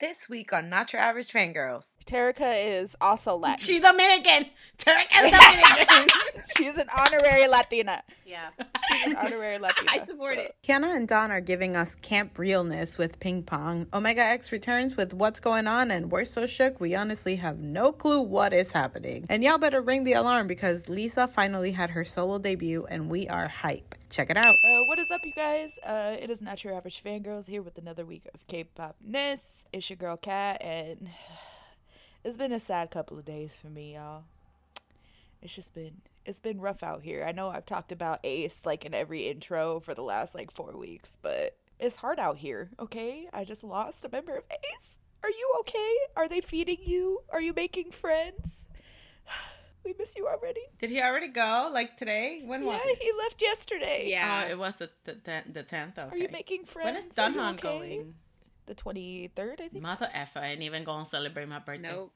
This 0.00 0.28
week 0.28 0.52
on 0.52 0.68
Not 0.68 0.92
Your 0.92 1.00
Average 1.00 1.28
Fangirls. 1.32 1.84
Terica 2.04 2.66
is 2.82 2.96
also 3.00 3.36
Latin. 3.36 3.64
She's 3.64 3.80
Dominican. 3.80 4.46
Terica's 4.76 5.30
Dominican. 5.30 6.08
She's 6.56 6.74
an 6.74 6.88
honorary 6.96 7.46
Latina. 7.46 8.02
Yeah. 8.34 8.50
She's 8.88 9.06
an 9.12 9.16
honorary 9.16 9.58
Latina. 9.58 9.92
I 9.92 10.04
support 10.04 10.36
so- 10.36 10.42
it. 10.42 10.56
Hyuna 10.66 10.96
and 10.96 11.06
Dawn 11.06 11.30
are 11.30 11.40
giving 11.40 11.76
us 11.76 11.94
camp 11.94 12.36
realness 12.36 12.98
with 12.98 13.20
ping 13.20 13.44
pong. 13.44 13.86
Omega 13.94 14.22
X 14.22 14.50
returns 14.50 14.96
with 14.96 15.14
what's 15.14 15.38
going 15.38 15.68
on, 15.68 15.92
and 15.92 16.10
we're 16.10 16.24
so 16.24 16.44
shook 16.44 16.80
we 16.80 16.96
honestly 16.96 17.36
have 17.36 17.60
no 17.60 17.92
clue 17.92 18.20
what 18.20 18.52
is 18.52 18.72
happening. 18.72 19.24
And 19.28 19.44
y'all 19.44 19.58
better 19.58 19.80
ring 19.80 20.02
the 20.02 20.14
alarm 20.14 20.48
because 20.48 20.88
Lisa 20.88 21.28
finally 21.28 21.70
had 21.72 21.90
her 21.90 22.04
solo 22.04 22.38
debut, 22.38 22.84
and 22.90 23.08
we 23.08 23.28
are 23.28 23.46
hype. 23.46 23.94
Check 24.10 24.30
it 24.30 24.36
out. 24.36 24.44
Uh, 24.46 24.82
what 24.86 24.98
is 24.98 25.10
up, 25.12 25.20
you 25.24 25.32
guys? 25.32 25.78
Uh, 25.84 26.16
it 26.20 26.28
is 26.28 26.42
not 26.42 26.64
your 26.64 26.74
average 26.74 27.02
fangirls 27.04 27.46
here 27.48 27.62
with 27.62 27.78
another 27.78 28.04
week 28.04 28.28
of 28.34 28.44
K-pop 28.48 28.96
ness. 29.00 29.64
It's 29.72 29.88
your 29.88 29.96
girl 29.96 30.16
Kat, 30.16 30.60
and 30.60 31.08
it's 32.24 32.36
been 32.36 32.52
a 32.52 32.60
sad 32.60 32.90
couple 32.90 33.16
of 33.16 33.24
days 33.24 33.54
for 33.54 33.68
me, 33.68 33.94
y'all. 33.94 34.24
It's 35.44 35.54
just 35.54 35.74
been 35.74 36.00
it's 36.24 36.40
been 36.40 36.58
rough 36.60 36.82
out 36.82 37.02
here. 37.02 37.22
I 37.28 37.32
know 37.32 37.50
I've 37.50 37.66
talked 37.66 37.92
about 37.92 38.18
Ace 38.24 38.62
like 38.64 38.84
in 38.86 38.94
every 38.94 39.28
intro 39.28 39.78
for 39.78 39.94
the 39.94 40.02
last 40.02 40.34
like 40.34 40.50
four 40.50 40.76
weeks, 40.76 41.18
but 41.20 41.56
it's 41.78 41.96
hard 41.96 42.18
out 42.18 42.38
here. 42.38 42.70
Okay, 42.80 43.28
I 43.32 43.44
just 43.44 43.62
lost 43.62 44.04
a 44.06 44.08
member 44.08 44.36
of 44.38 44.44
Ace. 44.50 44.98
Are 45.22 45.28
you 45.30 45.52
okay? 45.60 45.92
Are 46.16 46.28
they 46.28 46.40
feeding 46.40 46.78
you? 46.84 47.20
Are 47.30 47.40
you 47.42 47.52
making 47.54 47.92
friends? 47.92 48.66
We 49.86 49.94
miss 49.98 50.14
you 50.16 50.26
already. 50.26 50.62
Did 50.78 50.88
he 50.88 51.02
already 51.02 51.28
go? 51.28 51.68
Like 51.70 51.98
today? 51.98 52.40
When 52.46 52.64
was 52.64 52.80
Yeah, 52.82 52.94
he 52.98 53.12
left 53.18 53.42
yesterday. 53.42 54.06
Yeah. 54.08 54.44
Oh, 54.46 54.50
it 54.50 54.58
was 54.58 54.76
the 54.76 54.88
the 55.04 55.42
the 55.52 55.62
tenth. 55.62 55.98
Okay. 55.98 56.08
Are 56.10 56.16
you 56.16 56.28
making 56.32 56.64
friends? 56.64 56.94
When 56.96 57.04
is 57.10 57.18
Are 57.18 57.28
Donghun 57.28 57.52
okay? 57.52 57.60
going? 57.60 58.14
The 58.64 58.74
twenty 58.74 59.28
third, 59.36 59.60
I 59.60 59.68
think. 59.68 59.82
Mother 59.82 60.08
effer, 60.14 60.38
I 60.38 60.52
ain't 60.52 60.62
even 60.62 60.84
going 60.84 61.04
to 61.04 61.10
celebrate 61.10 61.50
my 61.50 61.58
birthday. 61.58 61.90
Nope. 61.92 62.12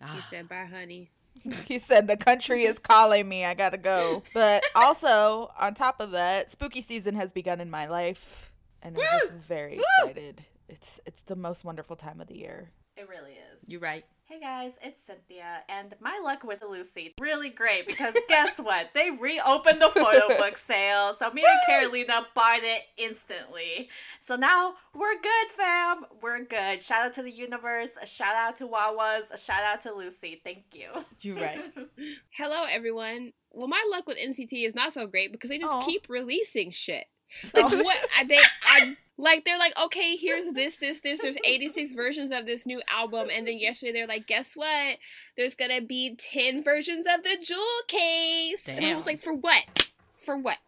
He 0.00 0.04
Ah. 0.06 0.26
said, 0.28 0.46
bye, 0.46 0.66
honey. 0.66 1.08
he 1.66 1.78
said 1.78 2.06
the 2.06 2.16
country 2.16 2.64
is 2.64 2.78
calling 2.78 3.28
me. 3.28 3.44
I 3.44 3.54
gotta 3.54 3.78
go. 3.78 4.22
But 4.34 4.64
also, 4.74 5.50
on 5.58 5.74
top 5.74 6.00
of 6.00 6.12
that, 6.12 6.50
spooky 6.50 6.80
season 6.80 7.14
has 7.14 7.32
begun 7.32 7.60
in 7.60 7.70
my 7.70 7.86
life, 7.86 8.50
and 8.82 8.96
I'm 8.96 9.02
just 9.20 9.32
very 9.32 9.80
excited. 10.00 10.44
It's 10.68 11.00
it's 11.06 11.22
the 11.22 11.36
most 11.36 11.64
wonderful 11.64 11.96
time 11.96 12.20
of 12.20 12.26
the 12.28 12.36
year. 12.36 12.70
It 12.96 13.08
really 13.08 13.32
is. 13.54 13.68
You're 13.68 13.80
right. 13.80 14.04
Hey 14.28 14.40
guys, 14.40 14.72
it's 14.82 15.00
Cynthia, 15.04 15.62
and 15.68 15.94
my 16.00 16.20
luck 16.24 16.42
with 16.42 16.60
Lucy 16.68 17.14
really 17.20 17.48
great 17.48 17.86
because 17.86 18.12
guess 18.28 18.58
what? 18.60 18.88
They 18.92 19.12
reopened 19.12 19.80
the 19.80 19.88
photo 19.88 20.36
book 20.36 20.56
sale, 20.56 21.14
so 21.14 21.30
me 21.30 21.44
and 21.48 21.60
Carolina 21.68 22.26
bought 22.34 22.64
it 22.64 22.82
instantly. 22.96 23.88
So 24.18 24.34
now 24.34 24.74
we're 24.92 25.14
good, 25.22 25.50
fam. 25.50 26.06
We're 26.20 26.42
good. 26.44 26.82
Shout 26.82 27.06
out 27.06 27.14
to 27.14 27.22
the 27.22 27.30
universe. 27.30 27.90
A 28.02 28.06
shout 28.06 28.34
out 28.34 28.56
to 28.56 28.66
Wawas. 28.66 29.30
A 29.32 29.38
shout 29.38 29.62
out 29.62 29.82
to 29.82 29.94
Lucy. 29.94 30.40
Thank 30.42 30.64
you. 30.74 30.88
You're 31.20 31.36
right. 31.36 31.60
Hello, 32.30 32.64
everyone. 32.68 33.32
Well, 33.52 33.68
my 33.68 33.84
luck 33.92 34.08
with 34.08 34.18
NCT 34.18 34.66
is 34.66 34.74
not 34.74 34.92
so 34.92 35.06
great 35.06 35.30
because 35.30 35.50
they 35.50 35.58
just 35.58 35.72
Aw. 35.72 35.86
keep 35.86 36.08
releasing 36.08 36.72
shit. 36.72 37.06
Like 37.54 37.70
what? 37.70 37.96
I, 38.18 38.24
they, 38.24 38.38
I 38.62 38.96
like 39.18 39.44
they're 39.44 39.58
like, 39.58 39.78
okay, 39.82 40.16
here's 40.16 40.46
this, 40.52 40.76
this, 40.76 41.00
this. 41.00 41.20
There's 41.20 41.38
86 41.44 41.92
versions 41.92 42.30
of 42.30 42.46
this 42.46 42.66
new 42.66 42.82
album, 42.88 43.28
and 43.32 43.46
then 43.46 43.58
yesterday 43.58 43.92
they're 43.92 44.06
like, 44.06 44.26
guess 44.26 44.52
what? 44.54 44.98
There's 45.36 45.54
gonna 45.54 45.80
be 45.80 46.16
10 46.16 46.62
versions 46.62 47.06
of 47.06 47.22
the 47.24 47.36
jewel 47.42 47.58
case. 47.88 48.68
And 48.68 48.84
I 48.84 48.94
was 48.94 49.06
like, 49.06 49.20
for 49.20 49.34
what? 49.34 49.90
For 50.12 50.36
what? 50.36 50.58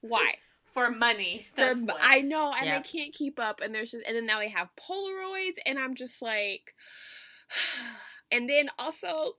Why? 0.00 0.34
For 0.66 0.90
money. 0.90 1.46
For, 1.52 1.74
what. 1.74 1.98
I 2.00 2.20
know, 2.20 2.52
and 2.56 2.66
Yeah. 2.66 2.78
I 2.78 2.80
can't 2.80 3.12
keep 3.12 3.38
up. 3.38 3.60
And 3.60 3.74
there's 3.74 3.92
just, 3.92 4.06
and 4.06 4.16
then 4.16 4.26
now 4.26 4.38
they 4.38 4.48
have 4.48 4.68
Polaroids, 4.76 5.58
and 5.66 5.78
I'm 5.78 5.94
just 5.94 6.20
like. 6.22 6.74
And 8.30 8.48
then 8.48 8.68
also, 8.78 9.32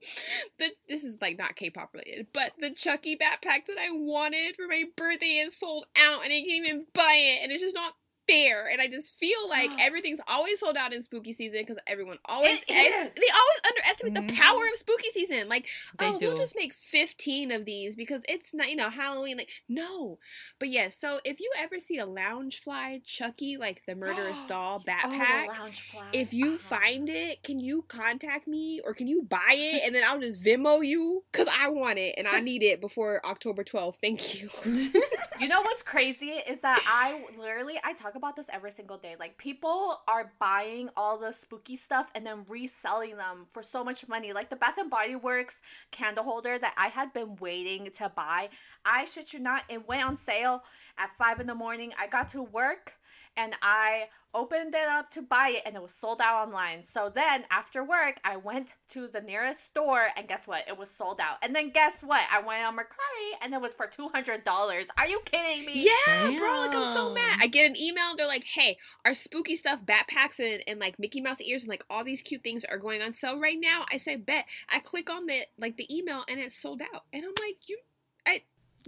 the 0.58 0.70
this 0.88 1.04
is 1.04 1.18
like 1.20 1.38
not 1.38 1.56
K-pop 1.56 1.92
related, 1.92 2.28
but 2.32 2.52
the 2.58 2.70
Chucky 2.70 3.16
backpack 3.16 3.66
that 3.66 3.78
I 3.78 3.90
wanted 3.90 4.56
for 4.56 4.66
my 4.68 4.84
birthday 4.96 5.42
is 5.44 5.58
sold 5.58 5.86
out, 5.96 6.24
and 6.24 6.32
I 6.32 6.36
can't 6.36 6.66
even 6.66 6.86
buy 6.94 7.16
it, 7.18 7.42
and 7.42 7.52
it's 7.52 7.62
just 7.62 7.74
not 7.74 7.94
fair. 8.28 8.68
And 8.70 8.80
I 8.80 8.88
just 8.88 9.14
feel 9.14 9.48
like 9.48 9.74
everything's 9.80 10.20
always 10.28 10.60
sold 10.60 10.76
out 10.76 10.92
in 10.92 11.02
spooky 11.02 11.32
season 11.32 11.60
because 11.60 11.76
everyone 11.86 12.18
always 12.26 12.60
they 12.68 12.74
always 12.74 13.60
underestimate 13.68 14.14
the 14.14 14.22
Mhm. 14.22 14.36
power 14.36 14.60
of 14.72 14.78
spooky 14.78 15.10
season. 15.12 15.48
Like, 15.48 15.66
They 15.98 16.06
oh, 16.06 16.18
we'll 16.20 16.36
just 16.36 16.54
make 16.56 16.74
fifteen 16.74 17.52
of 17.52 17.64
these 17.64 17.96
because 17.96 18.22
it's 18.28 18.52
not 18.54 18.70
you 18.70 18.76
know 18.76 18.90
Halloween. 18.90 19.36
Like, 19.36 19.50
no, 19.68 20.18
but 20.58 20.68
yes. 20.68 20.96
so 20.98 21.20
if 21.24 21.40
you 21.40 21.50
ever 21.58 21.78
see 21.78 21.98
a 21.98 22.06
Loungefly 22.06 23.04
Chucky 23.04 23.56
like 23.56 23.82
the 23.86 23.94
murderous 23.94 24.44
doll 24.48 24.76
Oh, 24.76 24.82
the 24.84 24.90
backpack. 24.92 25.46
fly. 25.90 26.04
If 26.12 26.32
you 26.32 26.54
Uh-huh. 26.54 26.76
find 26.80 27.08
it, 27.08 27.42
can 27.42 27.58
you 27.60 27.82
contact 27.88 28.46
me 28.48 28.80
or 28.84 28.94
can 28.94 29.06
you 29.06 29.22
buy 29.22 29.54
it 29.56 29.82
and 29.84 29.94
then 29.94 30.02
I'll 30.06 30.20
just 30.20 30.42
Venmo 30.42 30.86
you 30.86 31.24
because 31.32 31.48
I 31.52 31.68
want 31.68 31.98
it 31.98 32.14
and 32.16 32.26
I 32.26 32.40
need 32.40 32.62
it 32.62 32.80
before 32.80 33.24
October 33.26 33.64
12th. 33.64 33.96
Thank 34.00 34.40
you. 34.40 34.48
You 35.38 35.48
know 35.48 35.60
what's 35.60 35.82
crazy 35.82 36.28
is 36.48 36.60
that 36.60 36.82
I 36.86 37.20
literally 37.38 37.74
I 37.84 37.92
talk 37.92 38.14
about 38.16 38.36
this 38.36 38.48
every 38.52 38.70
single 38.70 38.98
day. 38.98 39.16
Like 39.18 39.38
people 39.38 40.00
are 40.08 40.32
buying 40.38 40.88
all 40.96 41.18
the 41.18 41.32
spooky 41.32 41.76
stuff 41.76 42.10
and 42.14 42.26
then 42.26 42.44
reselling 42.48 43.16
them 43.16 43.46
for 43.50 43.62
so 43.62 43.84
much 43.84 44.08
money. 44.08 44.32
Like 44.32 44.50
the 44.50 44.56
Bath 44.56 44.78
and 44.78 44.90
Body 44.90 45.14
Works 45.14 45.60
candle 45.90 46.24
holder 46.24 46.58
that 46.58 46.74
I 46.76 46.88
had 46.88 47.12
been 47.12 47.36
waiting 47.36 47.90
to 47.96 48.10
buy. 48.14 48.48
I 48.84 49.04
shit 49.04 49.32
you 49.32 49.40
not, 49.40 49.64
it 49.68 49.86
went 49.86 50.04
on 50.04 50.16
sale 50.16 50.64
at 50.98 51.10
five 51.10 51.40
in 51.40 51.46
the 51.46 51.54
morning. 51.54 51.92
I 51.98 52.06
got 52.06 52.28
to 52.30 52.42
work 52.42 52.94
and 53.36 53.54
I 53.62 54.08
opened 54.34 54.74
it 54.74 54.86
up 54.88 55.08
to 55.08 55.22
buy 55.22 55.54
it 55.56 55.62
and 55.64 55.74
it 55.76 55.82
was 55.82 55.94
sold 55.94 56.20
out 56.20 56.46
online. 56.46 56.82
So 56.82 57.10
then 57.14 57.44
after 57.50 57.82
work, 57.82 58.16
I 58.22 58.36
went 58.36 58.74
to 58.90 59.08
the 59.08 59.22
nearest 59.22 59.64
store 59.64 60.08
and 60.14 60.28
guess 60.28 60.46
what? 60.46 60.68
It 60.68 60.76
was 60.76 60.90
sold 60.90 61.20
out. 61.22 61.36
And 61.42 61.54
then 61.54 61.70
guess 61.70 62.02
what? 62.02 62.20
I 62.30 62.40
went 62.40 62.62
on 62.66 62.76
Mercari 62.76 63.42
and 63.42 63.54
it 63.54 63.60
was 63.62 63.72
for 63.72 63.86
$200. 63.86 64.86
Are 64.98 65.06
you 65.06 65.20
kidding 65.24 65.64
me? 65.64 65.86
yeah, 66.06 66.36
bro. 66.36 66.50
Like, 66.60 66.74
I'm 66.74 66.86
so 66.86 67.14
mad. 67.14 67.38
I 67.40 67.46
get 67.46 67.70
an 67.70 67.76
email. 67.80 68.10
And 68.10 68.18
they're 68.18 68.26
like, 68.26 68.44
hey, 68.44 68.76
our 69.06 69.14
spooky 69.14 69.56
stuff, 69.56 69.80
backpacks, 69.86 70.38
and, 70.38 70.62
and 70.66 70.78
like 70.80 70.98
Mickey 70.98 71.22
Mouse 71.22 71.40
ears 71.40 71.62
and 71.62 71.70
like 71.70 71.84
all 71.88 72.04
these 72.04 72.20
cute 72.20 72.42
things 72.42 72.62
are 72.64 72.76
going 72.78 73.00
on 73.00 73.14
sale 73.14 73.40
right 73.40 73.58
now. 73.58 73.86
I 73.90 73.96
say, 73.96 74.16
bet. 74.16 74.44
I 74.68 74.80
click 74.80 75.08
on 75.08 75.24
the 75.24 75.40
like 75.58 75.78
the 75.78 75.86
email 75.96 76.24
and 76.28 76.38
it's 76.38 76.56
sold 76.60 76.82
out. 76.82 77.04
And 77.10 77.24
I'm 77.24 77.32
like, 77.42 77.56
you, 77.68 77.78
I, 78.26 78.42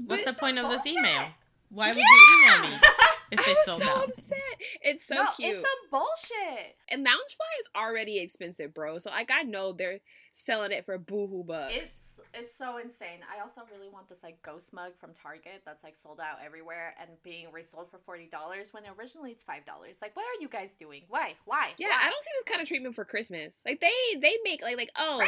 What's 0.05 0.25
the 0.27 0.33
but- 0.33 0.41
point 0.41 0.59
of 0.59 0.69
this 0.71 0.87
email? 0.87 1.29
Why 1.71 1.89
would 1.89 1.97
you 1.97 2.05
email 2.45 2.71
me 2.71 2.77
if 3.31 3.41
I 3.41 3.45
it's 3.53 3.67
was 3.67 3.83
so 3.83 3.89
out? 3.89 4.09
upset. 4.09 4.39
It's 4.83 5.07
so 5.07 5.15
no, 5.17 5.27
cute. 5.37 5.57
it's 5.57 5.69
some 5.69 5.91
bullshit. 5.91 6.77
And 6.89 7.07
Loungefly 7.07 7.61
is 7.61 7.69
already 7.77 8.19
expensive, 8.19 8.75
bro. 8.75 8.99
So 8.99 9.11
like 9.11 9.31
I 9.33 9.43
know 9.43 9.73
they're 9.73 10.01
selling 10.39 10.73
it 10.73 10.85
for 10.85 10.99
boohoo 10.99 11.45
bucks. 11.45 11.75
It's 11.75 12.21
it's 12.35 12.55
so 12.55 12.79
insane. 12.79 13.21
I 13.35 13.41
also 13.41 13.63
really 13.73 13.89
want 13.89 14.09
this 14.09 14.23
like 14.23 14.43
ghost 14.43 14.73
mug 14.73 14.93
from 14.99 15.13
Target 15.15 15.63
that's 15.65 15.83
like 15.83 15.97
sold 15.97 16.21
out 16.21 16.39
everywhere 16.45 16.95
and 17.01 17.11
being 17.23 17.51
resold 17.53 17.89
for 17.89 17.99
forty 17.99 18.27
dollars 18.27 18.73
when 18.73 18.85
originally 18.99 19.31
it's 19.31 19.45
five 19.45 19.65
dollars. 19.65 19.99
Like, 20.03 20.15
what 20.15 20.25
are 20.25 20.41
you 20.41 20.49
guys 20.49 20.73
doing? 20.79 21.03
Why? 21.09 21.35
Why? 21.45 21.71
yeah, 21.79 21.89
Why? 21.89 22.01
I 22.03 22.11
don't 22.11 22.23
see 22.23 22.31
this 22.39 22.51
kind 22.51 22.63
of 22.63 22.69
treatment 22.69 22.95
for 22.95 23.05
Christmas. 23.05 23.61
Like 23.67 23.81
they 23.81 24.21
they 24.21 24.37
make 24.45 24.63
like 24.63 24.77
like 24.77 24.91
oh 24.97 25.23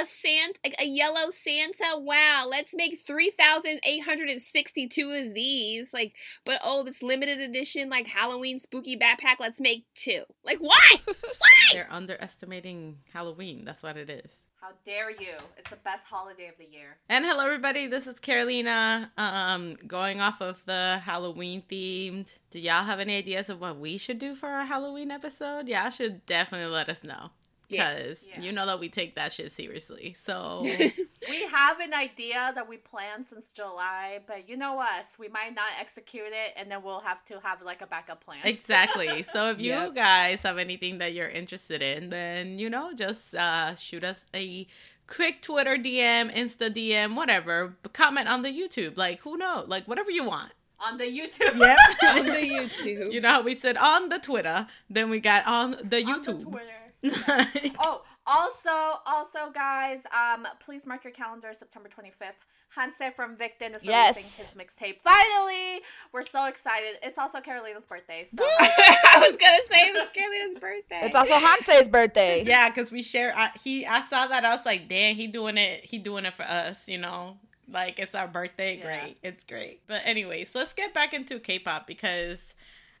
a 0.00 0.06
Santa 0.06 0.58
like 0.64 0.76
a 0.80 0.86
yellow 0.86 1.30
Santa. 1.30 1.98
Wow, 1.98 2.46
let's 2.50 2.74
make 2.74 3.00
three 3.00 3.30
thousand 3.30 3.80
eight 3.86 4.04
hundred 4.04 4.28
and 4.28 4.40
sixty 4.42 4.88
two 4.88 5.12
of 5.12 5.34
these. 5.34 5.92
Like, 5.92 6.14
but 6.44 6.60
oh, 6.64 6.82
this 6.82 7.02
limited 7.02 7.40
edition 7.40 7.90
like 7.90 8.06
Halloween 8.06 8.58
spooky 8.58 8.96
backpack. 8.96 9.36
Let's 9.40 9.60
make 9.60 9.84
two. 9.94 10.22
Like 10.44 10.58
why? 10.58 10.88
why? 11.06 11.72
They're 11.72 11.92
underestimating 11.92 12.98
Halloween. 13.12 13.64
That's 13.64 13.82
what 13.82 13.96
it 13.96 14.10
is. 14.10 14.30
How 14.66 14.72
dare 14.84 15.12
you? 15.12 15.36
It's 15.56 15.70
the 15.70 15.76
best 15.76 16.08
holiday 16.08 16.48
of 16.48 16.56
the 16.58 16.64
year. 16.64 16.96
And 17.08 17.24
hello, 17.24 17.44
everybody. 17.44 17.86
This 17.86 18.08
is 18.08 18.18
Carolina. 18.18 19.12
Um, 19.16 19.76
going 19.86 20.20
off 20.20 20.40
of 20.42 20.60
the 20.66 21.00
Halloween 21.04 21.62
themed. 21.70 22.26
Do 22.50 22.58
y'all 22.58 22.82
have 22.82 22.98
any 22.98 23.16
ideas 23.16 23.48
of 23.48 23.60
what 23.60 23.78
we 23.78 23.96
should 23.96 24.18
do 24.18 24.34
for 24.34 24.48
our 24.48 24.64
Halloween 24.64 25.12
episode? 25.12 25.68
Y'all 25.68 25.90
should 25.90 26.26
definitely 26.26 26.68
let 26.68 26.88
us 26.88 27.04
know. 27.04 27.30
Yes. 27.68 27.96
Because 27.98 28.18
Yeah. 28.36 28.40
you 28.42 28.52
know 28.52 28.66
that 28.66 28.78
we 28.80 28.88
take 28.88 29.14
that 29.16 29.32
shit 29.32 29.52
seriously. 29.52 30.16
So 30.24 30.62
We 31.28 31.42
have 31.46 31.80
an 31.80 31.92
idea 31.94 32.52
that 32.54 32.68
we 32.68 32.76
planned 32.76 33.26
since 33.26 33.50
July, 33.50 34.20
but 34.26 34.48
you 34.48 34.56
know 34.56 34.78
us, 34.80 35.16
we 35.18 35.28
might 35.28 35.54
not 35.54 35.66
execute 35.80 36.28
it, 36.28 36.52
and 36.56 36.70
then 36.70 36.82
we'll 36.82 37.00
have 37.00 37.24
to 37.26 37.40
have 37.40 37.62
like 37.62 37.82
a 37.82 37.86
backup 37.86 38.24
plan. 38.24 38.38
exactly. 38.44 39.24
So 39.32 39.50
if 39.50 39.58
you 39.60 39.72
Yep. 39.72 39.94
guys 39.94 40.40
have 40.42 40.58
anything 40.58 40.98
that 40.98 41.12
you're 41.14 41.28
interested 41.28 41.82
in, 41.82 42.10
then 42.10 42.58
you 42.58 42.70
know, 42.70 42.92
just 42.94 43.34
uh, 43.34 43.74
shoot 43.74 44.04
us 44.04 44.24
a 44.34 44.66
quick 45.06 45.40
Twitter 45.42 45.76
DM, 45.76 46.32
Insta 46.34 46.72
DM, 46.72 47.14
whatever. 47.16 47.74
Comment 47.92 48.28
on 48.28 48.42
the 48.42 48.50
YouTube. 48.50 48.96
Like 48.96 49.20
who 49.20 49.36
knows? 49.36 49.68
Like 49.68 49.86
whatever 49.88 50.10
you 50.10 50.24
want. 50.24 50.52
On 50.78 50.98
the 50.98 51.04
YouTube. 51.04 51.56
Yep. 51.58 51.78
On 52.16 52.26
the 52.26 52.32
YouTube. 52.32 53.10
you 53.12 53.20
know 53.22 53.30
how 53.30 53.42
we 53.42 53.54
said 53.56 53.78
on 53.78 54.10
the 54.10 54.18
Twitter, 54.18 54.66
then 54.90 55.08
we 55.08 55.20
got 55.20 55.46
on 55.46 55.70
the 55.70 55.78
On 55.78 55.88
the 55.88 56.02
YouTube. 56.04 56.42
Twitter. 56.42 56.85
Oh, 57.78 58.02
also, 58.26 59.00
also, 59.06 59.50
guys, 59.52 60.02
um, 60.12 60.46
please 60.60 60.86
mark 60.86 61.04
your 61.04 61.12
calendar. 61.12 61.52
September 61.52 61.88
twenty 61.88 62.10
fifth. 62.10 62.44
Hanse 62.76 63.14
from 63.14 63.36
Victon 63.36 63.74
is 63.74 63.82
releasing 63.82 63.88
Yes. 63.88 64.36
his 64.38 64.48
mixtape. 64.54 65.00
Finally, 65.02 65.80
we're 66.12 66.22
so 66.24 66.46
excited. 66.46 66.96
It's 67.02 67.16
also 67.16 67.40
Carolina's 67.40 67.86
birthday, 67.86 68.24
so 68.24 68.36
I 68.42 69.18
was 69.20 69.36
gonna 69.38 69.58
say 69.70 69.88
it 69.88 69.94
was 69.94 70.08
Carolina's 70.12 70.60
birthday. 70.60 71.00
It's 71.04 71.14
also 71.14 71.34
Hanse's 71.38 71.88
birthday. 71.88 72.44
yeah, 72.46 72.68
because 72.68 72.90
we 72.92 73.02
share. 73.02 73.32
I, 73.36 73.50
he, 73.62 73.86
I 73.86 74.02
saw 74.02 74.26
that. 74.26 74.44
I 74.44 74.54
was 74.56 74.66
like, 74.66 74.88
damn, 74.88 75.14
he 75.16 75.26
doing 75.26 75.56
it. 75.56 75.84
He 75.84 75.98
doing 75.98 76.24
it 76.26 76.34
for 76.34 76.42
us. 76.42 76.86
You 76.88 76.98
know, 76.98 77.38
like 77.70 77.98
it's 77.98 78.14
our 78.14 78.28
birthday. 78.28 78.76
Yeah. 78.78 78.82
Great, 79.00 79.16
it's 79.22 79.44
great. 79.44 79.80
But 79.86 80.02
anyways, 80.04 80.50
let's 80.54 80.74
get 80.74 80.92
back 80.92 81.14
into 81.14 81.38
K-pop 81.38 81.86
because, 81.86 82.40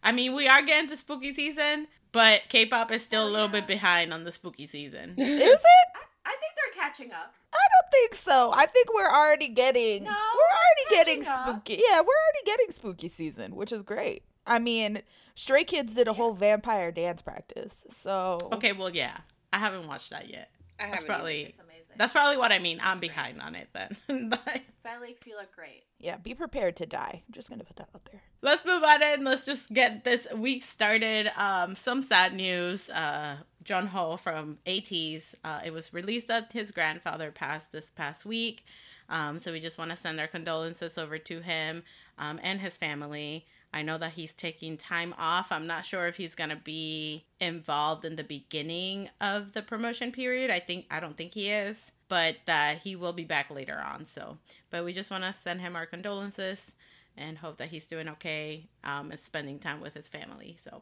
I 0.02 0.12
mean, 0.12 0.34
we 0.34 0.48
are 0.48 0.62
getting 0.62 0.88
to 0.90 0.96
spooky 0.96 1.34
season, 1.34 1.88
but 2.16 2.48
K-pop 2.48 2.90
is 2.92 3.02
still 3.02 3.24
a 3.26 3.28
oh, 3.28 3.30
little 3.30 3.48
bit 3.48 3.66
behind 3.66 4.14
on 4.14 4.24
the 4.24 4.32
spooky 4.32 4.66
season. 4.66 5.10
Is 5.18 5.28
it? 5.38 5.88
I 6.24 6.30
think 6.30 6.54
they're 6.56 6.82
catching 6.82 7.12
up. 7.12 7.34
I 7.52 7.58
don't 7.58 7.90
think 7.92 8.14
so. 8.14 8.52
I 8.54 8.64
think 8.64 8.88
we're 8.94 9.10
already 9.12 9.48
getting 9.48 10.04
No, 10.04 10.10
we're 10.10 10.14
already 10.14 10.96
getting 11.04 11.22
catching 11.22 11.40
up. 11.40 11.62
spooky. 11.62 11.82
Yeah, 11.86 12.00
we're 12.00 12.06
already 12.06 12.46
getting 12.46 12.70
spooky 12.70 13.08
season, 13.08 13.54
which 13.54 13.70
is 13.70 13.82
great. 13.82 14.22
I 14.46 14.58
mean, 14.58 15.02
Stray 15.34 15.64
Kids 15.64 15.92
did 15.92 16.08
a 16.08 16.14
whole 16.14 16.32
vampire 16.32 16.90
dance 16.90 17.20
practice. 17.20 17.84
So 17.90 18.38
Okay, 18.50 18.72
well, 18.72 18.88
yeah, 18.88 19.18
I 19.52 19.58
haven't 19.58 19.86
watched 19.86 20.08
that 20.08 20.30
yet. 20.30 20.48
I 20.80 20.84
That's 20.84 20.94
haven't 20.94 21.06
probably 21.08 21.42
It's 21.42 21.58
amazing. 21.58 21.65
That's 21.98 22.12
probably 22.12 22.36
what 22.36 22.52
I 22.52 22.58
mean. 22.58 22.78
I'm 22.80 22.98
That's 22.98 23.00
great. 23.00 23.10
behind 23.10 23.40
on 23.42 23.54
it 23.54 23.68
then. 23.72 23.96
but 24.30 24.60
Felix, 24.84 25.26
you 25.26 25.36
look 25.36 25.54
great. 25.54 25.84
yeah, 25.98 26.16
be 26.16 26.34
prepared 26.34 26.76
to 26.76 26.86
die. 26.86 27.22
I'm 27.26 27.32
just 27.32 27.48
gonna 27.50 27.64
put 27.64 27.76
that 27.76 27.88
out 27.94 28.04
there. 28.10 28.20
let's 28.42 28.64
move 28.64 28.82
on 28.82 29.02
and 29.02 29.24
let's 29.24 29.44
just 29.46 29.72
get 29.72 30.04
this 30.04 30.26
week 30.34 30.62
started. 30.62 31.30
Um, 31.36 31.76
some 31.76 32.02
sad 32.02 32.34
news. 32.34 32.88
Uh, 32.90 33.36
Jongho 33.64 34.18
from 34.18 34.58
ATEEZ. 34.66 35.34
Uh, 35.44 35.60
it 35.64 35.72
was 35.72 35.92
released 35.92 36.28
that 36.28 36.52
his 36.52 36.70
grandfather 36.70 37.30
passed 37.32 37.72
this 37.72 37.90
past 37.90 38.24
week. 38.24 38.64
Um, 39.08 39.38
so 39.40 39.52
we 39.52 39.60
just 39.60 39.78
want 39.78 39.90
to 39.90 39.96
send 39.96 40.20
our 40.20 40.26
condolences 40.28 40.96
over 40.98 41.18
to 41.18 41.40
him 41.40 41.82
um, 42.18 42.38
and 42.42 42.60
his 42.60 42.76
family. 42.76 43.46
I 43.76 43.82
know 43.82 43.98
that 43.98 44.12
he's 44.12 44.32
taking 44.32 44.78
time 44.78 45.14
off. 45.18 45.52
I'm 45.52 45.66
not 45.66 45.84
sure 45.84 46.06
if 46.06 46.16
he's 46.16 46.34
gonna 46.34 46.56
be 46.56 47.26
involved 47.40 48.06
in 48.06 48.16
the 48.16 48.24
beginning 48.24 49.10
of 49.20 49.52
the 49.52 49.60
promotion 49.60 50.12
period. 50.12 50.50
I 50.50 50.60
think 50.60 50.86
I 50.90 50.98
don't 50.98 51.14
think 51.14 51.34
he 51.34 51.50
is, 51.50 51.92
but 52.08 52.36
that 52.46 52.78
he 52.78 52.96
will 52.96 53.12
be 53.12 53.24
back 53.24 53.50
later 53.50 53.78
on. 53.78 54.06
So, 54.06 54.38
but 54.70 54.82
we 54.82 54.94
just 54.94 55.10
want 55.10 55.24
to 55.24 55.34
send 55.34 55.60
him 55.60 55.76
our 55.76 55.84
condolences 55.84 56.72
and 57.18 57.36
hope 57.36 57.58
that 57.58 57.68
he's 57.68 57.86
doing 57.86 58.08
okay 58.08 58.64
um, 58.82 59.10
and 59.10 59.20
spending 59.20 59.58
time 59.58 59.82
with 59.82 59.92
his 59.92 60.08
family. 60.08 60.56
So, 60.58 60.80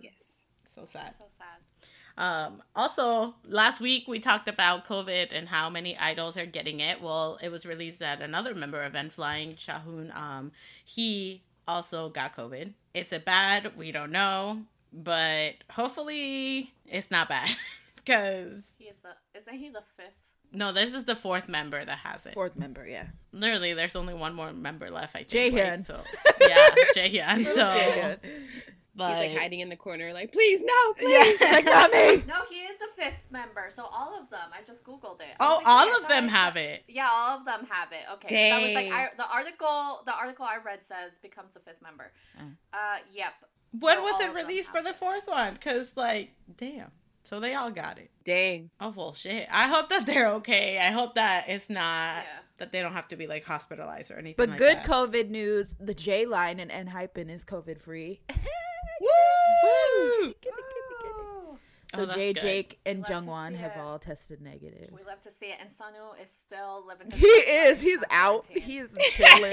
Yes. 0.00 0.12
so 0.76 0.86
sad. 0.92 1.12
So 1.12 1.24
sad. 1.26 1.58
Um, 2.16 2.62
also, 2.76 3.34
last 3.44 3.80
week 3.80 4.06
we 4.06 4.20
talked 4.20 4.48
about 4.48 4.86
COVID 4.86 5.28
and 5.32 5.48
how 5.48 5.68
many 5.68 5.98
idols 5.98 6.36
are 6.36 6.46
getting 6.46 6.78
it. 6.78 7.02
Well, 7.02 7.38
it 7.42 7.50
was 7.50 7.66
released 7.66 7.98
that 7.98 8.20
another 8.20 8.54
member 8.54 8.82
of 8.82 8.94
N 8.94 9.10
Flying, 9.10 9.56
Cha 9.56 9.80
Hun, 9.80 10.12
um, 10.14 10.52
he 10.84 11.42
also 11.68 12.08
got 12.08 12.34
COVID. 12.34 12.72
Is 12.94 13.12
it 13.12 13.24
bad? 13.24 13.76
We 13.76 13.92
don't 13.92 14.10
know, 14.10 14.62
but 14.92 15.52
hopefully 15.70 16.72
it's 16.86 17.10
not 17.10 17.28
bad 17.28 17.50
because 17.96 18.64
He 18.78 18.86
is 18.86 18.98
the 18.98 19.10
isn't 19.38 19.54
he 19.54 19.68
the 19.68 19.82
fifth? 19.96 20.14
no, 20.52 20.72
this 20.72 20.92
is 20.92 21.04
the 21.04 21.14
fourth 21.14 21.46
member 21.48 21.84
that 21.84 21.98
has 21.98 22.24
it. 22.26 22.32
Fourth 22.34 22.56
member, 22.56 22.86
yeah. 22.86 23.08
Literally, 23.32 23.74
there's 23.74 23.94
only 23.94 24.14
one 24.14 24.34
more 24.34 24.52
member 24.52 24.90
left. 24.90 25.14
I 25.14 25.24
think. 25.24 25.54
Jaehyun. 25.54 25.76
right? 25.76 25.84
So 25.86 26.00
yeah, 26.48 26.68
Jaehyun. 26.96 27.44
So 27.54 28.16
He's 28.98 29.30
like 29.30 29.36
hiding 29.36 29.60
in 29.60 29.68
the 29.68 29.76
corner, 29.76 30.12
like, 30.12 30.32
please, 30.32 30.60
no, 30.62 30.92
please. 30.98 31.36
Yeah, 31.40 31.50
like 31.52 31.64
not 31.64 31.90
me. 31.92 32.22
No, 32.26 32.42
he 32.50 32.56
is 32.56 32.76
the 32.78 32.88
fifth 33.02 33.26
member. 33.30 33.66
So 33.68 33.84
all 33.92 34.18
of 34.20 34.28
them. 34.30 34.50
I 34.52 34.62
just 34.64 34.84
googled 34.84 35.20
it. 35.20 35.34
Oh, 35.40 35.56
like, 35.58 35.66
all 35.66 35.88
of 35.96 36.02
thought 36.02 36.10
I 36.10 36.20
them 36.20 36.28
saw- 36.28 36.34
have 36.36 36.56
it. 36.56 36.82
Yeah, 36.88 37.08
all 37.12 37.38
of 37.38 37.44
them 37.44 37.66
have 37.70 37.92
it. 37.92 38.02
Okay, 38.14 38.50
'cause 38.50 38.60
I 38.60 38.66
was 38.66 38.74
like, 38.74 38.92
I, 38.92 39.08
the 39.16 39.30
article, 39.32 40.02
the 40.06 40.14
article 40.14 40.44
I 40.44 40.56
read 40.64 40.82
says 40.84 41.18
becomes 41.22 41.54
the 41.54 41.60
fifth 41.60 41.82
member. 41.82 42.12
Uh, 42.72 42.96
yep. 43.12 43.32
When 43.78 43.96
So 43.96 44.02
was 44.02 44.20
it 44.22 44.34
released 44.34 44.70
for 44.70 44.78
have 44.78 44.84
the 44.84 44.90
it. 44.90 44.96
fourth 44.96 45.26
one? 45.28 45.54
Because, 45.54 45.92
like, 45.94 46.30
damn. 46.56 46.90
So 47.24 47.40
they 47.40 47.54
all 47.54 47.70
got 47.70 47.98
it. 47.98 48.10
Dang. 48.24 48.70
Oh, 48.80 48.94
well, 48.96 49.12
shit. 49.12 49.46
I 49.52 49.68
hope 49.68 49.90
that 49.90 50.06
they're 50.06 50.28
okay. 50.36 50.78
I 50.78 50.90
hope 50.90 51.16
that 51.16 51.44
it's 51.48 51.68
not, 51.68 51.78
Yeah. 52.24 52.24
that 52.56 52.72
they 52.72 52.80
don't 52.80 52.94
have 52.94 53.08
to 53.08 53.16
be, 53.16 53.26
like, 53.26 53.44
hospitalized 53.44 54.10
or 54.10 54.14
anything 54.14 54.36
But 54.38 54.48
like 54.48 54.58
good 54.58 54.76
that. 54.78 54.86
COVID 54.86 55.28
news: 55.28 55.74
the 55.78 55.92
J 55.92 56.24
line 56.24 56.58
and 56.58 56.70
N 56.70 56.86
hyphen 56.86 57.28
is 57.28 57.44
COVID 57.44 57.78
free. 57.78 58.22
Woo! 59.00 60.34
So 61.94 62.02
Oh, 62.02 62.06
Jay, 62.14 62.32
good. 62.34 62.40
Jake, 62.42 62.80
and 62.84 62.98
Love 62.98 63.06
to 63.06 63.12
Jungwon 63.14 63.56
have 63.56 63.72
it. 63.72 63.78
all 63.80 63.98
tested 63.98 64.42
negative. 64.42 64.90
We 64.92 65.02
love 65.04 65.20
to 65.22 65.30
see 65.30 65.46
it, 65.46 65.56
and 65.60 65.70
Sunoo 65.70 66.22
is 66.22 66.30
still 66.30 66.84
living. 66.86 67.10
He 67.10 67.26
is. 67.26 67.80
He's 67.80 68.04
out. 68.10 68.46
He's 68.46 68.96
chilling. 69.12 69.52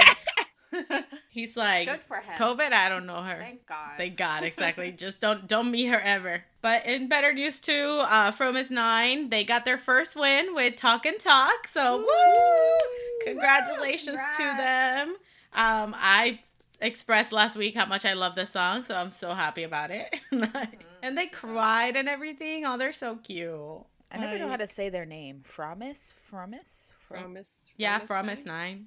He's 1.30 1.56
like, 1.56 1.88
Good 1.88 2.04
for 2.04 2.18
him. 2.18 2.38
COVID, 2.38 2.74
I 2.74 2.90
don't 2.90 3.06
know 3.06 3.22
her. 3.22 3.38
Thank 3.40 3.66
God. 3.66 3.92
Thank 3.98 4.18
God, 4.18 4.44
exactly. 4.52 4.92
Just 4.92 5.22
don't 5.22 5.48
don't 5.48 5.72
meet 5.72 5.86
her 5.86 6.00
ever. 6.02 6.44
But 6.62 6.86
in 6.86 7.08
better 7.08 7.32
news 7.34 7.62
too, 7.62 8.00
uh, 8.02 8.32
fromis_9, 8.32 9.30
they 9.32 9.46
got 9.46 9.64
their 9.64 9.78
first 9.78 10.18
win 10.18 10.54
with 10.54 10.76
Talk 10.76 11.06
and 11.06 11.18
Talk. 11.20 11.70
So 11.74 12.00
woo! 12.00 13.26
Congratulations 13.26 14.20
to 14.38 14.44
them. 14.44 15.16
Um, 15.54 15.96
I 15.98 16.40
expressed 16.82 17.32
last 17.32 17.56
week 17.56 17.76
how 17.76 17.86
much 17.86 18.06
I 18.06 18.14
love 18.14 18.36
this 18.36 18.52
song, 18.52 18.84
so 18.84 18.96
I'm 18.96 19.12
so 19.12 19.34
happy 19.34 19.64
about 19.64 19.92
it. 19.92 20.16
and 20.32 21.18
they 21.18 21.28
mm-hmm. 21.28 21.36
cried 21.36 21.96
and 21.96 22.08
everything. 22.10 22.66
Oh, 22.66 22.78
they're 22.78 22.94
so 22.94 23.16
cute. 23.16 23.86
I 24.12 24.18
never 24.18 24.38
know 24.38 24.50
how 24.50 24.58
to 24.58 24.68
say 24.68 24.90
their 24.90 25.06
name. 25.06 25.44
Fromis? 25.44 26.14
Fromis? 26.32 26.92
Fro- 27.08 27.20
Promise. 27.20 27.48
Yeah, 27.78 28.00
promise 28.00 28.08
From 28.08 28.28
sign? 28.28 28.38
is 28.38 28.46
nine. 28.46 28.86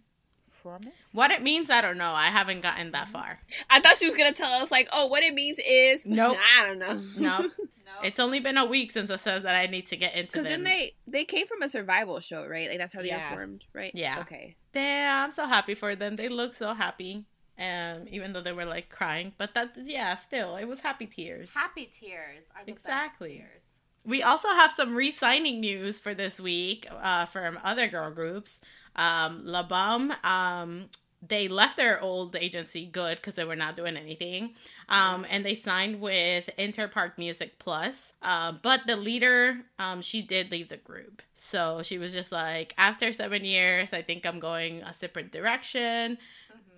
Fromis? 0.50 1.14
What 1.14 1.30
it 1.30 1.42
means, 1.42 1.70
I 1.70 1.80
don't 1.80 1.98
know. 1.98 2.12
I 2.12 2.26
haven't 2.26 2.62
gotten 2.62 2.92
that 2.92 3.08
far. 3.08 3.38
I 3.70 3.80
thought 3.80 3.98
she 3.98 4.06
was 4.06 4.14
gonna 4.14 4.32
tell 4.32 4.50
us 4.62 4.70
like, 4.70 4.88
oh, 4.92 5.06
what 5.06 5.22
it 5.22 5.34
means 5.34 5.58
is. 5.66 6.04
Nope. 6.06 6.38
I 6.58 6.66
don't 6.66 6.78
know. 6.78 7.02
No, 7.16 7.38
no. 7.38 7.50
it's 8.02 8.18
only 8.18 8.40
been 8.40 8.56
a 8.56 8.64
week 8.64 8.90
since 8.92 9.10
it 9.10 9.20
says 9.20 9.42
that 9.42 9.54
I 9.54 9.66
need 9.66 9.86
to 9.88 9.96
get 9.96 10.14
into 10.14 10.32
Because 10.32 10.44
them. 10.44 10.62
then 10.62 10.64
they 10.64 10.94
they 11.06 11.24
came 11.24 11.46
from 11.46 11.62
a 11.62 11.68
survival 11.68 12.20
show, 12.20 12.46
right? 12.46 12.68
Like 12.68 12.78
that's 12.78 12.94
how 12.94 13.02
they 13.02 13.08
Yeah. 13.08 13.30
were 13.30 13.36
formed, 13.36 13.64
right? 13.72 13.92
Yeah. 13.94 14.20
Okay. 14.20 14.56
Damn, 14.72 15.26
I'm 15.26 15.32
so 15.32 15.46
happy 15.46 15.74
for 15.74 15.94
them. 15.94 16.16
They 16.16 16.28
look 16.28 16.54
so 16.54 16.74
happy. 16.74 17.24
Um, 17.58 18.04
even 18.10 18.32
though 18.32 18.40
they 18.40 18.52
were 18.52 18.64
like 18.64 18.88
crying, 18.88 19.32
but 19.36 19.54
that 19.54 19.70
yeah, 19.76 20.16
still 20.16 20.54
it 20.56 20.66
was 20.66 20.80
happy 20.80 21.06
tears. 21.06 21.50
Happy 21.52 21.86
tears 21.86 22.52
are 22.54 22.64
the 22.64 22.72
Exactly. 22.72 23.38
best 23.38 23.40
tears. 23.50 23.78
We 24.04 24.22
also 24.22 24.48
have 24.48 24.70
some 24.72 24.94
re-signing 24.94 25.60
news 25.60 25.98
for 25.98 26.14
this 26.14 26.38
week 26.40 26.86
uh, 27.02 27.26
from 27.26 27.58
other 27.64 27.88
girl 27.88 28.10
groups. 28.12 28.60
Um, 28.94 29.42
LABOUM, 29.44 30.12
um, 30.24 30.86
they 31.26 31.48
left 31.48 31.76
their 31.76 32.00
old 32.00 32.36
agency 32.36 32.86
good 32.86 33.16
because 33.16 33.34
they 33.34 33.44
were 33.44 33.56
not 33.56 33.74
doing 33.76 33.96
anything, 33.96 34.54
um, 34.88 35.26
and 35.28 35.44
they 35.44 35.56
signed 35.56 36.00
with 36.00 36.48
Interpark 36.58 37.18
Music 37.18 37.58
Plus. 37.58 38.12
Uh, 38.22 38.52
but 38.62 38.86
the 38.86 38.96
leader, 38.96 39.58
um, 39.80 40.00
she 40.00 40.22
did 40.22 40.52
leave 40.52 40.68
the 40.68 40.76
group, 40.76 41.22
so 41.34 41.82
she 41.82 41.98
was 41.98 42.12
just 42.12 42.30
like, 42.30 42.72
after 42.78 43.12
seven 43.12 43.44
years, 43.44 43.92
I 43.92 44.02
think 44.02 44.24
I'm 44.24 44.38
going 44.38 44.82
a 44.82 44.94
separate 44.94 45.32
direction. 45.32 46.18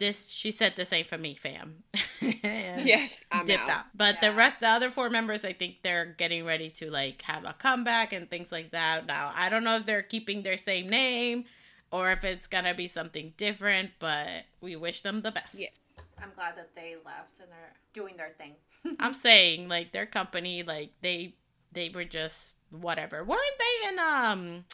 This, 0.01 0.31
she 0.31 0.51
said, 0.51 0.73
this 0.77 0.93
ain't 0.93 1.07
for 1.07 1.17
me, 1.19 1.35
fam. 1.37 1.85
And- 2.43 2.85
Yes, 2.85 3.25
I'm 3.31 3.47
dipped 3.47 3.63
out. 3.65 3.71
out. 3.71 3.85
But 3.95 4.17
Yeah. 4.21 4.31
the 4.31 4.37
rest, 4.37 4.61
the 4.61 4.69
other 4.69 4.91
four 4.91 5.11
members, 5.11 5.45
I 5.45 5.53
think 5.53 5.77
they're 5.83 6.07
getting 6.19 6.45
ready 6.45 6.71
to 6.71 6.91
like 6.91 7.23
have 7.23 7.45
a 7.45 7.53
comeback 7.53 8.13
and 8.13 8.29
things 8.29 8.51
like 8.51 8.73
that. 8.73 9.07
Now, 9.07 9.33
I 9.37 9.49
don't 9.49 9.63
know 9.63 9.77
if 9.77 9.87
they're 9.87 10.03
keeping 10.03 10.43
their 10.43 10.57
same 10.57 10.89
name 10.91 11.45
or 11.93 12.11
if 12.13 12.25
it's 12.25 12.47
gonna 12.47 12.75
be 12.75 12.89
something 12.89 13.35
different, 13.37 13.91
but 13.99 14.45
we 14.61 14.75
wish 14.75 15.03
them 15.03 15.23
the 15.23 15.31
best. 15.31 15.55
Yes. 15.59 15.73
I'm 16.23 16.33
glad 16.35 16.57
that 16.57 16.75
they 16.75 16.97
left 17.05 17.39
and 17.41 17.49
they're 17.51 17.75
doing 17.93 18.17
their 18.17 18.31
thing. 18.31 18.55
I'm 19.01 19.15
saying 19.15 19.69
like 19.69 19.93
their 19.93 20.07
company, 20.07 20.63
like 20.63 20.91
they 21.03 21.35
they 21.73 21.91
were 21.95 22.05
just 22.05 22.57
whatever. 22.71 23.23
Weren't 23.25 23.59
they 23.59 23.89
in 23.91 23.99
um? 23.99 24.65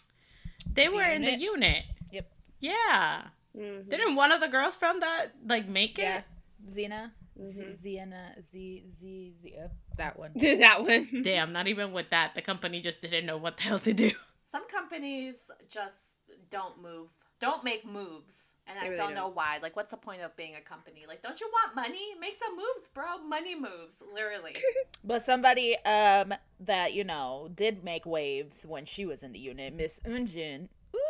They 0.72 0.88
were 0.88 1.02
in 1.02 1.22
the 1.22 1.32
unit? 1.32 1.40
unit. 1.40 1.84
Yep. 2.12 2.30
Yeah. 2.60 3.22
Mhm. 3.56 3.88
Didn't 3.88 4.16
one 4.16 4.32
of 4.32 4.40
the 4.40 4.48
girls 4.48 4.76
from 4.76 5.00
that 5.00 5.28
like 5.46 5.66
make 5.68 5.98
it? 5.98 6.02
Yeah. 6.02 6.22
Xena? 6.68 7.12
Mhm. 7.38 7.72
Z- 7.74 8.04
Z, 8.40 8.84
Z, 8.90 9.34
Z. 9.40 9.54
uh, 9.62 9.68
that 9.96 10.18
one. 10.18 10.32
that 10.36 10.82
one. 10.82 11.22
Damn. 11.22 11.52
Not 11.52 11.66
even 11.68 11.92
with 11.92 12.10
that, 12.10 12.34
the 12.34 12.42
company 12.42 12.80
just 12.80 13.00
didn't 13.00 13.26
know 13.26 13.36
what 13.36 13.56
the 13.56 13.62
hell 13.64 13.78
to 13.80 13.92
do. 13.92 14.10
Some 14.44 14.66
companies 14.68 15.50
just 15.68 16.14
don't 16.50 16.80
move, 16.80 17.12
don't 17.40 17.64
make 17.64 17.84
moves, 17.84 18.52
and 18.66 18.78
I 18.78 18.84
really 18.84 18.96
don't 18.96 19.12
know 19.14 19.22
don't. 19.26 19.34
why. 19.36 19.58
Like, 19.60 19.74
what's 19.74 19.90
the 19.90 19.96
point 19.96 20.22
of 20.22 20.34
being 20.36 20.54
a 20.54 20.60
company? 20.60 21.04
Like, 21.06 21.20
don't 21.22 21.38
you 21.40 21.50
want 21.52 21.74
money? 21.74 22.14
Make 22.20 22.36
some 22.36 22.56
moves, 22.56 22.88
bro. 22.94 23.18
Money 23.18 23.54
moves, 23.54 24.02
literally. 24.14 24.54
But 25.04 25.22
somebody 25.22 25.76
um 25.84 26.32
that, 26.60 26.94
you 26.94 27.04
know, 27.04 27.48
did 27.54 27.84
make 27.84 28.06
waves 28.06 28.64
when 28.66 28.84
she 28.86 29.04
was 29.04 29.22
in 29.22 29.32
the 29.32 29.38
unit, 29.38 29.74
Miss 29.74 30.00
Eunjin. 30.06 30.68
Ooh. 30.94 31.00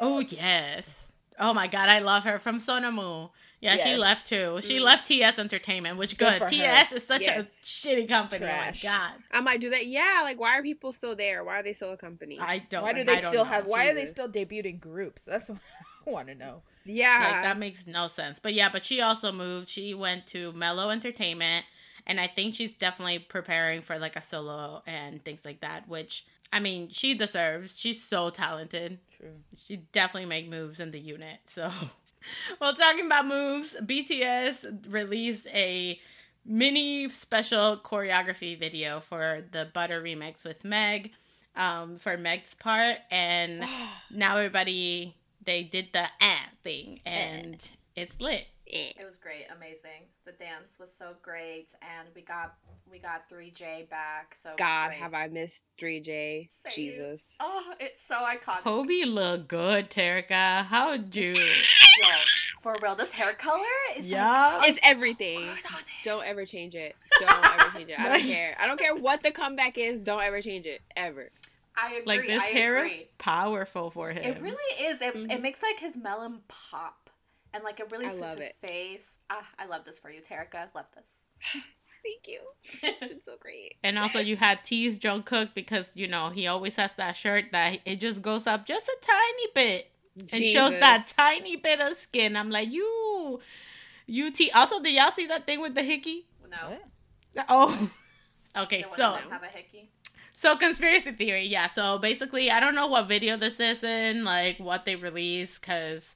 Oh 0.00 0.20
yes. 0.20 0.86
Oh 1.38 1.52
my 1.52 1.66
god, 1.66 1.88
I 1.88 1.98
love 1.98 2.24
her 2.24 2.38
from 2.38 2.58
Sonamu. 2.58 3.30
Yeah, 3.60 3.76
she 3.78 3.96
left 3.96 4.28
too. 4.28 4.60
She 4.62 4.76
Mm. 4.78 4.82
left 4.82 5.06
TS 5.06 5.38
Entertainment, 5.38 5.96
which 5.96 6.18
Good 6.18 6.28
good. 6.32 6.38
for 6.38 6.44
her. 6.44 6.50
TS 6.50 6.92
is 6.92 7.06
such 7.06 7.22
Yeah. 7.22 7.40
a 7.40 7.44
shitty 7.64 8.06
company. 8.08 8.40
Trash. 8.44 8.84
Oh 8.84 8.88
my 8.88 8.92
god. 8.98 9.12
I 9.32 9.40
might 9.40 9.60
do 9.60 9.70
that. 9.70 9.86
Yeah, 9.86 10.20
like 10.22 10.38
why 10.38 10.58
are 10.58 10.62
people 10.62 10.92
still 10.92 11.16
there? 11.16 11.42
Why 11.42 11.60
are 11.60 11.62
they 11.62 11.72
still 11.72 11.92
a 11.92 11.96
company? 11.96 12.38
I 12.38 12.58
don't 12.58 12.82
Why 12.82 12.92
do 12.92 13.02
they 13.04 13.20
don't 13.20 13.30
still 13.30 13.44
have? 13.44 13.66
Why 13.66 13.88
are 13.88 13.94
they 13.94 14.00
Jesus. 14.02 14.10
still 14.10 14.28
debuting 14.28 14.78
groups? 14.80 15.24
That's 15.24 15.48
what 15.48 15.58
I 16.06 16.10
want 16.10 16.28
to 16.28 16.34
know. 16.34 16.62
yeah, 16.84 17.30
Like 17.32 17.42
that 17.42 17.58
makes 17.58 17.86
no 17.86 18.06
sense. 18.08 18.38
But 18.38 18.52
yeah, 18.52 18.68
but 18.70 18.84
she 18.84 19.00
also 19.00 19.32
moved. 19.32 19.70
She 19.70 19.94
went 19.94 20.26
to 20.28 20.52
Mellow 20.52 20.90
Entertainment 20.90 21.64
and 22.06 22.20
I 22.20 22.26
think 22.26 22.54
she's 22.54 22.74
definitely 22.74 23.18
preparing 23.18 23.80
for 23.80 23.98
like 23.98 24.14
a 24.14 24.20
solo 24.22 24.82
and 24.86 25.24
things 25.24 25.40
like 25.46 25.60
that, 25.62 25.88
which 25.88 26.26
I 26.54 26.60
mean, 26.60 26.88
she 26.92 27.14
deserves. 27.14 27.76
She's 27.76 28.00
so 28.00 28.30
talented. 28.30 29.00
True. 29.16 29.40
She 29.56 29.78
definitely 29.92 30.28
make 30.28 30.48
moves 30.48 30.78
in 30.78 30.92
the 30.92 31.00
unit. 31.00 31.40
So, 31.46 31.68
well, 32.60 32.74
talking 32.74 33.06
about 33.06 33.26
moves, 33.26 33.74
BTS 33.82 34.88
released 34.88 35.48
a 35.48 35.98
mini 36.46 37.08
special 37.08 37.76
choreography 37.76 38.56
video 38.56 39.00
for 39.00 39.42
the 39.50 39.68
Butter 39.74 40.00
remix 40.00 40.44
with 40.44 40.64
Meg 40.64 41.10
um, 41.56 41.96
for 41.96 42.16
Meg's 42.16 42.54
part, 42.54 42.98
and 43.10 43.64
now 44.12 44.36
everybody 44.36 45.16
they 45.44 45.64
did 45.64 45.88
the 45.92 46.06
ah 46.20 46.46
thing, 46.62 47.00
and 47.04 47.56
it's 47.96 48.20
lit. 48.20 48.46
Eh. 48.72 48.92
It 48.98 49.04
was 49.04 49.16
great, 49.16 49.44
amazing. 49.54 50.08
The 50.24 50.32
dance 50.32 50.78
was 50.80 50.90
so 50.96 51.14
great, 51.20 51.74
and 51.82 52.08
we 52.14 52.22
got 52.22 52.54
we 52.90 52.98
got 52.98 53.28
3J 53.28 53.88
back. 53.90 54.34
So 54.34 54.54
God, 54.56 54.88
great. 54.88 54.98
have 55.00 55.12
I 55.14 55.28
missed 55.28 55.62
3J? 55.80 56.48
Thank 56.64 56.74
Jesus. 56.74 57.34
Oh, 57.40 57.74
it's 57.78 58.00
so 58.06 58.16
iconic. 58.16 58.62
Hobie 58.62 59.04
look 59.12 59.48
good, 59.48 59.90
Terica. 59.90 60.64
How'd 60.64 61.14
you? 61.14 61.34
Yo, 61.34 62.08
for 62.62 62.74
real, 62.82 62.94
this 62.94 63.12
hair 63.12 63.34
color 63.34 63.62
is 63.96 64.10
Yeah. 64.10 64.56
like, 64.58 64.70
It's 64.70 64.80
so 64.82 64.88
everything. 64.90 65.40
good 65.40 65.48
on 65.74 65.80
it. 65.80 65.86
Don't 66.02 66.24
ever 66.24 66.46
change 66.46 66.74
it. 66.74 66.96
Don't 67.20 67.30
ever 67.60 67.76
change 67.78 67.90
it. 67.90 68.00
I 68.00 68.16
don't 68.18 68.26
care. 68.32 68.56
I 68.58 68.66
don't 68.66 68.78
care 68.80 68.94
what 68.96 69.22
the 69.22 69.30
comeback 69.30 69.76
is. 69.76 70.00
Don't 70.00 70.22
ever 70.22 70.40
change 70.40 70.64
it. 70.66 70.80
Ever. 70.96 71.30
I 71.76 71.94
agree. 71.96 72.02
Like 72.06 72.26
this 72.26 72.40
I 72.40 72.46
hair 72.46 72.78
agree. 72.78 72.92
is 72.92 73.02
powerful 73.18 73.90
for 73.90 74.10
him. 74.10 74.24
It 74.24 74.40
really 74.40 74.84
is. 74.86 75.02
It, 75.02 75.14
Mhm. 75.14 75.30
it 75.32 75.42
makes 75.42 75.62
like 75.62 75.78
his 75.80 75.96
melon 75.96 76.40
pop, 76.48 77.03
and 77.54 77.64
like 77.64 77.80
it 77.80 77.90
really 77.90 78.06
I 78.06 78.08
suits 78.08 78.20
love 78.20 78.36
his 78.36 78.46
it. 78.48 78.56
face. 78.60 79.12
Ah, 79.30 79.46
I 79.58 79.66
love 79.66 79.84
this 79.84 79.98
for 79.98 80.10
you, 80.10 80.20
Terica. 80.20 80.68
Love 80.74 80.86
this. 80.94 81.24
Thank 82.04 82.26
you. 82.28 82.40
It's 83.00 83.24
so 83.24 83.36
great. 83.40 83.76
And 83.82 83.98
also, 83.98 84.18
you 84.18 84.36
had 84.36 84.62
teased 84.64 85.02
Jungkook 85.02 85.54
because 85.54 85.90
you 85.94 86.06
know 86.08 86.28
he 86.30 86.46
always 86.46 86.76
has 86.76 86.92
that 86.94 87.16
shirt 87.16 87.46
that 87.52 87.78
it 87.86 87.96
just 88.00 88.20
goes 88.20 88.46
up 88.46 88.66
just 88.66 88.88
a 88.88 88.96
tiny 89.00 89.46
bit 89.54 89.90
and 90.32 90.44
shows 90.44 90.72
that 90.74 91.08
tiny 91.16 91.56
bit 91.56 91.80
of 91.80 91.96
skin. 91.96 92.36
I'm 92.36 92.50
like, 92.50 92.70
you, 92.70 93.40
you 94.06 94.30
te- 94.30 94.50
Also, 94.50 94.80
did 94.82 94.94
y'all 94.94 95.10
see 95.12 95.26
that 95.28 95.46
thing 95.46 95.60
with 95.62 95.74
the 95.74 95.82
hickey? 95.82 96.26
No, 96.50 96.76
What? 97.34 97.46
Oh, 97.48 97.90
okay. 98.56 98.82
Don't 98.82 98.94
So, 98.96 99.10
want 99.12 99.22
them 99.22 99.30
have 99.32 99.42
a 99.42 99.46
hickey. 99.46 99.90
so 100.34 100.56
conspiracy 100.56 101.12
theory. 101.12 101.46
Yeah. 101.48 101.68
So 101.68 101.98
basically, 101.98 102.50
I 102.50 102.60
don't 102.60 102.74
know 102.74 102.86
what 102.86 103.08
video 103.08 103.36
this 103.36 103.58
is 103.60 103.82
in, 103.82 104.24
like 104.24 104.58
what 104.58 104.84
they 104.84 104.94
released, 104.94 105.60
because 105.62 106.14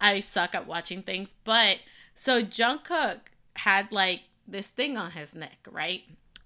I 0.00 0.20
suck 0.20 0.54
at 0.54 0.66
watching 0.66 1.02
things. 1.02 1.34
But 1.44 1.78
so 2.14 2.42
Jungkook 2.42 3.18
had 3.56 3.92
like 3.92 4.22
this 4.46 4.68
thing 4.68 4.96
on 4.96 5.12
his 5.12 5.34
neck, 5.34 5.58
right? 5.70 6.02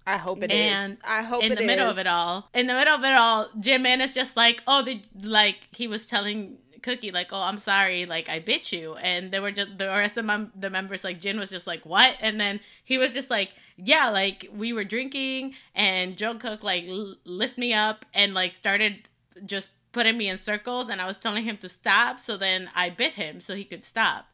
I 0.07 0.17
hope 0.17 0.43
it 0.43 0.51
is. 0.51 0.61
And 0.61 0.97
I 1.07 1.23
hope 1.23 1.43
in 1.43 1.53
it 1.53 1.57
the 1.57 1.65
middle 1.65 1.89
of 1.89 1.97
it 1.97 2.07
all. 2.07 2.49
In 2.53 2.67
the 2.67 2.73
middle 2.73 2.93
of 2.93 3.03
it 3.03 3.13
all, 3.13 3.49
Jimin 3.59 4.03
is 4.03 4.13
just 4.13 4.37
like, 4.37 4.61
oh, 4.67 4.83
the 4.83 5.01
like 5.23 5.67
he 5.71 5.87
was 5.87 6.05
telling 6.05 6.57
Cookie 6.83 7.11
like, 7.11 7.29
oh, 7.31 7.41
I'm 7.41 7.57
sorry, 7.57 8.05
like 8.05 8.29
I 8.29 8.39
bit 8.39 8.71
you, 8.71 8.95
and 8.95 9.31
they 9.31 9.39
were 9.39 9.51
just 9.51 9.79
the 9.79 9.87
rest 9.87 10.17
of 10.17 10.25
mem- 10.25 10.51
the 10.55 10.69
members 10.69 11.03
like 11.03 11.19
Jin 11.19 11.39
was 11.39 11.49
just 11.49 11.65
like, 11.65 11.85
what? 11.85 12.15
And 12.21 12.39
then 12.39 12.59
he 12.83 12.99
was 12.99 13.13
just 13.13 13.31
like, 13.31 13.49
yeah, 13.77 14.09
like 14.09 14.47
we 14.53 14.71
were 14.73 14.83
drinking, 14.83 15.55
and 15.73 16.15
Jungkook 16.15 16.61
like 16.61 16.85
l- 16.87 17.15
lift 17.25 17.57
me 17.57 17.73
up 17.73 18.05
and 18.13 18.35
like 18.35 18.53
started 18.53 19.09
just 19.43 19.71
putting 19.95 20.17
me 20.17 20.29
in 20.29 20.37
circles, 20.37 20.89
and 20.89 21.01
I 21.01 21.07
was 21.07 21.17
telling 21.17 21.45
him 21.45 21.57
to 21.57 21.69
stop, 21.69 22.19
so 22.19 22.37
then 22.37 22.69
I 22.75 22.89
bit 22.89 23.13
him 23.13 23.39
so 23.41 23.55
he 23.55 23.63
could 23.63 23.85
stop. 23.85 24.27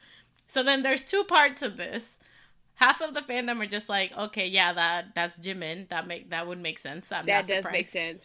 So 0.48 0.64
then 0.64 0.82
there's 0.82 1.04
two 1.04 1.24
parts 1.24 1.62
of 1.62 1.78
this 1.78 2.16
half 2.76 3.00
of 3.00 3.14
the 3.14 3.22
fandom 3.22 3.62
are 3.62 3.68
just 3.68 3.88
like, 3.90 4.12
okay, 4.18 4.48
yeah, 4.48 4.74
that 4.74 5.14
that's 5.14 5.38
Jimin. 5.38 5.88
That 5.90 6.08
make 6.08 6.32
that 6.32 6.48
would 6.48 6.60
make 6.60 6.80
sense. 6.80 7.12
I'm 7.12 7.24
That 7.24 7.42
not 7.42 7.48
does 7.48 7.58
surprised. 7.66 7.74
make 7.74 7.88
sense. 7.88 8.24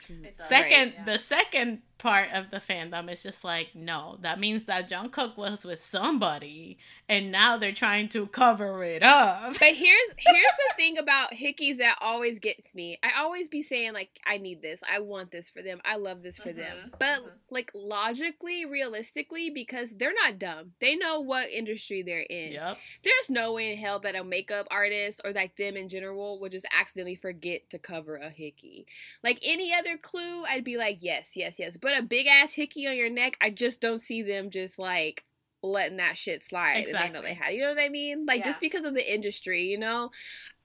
Second, 0.48 0.86
Right, 0.86 0.94
yeah. 0.96 1.04
the 1.04 1.18
second 1.18 1.82
part 1.98 2.30
of 2.32 2.50
the 2.50 2.58
fandom 2.58 3.10
is 3.10 3.22
just 3.22 3.42
like, 3.44 3.68
no, 3.74 4.18
that 4.20 4.38
means 4.38 4.64
that 4.64 4.88
Jungkook 4.88 5.36
was 5.36 5.64
with 5.64 5.82
somebody, 5.84 6.78
and 7.08 7.32
now 7.32 7.56
they're 7.56 7.72
trying 7.72 8.08
to 8.10 8.26
cover 8.26 8.84
it 8.84 9.02
up. 9.02 9.54
But 9.58 9.74
here's 9.74 10.10
here's 10.16 10.56
the 10.68 10.74
thing 10.76 10.98
about 10.98 11.32
hickeys 11.32 11.78
that 11.78 11.96
always 12.00 12.38
gets 12.38 12.74
me. 12.74 12.98
I 13.02 13.20
always 13.20 13.48
be 13.48 13.62
saying 13.62 13.94
like 13.94 14.10
I 14.26 14.38
need 14.38 14.60
this, 14.62 14.80
I 14.90 14.98
want 15.00 15.30
this 15.30 15.48
for 15.48 15.62
them, 15.62 15.80
I 15.84 15.96
love 15.96 16.22
this 16.22 16.36
for 16.38 16.52
them. 16.52 16.76
Mhm, 16.86 16.98
But 16.98 17.18
mhm. 17.20 17.30
like 17.50 17.70
logically, 17.74 18.64
realistically, 18.64 19.50
because 19.50 19.90
they're 19.90 20.14
not 20.14 20.38
dumb, 20.38 20.72
they 20.80 20.96
know 20.96 21.20
what 21.20 21.48
industry 21.50 22.02
they're 22.02 22.20
in. 22.20 22.52
Yep. 22.52 22.78
There's 23.04 23.30
no 23.30 23.52
way 23.54 23.72
in 23.72 23.78
hell 23.78 24.00
that 24.00 24.16
a 24.16 24.24
makeup 24.24 24.66
artist 24.70 25.20
or 25.24 25.32
like 25.32 25.56
them 25.56 25.76
in 25.76 25.88
general 25.88 26.38
would 26.40 26.52
just 26.52 26.66
accidentally 26.78 27.14
forget 27.16 27.70
to 27.70 27.78
cover 27.78 28.16
a 28.16 28.28
hickey. 28.30 28.86
Like 29.24 29.38
any 29.44 29.72
other 29.72 29.96
clue, 29.96 30.44
I'd 30.44 30.64
be 30.64 30.76
like 30.76 30.98
yes, 31.00 31.30
yes, 31.34 31.58
yes. 31.58 31.76
But 31.76 31.85
a 31.94 32.02
big 32.02 32.26
ass 32.26 32.52
hickey 32.52 32.86
on 32.86 32.96
your 32.96 33.10
neck, 33.10 33.36
I 33.40 33.50
just 33.50 33.80
don't 33.80 34.00
see 34.00 34.22
them 34.22 34.50
just 34.50 34.78
like 34.78 35.24
letting 35.62 35.98
that 35.98 36.16
shit 36.16 36.42
slide. 36.42 36.86
And 36.88 36.96
they 36.96 37.10
know 37.10 37.22
they 37.22 37.34
had. 37.34 37.54
You 37.54 37.62
know 37.62 37.70
what 37.70 37.80
I 37.80 37.88
mean? 37.88 38.26
Like 38.26 38.44
just 38.44 38.60
because 38.60 38.84
of 38.84 38.94
the 38.94 39.12
industry, 39.14 39.62
you 39.64 39.78
know. 39.78 40.10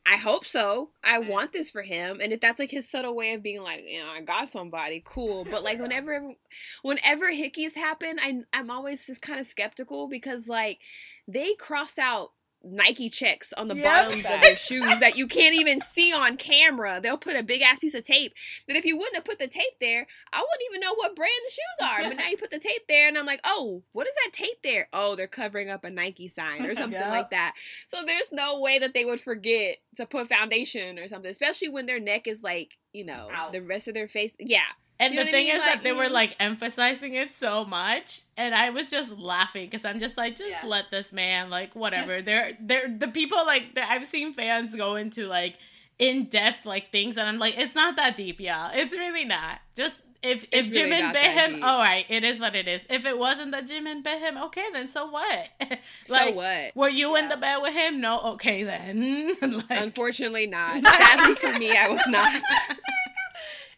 I 0.03 0.17
hope 0.17 0.45
so. 0.47 0.89
I 1.03 1.19
Right. 1.19 1.29
want 1.29 1.51
this 1.53 1.69
for 1.69 1.83
him, 1.83 2.21
and 2.21 2.33
if 2.33 2.39
that's 2.39 2.57
like 2.57 2.71
his 2.71 2.89
subtle 2.89 3.15
way 3.15 3.33
of 3.33 3.43
being 3.43 3.61
like, 3.61 3.83
you 3.87 3.99
know, 3.99 4.09
I 4.09 4.21
got 4.21 4.49
somebody, 4.49 5.03
cool. 5.05 5.45
But 5.51 5.63
like 5.63 5.79
whenever, 5.79 6.33
whenever 6.81 7.27
hickeys 7.31 7.75
happen, 7.75 8.17
I 8.19 8.39
I'm 8.51 8.71
always 8.71 9.05
just 9.05 9.21
kind 9.21 9.39
of 9.39 9.45
skeptical 9.45 10.07
because 10.07 10.47
like 10.47 10.79
they 11.27 11.53
cross 11.53 11.99
out 11.99 12.31
Nike 12.63 13.09
checks 13.09 13.51
on 13.53 13.67
the 13.67 13.75
Yep. 13.75 13.83
bottoms 13.83 14.25
of 14.25 14.41
their 14.41 14.55
shoes 14.55 14.99
that 14.99 15.15
you 15.17 15.27
can't 15.27 15.55
even 15.55 15.81
see 15.81 16.13
on 16.13 16.37
camera. 16.37 16.99
They'll 17.01 17.17
put 17.17 17.35
a 17.35 17.41
big 17.43 17.61
ass 17.61 17.79
piece 17.79 17.93
of 17.95 18.03
tape 18.05 18.33
that 18.67 18.77
if 18.77 18.85
you 18.85 18.97
wouldn't 18.97 19.15
have 19.15 19.25
put 19.25 19.39
the 19.39 19.47
tape 19.47 19.73
there, 19.79 20.05
I 20.31 20.37
wouldn't 20.39 20.69
even 20.69 20.81
know 20.81 20.93
what 20.93 21.15
brand 21.15 21.31
the 21.45 21.51
shoes 21.51 21.87
are. 21.89 22.03
But 22.09 22.17
now 22.17 22.27
you 22.27 22.37
put 22.37 22.51
the 22.51 22.59
tape 22.59 22.83
there, 22.87 23.07
and 23.07 23.17
I'm 23.17 23.25
like, 23.25 23.41
oh, 23.45 23.81
what 23.93 24.07
is 24.07 24.13
that 24.25 24.33
tape 24.33 24.61
there? 24.63 24.87
Oh, 24.93 25.15
they're 25.15 25.27
covering 25.27 25.69
up 25.71 25.83
a 25.83 25.89
Nike 25.89 26.27
sign 26.27 26.65
or 26.65 26.75
something 26.75 26.99
Yep. 26.99 27.09
like 27.09 27.29
that. 27.31 27.55
So 27.87 28.03
there's 28.05 28.31
no 28.31 28.59
way 28.59 28.77
that 28.79 28.93
they 28.93 29.05
would 29.05 29.19
forget 29.21 29.77
to 29.97 30.05
put 30.05 30.29
foundation 30.29 30.99
or 30.99 31.07
something, 31.07 31.31
especially 31.31 31.69
when 31.69 31.85
their 31.87 31.99
neck 31.99 32.27
is 32.27 32.43
like, 32.43 32.77
you 32.93 33.05
know, 33.05 33.29
Out. 33.33 33.53
the 33.53 33.61
rest 33.61 33.87
of 33.87 33.93
their 33.93 34.07
face. 34.07 34.33
Yeah. 34.39 34.61
And 34.99 35.13
You 35.13 35.19
know 35.19 35.23
the 35.25 35.29
what 35.31 35.35
I 35.35 35.37
thing 35.37 35.45
mean? 35.47 35.55
is 35.55 35.59
Like, 35.61 35.73
that 35.75 35.83
they 35.83 35.91
were 35.93 36.05
mm. 36.09 36.11
like 36.11 36.35
emphasizing 36.39 37.15
it 37.15 37.35
so 37.35 37.65
much, 37.65 38.21
and 38.37 38.53
I 38.53 38.69
was 38.69 38.91
just 38.91 39.11
laughing 39.17 39.65
because 39.65 39.83
I'm 39.83 39.99
just 39.99 40.15
like, 40.17 40.35
just 40.35 40.49
Yeah. 40.49 40.61
let 40.65 40.91
this 40.91 41.11
man, 41.11 41.49
like, 41.49 41.75
whatever. 41.75 42.21
they're 42.21 42.57
they're 42.59 42.87
the 42.95 43.07
people 43.07 43.43
like 43.45 43.77
I've 43.77 44.05
seen 44.07 44.33
fans 44.33 44.75
go 44.75 44.95
into 44.95 45.27
like 45.27 45.55
in 45.97 46.25
depth 46.25 46.65
like 46.65 46.91
things, 46.91 47.17
and 47.17 47.27
I'm 47.27 47.39
like, 47.39 47.57
it's 47.57 47.73
not 47.75 47.95
that 47.95 48.15
deep, 48.15 48.39
y'all. 48.39 48.71
It's 48.73 48.93
really 48.95 49.25
not. 49.25 49.59
Just 49.75 49.95
if 50.23 50.45
It's 50.51 50.67
if 50.67 50.75
really 50.75 51.01
bit 51.13 51.15
him, 51.31 51.63
all 51.63 51.79
right, 51.79 52.05
it 52.07 52.23
is 52.23 52.39
what 52.39 52.55
it 52.55 52.67
is. 52.67 52.83
If 52.91 53.05
it 53.07 53.17
wasn't 53.17 53.51
that 53.53 53.67
Jimin 53.67 54.03
bit 54.03 54.19
him, 54.19 54.37
okay, 54.37 54.65
then 54.71 54.87
so 54.87 55.07
what? 55.09 55.49
So 56.05 56.13
like, 56.13 56.35
what? 56.35 56.75
were 56.75 56.89
you 56.89 57.15
in 57.15 57.27
the 57.29 57.37
bed 57.37 57.57
with 57.61 57.73
him? 57.73 58.01
No, 58.01 58.19
okay 58.33 58.61
then. 58.63 59.35
like, 59.41 59.65
Unfortunately, 59.71 60.45
not. 60.45 60.83
Sadly 60.83 61.35
for 61.35 61.57
me, 61.57 61.71
I 61.75 61.87
was 61.87 62.01
not. 62.07 62.39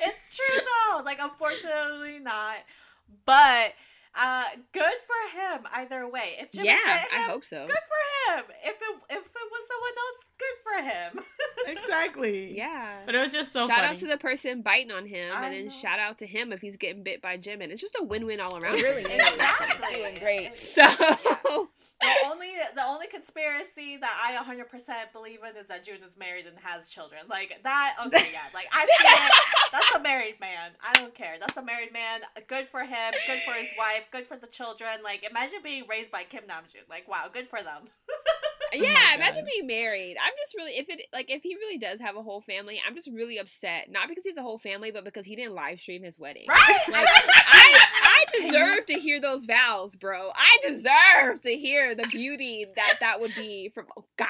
It's 0.05 0.35
true 0.35 0.59
though. 0.59 1.01
Like 1.03 1.19
unfortunately 1.21 2.19
not. 2.19 2.57
But 3.25 3.73
uh 4.15 4.43
good 4.71 4.83
for 4.83 5.39
him 5.39 5.61
either 5.73 6.07
way. 6.07 6.35
If 6.39 6.51
Jimmy 6.51 6.67
yeah, 6.67 7.01
bit 7.03 7.11
him, 7.11 7.19
I 7.19 7.31
hope 7.31 7.43
so. 7.45 7.65
good 7.65 7.75
for 7.75 8.37
him. 8.37 8.43
If 8.63 8.75
it 8.75 8.95
if 9.09 9.25
it 9.25 9.51
was 9.51 9.67
someone 9.71 9.95
else, 10.03 10.25
good 10.37 10.57
for 10.63 10.83
him. 10.83 11.25
exactly. 11.77 12.55
Yeah. 12.55 12.99
But 13.05 13.15
it 13.15 13.19
was 13.19 13.31
just 13.31 13.53
so 13.53 13.61
shout 13.67 13.77
funny. 13.77 13.87
out 13.87 13.97
to 13.97 14.07
the 14.07 14.17
person 14.17 14.61
biting 14.61 14.91
on 14.91 15.05
him, 15.05 15.31
I 15.33 15.45
and 15.45 15.53
then 15.53 15.65
know. 15.65 15.71
shout 15.71 15.99
out 15.99 16.17
to 16.19 16.27
him 16.27 16.51
if 16.53 16.61
he's 16.61 16.77
getting 16.77 17.03
bit 17.03 17.21
by 17.21 17.37
Jim, 17.37 17.61
and 17.61 17.71
It's 17.71 17.81
just 17.81 17.95
a 17.99 18.03
win-win 18.03 18.39
all 18.39 18.55
around. 18.57 18.75
It 18.75 18.83
really 18.83 19.01
is. 19.03 19.33
Exactly. 19.33 19.95
Doing 19.97 20.19
great. 20.19 20.45
It's- 20.51 20.73
So 20.73 21.69
the 22.03 22.27
only 22.29 22.51
the 22.75 22.83
only 22.83 23.07
conspiracy 23.07 23.97
that 23.97 24.13
I 24.21 24.35
100% 24.35 24.67
believe 25.13 25.39
in 25.47 25.55
is 25.57 25.67
that 25.67 25.85
June 25.85 26.03
is 26.05 26.17
married 26.17 26.45
and 26.45 26.57
has 26.59 26.89
children. 26.89 27.21
Like 27.29 27.59
that. 27.63 27.95
Okay, 28.07 28.29
yeah. 28.31 28.49
Like 28.53 28.67
I 28.71 28.85
see 28.85 29.07
it. 29.07 29.31
That's 29.71 29.95
a 29.95 29.99
married 29.99 30.39
man. 30.39 30.71
I 30.83 30.93
don't 30.93 31.13
care. 31.15 31.35
That's 31.39 31.57
a 31.57 31.63
married 31.63 31.93
man. 31.93 32.21
Good 32.47 32.67
for 32.67 32.81
him. 32.81 33.13
Good 33.27 33.39
for 33.41 33.53
his 33.53 33.69
wife. 33.77 34.09
Good 34.11 34.27
for 34.27 34.37
the 34.37 34.47
children. 34.47 35.03
Like 35.03 35.27
imagine 35.29 35.59
being 35.63 35.85
raised 35.89 36.11
by 36.11 36.23
Kim 36.23 36.43
Namjoon. 36.43 36.89
Like 36.89 37.07
wow, 37.07 37.29
good 37.31 37.47
for 37.47 37.61
them. 37.61 37.89
Oh 38.75 38.81
yeah, 38.81 38.93
my 38.93 39.15
imagine 39.15 39.45
being 39.45 39.67
married. 39.67 40.17
I'm 40.19 40.33
just 40.41 40.55
really 40.55 40.71
if 40.71 40.89
it 40.89 41.01
like 41.13 41.29
if 41.29 41.43
he 41.43 41.55
really 41.55 41.77
does 41.77 41.99
have 41.99 42.15
a 42.15 42.23
whole 42.23 42.41
family, 42.41 42.81
I'm 42.85 42.95
just 42.95 43.09
really 43.11 43.37
upset. 43.37 43.91
Not 43.91 44.07
because 44.07 44.23
he's 44.23 44.37
a 44.37 44.41
whole 44.41 44.57
family, 44.57 44.89
but 44.89 45.03
because 45.03 45.25
he 45.25 45.35
didn't 45.35 45.53
live 45.53 45.79
stream 45.79 46.03
his 46.03 46.17
wedding. 46.17 46.45
Right? 46.49 46.79
Like, 46.89 47.07
I, 47.07 47.79
I 48.15 48.25
deserve 48.41 48.85
to 48.87 48.93
hear 48.93 49.19
those 49.19 49.45
vows, 49.45 49.95
bro. 49.95 50.31
I 50.35 50.57
deserve 50.67 51.41
to 51.41 51.49
hear 51.49 51.95
the 51.95 52.07
beauty 52.07 52.65
that 52.75 52.97
that 52.99 53.19
would 53.19 53.33
be 53.35 53.69
from 53.69 53.85
oh 53.97 54.05
God. 54.17 54.27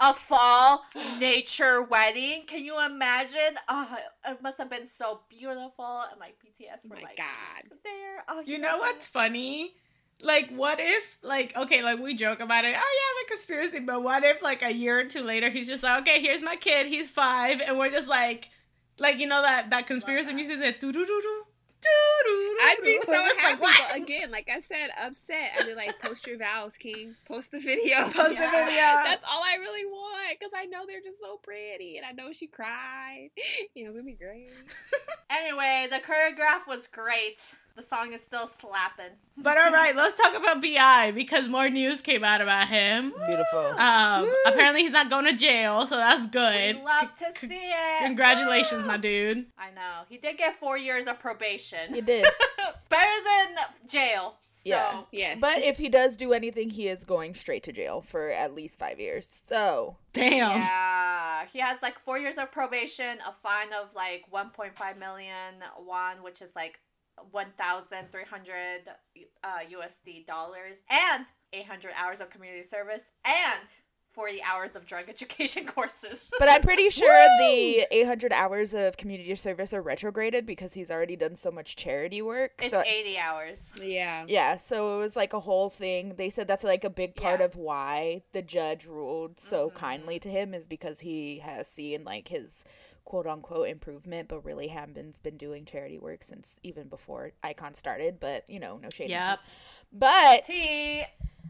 A 0.00 0.14
fall 0.14 0.84
nature 1.18 1.82
wedding. 1.82 2.44
Can 2.46 2.64
you 2.64 2.84
imagine? 2.84 3.56
Oh, 3.68 3.96
it 4.26 4.42
must 4.42 4.58
have 4.58 4.70
been 4.70 4.86
so 4.86 5.20
beautiful. 5.28 6.04
And 6.10 6.18
like 6.20 6.36
BTS 6.44 6.86
Oh 6.86 6.88
were 6.90 6.96
my 6.96 7.02
like 7.02 7.16
God. 7.16 7.78
there. 7.84 8.24
Oh, 8.28 8.42
You 8.44 8.58
know 8.58 8.78
what's 8.78 9.08
funny? 9.08 9.74
Like, 10.22 10.50
what 10.50 10.78
if, 10.80 11.18
like, 11.22 11.54
okay, 11.54 11.82
like 11.82 11.98
we 11.98 12.14
joke 12.14 12.40
about 12.40 12.64
it. 12.64 12.68
Oh 12.68 12.70
yeah, 12.72 13.22
the 13.22 13.34
conspiracy. 13.34 13.80
But 13.80 14.02
what 14.02 14.24
if, 14.24 14.40
like, 14.40 14.62
a 14.62 14.72
year 14.72 14.98
or 15.00 15.04
two 15.04 15.22
later, 15.22 15.50
he's 15.50 15.66
just 15.66 15.82
like, 15.82 16.00
okay, 16.00 16.22
here's 16.22 16.40
my 16.40 16.56
kid. 16.56 16.86
He's 16.86 17.10
five, 17.10 17.60
and 17.60 17.78
we're 17.78 17.90
just 17.90 18.08
like, 18.08 18.48
like 18.98 19.18
you 19.18 19.26
know 19.26 19.42
that 19.42 19.68
that 19.70 19.86
conspiracy 19.86 20.28
that. 20.28 20.34
music 20.34 20.58
that 20.60 20.80
doo 20.80 20.90
doo 20.90 21.04
doo 21.04 21.20
doo. 21.22 21.45
I'd 22.62 22.76
be 22.82 23.00
so 23.04 23.12
happy, 23.38 23.60
but 23.60 23.96
again, 23.96 24.30
like 24.30 24.50
I 24.52 24.60
said, 24.60 24.90
upset. 25.00 25.52
I'd 25.58 25.66
be 25.66 25.74
like, 25.74 26.00
post 26.00 26.26
your 26.26 26.38
vows, 26.38 26.76
King. 26.76 27.14
Post 27.26 27.52
the 27.52 27.60
video. 27.60 28.02
Post 28.10 28.30
the 28.30 28.34
video. 28.34 28.76
That's 29.04 29.24
all 29.30 29.42
I 29.42 29.56
really 29.60 29.84
want, 29.84 30.38
because 30.38 30.52
I 30.56 30.64
know 30.66 30.86
they're 30.86 31.00
just 31.00 31.20
so 31.20 31.38
pretty, 31.42 31.96
and 31.96 32.06
I 32.06 32.12
know 32.12 32.32
she 32.32 32.46
cried. 32.46 33.30
You 33.74 33.84
know, 33.84 33.90
it's 33.90 33.98
gonna 33.98 34.04
be 34.04 34.12
great. 34.12 34.50
Anyway, 35.28 35.88
the 35.90 35.96
choreograph 35.96 36.68
was 36.68 36.86
great. 36.86 37.54
The 37.76 37.82
song 37.82 38.14
is 38.14 38.22
still 38.22 38.46
slapping. 38.46 39.12
But 39.36 39.58
all 39.58 39.70
right, 39.70 39.94
let's 39.94 40.18
talk 40.18 40.34
about 40.34 40.62
Bi 40.62 41.10
because 41.10 41.46
more 41.46 41.68
news 41.68 42.00
came 42.00 42.24
out 42.24 42.40
about 42.40 42.68
him. 42.68 43.12
Beautiful. 43.28 43.66
Um, 43.76 44.22
Woo. 44.22 44.34
apparently 44.46 44.80
he's 44.82 44.92
not 44.92 45.10
going 45.10 45.26
to 45.26 45.34
jail, 45.34 45.86
so 45.86 45.96
that's 45.96 46.26
good. 46.28 46.76
We 46.76 46.82
love 46.82 47.14
to 47.16 47.26
see 47.38 47.48
it. 47.50 48.02
Congratulations, 48.02 48.86
my 48.86 48.96
dude. 48.96 49.44
I 49.58 49.72
know. 49.72 50.04
He 50.08 50.16
did 50.16 50.38
get 50.38 50.54
four 50.54 50.78
years 50.78 51.06
of 51.06 51.18
probation. 51.18 51.92
He 51.92 52.00
did. 52.00 52.26
Better 52.88 53.24
than 53.24 53.56
jail. 53.86 54.36
So. 54.50 54.62
Yeah. 54.70 55.02
Yes. 55.12 55.38
But 55.38 55.58
if 55.58 55.76
he 55.76 55.90
does 55.90 56.16
do 56.16 56.32
anything, 56.32 56.70
he 56.70 56.88
is 56.88 57.04
going 57.04 57.34
straight 57.34 57.62
to 57.64 57.72
jail 57.72 58.00
for 58.00 58.30
at 58.30 58.54
least 58.54 58.78
five 58.78 58.98
years. 58.98 59.42
So 59.46 59.98
Damn. 60.14 60.60
Yeah, 60.60 61.44
he 61.52 61.58
has 61.58 61.82
like 61.82 61.98
four 61.98 62.18
years 62.18 62.38
of 62.38 62.50
probation, 62.50 63.18
a 63.28 63.32
fine 63.32 63.68
of 63.74 63.94
like 63.94 64.24
1.5 64.32 64.98
million 64.98 65.54
won, 65.78 66.22
which 66.22 66.40
is 66.40 66.52
like 66.56 66.80
1,300 67.30 68.88
uh, 69.44 69.48
USD 69.70 70.26
dollars, 70.26 70.80
and 70.90 71.26
800 71.52 71.92
hours 71.96 72.20
of 72.20 72.30
community 72.30 72.62
service, 72.62 73.10
and 73.24 73.68
40 74.12 74.42
hours 74.42 74.74
of 74.76 74.86
drug 74.86 75.04
education 75.08 75.66
courses. 75.66 76.30
But 76.38 76.48
I'm 76.48 76.62
pretty 76.62 76.88
sure 76.88 77.26
the 77.38 77.86
800 77.90 78.32
hours 78.32 78.72
of 78.72 78.96
community 78.96 79.34
service 79.34 79.74
are 79.74 79.82
retrograded 79.82 80.46
because 80.46 80.72
he's 80.72 80.90
already 80.90 81.16
done 81.16 81.34
so 81.34 81.50
much 81.50 81.76
charity 81.76 82.22
work. 82.22 82.52
it's 82.58 82.70
so 82.72 82.82
80 82.86 83.18
hours. 83.18 83.72
yeah. 83.82 84.24
yeah, 84.26 84.56
so 84.56 84.96
it 84.96 84.98
was 85.00 85.16
like 85.16 85.34
a 85.34 85.40
whole 85.40 85.68
thing. 85.68 86.14
They 86.16 86.30
said 86.30 86.48
that's 86.48 86.64
like 86.64 86.84
a 86.84 86.90
big 86.90 87.14
part 87.14 87.40
Yeah. 87.40 87.46
of 87.46 87.56
why 87.56 88.22
the 88.32 88.40
judge 88.42 88.86
ruled 88.86 89.38
so 89.38 89.68
Mhm. 89.68 89.74
kindly 89.74 90.18
to 90.20 90.30
him 90.30 90.54
is 90.54 90.66
because 90.66 91.00
he 91.00 91.40
has 91.40 91.68
seen 91.68 92.04
like 92.04 92.28
his 92.28 92.64
quote 93.06 93.26
unquote 93.26 93.68
improvement, 93.68 94.28
but 94.28 94.44
really 94.44 94.66
haven't 94.66 95.22
been 95.22 95.38
doing 95.38 95.64
charity 95.64 95.98
work 95.98 96.22
since 96.22 96.60
even 96.62 96.88
before 96.88 97.32
iKON 97.42 97.74
started. 97.74 98.20
But 98.20 98.44
you 98.48 98.60
know, 98.60 98.76
no 98.76 98.90
shade. 98.90 99.08
Yep. 99.08 99.38
But 99.92 100.44
T. 100.44 101.04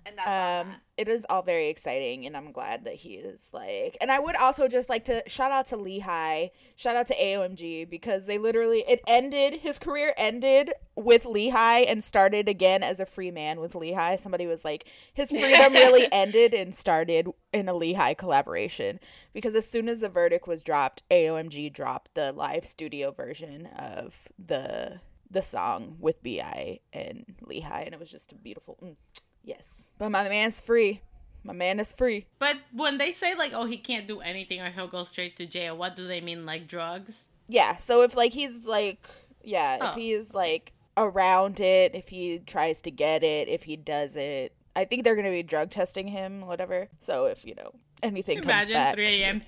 And 0.07 0.16
that's 0.16 0.28
um 0.28 0.69
that. 0.71 0.81
it 0.99 1.09
is 1.09 1.26
all 1.28 1.43
very 1.43 1.66
exciting 1.69 2.26
and 2.26 2.37
i'm 2.37 2.52
glad 2.52 2.85
that 2.85 2.95
he 2.95 3.14
is 3.14 3.50
like 3.52 3.97
and 4.00 4.12
i 4.12 4.21
would 4.21 4.37
also 4.37 4.69
just 4.69 4.88
like 4.88 5.05
to 5.07 5.21
shout 5.26 5.50
out 5.50 5.66
to 5.66 5.76
Lee 5.76 5.99
Hi 5.99 6.52
shout 6.76 6.95
out 6.95 7.09
to 7.09 7.14
aomg 7.14 7.90
because 7.90 8.26
they 8.26 8.38
literally 8.38 8.85
it 8.88 9.00
ended 9.09 9.55
his 9.55 9.81
career 9.81 10.14
ended 10.16 10.73
with 10.95 11.26
Lee 11.26 11.49
Hi 11.49 11.81
and 11.81 12.05
started 12.05 12.49
again 12.49 12.85
as 12.85 13.00
a 13.00 13.07
free 13.07 13.33
man 13.33 13.59
with 13.59 13.75
Lee 13.75 13.95
Hi 13.95 14.14
somebody 14.14 14.47
was 14.47 14.64
like 14.64 14.87
his 15.12 15.31
freedom 15.31 15.73
really 15.73 16.07
ended 16.12 16.55
and 16.55 16.73
started 16.73 17.26
in 17.52 17.69
a 17.69 17.75
Lee 17.75 17.95
Hi 17.95 18.14
collaboration 18.14 19.00
because 19.33 19.57
as 19.57 19.69
soon 19.69 19.88
as 19.88 20.02
the 20.02 20.09
verdict 20.09 20.47
was 20.47 20.62
dropped 20.62 21.02
aomg 21.11 21.73
dropped 21.73 22.14
the 22.14 22.33
live 22.33 22.64
studio 22.64 23.11
version 23.11 23.66
of 23.66 24.28
the 24.38 25.00
the 25.30 25.42
song 25.42 25.97
with 25.99 26.23
bi 26.23 26.80
and 26.92 27.25
Lee 27.42 27.61
Hi 27.61 27.83
and 27.83 27.95
it 27.95 28.00
was 28.00 28.11
just 28.11 28.33
a 28.33 28.35
beautiful 28.37 28.78
mm. 28.83 28.97
Yes. 29.42 29.90
But 29.99 30.11
my 30.11 30.28
man's 30.28 30.61
free. 30.61 31.02
My 31.45 31.52
man 31.52 31.78
is 31.78 31.92
free. 31.92 32.26
But 32.40 32.56
when 32.73 32.99
they 32.99 33.12
say 33.12 33.37
like, 33.37 33.52
oh, 33.54 33.64
he 33.64 33.76
can't 33.76 34.09
do 34.09 34.21
anything 34.21 34.61
or 34.61 34.71
he'll 34.71 34.88
go 34.88 35.04
straight 35.04 35.37
to 35.37 35.47
jail, 35.47 35.76
what 35.76 35.95
do 35.95 36.09
they 36.09 36.21
mean? 36.21 36.45
Like 36.45 36.66
drugs? 36.66 37.26
Yeah. 37.49 37.76
So 37.76 38.02
if 38.02 38.16
like 38.16 38.33
he's 38.33 38.66
like 38.66 39.09
yeah, 39.45 39.78
Oh. 39.80 39.88
if 39.90 39.95
he's 39.95 40.35
like 40.35 40.73
around 40.97 41.61
it, 41.61 41.95
if 41.95 42.09
he 42.09 42.40
tries 42.40 42.83
to 42.83 42.90
get 42.90 43.23
it, 43.23 43.49
if 43.49 43.62
he 43.62 43.76
does 43.76 44.17
it, 44.17 44.52
I 44.75 44.84
think 44.84 45.04
they're 45.04 45.15
gonna 45.17 45.30
be 45.30 45.45
drug 45.45 45.71
testing 45.71 46.08
him, 46.08 46.41
whatever. 46.47 46.89
So 47.00 47.26
if, 47.26 47.45
you 47.45 47.54
know, 47.54 47.71
anything 48.02 48.39
comes 48.39 48.47
Imagine 48.47 48.73
back. 48.73 48.95
3 48.95 49.06
a.m. 49.23 49.43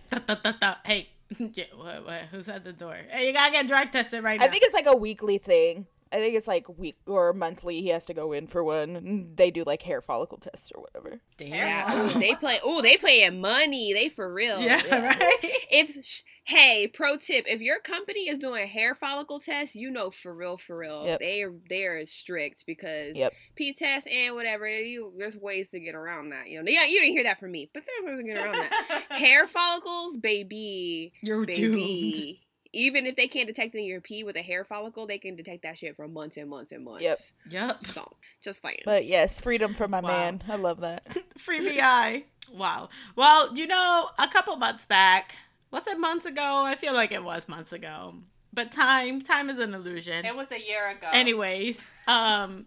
Hey, 0.85 1.09
yeah, 1.39 1.65
what, 1.75 2.05
what, 2.05 2.23
who's 2.31 2.49
at 2.49 2.65
the 2.65 2.73
door? 2.73 2.97
Hey, 3.11 3.27
you 3.27 3.33
gotta 3.33 3.53
get 3.53 3.69
drug 3.69 3.93
tested 3.93 4.23
right 4.25 4.39
now. 4.39 4.47
I 4.47 4.49
think 4.49 4.63
it's 4.65 4.75
like 4.75 4.87
a 4.87 4.97
weekly 4.97 5.39
thing. 5.39 5.87
I 6.13 6.17
think 6.17 6.35
it's 6.37 6.47
like 6.49 6.67
week 6.79 6.97
or 7.07 7.33
monthly 7.33 7.81
he 7.83 7.89
has 7.89 8.07
to 8.07 8.15
go 8.15 8.33
in 8.33 8.47
for 8.47 8.63
one. 8.65 9.33
They 9.37 9.51
do 9.51 9.65
like 9.65 9.83
hair 9.83 10.01
follicle 10.01 10.39
tests 10.39 10.71
or 10.75 10.83
whatever. 10.83 11.21
Damn. 11.37 11.49
Yeah. 11.51 12.07
Ooh, 12.17 12.19
they 12.19 12.35
play. 12.35 12.59
Oh, 12.65 12.83
they 12.83 12.97
playing 12.97 13.41
money. 13.41 13.93
They 13.93 14.09
for 14.09 14.33
real. 14.33 14.61
Yeah, 14.61 14.83
right. 15.07 15.23
If 15.71 16.05
sh- 16.05 16.23
hey, 16.45 16.87
pro 16.93 17.17
tip: 17.17 17.45
if 17.47 17.61
your 17.61 17.79
company 17.81 18.29
is 18.29 18.39
doing 18.39 18.67
hair 18.67 18.95
follicle 18.95 19.39
tests, 19.41 19.75
you 19.77 19.91
know 19.91 20.11
for 20.11 20.35
real, 20.35 20.57
for 20.57 20.77
real, 20.79 21.05
Yep. 21.05 21.21
they 21.21 21.43
are 21.43 21.53
they 21.69 21.85
are 21.85 22.05
strict 22.07 22.65
because 22.67 23.15
Yep. 23.17 23.33
P 23.55 23.75
test 23.75 24.07
and 24.07 24.35
whatever. 24.35 24.67
You 24.69 25.13
there's 25.19 25.37
ways 25.37 25.69
to 25.71 25.81
get 25.81 25.95
around 25.95 26.31
that. 26.31 26.49
You 26.49 26.63
know, 26.63 26.71
yeah, 26.71 26.87
you 26.87 27.01
didn't 27.01 27.13
hear 27.13 27.25
that 27.25 27.39
from 27.41 27.51
me, 27.53 27.71
but 27.75 27.83
there's 27.87 28.07
ways 28.17 28.25
to 28.25 28.33
get 28.35 28.45
around 28.45 28.55
that. 28.55 29.05
hair 29.11 29.47
follicles, 29.47 30.17
baby, 30.17 31.13
You're 31.23 31.45
doomed. 31.47 32.37
Baby. 32.73 32.85
Even 32.85 33.07
if 33.07 33.17
they 33.17 33.27
can't 33.29 33.47
detect 33.47 33.75
it 33.75 33.79
in 33.79 33.85
your 33.85 34.01
pee 34.01 34.25
with 34.25 34.37
a 34.37 34.43
hair 34.43 34.65
follicle, 34.65 35.07
they 35.07 35.19
can 35.19 35.37
detect 35.37 35.63
that 35.63 35.79
shit 35.79 35.97
for 35.97 36.07
months 36.09 36.37
and 36.37 36.49
months 36.51 36.73
and 36.73 36.85
months. 36.85 37.03
Yep. 37.03 37.19
Yep. 37.51 37.87
So, 37.87 38.13
just 38.43 38.63
saying. 38.63 38.81
But 38.85 39.07
yes, 39.07 39.41
freedom 39.41 39.75
for 39.75 39.89
my 39.89 40.01
Wow. 40.01 40.09
man. 40.09 40.43
I 40.49 40.57
love 40.57 40.81
that. 40.81 41.07
Free 41.39 41.77
BI. 41.77 42.25
Wow. 42.53 42.89
Well, 43.17 43.57
you 43.57 43.67
know, 43.67 44.09
a 44.19 44.29
couple 44.29 44.57
months 44.57 44.87
back, 44.87 45.35
was 45.71 45.87
it 45.87 45.99
months 45.99 46.25
ago? 46.27 46.63
I 46.65 46.75
feel 46.77 46.95
like 46.95 47.13
it 47.13 47.23
was 47.25 47.49
months 47.49 47.73
ago. 47.73 48.15
But 48.53 48.73
time, 48.73 49.21
time 49.21 49.51
is 49.51 49.59
an 49.59 49.75
illusion. 49.75 50.25
It 50.25 50.35
was 50.35 50.51
a 50.51 50.59
year 50.61 50.89
ago. 50.91 51.09
Anyways, 51.13 51.87
um, 52.09 52.67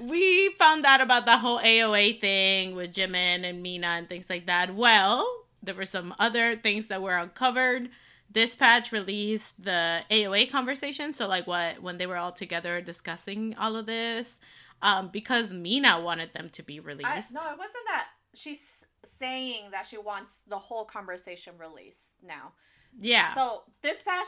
we 0.00 0.50
found 0.54 0.84
out 0.84 1.00
about 1.00 1.26
the 1.26 1.38
whole 1.38 1.58
AOA 1.60 2.20
thing 2.20 2.74
with 2.74 2.92
Jimin 2.92 3.44
and 3.48 3.62
Mina 3.62 3.86
and 3.86 4.08
things 4.08 4.28
like 4.28 4.46
that. 4.46 4.74
Well, 4.74 5.44
there 5.62 5.74
were 5.74 5.84
some 5.86 6.14
other 6.18 6.56
things 6.56 6.88
that 6.88 7.02
were 7.02 7.16
uncovered. 7.16 7.90
Dispatch 8.32 8.92
released 8.92 9.62
the 9.62 10.02
AOA 10.10 10.50
conversation, 10.50 11.12
so 11.12 11.26
like 11.28 11.46
what 11.46 11.82
when 11.82 11.98
they 11.98 12.06
were 12.06 12.16
all 12.16 12.32
together 12.32 12.80
discussing 12.80 13.54
all 13.58 13.76
of 13.76 13.86
this, 13.86 14.38
um, 14.80 15.10
because 15.12 15.52
Mina 15.52 16.00
wanted 16.00 16.32
them 16.32 16.48
to 16.50 16.62
be 16.62 16.80
released. 16.80 17.08
I, 17.08 17.22
no, 17.32 17.40
it 17.40 17.58
wasn't 17.58 17.86
that. 17.88 18.08
She's 18.34 18.84
saying 19.04 19.70
that 19.72 19.86
she 19.86 19.98
wants 19.98 20.38
the 20.48 20.58
whole 20.58 20.84
conversation 20.84 21.54
released 21.58 22.12
now. 22.24 22.52
yeah, 22.98 23.34
So 23.34 23.62
dispatch. 23.82 24.26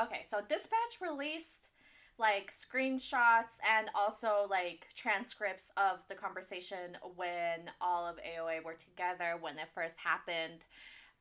Okay, 0.00 0.22
so 0.26 0.40
dispatch 0.48 0.98
released 1.00 1.70
like 2.18 2.52
screenshots 2.52 3.58
and 3.68 3.88
also 3.94 4.46
like 4.50 4.88
transcripts 4.94 5.70
of 5.76 6.06
the 6.08 6.14
conversation 6.14 6.98
when 7.14 7.70
all 7.80 8.06
of 8.06 8.16
AOA 8.16 8.64
were 8.64 8.74
together 8.74 9.36
when 9.40 9.58
it 9.58 9.68
first 9.74 9.96
happened. 9.98 10.64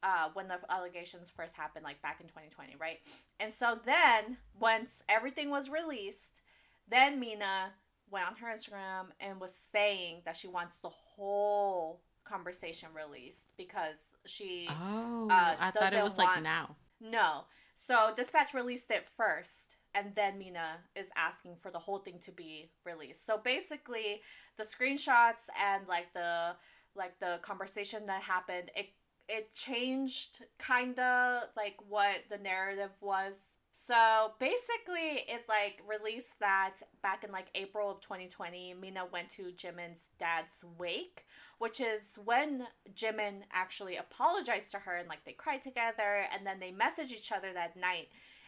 Uh, 0.03 0.29
when 0.33 0.47
the 0.47 0.60
allegations 0.69 1.27
first 1.36 1.55
happened, 1.55 1.83
like 1.83 1.99
back 2.03 2.19
in 2.21 2.27
2020, 2.27 2.75
right? 2.79 2.99
And 3.39 3.51
so 3.51 3.79
then, 3.83 4.38
once 4.60 5.01
everything 5.10 5.49
was 5.49 5.69
released, 5.69 6.41
then 6.88 7.19
Mina 7.19 7.73
went 8.10 8.27
on 8.27 8.36
her 8.36 8.47
Instagram 8.47 9.07
and 9.19 9.39
was 9.39 9.55
saying 9.71 10.21
that 10.25 10.36
she 10.36 10.47
wants 10.47 10.75
the 10.81 10.89
whole 10.89 12.01
conversation 12.23 12.89
released 12.93 13.47
because 13.57 14.12
she 14.25 14.67
oh, 14.69 15.27
uh, 15.29 15.55
I 15.60 15.71
thought 15.71 15.93
it 15.93 16.03
was 16.03 16.17
like 16.17 16.41
now. 16.43 16.75
no. 17.01 17.45
So 17.75 18.12
Dispatch 18.15 18.53
released 18.55 18.89
it 18.89 19.07
first, 19.15 19.77
and 19.93 20.15
then 20.15 20.39
Mina 20.39 20.79
is 20.95 21.10
asking 21.15 21.57
for 21.57 21.69
the 21.69 21.77
whole 21.77 21.99
thing 21.99 22.19
to 22.23 22.31
be 22.31 22.71
released. 22.83 23.25
So 23.25 23.38
basically, 23.38 24.21
the 24.57 24.63
screenshots 24.63 25.45
and 25.62 25.88
like 25.88 26.12
the 26.13 26.55
like 26.95 27.19
the 27.19 27.39
conversation 27.43 28.05
that 28.05 28.23
happened, 28.23 28.71
it 28.75 28.88
it 29.29 29.53
changed 29.53 30.45
kinda 30.57 31.49
like 31.55 31.75
what 31.87 32.23
the 32.29 32.37
narrative 32.37 32.91
was. 33.01 33.57
So 33.79 34.33
basically, 34.39 35.23
it 35.27 35.45
like 35.47 35.81
released 35.87 36.39
that 36.39 36.77
back 37.03 37.23
in 37.23 37.31
like 37.31 37.47
April 37.53 37.91
of 37.91 38.01
2020, 38.01 38.73
Mina 38.73 39.05
went 39.05 39.29
to 39.31 39.51
Jimin's 39.51 40.07
dad's 40.17 40.65
wake, 40.79 41.27
which 41.59 41.79
is 41.79 42.17
when 42.25 42.67
Jimin 42.95 43.41
actually 43.51 43.97
apologized 43.97 44.71
to 44.71 44.79
her 44.79 44.95
and 44.95 45.07
like 45.07 45.25
they 45.25 45.33
cried 45.33 45.61
together 45.61 46.25
and 46.33 46.45
then 46.45 46.59
they 46.59 46.71
messaged 46.71 47.11
each 47.11 47.31
other 47.31 47.53
that 47.53 47.77
night. 47.77 48.07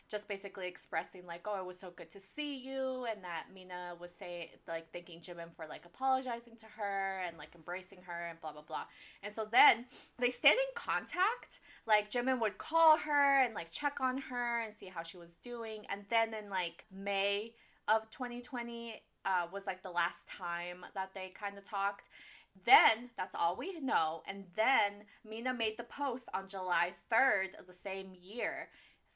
Just 0.10 0.28
basically 0.28 0.68
expressing 0.68 1.26
like, 1.26 1.46
"Oh, 1.46 1.60
it 1.60 1.66
was 1.66 1.80
so 1.80 1.92
good 1.92 2.10
to 2.12 2.20
see 2.20 2.58
you," 2.58 3.06
and 3.10 3.24
that 3.24 3.48
Mina 3.54 3.96
was 4.00 4.12
saying 4.14 4.50
like 4.68 4.92
thanking 4.92 5.22
Jimin 5.22 5.56
for 5.56 5.66
like 5.68 5.86
apologizing 5.86 6.56
to 6.58 6.66
her 6.78 7.22
and 7.26 7.38
like 7.38 7.56
embracing 7.56 8.02
her 8.04 8.28
and 8.28 8.42
blah 8.42 8.52
blah 8.52 8.64
blah. 8.64 8.86
And 9.24 9.34
so 9.34 9.48
then 9.50 9.86
they 10.18 10.30
stayed 10.30 10.52
in 10.52 10.74
contact. 10.76 11.60
Like 11.86 12.10
Jimin 12.10 12.42
would 12.42 12.58
call 12.58 12.98
her 12.98 13.44
and 13.44 13.54
like 13.54 13.72
check 13.72 14.02
on 14.02 14.18
her 14.18 14.62
and 14.62 14.74
see 14.74 14.88
how 14.88 15.04
she 15.04 15.18
was 15.18 15.36
doing. 15.36 15.86
And 15.90 16.06
then 16.10 16.34
in 16.34 16.50
like 16.50 16.86
May 16.92 17.54
of 17.88 18.10
2020 18.10 19.02
uh, 19.26 19.48
was 19.52 19.68
like 19.68 19.84
the 19.84 19.92
last 19.92 20.28
time 20.28 20.86
that 20.96 21.14
they 21.14 21.30
kind 21.30 21.58
of 21.58 21.64
talked. 21.64 22.10
Then 22.66 23.10
that's 23.16 23.36
all 23.36 23.56
we 23.56 23.80
know. 23.80 24.24
And 24.28 24.46
then 24.56 25.06
Mina 25.28 25.54
made 25.54 25.78
the 25.78 25.84
post 25.84 26.28
on 26.34 26.48
July 26.48 26.94
3rd 27.12 27.60
of 27.60 27.68
the 27.68 27.74
same 27.74 28.14
year 28.20 28.70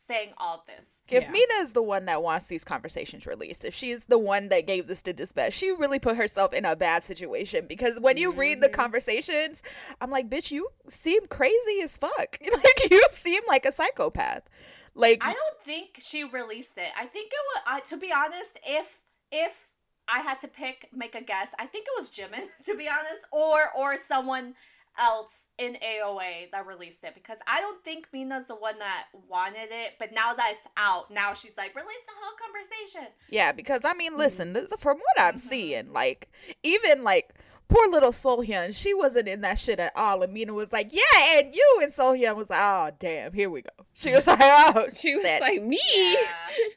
saying 0.06 0.34
all 0.38 0.64
this. 0.68 1.02
If 1.08 1.24
Yeah. 1.24 1.32
Mina 1.32 1.54
is 1.60 1.74
the 1.74 1.82
one 1.82 2.06
that 2.06 2.22
wants 2.22 2.48
these 2.48 2.64
conversations 2.64 3.26
released, 3.26 3.64
if 3.64 3.74
she's 3.74 4.06
the 4.06 4.18
one 4.18 4.50
that 4.50 4.68
gave 4.68 4.88
this 4.88 5.02
to 5.04 5.14
Dispatch, 5.14 5.54
she 5.54 5.72
really 5.72 6.00
put 6.00 6.18
herself 6.18 6.54
in 6.54 6.66
a 6.66 6.76
bad 6.76 7.04
situation 7.04 7.66
because 7.68 8.00
when 8.00 8.18
you 8.18 8.32
read 8.32 8.62
the 8.62 8.70
mm. 8.70 8.74
conversations, 8.74 9.64
I'm 10.02 10.12
like, 10.12 10.30
bitch, 10.30 10.52
you 10.52 10.70
seem 10.88 11.26
crazy 11.28 11.82
as 11.84 11.98
fuck. 11.98 12.38
like 12.54 12.92
you 12.92 13.04
seem 13.10 13.42
like 13.48 13.66
a 13.66 13.72
psychopath. 13.72 14.50
Like 14.96 15.20
I 15.22 15.34
don't 15.34 15.64
think 15.64 16.00
she 16.00 16.24
released 16.24 16.78
it. 16.78 16.92
I 16.98 17.06
think 17.06 17.32
it 17.32 17.40
was. 17.54 17.64
I 17.66 17.80
to 17.82 17.98
be 17.98 18.12
honest, 18.14 18.60
if 18.66 19.00
if 19.32 19.68
I 20.08 20.20
had 20.20 20.40
to 20.42 20.48
pick, 20.48 20.90
make 20.94 21.16
a 21.16 21.24
guess, 21.24 21.56
I 21.58 21.66
think 21.66 21.88
it 21.88 21.94
was 21.98 22.10
Jimin. 22.10 22.46
To 22.66 22.76
be 22.76 22.88
honest, 22.88 23.24
or 23.32 23.70
or 23.76 23.98
someone 23.98 24.54
else 25.00 25.46
in 25.58 25.76
AOA 25.76 26.52
that 26.52 26.68
released 26.68 27.04
it 27.04 27.14
because 27.14 27.38
I 27.48 27.62
don't 27.62 27.84
think 27.84 28.08
Mina's 28.14 28.48
the 28.48 28.56
one 28.56 28.80
that 28.80 29.06
wanted 29.30 29.70
it. 29.72 29.94
But 30.00 30.14
now 30.14 30.34
that 30.34 30.54
it's 30.54 30.68
out, 30.78 31.12
now 31.12 31.34
she's 31.34 31.58
like 31.58 31.76
release 31.76 32.04
the 32.08 32.14
whole 32.22 32.36
conversation. 32.38 33.14
Yeah, 33.30 33.52
because 33.52 33.82
I 33.84 33.94
mean, 33.94 34.12
mm-hmm. 34.12 34.20
listen, 34.20 34.54
th- 34.54 34.68
from 34.78 34.98
what 34.98 35.26
I'm 35.26 35.36
mm-hmm. 35.36 35.38
seeing, 35.40 35.94
like 35.94 36.30
even 36.64 37.04
like 37.04 37.34
poor 37.70 37.88
little 37.90 38.12
Seolhyun, 38.12 38.76
she 38.76 38.94
wasn't 38.94 39.28
in 39.28 39.42
that 39.42 39.58
shit 39.58 39.80
at 39.80 39.94
all. 39.96 40.22
And 40.22 40.34
Mina 40.34 40.54
was 40.54 40.72
like, 40.72 40.94
"Yeah," 40.94 41.40
and 41.40 41.54
you 41.54 41.80
and 41.82 41.92
Seolhyun 41.92 42.36
was 42.36 42.50
like, 42.50 42.60
"Oh 42.62 42.92
damn, 43.00 43.34
here 43.34 43.50
we 43.50 43.62
go." 43.62 43.86
She 43.94 44.12
was 44.12 44.28
like, 44.28 44.40
"Oh," 44.44 44.86
She 44.96 45.16
was 45.16 45.24
shit." 45.24 45.42
like, 45.42 45.64
me? 45.64 45.80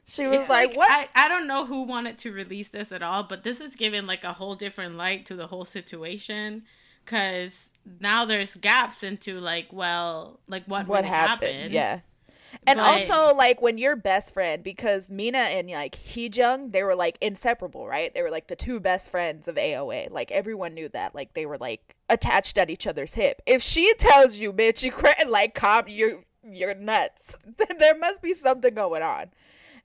she 0.05 0.25
was 0.25 0.39
It's 0.39 0.49
like, 0.49 0.75
"What?" 0.75 0.89
I, 0.89 1.25
I 1.25 1.27
don't 1.27 1.47
know 1.47 1.65
who 1.65 1.83
wanted 1.83 2.17
to 2.19 2.31
release 2.31 2.69
this 2.69 2.91
at 2.91 3.03
all, 3.03 3.23
but 3.23 3.43
this 3.43 3.61
is 3.61 3.75
giving 3.75 4.05
like 4.05 4.23
a 4.23 4.33
whole 4.33 4.55
different 4.55 4.95
light 4.95 5.25
to 5.27 5.35
the 5.35 5.47
whole 5.47 5.65
situation 5.65 6.63
because 7.05 7.69
now 7.99 8.25
there's 8.25 8.53
gaps 8.55 9.03
into 9.03 9.39
like, 9.39 9.67
well, 9.71 10.39
like 10.47 10.65
what 10.65 10.87
what 10.87 11.03
really 11.03 11.07
happened? 11.15 11.51
happened. 11.53 11.73
Yeah. 11.73 11.99
And 12.65 12.77
But- 12.79 12.87
also, 13.09 13.35
like 13.35 13.61
when 13.61 13.77
your 13.77 13.95
best 13.97 14.33
friend, 14.33 14.63
because 14.63 15.11
Mina 15.11 15.37
and 15.37 15.69
like 15.69 15.95
Hyejeong, 15.97 16.71
they 16.71 16.81
were 16.83 16.95
like 16.95 17.17
inseparable, 17.21 17.87
right? 17.87 18.13
They 18.13 18.21
were 18.21 18.31
like 18.31 18.47
the 18.47 18.55
two 18.55 18.79
best 18.79 19.11
friends 19.11 19.47
of 19.49 19.55
AOA. 19.55 20.11
Like 20.11 20.31
everyone 20.31 20.73
knew 20.73 20.87
that. 20.89 21.13
Like 21.13 21.33
they 21.33 21.45
were 21.45 21.57
like 21.57 21.95
attached 22.09 22.57
at 22.57 22.69
each 22.69 22.87
other's 22.87 23.15
hip. 23.15 23.41
If 23.45 23.61
she 23.61 23.93
tells 23.95 24.37
you, 24.37 24.53
bitch, 24.53 24.81
you 24.81 24.91
cra- 24.91 25.27
like 25.27 25.55
calm, 25.55 25.85
you're 25.87 26.23
you're 26.49 26.73
nuts. 26.75 27.37
Then 27.45 27.77
there 27.79 27.97
must 27.97 28.21
be 28.21 28.33
something 28.33 28.73
going 28.73 29.03
on. 29.03 29.25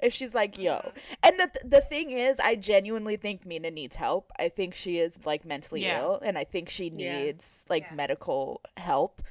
If 0.03 0.13
she's 0.13 0.35
like, 0.35 0.59
yo, 0.59 0.93
and 1.23 1.39
the 1.39 1.51
the 1.65 1.81
thing 1.81 2.11
is, 2.11 2.41
I 2.41 2.57
genuinely 2.57 3.17
think 3.17 3.47
Mina 3.47 3.71
needs 3.71 3.97
help. 3.97 4.33
I 4.39 4.49
think 4.49 4.75
she 4.75 4.99
is 4.99 5.19
like 5.25 5.45
mentally 5.45 5.83
Yeah. 5.83 6.01
ill, 6.01 6.21
and 6.25 6.37
I 6.37 6.45
think 6.45 6.69
she 6.69 6.87
Yeah. 6.87 6.91
needs 7.25 7.65
like 7.71 7.85
Yeah. 7.85 7.95
medical 7.97 8.61
help. 8.77 9.23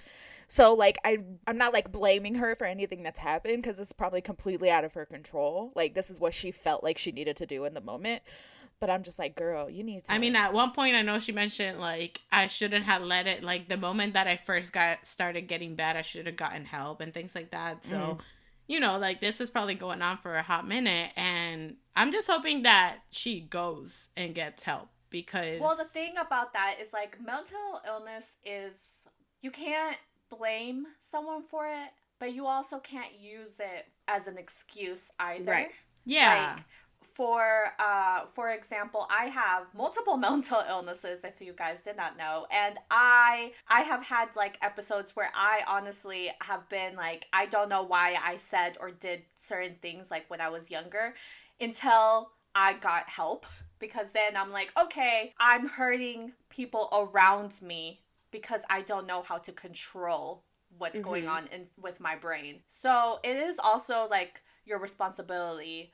So 0.48 0.74
like 0.74 0.98
I 1.06 1.20
I'm 1.48 1.58
not 1.58 1.74
like 1.74 1.92
blaming 1.92 2.36
her 2.36 2.56
for 2.56 2.66
anything 2.66 3.04
that's 3.04 3.20
happened 3.20 3.64
because 3.64 3.80
it's 3.80 3.94
probably 3.94 4.22
completely 4.22 4.70
out 4.70 4.84
of 4.84 4.94
her 4.94 5.06
control. 5.06 5.72
Like 5.76 5.94
this 5.94 6.10
is 6.10 6.20
what 6.20 6.34
she 6.34 6.52
felt 6.52 6.84
like 6.84 6.98
she 6.98 7.12
needed 7.12 7.38
to 7.38 7.46
do 7.46 7.66
in 7.66 7.74
the 7.74 7.82
moment. 7.82 8.22
But 8.80 8.90
I'm 8.90 9.04
just 9.04 9.20
like, 9.20 9.36
girl, 9.36 9.70
you 9.70 9.84
need 9.84 10.06
to 10.06 10.12
I 10.14 10.18
mean, 10.18 10.36
at 10.36 10.54
one 10.54 10.72
point, 10.72 10.96
I 10.96 11.04
know 11.04 11.20
she 11.20 11.32
mentioned 11.32 11.80
like 11.80 12.22
I 12.32 12.48
shouldn't 12.48 12.86
have 12.86 13.02
let 13.04 13.28
it. 13.28 13.44
Like 13.44 13.70
the 13.70 13.78
moment 13.78 14.14
that 14.16 14.28
I 14.28 14.36
first 14.38 14.74
got 14.74 15.06
started 15.06 15.42
getting 15.48 15.76
bad, 15.76 15.96
I 15.96 16.02
should 16.02 16.26
have 16.26 16.36
gotten 16.36 16.66
help 16.66 17.00
and 17.00 17.14
things 17.14 17.36
like 17.36 17.52
that. 17.52 17.86
So, 17.86 17.96
Mm-hmm. 17.96 18.22
You 18.72 18.80
know, 18.80 18.98
like 18.98 19.20
this 19.20 19.42
is 19.42 19.50
probably 19.50 19.76
going 19.76 20.02
on 20.02 20.18
for 20.18 20.38
a 20.38 20.42
hot 20.42 20.66
minute, 20.66 21.12
and 21.18 21.76
I'm 21.94 22.14
just 22.14 22.30
hoping 22.30 22.64
that 22.64 23.00
she 23.10 23.42
goes 23.42 24.08
and 24.16 24.34
gets 24.34 24.64
help 24.64 24.88
because. 25.10 25.60
Well, 25.60 25.76
the 25.76 25.84
thing 25.84 26.14
about 26.18 26.54
that 26.54 26.78
is 26.82 26.94
like 26.94 27.20
mental 27.20 27.82
illness 27.86 28.36
is 28.46 29.10
you 29.42 29.52
can't 29.52 29.98
blame 30.30 30.86
someone 31.02 31.44
for 31.44 31.68
it, 31.68 31.90
but 32.18 32.34
you 32.34 32.48
also 32.48 32.80
can't 32.80 33.14
use 33.20 33.60
it 33.60 33.88
as 34.08 34.28
an 34.28 34.38
excuse 34.38 35.12
either. 35.20 35.52
Right. 35.52 35.72
yeah, 36.06 36.54
Like 36.56 36.66
for 37.22 37.74
uh 37.78 38.26
for 38.26 38.50
example, 38.50 39.06
I 39.12 39.26
have 39.26 39.68
multiple 39.78 40.18
mental 40.30 40.64
illnesses 40.68 41.24
if 41.24 41.40
you 41.40 41.54
guys 41.54 41.84
did 41.84 41.96
not 41.96 42.18
know, 42.18 42.48
and 42.52 42.80
I 42.90 43.54
I 43.68 43.82
have 43.82 44.04
had 44.04 44.30
like 44.36 44.58
episodes 44.64 45.16
where 45.16 45.32
I 45.36 45.62
honestly 45.68 46.32
have 46.42 46.68
been 46.68 46.96
like 46.96 47.28
I 47.32 47.46
don't 47.46 47.70
know 47.70 47.84
why 47.84 48.18
I 48.20 48.38
said 48.38 48.76
or 48.80 48.90
did 48.90 49.22
certain 49.38 49.76
things 49.84 50.10
like 50.10 50.28
when 50.32 50.42
I 50.42 50.50
was 50.50 50.72
younger 50.72 51.14
until 51.60 52.32
I 52.56 52.74
got 52.74 53.08
help 53.08 53.46
because 53.78 54.14
then 54.14 54.36
I'm 54.36 54.52
like, 54.52 54.72
okay, 54.82 55.36
I'm 55.40 55.68
hurting 55.68 56.32
people 56.50 56.90
around 56.92 57.62
me 57.62 58.02
because 58.32 58.64
I 58.68 58.82
don't 58.82 59.06
know 59.06 59.22
how 59.22 59.38
to 59.38 59.52
control 59.52 60.42
what's 60.76 61.00
going 61.00 61.28
on 61.28 61.50
in 61.54 61.68
with 61.80 62.00
my 62.00 62.16
brain. 62.16 62.62
So 62.68 63.20
it 63.24 63.36
is 63.36 63.60
also 63.60 64.08
like 64.10 64.42
your 64.66 64.80
responsibility 64.80 65.94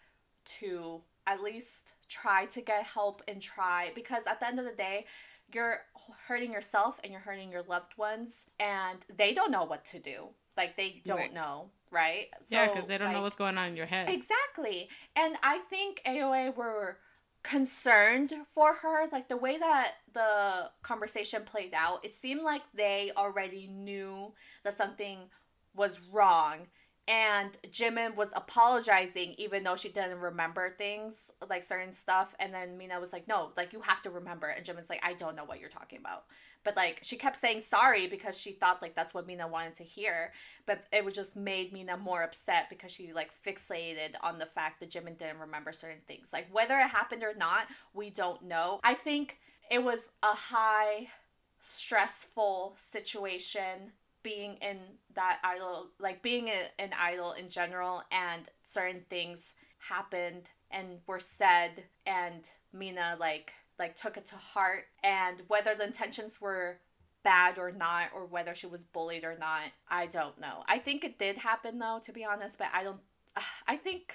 to 0.60 1.02
at 1.28 1.44
least 1.44 1.94
try 2.10 2.46
to 2.46 2.62
get 2.62 2.84
help 2.86 3.22
and 3.28 3.42
try 3.42 3.92
because 3.94 4.26
at 4.26 4.40
the 4.40 4.48
end 4.48 4.58
of 4.60 4.66
the 4.66 4.72
day 4.72 5.06
you're 5.54 5.82
hurting 6.28 6.52
yourself 6.52 7.00
and 7.04 7.12
you're 7.12 7.22
hurting 7.22 7.52
your 7.52 7.64
loved 7.64 7.98
ones 7.98 8.46
and 8.60 9.00
they 9.16 9.34
don't 9.34 9.52
know 9.52 9.64
what 9.64 9.86
to 9.86 10.00
do 10.00 10.30
like 10.56 10.76
they 10.78 11.02
don't 11.06 11.18
Right. 11.20 11.34
know 11.34 11.70
right 11.92 12.28
yeah, 12.50 12.68
because 12.68 12.88
they 12.88 12.98
don't 12.98 13.14
know 13.14 13.22
what's 13.22 13.36
going 13.36 13.58
on 13.58 13.68
in 13.70 13.76
your 13.78 13.86
head. 13.86 14.10
Exactly. 14.10 14.90
And 15.16 15.36
I 15.44 15.60
think 15.60 16.02
AOA 16.06 16.56
were 16.56 16.98
concerned 17.44 18.34
for 18.54 18.74
her. 18.74 19.08
Like 19.12 19.30
the 19.30 19.38
way 19.38 19.58
that 19.58 19.94
the 20.14 20.70
conversation 20.82 21.44
played 21.44 21.74
out, 21.74 22.04
it 22.04 22.14
seemed 22.14 22.42
like 22.44 22.64
they 22.74 23.12
already 23.16 23.68
knew 23.68 24.34
that 24.64 24.74
something 24.74 25.30
was 25.74 26.02
wrong. 26.12 26.68
And 27.08 27.58
Jimin 27.72 28.18
was 28.18 28.30
apologizing 28.36 29.36
even 29.38 29.64
though 29.64 29.78
she 29.78 29.88
didn't 29.88 30.20
remember 30.20 30.70
things, 30.70 31.32
like 31.50 31.64
certain 31.64 31.94
stuff. 31.94 32.36
And 32.38 32.54
then 32.54 32.78
Mina 32.78 33.00
was 33.00 33.14
like, 33.14 33.30
no, 33.30 33.52
like 33.56 33.72
you 33.72 33.80
have 33.82 34.02
to 34.02 34.10
remember. 34.10 34.48
And 34.48 34.66
Jimin's 34.66 34.90
like, 34.90 35.00
I 35.04 35.14
don't 35.14 35.36
know 35.36 35.46
what 35.46 35.62
you're 35.62 35.70
talking 35.70 36.00
about. 36.00 36.26
But 36.66 36.76
like 36.76 37.00
she 37.04 37.16
kept 37.16 37.38
saying 37.38 37.62
sorry 37.62 38.08
because 38.08 38.38
she 38.38 38.52
thought 38.52 38.82
like 38.82 38.94
that's 38.94 39.14
what 39.14 39.26
Mina 39.26 39.48
wanted 39.48 39.76
to 39.76 39.84
hear. 39.84 40.34
But 40.66 40.84
it 40.92 41.06
would 41.06 41.14
just 41.14 41.38
made 41.38 41.72
Mina 41.72 41.96
more 41.96 42.24
upset 42.24 42.70
because 42.70 42.92
she 42.92 43.14
like 43.14 43.32
fixated 43.34 44.16
on 44.22 44.38
the 44.38 44.46
fact 44.46 44.82
that 44.82 44.90
Jimin 44.90 45.18
didn't 45.18 45.40
remember 45.40 45.72
certain 45.72 46.02
things. 46.08 46.32
Like 46.34 46.54
whether 46.54 46.78
it 46.78 46.90
happened 46.90 47.24
or 47.24 47.34
not, 47.34 47.68
we 47.94 48.10
don't 48.10 48.44
know. 48.44 48.82
I 48.84 48.96
think 48.96 49.40
it 49.72 49.82
was 49.82 50.10
a 50.22 50.36
high 50.36 51.08
stressful 51.62 52.74
situation 52.78 53.94
being 54.28 54.58
in 54.62 54.78
that 55.16 55.40
idol 55.42 55.88
like 56.00 56.22
being 56.22 56.50
a, 56.50 56.60
an 56.80 56.90
idol 57.00 57.32
in 57.32 57.48
general 57.48 58.04
and 58.12 58.50
certain 58.64 59.02
things 59.10 59.54
happened 59.78 60.50
and 60.70 60.88
were 61.08 61.20
said 61.20 61.86
and 62.06 62.42
mina 62.74 63.16
like 63.22 63.54
like 63.80 63.96
took 63.96 64.18
it 64.18 64.26
to 64.26 64.36
heart 64.36 64.84
and 65.02 65.44
whether 65.48 65.74
the 65.76 65.86
intentions 65.86 66.42
were 66.42 66.78
bad 67.24 67.58
or 67.58 67.72
not 67.72 68.10
or 68.14 68.26
whether 68.26 68.54
she 68.54 68.68
was 68.68 68.84
bullied 68.84 69.24
or 69.24 69.38
not 69.40 69.64
i 69.90 70.06
don't 70.06 70.38
know 70.42 70.58
i 70.68 70.78
think 70.78 71.06
it 71.06 71.18
did 71.18 71.38
happen 71.38 71.80
though 71.80 72.00
to 72.04 72.12
be 72.12 72.26
honest 72.26 72.58
but 72.58 72.68
i 72.74 72.84
don't 72.84 73.00
i 73.68 73.78
think 73.78 74.14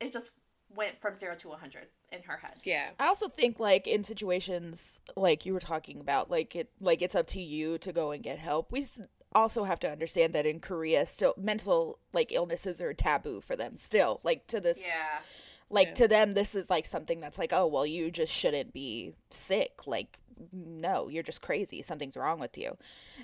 it 0.00 0.10
just 0.12 0.30
went 0.74 1.00
from 1.00 1.14
0 1.14 1.36
to 1.36 1.48
100 1.48 1.86
in 2.10 2.22
her 2.22 2.38
head 2.38 2.54
Yeah. 2.64 2.90
I 2.98 3.06
also 3.06 3.28
think 3.28 3.60
like 3.60 3.86
in 3.86 4.02
situations 4.02 4.98
like 5.16 5.46
you 5.46 5.52
were 5.54 5.60
talking 5.60 6.00
about, 6.00 6.30
like 6.30 6.56
it 6.56 6.68
like 6.80 7.00
it's 7.02 7.14
up 7.14 7.26
to 7.28 7.40
you 7.40 7.78
to 7.78 7.92
go 7.92 8.10
and 8.10 8.22
get 8.22 8.38
help. 8.38 8.72
We 8.72 8.80
s- 8.80 9.00
also 9.34 9.64
have 9.64 9.80
to 9.80 9.90
understand 9.90 10.32
that 10.34 10.46
in 10.46 10.60
Korea, 10.60 11.06
still 11.06 11.34
mental 11.36 11.98
like 12.12 12.32
illnesses 12.32 12.80
are 12.80 12.94
taboo 12.94 13.40
for 13.40 13.56
them. 13.56 13.76
Still, 13.76 14.20
like 14.22 14.46
to 14.48 14.60
this, 14.60 14.82
yeah. 14.86 15.20
like 15.70 15.88
Yeah. 15.88 15.94
to 15.94 16.08
them, 16.08 16.34
this 16.34 16.54
is 16.54 16.70
like 16.70 16.86
something 16.86 17.20
that's 17.20 17.38
like, 17.38 17.52
oh 17.52 17.66
well, 17.66 17.86
you 17.86 18.10
just 18.10 18.32
shouldn't 18.32 18.72
be 18.72 19.14
sick. 19.30 19.86
Like, 19.86 20.18
no, 20.52 21.08
you're 21.08 21.22
just 21.22 21.42
crazy. 21.42 21.82
Something's 21.82 22.16
wrong 22.16 22.38
with 22.38 22.58
you. 22.58 22.76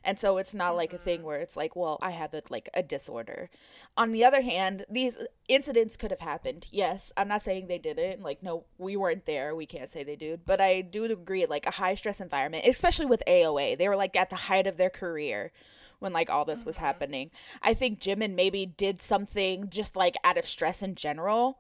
And 0.05 0.19
so 0.19 0.39
it's 0.39 0.55
not 0.55 0.77
like 0.77 0.93
a 0.93 0.99
thing 0.99 1.19
mm-hmm. 1.19 1.27
where 1.27 1.41
it's 1.41 1.57
like, 1.57 1.75
well, 1.77 1.99
I 2.01 2.11
have 2.11 2.35
it 2.35 2.51
like 2.51 2.69
a 2.75 2.83
disorder. 2.83 3.51
On 3.97 4.13
the 4.13 4.25
other 4.25 4.43
hand, 4.43 4.85
these 4.89 5.19
incidents 5.49 5.97
could 5.97 6.11
have 6.11 6.21
happened. 6.21 6.67
Yes, 6.71 7.13
I'm 7.17 7.29
not 7.29 7.43
saying 7.43 7.67
they 7.67 7.79
didn't. 7.79 8.23
Like, 8.23 8.43
no, 8.43 8.65
we 8.79 8.97
weren't 8.97 9.27
there. 9.27 9.55
We 9.55 9.67
can't 9.67 9.91
say 9.91 10.05
they 10.05 10.17
did. 10.17 10.45
But 10.47 10.61
I 10.61 10.81
do 10.83 11.05
agree, 11.05 11.47
like, 11.47 11.67
a 11.67 11.73
high 11.73 11.95
stress 11.95 12.21
environment, 12.21 12.65
especially 12.67 13.07
with 13.07 13.23
AOA, 13.27 13.77
they 13.77 13.89
were 13.89 13.97
like 13.97 14.17
at 14.17 14.31
the 14.31 14.37
height 14.37 14.67
of 14.67 14.77
their 14.77 14.91
career 14.91 15.53
when 16.01 16.13
like 16.13 16.29
all 16.29 16.45
this 16.45 16.65
was 16.65 16.77
mm-hmm. 16.77 16.85
happening. 16.85 17.31
I 17.63 17.75
think 17.75 18.01
Jimin 18.01 18.35
maybe 18.35 18.67
did 18.67 19.01
something 19.01 19.71
just 19.71 19.95
like 19.95 20.17
out 20.25 20.37
of 20.37 20.47
stress 20.47 20.83
in 20.83 20.97
general, 20.97 21.59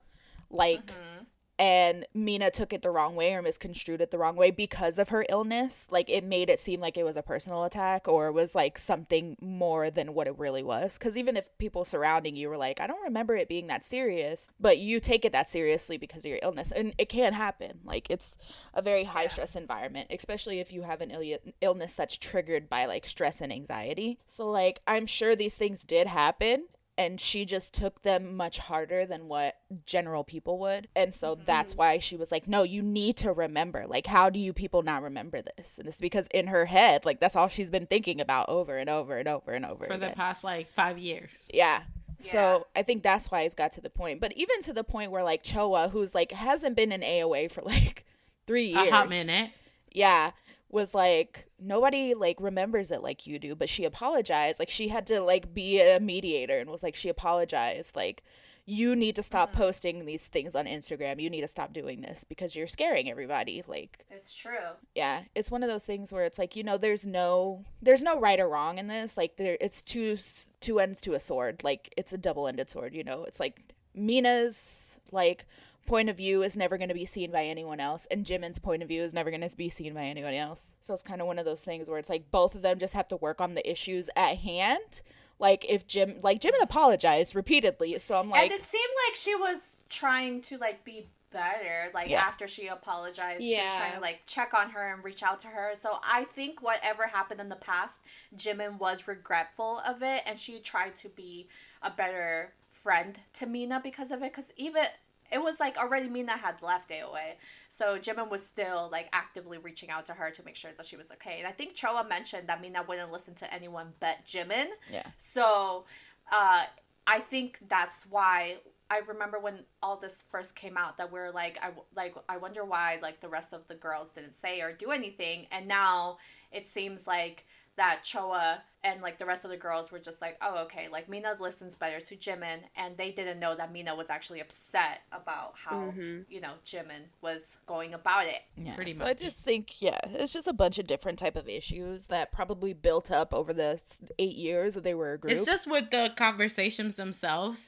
like 0.50 0.87
mm-hmm. 0.87 1.19
And 1.61 2.07
Mina 2.14 2.51
took 2.51 2.73
it 2.73 2.81
the 2.81 2.90
wrong 2.90 3.14
way 3.14 3.35
or 3.35 3.42
misconstrued 3.42 4.01
it 4.01 4.11
the 4.11 4.16
wrong 4.16 4.35
way 4.35 4.51
because 4.51 4.99
of 4.99 5.11
her 5.11 5.27
illness. 5.29 5.87
Like 5.90 6.09
it 6.09 6.25
made 6.25 6.49
it 6.49 6.59
seem 6.59 6.81
like 6.81 6.96
it 6.96 7.05
was 7.05 7.18
a 7.18 7.23
personal 7.23 7.64
attack 7.64 8.09
or 8.09 8.33
was 8.33 8.55
like 8.55 8.79
something 8.79 9.37
more 9.42 9.90
than 9.90 10.14
what 10.14 10.27
it 10.27 10.38
really 10.38 10.62
was. 10.62 10.96
Because 10.96 11.18
even 11.18 11.37
if 11.37 11.51
people 11.59 11.85
surrounding 11.85 12.35
you 12.35 12.49
were 12.49 12.57
like, 12.57 12.81
I 12.81 12.87
don't 12.87 13.05
remember 13.05 13.37
it 13.37 13.46
being 13.46 13.66
that 13.66 13.85
serious, 13.85 14.49
but 14.59 14.79
you 14.79 15.01
take 15.01 15.27
it 15.27 15.33
that 15.33 15.51
seriously 15.51 15.99
because 15.99 16.25
of 16.25 16.31
your 16.31 16.40
illness, 16.42 16.73
and 16.73 16.94
it 16.96 17.11
can 17.11 17.35
happen. 17.35 17.81
Like 17.85 18.07
it's 18.09 18.38
a 18.73 18.81
very 18.81 19.05
high 19.05 19.27
stress 19.27 19.55
environment, 19.55 20.09
especially 20.11 20.61
if 20.61 20.73
you 20.73 20.83
have 20.83 21.03
an 21.03 21.11
Ill- 21.11 21.53
illness 21.61 21.94
that's 21.94 22.16
triggered 22.16 22.70
by 22.70 22.87
like 22.87 23.05
stress 23.05 23.42
and 23.42 23.53
anxiety. 23.53 24.18
So 24.25 24.49
like 24.49 24.81
I'm 24.87 25.05
sure 25.05 25.37
these 25.37 25.57
things 25.57 25.83
did 25.83 26.07
happen 26.07 26.68
and 27.01 27.19
she 27.19 27.47
just 27.47 27.73
took 27.73 28.03
them 28.03 28.37
much 28.37 28.59
harder 28.59 29.07
than 29.07 29.27
what 29.27 29.57
general 29.87 30.23
people 30.23 30.59
would. 30.59 30.87
And 30.95 31.15
so 31.15 31.35
mm-hmm. 31.35 31.47
that's 31.47 31.75
why 31.75 31.97
she 31.97 32.15
was 32.15 32.31
like, 32.31 32.47
No, 32.47 32.63
you 32.63 32.83
need 32.83 33.17
to 33.19 33.33
remember. 33.33 33.87
Like, 33.89 34.07
how 34.07 34.29
do 34.29 34.39
you 34.39 34.53
people 34.53 34.83
not 34.83 35.03
remember 35.03 35.41
this? 35.41 35.79
And 35.79 35.89
it's 35.89 35.99
because 35.99 36.29
in 36.35 36.49
her 36.49 36.67
head, 36.67 37.07
like, 37.07 37.19
that's 37.19 37.37
all 37.37 37.49
she's 37.49 37.71
been 37.71 37.87
thinking 37.87 38.21
about 38.21 38.51
over 38.51 38.77
and 38.77 38.91
over 38.91 39.17
and 39.17 39.29
over 39.29 39.53
and 39.53 39.65
over 39.65 39.87
For 39.87 39.97
the 39.97 40.11
past 40.11 40.45
like 40.45 40.71
five 40.75 40.99
years. 40.99 41.31
Yeah. 41.53 41.85
Yeah. 42.19 42.33
So 42.33 42.67
I 42.77 42.83
think 42.83 43.03
that's 43.03 43.31
why 43.31 43.43
it's 43.43 43.55
got 43.55 43.73
to 43.73 43.81
the 43.81 43.89
point. 43.89 44.21
But 44.21 44.35
even 44.37 44.61
to 44.65 44.75
the 44.75 44.85
point 44.85 45.11
where 45.11 45.25
like 45.25 45.43
Choa, 45.43 45.91
who's 45.91 46.15
like 46.15 46.33
hasn't 46.33 46.77
been 46.77 46.93
in 46.93 47.01
AOA 47.01 47.51
for 47.51 47.63
like 47.65 48.05
three 48.47 48.67
years. 48.67 48.89
A 48.89 48.91
hot 48.91 49.09
minute. 49.09 49.53
Yeah. 49.91 50.33
Was 50.70 50.94
like 50.94 51.46
nobody 51.59 52.14
like 52.14 52.37
remembers 52.40 52.90
it 52.90 53.02
like 53.02 53.26
you 53.26 53.38
do, 53.38 53.54
but 53.54 53.68
she 53.68 53.85
apologized. 53.85 54.59
Like 54.59 54.70
she 54.70 54.88
had 54.88 55.06
to 55.09 55.20
like 55.20 55.52
be 55.52 55.80
a 55.80 55.98
mediator 55.98 56.59
and 56.59 56.70
was 56.70 56.83
like 56.83 56.94
she 56.94 57.09
apologized. 57.09 57.96
Like 57.96 58.22
you 58.66 58.94
need 58.94 59.16
to 59.16 59.22
stop 59.22 59.50
mm. 59.50 59.56
posting 59.56 60.04
these 60.04 60.28
things 60.28 60.54
on 60.54 60.66
Instagram. 60.66 61.20
You 61.20 61.28
need 61.28 61.40
to 61.40 61.48
stop 61.48 61.72
doing 61.72 62.02
this 62.02 62.22
because 62.22 62.54
you're 62.54 62.68
scaring 62.68 63.11
everybody. 63.11 63.64
Like 63.66 64.04
It's 64.11 64.33
true. 64.33 64.76
yeah 64.94 65.22
it's 65.35 65.50
one 65.50 65.62
of 65.62 65.68
those 65.68 65.85
things 65.85 66.12
where 66.12 66.24
it's 66.24 66.38
like 66.38 66.54
you 66.54 66.62
know 66.62 66.78
there's 66.78 67.06
no 67.06 67.64
there's 67.83 68.02
no 68.02 68.18
right 68.18 68.38
or 68.38 68.48
wrong 68.48 68.78
in 68.78 68.87
this 68.87 69.16
like 69.16 69.37
there 69.37 69.56
it's 69.61 69.83
two 69.83 70.16
two 70.61 70.78
ends 70.78 71.00
to 71.00 71.14
a 71.14 71.20
sword 71.20 71.64
like 71.64 71.92
it's 71.96 72.12
a 72.12 72.18
double-ended 72.18 72.68
sword 72.70 72.94
you 72.94 73.02
know 73.02 73.24
it's 73.24 73.40
like 73.40 73.74
mina's 73.94 75.00
like 75.11 75.46
point 75.87 76.09
of 76.09 76.16
view 76.16 76.43
is 76.43 76.57
never 76.57 76.77
going 76.79 76.88
to 76.88 76.95
be 76.95 77.05
seen 77.05 77.31
by 77.33 77.45
anyone 77.45 77.81
else 77.81 78.07
and 78.11 78.25
jimin's 78.25 78.59
point 78.59 78.83
of 78.83 78.88
view 78.88 79.03
is 79.03 79.12
never 79.12 79.31
going 79.31 79.40
to 79.47 79.57
be 79.57 79.69
seen 79.69 79.93
by 79.95 80.05
anyone 80.05 80.35
else. 80.35 80.77
So 80.81 80.95
it's 80.95 81.03
kind 81.03 81.21
of 81.21 81.27
one 81.27 81.38
of 81.38 81.45
those 81.45 81.64
things 81.64 81.88
where 81.88 81.99
it's 81.99 82.09
like 82.11 82.31
both 82.31 82.55
of 82.55 82.62
them 82.62 82.79
just 82.79 82.95
have 82.95 83.09
to 83.09 83.16
work 83.16 83.40
on 83.40 83.55
the 83.55 83.69
issues 83.69 84.09
at 84.14 84.38
hand. 84.38 85.03
Like 85.38 85.64
if 85.69 85.87
jim 85.87 86.16
like 86.23 86.40
jimin 86.40 86.61
apologized 86.62 87.35
repeatedly 87.35 87.99
so 87.99 88.21
i'm 88.21 88.29
like 88.29 88.43
and 88.43 88.53
it 88.53 88.62
seemed 88.62 88.85
like 89.09 89.16
she 89.16 89.35
was 89.35 89.69
trying 89.88 90.43
to 90.43 90.59
like 90.59 90.85
be 90.85 91.09
better 91.33 91.90
like 91.95 92.11
Yeah. 92.11 92.21
after 92.21 92.47
she 92.47 92.66
apologized 92.66 93.40
she 93.43 93.57
was 93.57 93.73
trying 93.73 93.95
to 93.95 94.01
like 94.01 94.21
check 94.27 94.53
on 94.53 94.71
her 94.71 94.93
and 94.93 95.03
reach 95.03 95.23
out 95.23 95.40
to 95.40 95.47
her. 95.49 95.71
So 95.75 95.99
i 96.05 96.25
think 96.25 96.61
whatever 96.62 97.07
happened 97.07 97.40
in 97.40 97.49
the 97.49 97.57
past 97.57 98.01
jimin 98.37 98.79
was 98.79 99.09
regretful 99.09 99.81
of 99.87 100.03
it 100.03 100.23
and 100.27 100.38
she 100.38 100.59
tried 100.59 100.95
to 100.97 101.09
be 101.09 101.49
a 101.83 101.90
better 101.90 102.53
friend 102.69 103.21
to 103.35 103.47
mina 103.47 103.81
because 103.83 104.11
of 104.11 104.23
it 104.23 104.33
because 104.33 104.53
even 104.57 104.85
it 105.33 105.43
was 105.43 105.61
like 105.61 105.77
already 105.77 106.09
mina 106.09 106.37
had 106.37 106.61
left 106.62 106.90
aoa 106.90 107.35
so 107.69 107.99
jimin 107.99 108.31
was 108.31 108.45
still 108.45 108.88
like 108.90 109.09
actively 109.12 109.59
reaching 109.59 109.90
out 109.90 110.07
to 110.07 110.12
her 110.12 110.31
to 110.31 110.45
make 110.45 110.57
sure 110.57 110.71
that 110.77 110.87
she 110.87 110.97
was 110.97 111.11
okay. 111.11 111.37
And 111.38 111.47
i 111.47 111.53
think 111.53 111.75
choa 111.75 112.09
mentioned 112.09 112.49
that 112.49 112.61
mina 112.61 112.85
wouldn't 112.87 113.12
listen 113.12 113.35
to 113.37 113.53
anyone 113.55 113.93
but 114.01 114.25
jimin. 114.27 114.66
Yeah. 114.90 115.07
So, 115.16 115.85
uh, 116.33 116.64
I 117.07 117.19
think 117.19 117.59
that's 117.69 118.05
why 118.09 118.59
I 118.90 119.01
remember 119.07 119.38
when 119.38 119.61
all 119.83 119.97
this 119.97 120.23
first 120.29 120.55
came 120.55 120.77
out 120.77 120.97
that 120.97 121.12
we're 121.12 121.31
like, 121.31 121.59
I 121.62 121.71
like, 121.95 122.14
I 122.29 122.37
wonder 122.38 122.64
why 122.64 122.99
like 123.01 123.21
the 123.21 123.29
rest 123.29 123.53
of 123.53 123.66
the 123.69 123.75
girls 123.75 124.11
didn't 124.11 124.35
say 124.35 124.61
or 124.61 124.73
do 124.73 124.90
anything, 124.90 125.47
and 125.53 125.69
now 125.69 126.19
it 126.51 126.66
seems 126.66 127.07
like 127.07 127.47
that 127.81 128.05
Choa 128.05 128.59
and 128.85 129.01
like 129.01 129.19
the 129.19 129.25
rest 129.25 129.47
of 129.47 129.51
the 129.51 129.57
girls 129.57 129.90
were 129.90 129.99
just 129.99 130.21
like, 130.21 130.37
oh 130.43 130.59
okay, 130.64 130.88
like 130.93 131.09
Mina 131.09 131.35
listens 131.40 131.75
better 131.75 131.99
to 131.99 132.14
Jimin, 132.14 132.59
and 132.77 132.95
they 132.99 133.11
didn't 133.11 133.40
know 133.40 133.57
that 133.57 133.73
Mina 133.73 133.97
was 133.97 134.11
actually 134.11 134.40
upset 134.40 135.01
about 135.12 135.55
how 135.57 135.77
mm-hmm. 135.77 136.21
you 136.29 136.43
know 136.43 136.53
Jimin 136.64 137.09
was 137.23 137.57
going 137.66 137.95
about 137.95 138.27
it. 138.27 138.43
Yeah, 138.57 138.75
Pretty 138.77 138.93
so 138.93 139.07
I 139.07 139.14
just 139.14 139.40
think, 139.40 139.81
yeah, 139.81 139.99
it's 140.11 140.35
just 140.35 140.47
a 140.47 140.53
bunch 140.53 140.79
of 140.79 140.87
different 140.87 141.19
type 141.19 141.37
of 141.37 141.49
issues 141.49 142.09
that 142.09 142.33
probably 142.33 142.75
built 142.75 143.11
up 143.11 143.33
over 143.33 143.55
the 143.55 143.73
s- 143.75 143.99
eight 144.19 144.37
years 144.37 144.75
that 144.75 144.85
they 144.85 144.95
were 144.95 145.14
a 145.14 145.19
group. 145.19 145.33
It's 145.33 145.47
just 145.47 145.66
with 145.66 145.90
the 145.90 146.11
conversations 146.16 146.97
themselves. 146.97 147.66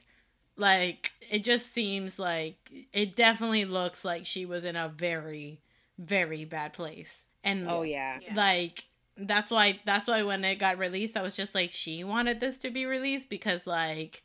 Like 0.57 1.11
it 1.31 1.43
just 1.43 1.73
seems 1.73 2.19
like 2.19 2.57
it 2.93 3.15
definitely 3.15 3.65
looks 3.65 4.05
like 4.05 4.27
she 4.27 4.45
was 4.45 4.63
in 4.63 4.75
a 4.75 4.89
very, 4.89 5.61
very 5.97 6.45
bad 6.45 6.73
place. 6.73 7.21
And 7.43 7.65
Oh 7.67 7.81
yeah. 7.81 8.19
Yeah. 8.21 8.35
like 8.35 8.85
that's 9.17 9.51
why 9.51 9.79
that's 9.85 10.07
why 10.07 10.23
when 10.23 10.43
it 10.43 10.55
got 10.55 10.77
released, 10.77 11.15
I 11.17 11.21
was 11.21 11.35
just 11.35 11.53
like, 11.55 11.71
she 11.71 12.03
wanted 12.03 12.39
this 12.39 12.57
to 12.59 12.69
be 12.71 12.85
released 12.85 13.29
because 13.29 13.67
like 13.67 14.23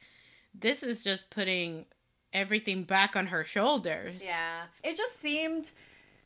this 0.55 0.83
is 0.83 1.05
just 1.05 1.31
putting 1.31 1.87
everything 2.33 2.85
back 2.85 3.17
on 3.17 3.27
her 3.29 3.45
shoulders. 3.45 4.23
Yeah. 4.25 4.63
It 4.83 4.97
just 4.97 5.21
seemed 5.21 5.71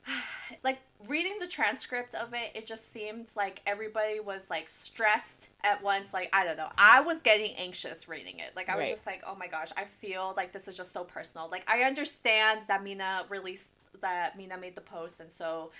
like 0.65 0.79
reading 1.09 1.39
the 1.41 1.47
transcript 1.47 2.15
of 2.15 2.33
it, 2.35 2.51
it 2.55 2.67
just 2.67 2.93
seemed 2.93 3.29
like 3.37 3.61
everybody 3.67 4.21
was 4.21 4.49
like 4.51 4.69
stressed 4.69 5.49
at 5.65 5.83
once. 5.83 6.13
Like, 6.13 6.29
I 6.33 6.45
don't 6.45 6.57
know. 6.57 6.69
I 6.79 7.01
was 7.01 7.19
getting 7.23 7.55
anxious 7.57 8.09
reading 8.09 8.39
it. 8.39 8.53
Like, 8.55 8.69
I 8.69 8.77
was 8.77 8.85
Right. 8.85 8.91
just 8.91 9.07
like, 9.07 9.23
oh 9.27 9.35
my 9.35 9.47
gosh, 9.47 9.69
I 9.77 9.85
feel 9.85 10.35
like 10.37 10.53
this 10.53 10.69
is 10.69 10.77
just 10.77 10.93
so 10.93 11.05
personal. 11.05 11.49
Like, 11.51 11.69
I 11.71 11.83
understand 11.83 12.61
that 12.69 12.83
Mina 12.83 13.25
released, 13.29 13.71
that 14.01 14.37
Mina 14.37 14.57
made 14.59 14.75
the 14.75 14.81
post, 14.81 15.21
and 15.21 15.31
so 15.31 15.71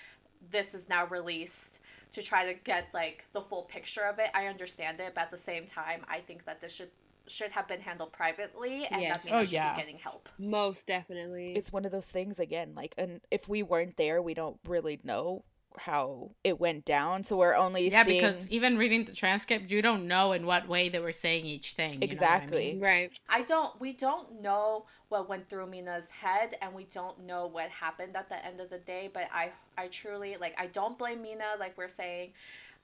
this 0.51 0.73
is 0.73 0.89
now 0.89 1.05
released 1.05 1.79
to 2.13 2.21
try 2.21 2.45
to 2.45 2.53
get 2.53 2.87
like 2.93 3.25
the 3.33 3.41
full 3.41 3.63
picture 3.63 4.03
of 4.05 4.19
it. 4.19 4.29
I 4.33 4.47
understand 4.47 4.99
it, 4.99 5.13
but 5.15 5.21
at 5.21 5.31
the 5.31 5.37
same 5.37 5.65
time, 5.67 6.05
I 6.07 6.19
think 6.19 6.45
that 6.45 6.61
this 6.61 6.73
should 6.73 6.89
should 7.25 7.51
have 7.51 7.67
been 7.69 7.79
handled 7.79 8.11
privately 8.11 8.85
and 8.91 9.01
Yes. 9.01 9.23
that 9.23 9.25
Mina 9.25 9.37
Oh, 9.37 9.43
should 9.43 9.51
yeah. 9.53 9.73
be 9.75 9.81
getting 9.81 9.97
help. 9.97 10.27
Most 10.37 10.87
definitely. 10.87 11.53
it's 11.53 11.71
one 11.71 11.85
of 11.85 11.91
those 11.93 12.11
things 12.11 12.37
again, 12.37 12.73
like, 12.75 12.93
and 12.97 13.21
if 13.31 13.47
we 13.47 13.63
weren't 13.63 13.95
there, 13.95 14.21
we 14.21 14.33
don't 14.33 14.59
really 14.67 14.99
know 15.05 15.45
how 15.79 16.31
it 16.43 16.59
went 16.59 16.85
down. 16.85 17.23
So 17.23 17.37
we're 17.37 17.55
only 17.55 17.89
Yeah, 17.89 18.03
seeing 18.03 18.19
because 18.21 18.47
even 18.49 18.77
reading 18.77 19.05
the 19.05 19.13
transcript, 19.13 19.71
you 19.71 19.81
don't 19.81 20.07
know 20.07 20.31
in 20.31 20.45
what 20.45 20.67
way 20.67 20.89
they 20.89 20.99
were 20.99 21.11
saying 21.11 21.45
each 21.45 21.73
thing. 21.73 22.07
you 22.07 22.15
know 22.15 22.25
what 22.25 22.37
I 22.39 22.45
exactly. 22.45 22.73
mean? 22.73 22.79
right. 22.79 23.11
I 23.29 23.41
don't 23.43 23.79
we 23.79 23.93
don't 23.93 24.41
know 24.41 24.85
what 25.09 25.29
went 25.29 25.49
through 25.49 25.67
Mina's 25.67 26.09
head 26.09 26.55
and 26.61 26.73
we 26.73 26.83
don't 26.85 27.21
know 27.25 27.47
what 27.47 27.69
happened 27.69 28.15
at 28.15 28.29
the 28.29 28.43
end 28.45 28.59
of 28.59 28.69
the 28.69 28.77
day, 28.79 29.09
but 29.13 29.29
I 29.33 29.51
I 29.77 29.87
truly 29.87 30.35
like 30.39 30.55
I 30.59 30.67
don't 30.67 30.97
blame 30.97 31.21
Mina 31.21 31.53
like 31.59 31.77
we're 31.77 31.87
saying. 31.89 32.31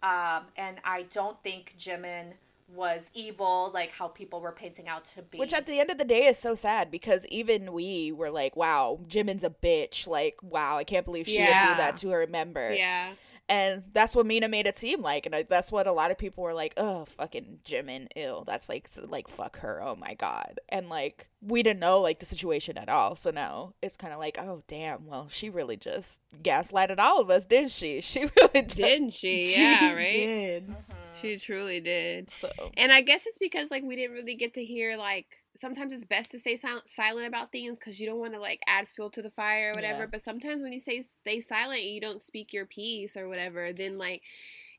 Um 0.02 0.44
and 0.58 0.78
I 0.84 1.04
don't 1.12 1.42
think 1.44 1.76
Jimin 1.78 2.34
was 2.74 3.10
evil 3.14 3.72
like 3.74 3.92
how 3.92 4.08
people 4.08 4.42
were 4.42 4.52
painting 4.52 4.88
out 4.88 5.06
to 5.06 5.22
be. 5.22 5.38
Which 5.38 5.54
at 5.54 5.66
the 5.66 5.80
end 5.80 5.90
of 5.92 5.98
the 5.98 6.06
day 6.06 6.26
is 6.26 6.38
so 6.38 6.56
sad 6.56 6.92
because 6.92 7.26
even 7.28 7.74
we 7.74 8.12
were 8.12 8.30
like, 8.30 8.56
wow, 8.56 9.00
Jimin's 9.08 9.44
a 9.44 9.50
bitch. 9.50 10.08
Like, 10.08 10.38
wow, 10.42 10.78
I 10.78 10.84
can't 10.84 11.06
believe 11.06 11.28
she 11.28 11.40
would 11.40 11.48
do 11.48 11.76
that 11.78 11.98
to 11.98 12.10
her 12.10 12.28
member. 12.28 12.74
Yeah. 12.74 13.14
And 13.50 13.84
that's 13.94 14.16
what 14.16 14.28
Mina 14.28 14.48
made 14.48 14.68
it 14.68 14.78
seem 14.78 15.02
like. 15.02 15.26
And 15.26 15.34
uh, 15.34 15.44
that's 15.50 15.72
what 15.72 15.88
a 15.88 15.92
lot 15.92 16.12
of 16.12 16.20
people 16.20 16.44
were 16.44 16.54
like, 16.54 16.76
oh, 16.78 17.06
fucking 17.06 17.60
Jimin, 17.66 18.08
ill. 18.16 18.44
That's 18.46 18.70
like, 18.70 18.88
like, 19.08 19.28
fuck 19.28 19.58
her. 19.60 19.82
Oh 19.82 19.96
my 19.96 20.14
God. 20.14 20.60
And 20.70 20.88
like, 20.88 21.30
we 21.42 21.64
didn't 21.64 21.80
know 21.80 22.00
like 22.00 22.20
the 22.20 22.28
situation 22.28 22.78
at 22.78 22.90
all. 22.90 23.16
So 23.16 23.32
now 23.32 23.74
it's 23.82 23.98
kind 23.98 24.14
of 24.14 24.20
like, 24.20 24.38
oh, 24.38 24.62
damn. 24.68 25.08
Well, 25.08 25.30
she 25.30 25.50
really 25.50 25.78
just 25.78 26.22
gaslighted 26.44 27.00
all 27.00 27.20
of 27.20 27.32
us, 27.32 27.44
didn't 27.44 27.72
she? 27.72 28.02
She 28.10 28.22
really 28.22 28.62
did. 28.64 28.76
Didn't 28.76 29.12
she? 29.12 29.56
Yeah, 29.56 29.94
right. 29.96 30.12
did. 30.12 30.68
Mm-hmm. 30.68 30.99
She 31.14 31.38
truly 31.38 31.80
did. 31.80 32.32
So, 32.32 32.50
And 32.78 32.92
I 32.92 33.02
guess 33.02 33.26
it's 33.26 33.38
because 33.38 33.72
like 33.72 33.84
we 33.84 33.96
didn't 33.96 34.16
really 34.16 34.36
get 34.36 34.54
to 34.56 34.64
hear 34.64 34.98
like 34.98 35.38
sometimes 35.60 35.94
it's 35.94 36.06
best 36.06 36.32
to 36.32 36.40
stay 36.40 36.58
sil- 36.58 36.86
silent 36.86 37.28
about 37.28 37.52
things 37.52 37.78
because 37.78 38.00
you 38.00 38.08
don't 38.08 38.20
want 38.20 38.34
to 38.34 38.40
like 38.40 38.62
add 38.68 38.88
fuel 38.88 39.10
to 39.12 39.22
the 39.22 39.32
fire 39.32 39.72
or 39.72 39.74
whatever. 39.74 40.02
Yeah. 40.02 40.10
But 40.12 40.22
sometimes 40.22 40.62
when 40.62 40.74
you 40.74 40.80
say 40.80 41.04
stay 41.22 41.42
silent 41.42 41.82
and 41.82 41.90
you 41.90 42.02
don't 42.02 42.22
speak 42.22 42.54
your 42.54 42.66
piece 42.66 43.18
or 43.18 43.28
whatever, 43.28 43.74
then 43.74 43.98
like 43.98 44.22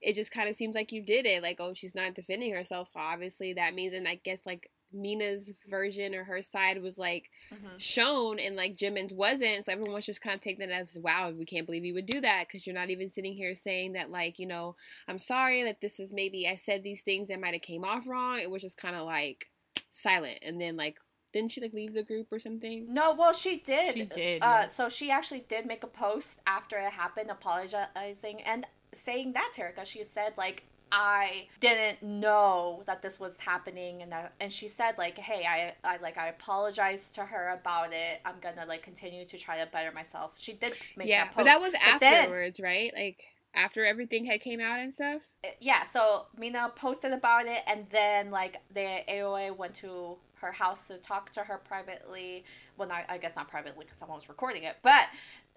it 0.00 0.14
just 0.14 0.30
kind 0.30 0.48
of 0.48 0.56
seems 0.56 0.74
like 0.74 0.92
you 0.92 1.02
did 1.02 1.26
it. 1.26 1.42
Like 1.42 1.58
oh 1.60 1.74
she's 1.74 1.94
not 1.94 2.14
defending 2.14 2.54
herself, 2.54 2.88
so 2.88 3.00
obviously 3.00 3.52
that 3.54 3.74
means 3.74 3.94
and 3.94 4.08
I 4.08 4.14
guess 4.16 4.40
like 4.46 4.70
Mina's 4.92 5.52
version 5.68 6.14
or 6.14 6.24
her 6.24 6.42
side 6.42 6.82
was 6.82 6.98
like 6.98 7.30
Mhm. 7.52 7.78
shown 7.78 8.38
and 8.38 8.56
like 8.56 8.76
Jimin's 8.76 9.12
wasn't. 9.12 9.64
So 9.64 9.72
everyone 9.72 9.94
was 9.94 10.06
just 10.06 10.20
kind 10.20 10.34
of 10.34 10.40
taking 10.40 10.68
it 10.68 10.72
as 10.72 10.98
wow, 10.98 11.30
we 11.30 11.44
can't 11.44 11.66
believe 11.66 11.84
you 11.84 11.94
would 11.94 12.06
do 12.06 12.20
that 12.20 12.46
because 12.46 12.66
you're 12.66 12.74
not 12.74 12.90
even 12.90 13.08
sitting 13.08 13.34
here 13.34 13.54
saying 13.54 13.92
that 13.92 14.10
like 14.10 14.38
you 14.38 14.46
know 14.46 14.76
I'm 15.08 15.18
sorry 15.18 15.62
that 15.64 15.80
this 15.80 16.00
is 16.00 16.12
maybe 16.12 16.48
I 16.48 16.56
said 16.56 16.82
these 16.82 17.02
things 17.02 17.28
that 17.28 17.40
might 17.40 17.54
have 17.54 17.62
came 17.62 17.84
off 17.84 18.06
wrong. 18.06 18.38
It 18.38 18.50
was 18.50 18.62
just 18.62 18.76
kind 18.76 18.96
of 18.96 19.06
like 19.06 19.48
silent, 19.90 20.38
and 20.42 20.60
then 20.60 20.76
like 20.76 20.98
didn't 21.32 21.52
she 21.52 21.60
like 21.60 21.72
leave 21.72 21.94
the 21.94 22.02
group 22.02 22.26
or 22.32 22.40
something? 22.40 22.92
No, 22.92 23.14
well, 23.14 23.32
she 23.32 23.58
did. 23.58 23.94
She 23.94 24.04
did, 24.06 24.42
Uh, 24.42 24.66
so 24.66 24.88
she 24.88 25.10
actually 25.10 25.44
did 25.48 25.64
make 25.64 25.84
a 25.84 25.86
post 25.86 26.40
after 26.46 26.76
it 26.78 26.90
happened, 26.92 27.30
apologizing 27.30 28.42
and 28.42 28.66
saying 28.92 29.32
that 29.34 29.52
Terica. 29.54 29.84
She 29.86 30.02
said 30.02 30.34
like 30.36 30.64
I 30.92 31.46
didn't 31.60 32.02
know 32.02 32.82
that 32.86 33.02
this 33.02 33.20
was 33.20 33.36
happening 33.38 34.02
and 34.02 34.10
that, 34.12 34.32
and 34.40 34.50
she 34.52 34.68
said 34.68 34.98
like, 34.98 35.18
"Hey, 35.18 35.46
I 35.46 35.74
I 35.88 35.98
like 35.98 36.18
I 36.18 36.28
apologized 36.28 37.14
to 37.16 37.24
her 37.24 37.50
about 37.60 37.92
it. 37.92 38.20
I'm 38.24 38.40
going 38.40 38.56
to 38.56 38.64
like 38.66 38.82
continue 38.82 39.24
to 39.24 39.38
try 39.38 39.58
to 39.58 39.66
better 39.70 39.92
myself." 39.92 40.34
She 40.38 40.54
did 40.54 40.72
make 40.96 41.08
yeah, 41.08 41.24
that 41.24 41.26
post. 41.28 41.36
but 41.36 41.44
that 41.44 41.60
was 41.60 41.72
But 41.72 42.00
then- 42.00 42.14
afterwards, 42.24 42.60
right? 42.60 42.92
Like 42.94 43.26
after 43.54 43.84
everything 43.84 44.24
had 44.26 44.40
came 44.40 44.60
out 44.60 44.78
and 44.78 44.94
stuff. 44.94 45.22
Uh, 45.44 45.48
yeah, 45.60 45.82
so 45.84 46.26
Mina 46.38 46.72
posted 46.76 47.12
about 47.12 47.46
it, 47.46 47.62
and 47.66 47.86
then 47.90 48.30
like 48.30 48.56
the 48.72 49.02
AOA 49.08 49.56
went 49.56 49.74
to 49.76 50.16
her 50.34 50.52
house 50.52 50.86
to 50.88 50.96
talk 50.98 51.30
to 51.32 51.40
her 51.40 51.58
privately. 51.58 52.44
Well, 52.76 52.88
not 52.88 53.04
I 53.08 53.18
guess 53.18 53.36
not 53.36 53.48
privately 53.48 53.84
because 53.84 53.98
someone 53.98 54.16
was 54.16 54.28
recording 54.28 54.64
it, 54.64 54.76
but 54.82 55.06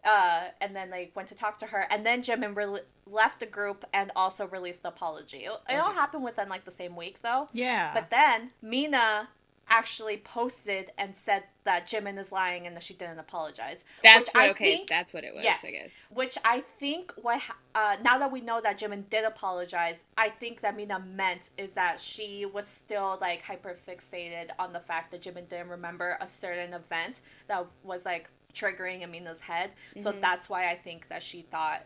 uh, 0.06 0.46
and 0.62 0.76
then 0.76 0.90
they 0.90 1.12
went 1.16 1.30
to 1.30 1.36
talk 1.36 1.58
to 1.60 1.68
her, 1.68 1.86
and 1.90 2.06
then 2.06 2.22
Jimin 2.22 2.56
re- 2.56 2.82
left 3.06 3.40
the 3.40 3.46
group 3.46 3.86
and 3.94 4.12
also 4.16 4.48
released 4.48 4.84
the 4.84 4.90
apology. 4.90 5.40
It, 5.40 5.52
it 5.70 5.76
all 5.76 5.94
happened 5.94 6.24
within 6.24 6.50
like 6.50 6.66
the 6.66 6.72
same 6.72 6.96
week, 6.96 7.22
though. 7.22 7.50
Yeah. 7.54 7.92
But 7.94 8.10
then 8.10 8.52
Mina 8.62 9.30
actually 9.70 10.18
posted 10.18 10.92
and 10.98 11.16
said 11.16 11.44
that 11.64 11.88
Jimin 11.88 12.20
is 12.20 12.34
lying 12.34 12.68
and 12.68 12.76
that 12.76 12.84
she 12.84 12.94
didn't 12.94 13.18
apologize. 13.18 13.86
That's 14.04 14.26
which 14.28 14.34
what, 14.34 14.44
I 14.44 14.50
okay. 14.50 14.76
think- 14.76 14.90
that's 14.90 15.14
what 15.14 15.24
it 15.24 15.34
was. 15.34 15.44
yes, 15.44 15.64
I 15.66 15.72
guess. 15.72 15.92
which 16.10 16.38
I 16.44 16.60
think 16.60 17.14
what 17.16 17.42
uh, 17.74 17.96
now 18.04 18.18
that 18.20 18.30
we 18.32 18.42
know 18.42 18.60
that 18.62 18.78
Jimin 18.78 19.10
did 19.10 19.24
apologize, 19.24 20.04
I 20.18 20.30
think 20.30 20.62
that 20.62 20.76
Mina 20.76 21.00
meant 21.00 21.50
is 21.58 21.74
that 21.76 22.00
she 22.02 22.46
was 22.46 22.68
still 22.68 23.18
like 23.22 23.42
hyper 23.42 23.76
fixated 23.88 24.50
on 24.60 24.74
the 24.74 24.82
fact 24.82 25.12
that 25.12 25.22
Jimin 25.22 25.48
didn't 25.48 25.70
remember 25.70 26.18
a 26.20 26.28
certain 26.28 26.74
event 26.74 27.22
that 27.48 27.66
was 27.84 28.04
like 28.06 28.30
triggering 28.54 29.04
Amina's 29.04 29.42
head. 29.42 29.72
So 30.00 30.12
Mm-hmm. 30.12 30.22
that's 30.22 30.50
why 30.50 30.70
I 30.70 30.76
think 30.76 31.08
that 31.10 31.24
she 31.24 31.42
thought 31.42 31.84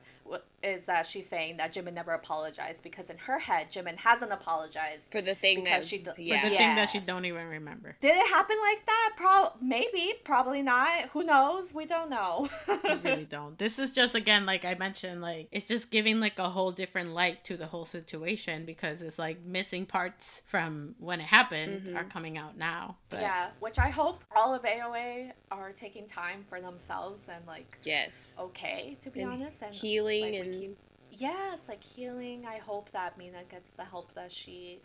is 0.64 0.86
that 0.86 1.06
she's 1.06 1.28
saying 1.30 1.58
that 1.58 1.72
Jimin 1.74 1.94
never 1.94 2.12
apologized 2.14 2.82
because 2.84 3.10
in 3.12 3.18
her 3.20 3.38
head 3.40 3.72
Jimin 3.72 3.96
hasn't 3.98 4.32
apologized 4.32 5.12
For 5.12 5.22
the 5.22 5.36
thing 5.36 5.64
because 5.64 5.84
that 5.84 5.88
she 5.88 5.98
d- 6.00 6.12
For 6.16 6.22
yeah. 6.22 6.50
the 6.50 6.56
thing 6.56 6.76
that 6.76 6.90
she 6.90 6.98
Yes. 6.98 7.08
don't 7.08 7.26
even 7.26 7.46
remember. 7.48 7.96
did 8.02 8.16
it 8.16 8.28
happen 8.30 8.58
like 8.72 8.86
that? 8.88 9.14
Pro 9.16 9.52
maybe, 9.62 10.14
probably 10.24 10.62
not. 10.64 11.10
Who 11.12 11.24
knows? 11.24 11.74
We 11.74 11.86
don't 11.86 12.10
know. 12.10 12.50
I 12.68 13.00
really 13.04 13.26
don't. 13.26 13.58
This 13.60 13.78
is 13.78 13.94
just 13.94 14.16
again, 14.16 14.46
like 14.46 14.66
I 14.66 14.74
mentioned, 14.76 15.22
like 15.22 15.48
it's 15.52 15.68
just 15.68 15.92
giving 15.92 16.20
like 16.20 16.40
a 16.40 16.50
whole 16.50 16.72
different 16.72 17.14
light 17.14 17.44
to 17.46 17.56
the 17.56 17.68
whole 17.68 17.86
situation 17.86 18.66
because 18.66 19.02
it's 19.04 19.20
like 19.20 19.44
missing 19.46 19.86
parts 19.86 20.42
from 20.48 20.96
when 21.00 21.20
it 21.22 21.28
happened 21.28 21.84
mm-hmm. 21.84 21.98
are 21.98 22.04
coming 22.04 22.38
out 22.38 22.58
now. 22.58 22.98
But 23.10 23.22
yeah, 23.22 23.50
which 23.60 23.78
I 23.80 23.90
hope 23.90 24.24
all 24.36 24.54
of 24.56 24.64
AOA 24.64 25.32
are 25.52 25.72
taking 25.72 26.08
time 26.08 26.44
for 26.50 26.60
themselves 26.60 27.30
and 27.32 27.46
like 27.46 27.78
Yes. 27.84 28.12
okay 28.40 28.98
to 29.02 29.10
be 29.12 29.22
And 29.22 29.32
honest 29.32 29.62
and 29.62 29.74
healing 29.74 30.17
like, 30.22 30.34
and- 30.36 30.54
keep- 30.54 30.78
yes, 31.12 31.68
like 31.68 31.84
healing. 31.84 32.46
I 32.48 32.58
hope 32.58 32.92
that 32.92 33.18
Mina 33.18 33.44
gets 33.50 33.72
the 33.72 33.84
help 33.86 34.14
that 34.14 34.32
she 34.32 34.80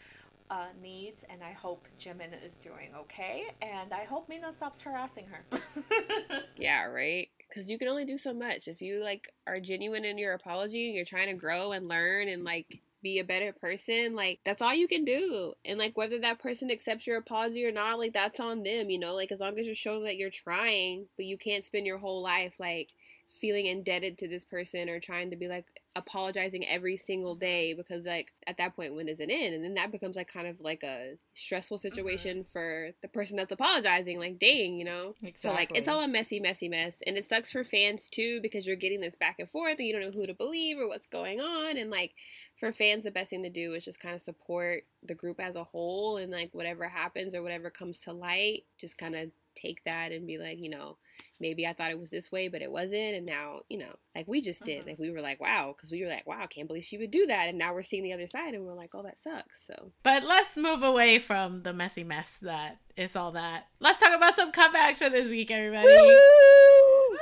uh, 0.50 0.66
needs, 0.82 1.24
and 1.30 1.42
I 1.42 1.52
hope 1.52 1.86
Jimin 1.98 2.44
is 2.44 2.58
doing 2.58 2.90
okay, 3.02 3.44
and 3.62 3.92
I 3.92 4.04
hope 4.04 4.28
Mina 4.28 4.52
stops 4.52 4.82
harassing 4.82 5.26
her. 5.26 5.44
Yeah, 6.56 6.84
right. 6.84 7.28
Because 7.48 7.68
you 7.68 7.78
can 7.78 7.88
only 7.88 8.04
do 8.04 8.16
so 8.18 8.32
much. 8.32 8.68
If 8.68 8.80
you 8.80 9.02
like 9.02 9.32
are 9.46 9.58
genuine 9.60 10.04
in 10.04 10.16
your 10.16 10.32
apology 10.32 10.86
and 10.86 10.94
you're 10.94 11.04
trying 11.04 11.28
to 11.28 11.34
grow 11.34 11.72
and 11.72 11.88
learn 11.88 12.28
and 12.28 12.44
like 12.44 12.80
be 13.02 13.18
a 13.18 13.24
better 13.24 13.52
person, 13.52 14.14
like 14.14 14.38
that's 14.44 14.62
all 14.62 14.74
you 14.74 14.86
can 14.86 15.04
do. 15.04 15.54
And 15.64 15.78
like 15.78 15.96
whether 15.96 16.18
that 16.20 16.38
person 16.38 16.70
accepts 16.70 17.06
your 17.06 17.18
apology 17.18 17.64
or 17.66 17.72
not, 17.72 17.98
like 17.98 18.12
that's 18.12 18.38
on 18.40 18.62
them. 18.62 18.90
You 18.90 18.98
know, 19.00 19.14
like 19.14 19.32
as 19.32 19.40
long 19.40 19.58
as 19.58 19.66
you're 19.66 19.74
showing 19.74 20.04
that 20.04 20.16
you're 20.16 20.30
trying, 20.30 21.06
but 21.16 21.26
you 21.26 21.36
can't 21.36 21.64
spend 21.64 21.84
your 21.86 21.98
whole 21.98 22.22
life 22.22 22.60
like 22.60 22.90
feeling 23.32 23.66
indebted 23.66 24.18
to 24.18 24.28
this 24.28 24.44
person 24.44 24.88
or 24.88 25.00
trying 25.00 25.30
to 25.30 25.36
be 25.36 25.48
like 25.48 25.66
apologizing 25.96 26.66
every 26.66 26.96
single 26.96 27.34
day 27.34 27.74
because 27.74 28.04
like 28.04 28.32
at 28.46 28.56
that 28.58 28.74
point 28.74 28.94
when 28.94 29.08
is 29.08 29.20
it 29.20 29.30
in 29.30 29.52
and 29.52 29.64
then 29.64 29.74
that 29.74 29.92
becomes 29.92 30.16
like 30.16 30.32
kind 30.32 30.46
of 30.46 30.60
like 30.60 30.82
a 30.82 31.14
stressful 31.34 31.76
mm-hmm. 31.76 31.88
situation 31.88 32.44
for 32.52 32.90
the 33.02 33.08
person 33.08 33.36
that's 33.36 33.52
apologizing 33.52 34.18
like 34.18 34.38
dang 34.38 34.72
you 34.82 34.84
know? 34.84 35.14
So 35.36 35.52
like 35.52 35.70
it's 35.74 35.88
all 35.88 36.00
a 36.00 36.08
messy 36.08 36.40
messy 36.40 36.68
mess. 36.68 37.00
And 37.06 37.16
it 37.16 37.28
sucks 37.28 37.50
for 37.50 37.64
fans 37.64 38.08
too 38.08 38.40
because 38.42 38.66
you're 38.66 38.76
getting 38.76 39.00
this 39.00 39.14
back 39.14 39.36
and 39.38 39.48
forth 39.48 39.76
and 39.78 39.86
you 39.86 39.92
don't 39.92 40.02
know 40.02 40.10
who 40.10 40.26
to 40.26 40.34
believe 40.34 40.78
or 40.78 40.88
what's 40.88 41.06
going 41.06 41.40
on. 41.40 41.76
And 41.76 41.90
like 41.90 42.12
for 42.58 42.72
fans 42.72 43.04
the 43.04 43.10
best 43.10 43.30
thing 43.30 43.42
to 43.42 43.50
do 43.50 43.74
is 43.74 43.84
just 43.84 44.00
kind 44.00 44.14
of 44.14 44.20
support 44.20 44.82
the 45.02 45.14
group 45.14 45.40
as 45.40 45.56
a 45.56 45.64
whole 45.64 46.16
and 46.16 46.30
like 46.30 46.50
whatever 46.52 46.88
happens 46.88 47.34
or 47.34 47.42
whatever 47.42 47.70
comes 47.70 48.00
to 48.00 48.12
light 48.12 48.64
just 48.78 48.98
kind 48.98 49.14
of 49.14 49.30
take 49.56 49.82
that 49.84 50.12
and 50.12 50.26
be 50.26 50.38
like 50.38 50.58
you 50.58 50.70
know 50.70 50.96
maybe 51.40 51.66
I 51.66 51.72
thought 51.72 51.90
it 51.90 51.98
was 52.00 52.10
this 52.10 52.30
way, 52.30 52.48
but 52.48 52.62
it 52.62 52.70
wasn't. 52.70 53.14
And 53.14 53.26
now, 53.26 53.60
you 53.68 53.78
know, 53.78 53.94
like 54.14 54.28
we 54.28 54.40
just 54.40 54.64
did. 54.64 54.82
Mhm. 54.82 54.86
Like 54.88 54.98
we 54.98 55.10
were 55.10 55.20
like, 55.20 55.40
wow, 55.40 55.74
because 55.76 55.90
we 55.90 56.02
were 56.02 56.08
like, 56.08 56.26
wow, 56.26 56.40
I 56.42 56.46
can't 56.46 56.68
believe 56.68 56.84
she 56.84 56.98
would 56.98 57.10
do 57.10 57.26
that. 57.26 57.48
And 57.48 57.58
now 57.58 57.74
we're 57.74 57.82
seeing 57.82 58.02
the 58.02 58.12
other 58.12 58.26
side 58.26 58.54
and 58.54 58.64
we're 58.64 58.74
like, 58.74 58.90
oh, 58.94 59.02
that 59.02 59.20
sucks. 59.22 59.66
So, 59.66 59.92
But 60.02 60.22
let's 60.24 60.56
move 60.56 60.82
away 60.82 61.18
from 61.18 61.62
the 61.62 61.72
messy 61.72 62.04
mess 62.04 62.36
that 62.42 62.78
is 62.96 63.16
all 63.16 63.32
that. 63.32 63.68
Let's 63.80 63.98
talk 63.98 64.14
about 64.14 64.36
some 64.36 64.52
comebacks 64.52 64.98
for 64.98 65.08
this 65.08 65.30
week, 65.30 65.50
everybody. 65.50 65.96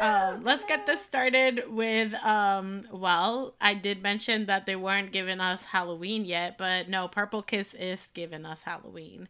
Um, 0.00 0.42
let's 0.44 0.64
get 0.64 0.86
this 0.86 1.00
started 1.02 1.64
with 1.68 2.12
um 2.24 2.84
well, 2.92 3.54
I 3.60 3.74
did 3.74 4.02
mention 4.02 4.46
that 4.46 4.66
they 4.66 4.76
weren't 4.76 5.12
giving 5.12 5.40
us 5.40 5.64
Halloween 5.64 6.24
yet, 6.24 6.58
but 6.58 6.88
no, 6.88 7.06
Purple 7.08 7.42
Kiss 7.42 7.74
is 7.74 8.08
giving 8.14 8.44
us 8.44 8.62
Halloween. 8.62 9.28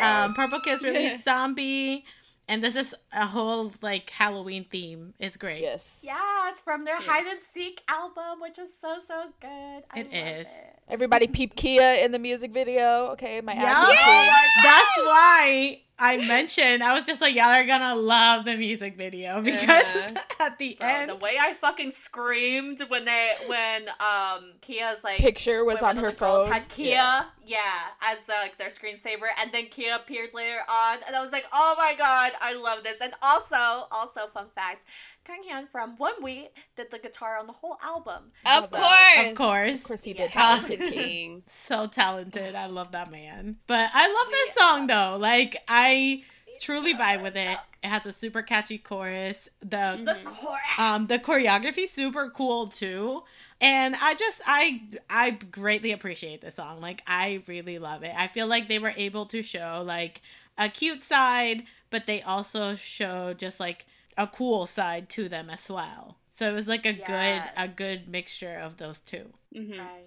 Um 0.00 0.34
Purple 0.34 0.60
Kiss 0.60 0.82
released 0.82 1.24
Zombie 1.24 2.04
and 2.48 2.62
this 2.62 2.74
is 2.76 2.94
a 3.12 3.26
whole 3.26 3.72
like 3.82 4.08
Halloween 4.10 4.64
theme. 4.70 5.14
It's 5.18 5.36
great. 5.36 5.60
yes. 5.60 6.02
yes, 6.04 6.60
from 6.60 6.84
their 6.84 7.00
hide 7.00 7.26
and 7.26 7.40
seek 7.40 7.80
album, 7.88 8.40
which 8.40 8.58
is 8.58 8.70
so 8.80 8.98
so 9.06 9.26
good. 9.40 9.82
I 9.90 10.00
It 10.00 10.04
love 10.06 10.40
is. 10.40 10.46
It. 10.48 10.74
Everybody 10.88 11.26
peep 11.26 11.54
Kia 11.54 11.98
in 12.02 12.12
the 12.12 12.18
music 12.18 12.50
video. 12.52 13.08
Okay, 13.12 13.40
my 13.42 13.52
Yeah. 13.52 13.64
acting 13.66 13.96
queen. 14.04 14.32
That's 14.62 14.96
why 14.98 15.80
I 15.98 16.16
mentioned 16.16 16.82
I 16.82 16.94
was 16.94 17.04
just 17.04 17.20
like, 17.20 17.34
y'all 17.34 17.44
are 17.50 17.66
gonna 17.66 17.94
love 17.96 18.44
the 18.46 18.56
music 18.56 18.96
video 18.96 19.42
because 19.42 19.68
Uh-huh. 19.68 20.14
at 20.40 20.58
the 20.58 20.76
Bro, 20.80 20.88
end 20.88 21.10
the 21.10 21.16
way 21.16 21.36
I 21.38 21.52
fucking 21.54 21.90
screamed 21.92 22.80
when 22.88 23.04
they 23.04 23.32
when 23.46 23.88
um 24.00 24.52
Kia's 24.62 25.04
like 25.04 25.18
Picture 25.18 25.64
was 25.64 25.82
on 25.82 25.96
her 25.98 26.08
of 26.08 26.14
the 26.14 26.20
girls 26.24 26.44
phone. 26.46 26.52
Had 26.52 26.68
Kia, 26.68 26.86
Yeah. 26.92 27.24
Yeah. 27.48 27.88
as 28.02 28.22
the 28.24 28.34
like 28.42 28.58
their 28.58 28.68
screensaver, 28.68 29.28
and 29.40 29.50
then 29.52 29.66
Kia 29.66 29.96
appeared 29.96 30.30
later 30.34 30.60
on, 30.68 30.98
and 31.06 31.16
I 31.16 31.20
was 31.20 31.32
like, 31.32 31.46
oh 31.52 31.74
my 31.78 31.94
god, 31.96 32.32
I 32.40 32.54
love 32.54 32.84
this. 32.84 32.98
And 33.00 33.12
also, 33.22 33.86
also 33.90 34.26
fun 34.32 34.46
fact, 34.54 34.84
Kang 35.24 35.42
Hyun 35.48 35.68
from 35.70 35.96
ONEWE 35.98 36.48
did 36.76 36.90
the 36.90 36.98
guitar 36.98 37.38
on 37.38 37.46
the 37.46 37.52
whole 37.52 37.76
album. 37.82 38.32
of 38.46 38.62
Love 38.62 38.70
course. 38.70 39.28
of 39.30 39.34
course. 39.34 39.74
Of 39.76 39.82
course 39.84 40.04
he 40.04 40.12
Yeah. 40.12 40.22
did. 40.24 40.32
Talented 40.32 40.80
Uh, 40.82 40.90
king. 40.90 41.42
so 41.54 41.86
talented. 41.86 42.54
I 42.54 42.66
love 42.66 42.92
that 42.92 43.10
man. 43.10 43.56
But 43.66 43.90
I 43.92 44.06
love 44.08 44.28
this 44.30 44.54
song 44.56 44.86
though. 44.86 45.16
Like 45.20 45.56
I 45.68 46.22
truly 46.60 46.94
vibe 46.94 47.22
with 47.22 47.36
it. 47.36 47.58
It 47.82 47.86
has 47.88 48.04
a 48.06 48.12
super 48.12 48.42
catchy 48.42 48.78
chorus. 48.78 49.48
The 49.60 50.00
The 50.04 50.18
chorus. 50.24 50.60
um 50.78 51.06
the 51.06 51.18
choreography 51.18 51.88
super 51.88 52.30
cool 52.30 52.66
too. 52.68 53.22
And 53.60 53.96
I 53.96 54.14
just 54.14 54.40
I 54.46 54.82
I 55.10 55.30
greatly 55.30 55.92
appreciate 55.92 56.40
the 56.40 56.50
song. 56.50 56.80
Like 56.80 57.02
I 57.06 57.42
really 57.46 57.78
love 57.78 58.02
it. 58.02 58.12
I 58.16 58.28
feel 58.28 58.46
like 58.46 58.68
they 58.68 58.78
were 58.78 58.94
able 58.96 59.26
to 59.26 59.42
show 59.42 59.82
like 59.84 60.22
a 60.56 60.68
cute 60.68 61.02
side, 61.02 61.64
but 61.90 62.06
they 62.06 62.22
also 62.22 62.74
show 62.76 63.34
just 63.34 63.58
like 63.58 63.86
a 64.16 64.26
cool 64.26 64.66
side 64.66 65.08
to 65.10 65.28
them 65.28 65.50
as 65.50 65.68
well. 65.68 66.16
So 66.30 66.48
it 66.48 66.54
was 66.54 66.68
like 66.68 66.86
a 66.86 66.92
Yes. 66.92 67.06
good 67.46 67.50
a 67.56 67.68
good 67.68 68.08
mixture 68.08 68.56
of 68.58 68.76
those 68.76 69.00
two. 69.00 69.32
hmm 69.52 69.72
I 69.80 70.02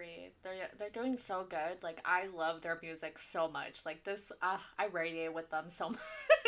agree. 0.00 0.30
They're 0.42 0.54
they're 0.78 0.90
doing 0.90 1.16
so 1.16 1.46
good. 1.48 1.82
Like 1.82 2.00
I 2.04 2.26
love 2.28 2.62
their 2.62 2.78
music 2.82 3.18
so 3.18 3.48
much. 3.48 3.80
Like 3.84 4.04
this, 4.04 4.32
uh, 4.42 4.58
I 4.78 4.86
radiate 4.86 5.34
with 5.34 5.50
them 5.50 5.64
so 5.68 5.88
much. 5.90 5.98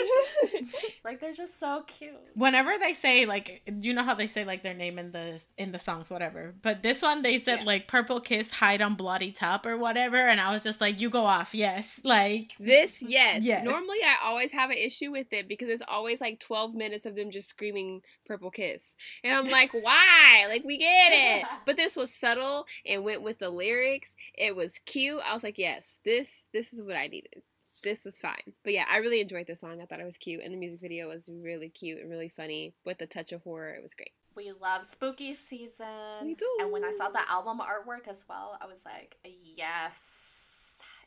like 1.04 1.20
they're 1.20 1.32
just 1.32 1.58
so 1.60 1.84
cute. 1.86 2.12
whenever 2.34 2.72
they 2.78 2.94
say 2.94 3.26
like 3.26 3.62
you 3.80 3.92
know 3.92 4.02
how 4.02 4.14
they 4.14 4.26
say 4.26 4.44
like 4.44 4.62
their 4.62 4.74
name 4.74 4.98
in 4.98 5.12
the 5.12 5.40
in 5.58 5.70
the 5.72 5.78
songs 5.78 6.08
whatever 6.10 6.54
but 6.62 6.82
this 6.82 7.02
one 7.02 7.22
they 7.22 7.38
said 7.38 7.60
Yeah. 7.60 7.66
like 7.66 7.88
purple 7.88 8.20
kiss 8.20 8.50
hide 8.50 8.80
on 8.80 8.94
bloody 8.94 9.30
top 9.32 9.66
or 9.66 9.76
whatever 9.76 10.16
and 10.16 10.40
i 10.40 10.50
was 10.52 10.62
just 10.62 10.80
like 10.80 10.98
you 11.00 11.10
go 11.10 11.24
off 11.24 11.54
yes 11.54 12.00
like 12.04 12.52
This, 12.58 13.02
yes. 13.02 13.42
Yes. 13.42 13.64
Normally, 13.64 13.98
I 14.04 14.16
always 14.26 14.52
have 14.52 14.70
an 14.70 14.76
issue 14.78 15.10
with 15.10 15.32
it 15.32 15.46
because 15.48 15.68
it's 15.68 15.82
always 15.86 16.20
like 16.20 16.40
12 16.40 16.74
minutes 16.74 17.06
of 17.06 17.14
them 17.14 17.30
just 17.30 17.48
screaming 17.50 18.02
Purple 18.26 18.50
Kiss. 18.50 18.94
And 19.24 19.34
I'm 19.36 19.44
like, 19.50 19.72
why? 19.72 20.46
Like, 20.48 20.64
we 20.64 20.78
get 20.78 21.10
it. 21.12 21.44
But 21.66 21.76
this 21.76 21.96
was 21.96 22.12
subtle 22.12 22.66
and 22.86 23.04
went 23.04 23.22
with 23.22 23.41
the 23.42 23.50
lyrics. 23.50 24.10
It 24.38 24.54
was 24.56 24.78
cute. 24.86 25.20
I 25.28 25.34
was 25.34 25.42
like, 25.42 25.58
yes, 25.58 25.98
this 26.04 26.28
this 26.52 26.72
is 26.72 26.82
what 26.82 26.96
I 26.96 27.08
needed. 27.08 27.42
This 27.82 28.04
was 28.04 28.18
fine. 28.18 28.52
But 28.62 28.72
yeah, 28.72 28.84
I 28.88 28.98
really 28.98 29.20
enjoyed 29.20 29.48
the 29.48 29.56
song. 29.56 29.80
I 29.82 29.86
thought 29.86 29.98
it 29.98 30.04
was 30.06 30.16
cute. 30.16 30.40
And 30.44 30.54
the 30.54 30.56
music 30.56 30.80
video 30.80 31.08
was 31.08 31.28
really 31.28 31.68
cute 31.68 32.00
and 32.00 32.08
really 32.08 32.28
funny 32.28 32.74
with 32.84 33.00
a 33.02 33.06
touch 33.06 33.32
of 33.32 33.42
horror. 33.42 33.74
It 33.74 33.82
was 33.82 33.92
great. 33.94 34.12
We 34.36 34.52
love 34.52 34.86
spooky 34.86 35.34
season. 35.34 35.86
We 36.22 36.34
do. 36.34 36.46
And 36.60 36.70
when 36.70 36.84
I 36.84 36.92
saw 36.92 37.08
the 37.10 37.28
album 37.28 37.58
artwork 37.58 38.06
as 38.08 38.24
well, 38.28 38.56
I 38.62 38.66
was 38.66 38.82
like, 38.84 39.16
yes, 39.24 40.00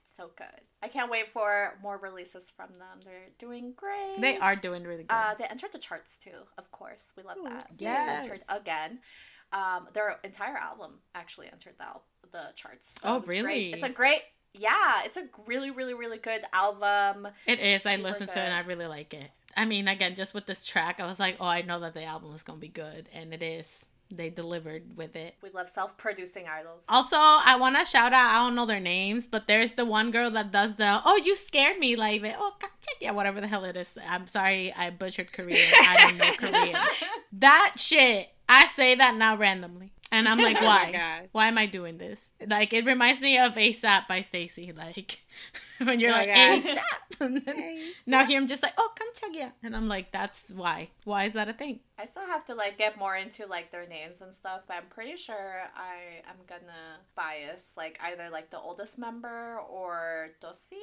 it's 0.03 0.15
so 0.17 0.31
good. 0.37 0.61
I 0.83 0.89
can't 0.89 1.09
wait 1.09 1.31
for 1.31 1.79
more 1.81 1.97
releases 1.97 2.51
from 2.51 2.73
them. 2.73 2.99
They're 3.05 3.29
doing 3.39 3.73
great. 3.75 4.19
they 4.19 4.37
are 4.37 4.55
doing 4.57 4.83
really 4.83 5.03
good 5.03 5.15
Uh, 5.15 5.33
they 5.35 5.45
entered 5.45 5.71
the 5.71 5.79
charts 5.79 6.17
too, 6.17 6.39
of 6.57 6.69
course. 6.71 7.13
We 7.15 7.23
love 7.23 7.37
that. 7.45 7.67
Yes. 7.77 8.25
They 8.25 8.31
entered 8.31 8.45
again. 8.49 8.99
Um, 9.53 9.87
their 9.93 10.19
entire 10.23 10.57
album 10.57 10.99
actually 11.13 11.47
entered 11.51 11.75
the 11.77 11.85
the 12.35 12.53
charts. 12.55 12.93
So 13.01 13.07
Oh, 13.09 13.17
was 13.17 13.25
great. 13.25 13.43
really? 13.43 13.73
It's 13.73 13.83
a 13.83 13.89
great. 13.89 14.21
Yeah, 14.53 15.03
it's 15.03 15.17
a 15.17 15.23
really, 15.47 15.71
really, 15.71 15.93
really 15.93 16.17
good 16.17 16.41
album. 16.53 17.27
It 17.45 17.59
is. 17.59 17.85
I 17.85 17.97
listened 17.97 18.29
to 18.31 18.39
it 18.39 18.43
and. 18.45 18.53
I 18.53 18.59
really 18.61 18.85
like 18.87 19.13
it. 19.13 19.29
I 19.57 19.65
mean, 19.65 19.87
again, 19.87 20.15
just 20.15 20.33
with 20.33 20.45
this 20.45 20.63
track, 20.65 20.99
I 20.99 21.05
was 21.05 21.19
like, 21.19 21.37
oh, 21.39 21.45
I 21.45 21.61
know 21.61 21.79
that 21.81 21.93
the 21.93 22.03
album 22.03 22.33
is 22.35 22.43
going 22.43 22.59
to 22.59 22.61
be 22.61 22.67
good. 22.69 23.09
And 23.13 23.33
it 23.33 23.41
is. 23.43 23.85
They 24.11 24.29
delivered 24.29 24.95
with 24.95 25.15
it. 25.15 25.33
We 25.41 25.49
love 25.49 25.67
self-producing 25.67 26.45
idols. 26.47 26.85
Also, 26.89 27.15
I 27.17 27.57
want 27.59 27.75
to 27.77 27.85
shout 27.85 28.13
out, 28.13 28.29
I 28.35 28.45
don't 28.45 28.53
know 28.55 28.65
their 28.67 28.79
names, 28.79 29.25
but 29.27 29.47
there's 29.47 29.71
the 29.71 29.83
one 29.83 30.11
girl 30.11 30.29
that 30.31 30.51
does 30.51 30.75
the, 30.75 31.01
oh, 31.03 31.15
you 31.17 31.35
scared 31.35 31.79
me, 31.79 31.95
like, 31.95 32.21
the, 32.21 32.33
oh, 32.37 32.53
yeah, 33.01 33.11
whatever 33.11 33.41
the 33.41 33.47
hell 33.47 33.65
it 33.65 33.75
is. 33.75 33.89
I'm 34.07 34.27
sorry, 34.27 34.71
I 34.73 34.91
butchered 34.91 35.33
Korean. 35.33 35.57
I 35.81 36.07
don't 36.07 36.17
know 36.17 36.33
Korean. 36.37 36.77
That 37.33 37.73
shit, 37.77 38.29
I 38.47 38.67
say 38.67 38.93
that 38.95 39.15
now 39.15 39.35
randomly. 39.35 39.91
And 40.15 40.29
I'm 40.29 40.37
like, 40.37 40.55
Oh 40.61 40.65
why? 40.65 40.91
God. 40.91 41.29
why 41.33 41.47
am 41.49 41.57
I 41.57 41.65
doing 41.65 41.97
this? 41.97 42.29
Like, 42.47 42.71
it 42.71 42.85
reminds 42.85 43.19
me 43.19 43.37
of 43.37 43.53
ASAP 43.53 44.07
by 44.07 44.21
STAYC. 44.21 44.75
Like, 44.77 45.19
when 45.83 45.99
you're 45.99 46.11
Oh 46.11 46.13
like, 46.13 46.29
my 46.29 46.35
God. 46.35 46.63
ASAP. 46.63 47.19
And 47.21 47.41
then 47.45 47.55
Hey. 47.57 47.91
now 48.05 48.25
here 48.25 48.39
I'm 48.39 48.47
just 48.47 48.61
like, 48.61 48.73
oh, 48.77 48.89
come 48.97 49.07
check 49.15 49.29
yeah. 49.33 49.51
And 49.63 49.75
I'm 49.75 49.87
like, 49.87 50.11
that's 50.11 50.43
why. 50.53 50.89
Why 51.05 51.25
is 51.25 51.33
that 51.33 51.47
a 51.47 51.53
thing? 51.53 51.79
I 51.97 52.05
still 52.05 52.25
have 52.27 52.45
to 52.47 52.55
like 52.55 52.77
get 52.77 52.97
more 52.97 53.15
into 53.15 53.45
like 53.45 53.71
their 53.71 53.87
names 53.87 54.19
and 54.21 54.33
stuff, 54.33 54.61
but 54.67 54.75
I'm 54.77 54.87
pretty 54.89 55.15
sure 55.15 55.61
I 55.75 56.21
am 56.29 56.35
gonna 56.47 56.99
bias 57.15 57.73
like 57.77 57.97
either 58.03 58.29
like 58.29 58.49
the 58.49 58.59
oldest 58.59 58.97
member 58.97 59.59
or 59.69 60.29
Dosie. 60.41 60.75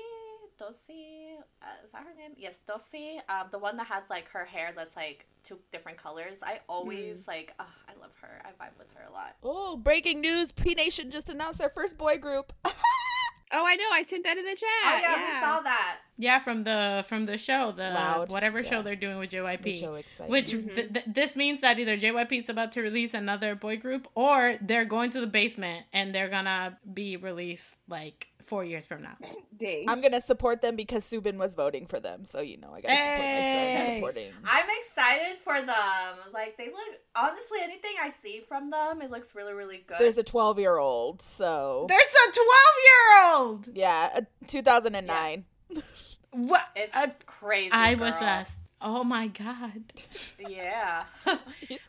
Dosie, 0.59 1.35
uh, 1.63 1.67
is 1.85 1.91
that 1.93 2.03
her 2.05 2.15
name? 2.17 2.33
Yes, 2.37 2.61
Dosie. 2.61 3.21
Um, 3.29 3.49
the 3.51 3.59
one 3.59 3.77
that 3.79 3.87
has 3.89 4.05
like 4.11 4.29
her 4.31 4.45
hair 4.45 4.73
that's 4.77 4.95
like 4.95 5.27
two 5.43 5.59
different 5.73 5.99
colors. 5.99 6.43
I 6.45 6.61
always 6.69 7.27
like. 7.27 7.53
Uh, 7.59 7.65
I 7.89 8.01
love 8.01 8.13
her. 8.21 8.41
I 8.45 8.51
vibe 8.63 8.79
with 8.79 8.87
her 8.95 9.05
a 9.09 9.13
lot. 9.13 9.35
Oh, 9.43 9.77
breaking 9.77 10.21
news! 10.21 10.53
P 10.53 10.75
Nation 10.75 11.11
just 11.11 11.29
announced 11.29 11.59
their 11.59 11.71
first 11.71 11.99
boy 11.99 12.17
group. 12.19 12.53
Oh, 13.53 13.65
I 13.67 13.77
know. 13.77 13.85
I 13.93 14.03
sent 14.03 14.25
that 14.25 14.39
in 14.39 14.45
the 14.45 14.53
oh, 14.53 14.55
chat. 14.55 14.69
Oh 14.87 14.99
yeah, 15.01 15.23
we 15.23 15.31
saw 15.41 15.61
that. 15.61 15.99
Yeah, 16.19 16.39
from 16.39 16.63
the 16.63 17.05
from 17.09 17.27
the 17.27 17.37
show, 17.37 17.73
the 17.73 17.91
Loud, 17.91 18.31
whatever 18.31 18.61
yeah. 18.61 18.71
show 18.71 18.83
they're 18.83 18.97
doing 18.97 19.19
with 19.19 19.31
JYP. 19.31 19.65
Which 19.65 19.81
so 19.81 19.95
exciting. 19.95 20.31
Which 20.31 20.51
th- 20.51 20.65
mm-hmm. 20.65 20.93
th- 20.93 21.07
this 21.07 21.37
means 21.37 21.61
that 21.61 21.79
either 21.79 21.97
JYP 21.97 22.43
is 22.45 22.49
about 22.49 22.73
to 22.73 22.81
release 22.81 23.15
another 23.15 23.55
boy 23.55 23.77
group, 23.77 24.09
or 24.15 24.57
they're 24.61 24.85
going 24.85 25.11
to 25.11 25.21
the 25.21 25.27
basement 25.27 25.87
and 25.93 26.15
they're 26.15 26.29
gonna 26.29 26.79
be 26.93 27.17
released 27.17 27.75
like 27.89 28.29
four 28.53 28.65
years 28.65 28.85
from 28.87 29.01
now. 29.03 29.17
Dang. 29.57 29.89
I'm 29.89 30.01
gonna 30.03 30.21
support 30.21 30.61
them 30.61 30.77
because 30.77 31.05
Subin 31.11 31.37
was 31.39 31.55
voting 31.55 31.87
for 31.87 31.99
them, 32.01 32.25
so 32.25 32.41
you 32.43 32.59
know 32.59 32.71
I 32.77 32.81
gotta 32.83 32.97
support 32.99 33.19
my 33.19 33.43
son 33.53 33.95
supporting. 33.95 34.33
I'm 34.45 34.67
excited 34.79 35.39
for 35.39 35.57
them. 35.63 36.33
Like 36.35 36.59
they 36.59 36.67
look 36.67 36.93
honestly, 37.17 37.59
anything 37.63 37.93
I 38.01 38.11
see 38.11 38.41
from 38.47 38.69
them, 38.71 39.01
it 39.01 39.11
looks 39.11 39.35
really, 39.35 39.55
really 39.55 39.83
good. 39.87 39.97
There's 39.99 40.19
a 40.19 40.23
12 40.23 40.59
year 40.59 40.77
old, 40.77 41.23
so 41.23 41.87
There's 41.89 42.03
a 42.29 42.33
twelve 42.33 42.77
year 42.89 43.33
old. 43.35 43.69
yeah, 43.75 44.11
uh, 44.17 44.21
2009. 44.49 45.45
What? 46.33 46.69
it's 46.77 46.95
Uh, 46.97 47.09
crazy. 47.27 47.73
I 47.73 47.95
was 47.95 48.15
girl. 48.15 48.25
asked. 48.25 48.57
Oh 48.81 49.05
my 49.05 49.29
god. 49.29 49.83
Yeah. 50.49 51.05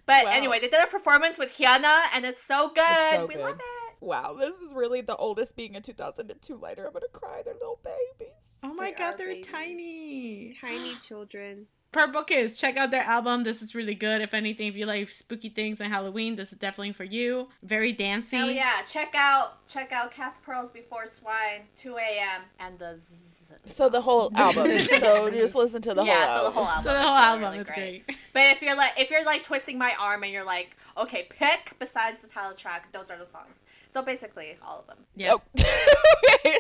But 0.06 0.22
12. 0.24 0.28
anyway, 0.38 0.60
they 0.60 0.68
did 0.68 0.84
a 0.84 0.88
performance 0.88 1.38
with 1.40 1.50
Hyuna 1.58 2.04
and 2.14 2.24
it's 2.26 2.44
so 2.44 2.68
good. 2.70 2.84
It's 2.86 3.18
so 3.18 3.26
we 3.26 3.34
good. 3.36 3.44
love 3.44 3.56
it. 3.60 3.83
Wow, 4.04 4.36
this 4.38 4.60
is 4.60 4.74
really 4.74 5.02
the 5.02 5.16
oldest 5.16 5.56
being 5.56 5.76
a 5.76 5.82
2002 5.82 6.56
lighter. 6.58 6.86
I'm 6.86 6.94
gonna 6.94 7.08
cry. 7.12 7.42
They're 7.44 7.54
little 7.54 7.80
babies. 7.84 8.54
Oh 8.64 8.74
my 8.74 8.92
They 8.92 8.98
god, 8.98 9.18
they're 9.18 9.28
babies. 9.28 9.46
tiny. 9.52 10.58
Tiny 10.60 10.96
children. 11.02 11.68
Purple 11.94 12.24
Kiss, 12.24 12.58
check 12.60 12.76
out 12.76 12.90
their 12.90 13.04
album. 13.04 13.44
This 13.44 13.62
is 13.62 13.76
really 13.76 13.94
good. 13.94 14.20
If 14.22 14.34
anything, 14.34 14.68
if 14.68 14.76
you 14.76 14.88
like 14.88 15.10
spooky 15.12 15.50
things 15.50 15.80
and 15.80 15.94
Halloween, 15.94 16.36
this 16.36 16.52
is 16.52 16.58
definitely 16.58 16.94
for 16.94 17.04
you. 17.04 17.50
Very 17.62 17.94
dancey. 17.94 18.36
Hell 18.38 18.50
yeah. 18.50 18.82
Check 18.82 19.14
out 19.16 19.68
check 19.68 19.92
out 19.92 20.10
Cast 20.12 20.42
Pearls 20.42 20.70
Before 20.72 21.06
Swine, 21.06 21.62
2 21.78 21.96
a.m. 21.98 22.42
and 22.60 22.80
the 22.80 22.98
zzz. 23.00 23.52
So 23.66 23.90
the 23.90 24.02
whole 24.02 24.32
album. 24.36 24.80
so 24.80 25.30
just 25.30 25.54
listen 25.54 25.84
to 25.84 25.94
the 25.94 26.04
yeah, 26.04 26.26
whole 26.26 26.26
so 26.26 26.42
the 26.42 26.46
album. 26.46 26.54
whole 26.54 26.66
album. 26.66 26.84
So 26.84 26.94
the 26.94 27.02
whole 27.02 27.14
really, 27.14 27.24
album 27.26 27.42
really 27.44 27.58
is 27.60 27.68
great. 27.68 28.18
But 28.34 28.42
if 28.56 28.62
you're 28.64 28.76
like 28.76 28.94
if 29.00 29.12
you're 29.12 29.24
like 29.26 29.44
twisting 29.44 29.78
my 29.78 29.94
arm 30.02 30.24
and 30.24 30.32
you're 30.34 30.46
like, 30.46 30.76
okay, 30.98 31.28
pick 31.30 31.74
besides 31.78 32.22
the 32.24 32.28
title 32.28 32.56
track, 32.58 32.92
those 32.92 33.12
are 33.12 33.20
the 33.20 33.28
songs. 33.28 33.64
So 33.94 34.02
basically 34.02 34.56
all 34.62 34.80
of 34.80 34.88
them. 34.88 35.06
Yeah. 35.16 35.36
Oh. 35.36 35.42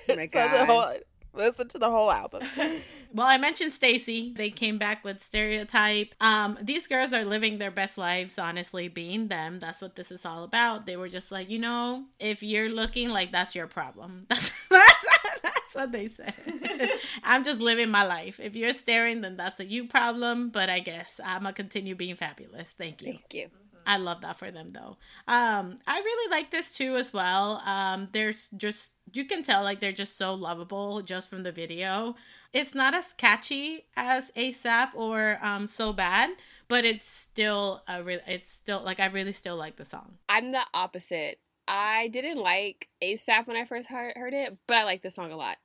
Oh 0.09 0.15
my 0.15 0.27
So 0.31 0.47
the 0.49 0.59
God. 0.59 0.65
whole, 0.65 0.93
listen 1.34 1.67
to 1.69 1.79
the 1.79 1.89
whole 1.89 2.11
album. 2.11 2.43
Well, 3.15 3.27
I 3.27 3.38
mentioned 3.38 3.73
STAYC. 3.73 4.36
They 4.38 4.49
came 4.49 4.79
back 4.79 5.03
with 5.03 5.23
Stereotype. 5.23 6.15
Um, 6.19 6.57
these 6.59 6.88
girls 6.88 7.13
are 7.13 7.23
living 7.23 7.59
their 7.59 7.69
best 7.69 7.95
lives, 7.95 8.39
honestly, 8.39 8.88
being 8.88 9.27
them. 9.27 9.59
That's 9.59 9.81
what 9.81 9.95
this 9.95 10.11
is 10.11 10.25
all 10.25 10.43
about. 10.43 10.88
They 10.88 10.97
were 10.97 11.09
just 11.09 11.31
like, 11.31 11.47
you 11.49 11.59
know, 11.59 12.05
if 12.19 12.41
you're 12.41 12.69
looking 12.69 13.09
like 13.09 13.31
that's 13.31 13.53
your 13.53 13.67
problem. 13.67 14.25
That's 14.29 14.51
that's, 14.69 15.05
that's 15.43 15.75
what 15.75 15.91
they 15.91 16.07
said. 16.07 16.34
I'm 17.23 17.43
just 17.43 17.61
living 17.61 17.89
my 17.89 18.03
life. 18.03 18.39
If 18.39 18.55
you're 18.55 18.73
staring, 18.73 19.21
then 19.21 19.38
that's 19.38 19.59
a 19.59 19.65
you 19.65 19.88
problem. 19.88 20.49
But 20.49 20.69
I 20.71 20.79
guess 20.79 21.19
I'm 21.23 21.43
gonna 21.43 21.53
continue 21.53 21.93
being 21.95 22.15
fabulous. 22.15 22.71
Thank 22.71 23.03
you. 23.03 23.11
Thank 23.11 23.34
you. 23.34 23.49
I 23.86 23.97
love 23.97 24.21
that 24.21 24.38
for 24.38 24.51
them 24.51 24.71
though. 24.71 24.97
Um, 25.27 25.77
I 25.88 25.99
really 25.99 26.31
like 26.31 26.51
this 26.51 26.71
too 26.75 26.95
as 26.95 27.13
well. 27.13 27.61
Um, 27.65 28.09
there's 28.11 28.49
just 28.55 28.93
you 29.11 29.25
can 29.25 29.43
tell 29.43 29.63
like 29.63 29.79
they're 29.79 29.91
just 29.91 30.17
so 30.17 30.34
lovable 30.34 31.01
just 31.01 31.29
from 31.29 31.43
the 31.43 31.51
video. 31.51 32.15
It's 32.53 32.73
not 32.75 32.93
as 32.93 33.13
catchy 33.17 33.86
as 33.95 34.31
ASAP 34.38 34.89
or 34.93 35.39
um 35.41 35.67
so 35.67 35.93
bad, 35.93 36.31
but 36.67 36.86
it's 36.86 37.09
still 37.09 37.84
a 37.88 38.03
re- 38.03 38.21
it's 38.27 38.51
still 38.51 38.81
like 38.84 38.99
I 38.99 39.05
really 39.07 39.34
still 39.34 39.55
like 39.55 39.75
the 39.75 39.86
song. 39.86 40.17
I'm 40.29 40.51
the 40.51 40.63
opposite. 40.73 41.39
I 41.76 42.07
didn't 42.09 42.38
like 42.38 42.88
ASAP 43.01 43.47
when 43.47 43.57
I 43.57 43.65
first 43.65 43.88
heard, 43.89 44.15
heard 44.15 44.36
it, 44.36 44.55
but 44.67 44.78
I 44.78 44.84
like 44.84 45.01
this 45.01 45.15
song 45.15 45.32
a 45.32 45.36
lot. 45.36 45.57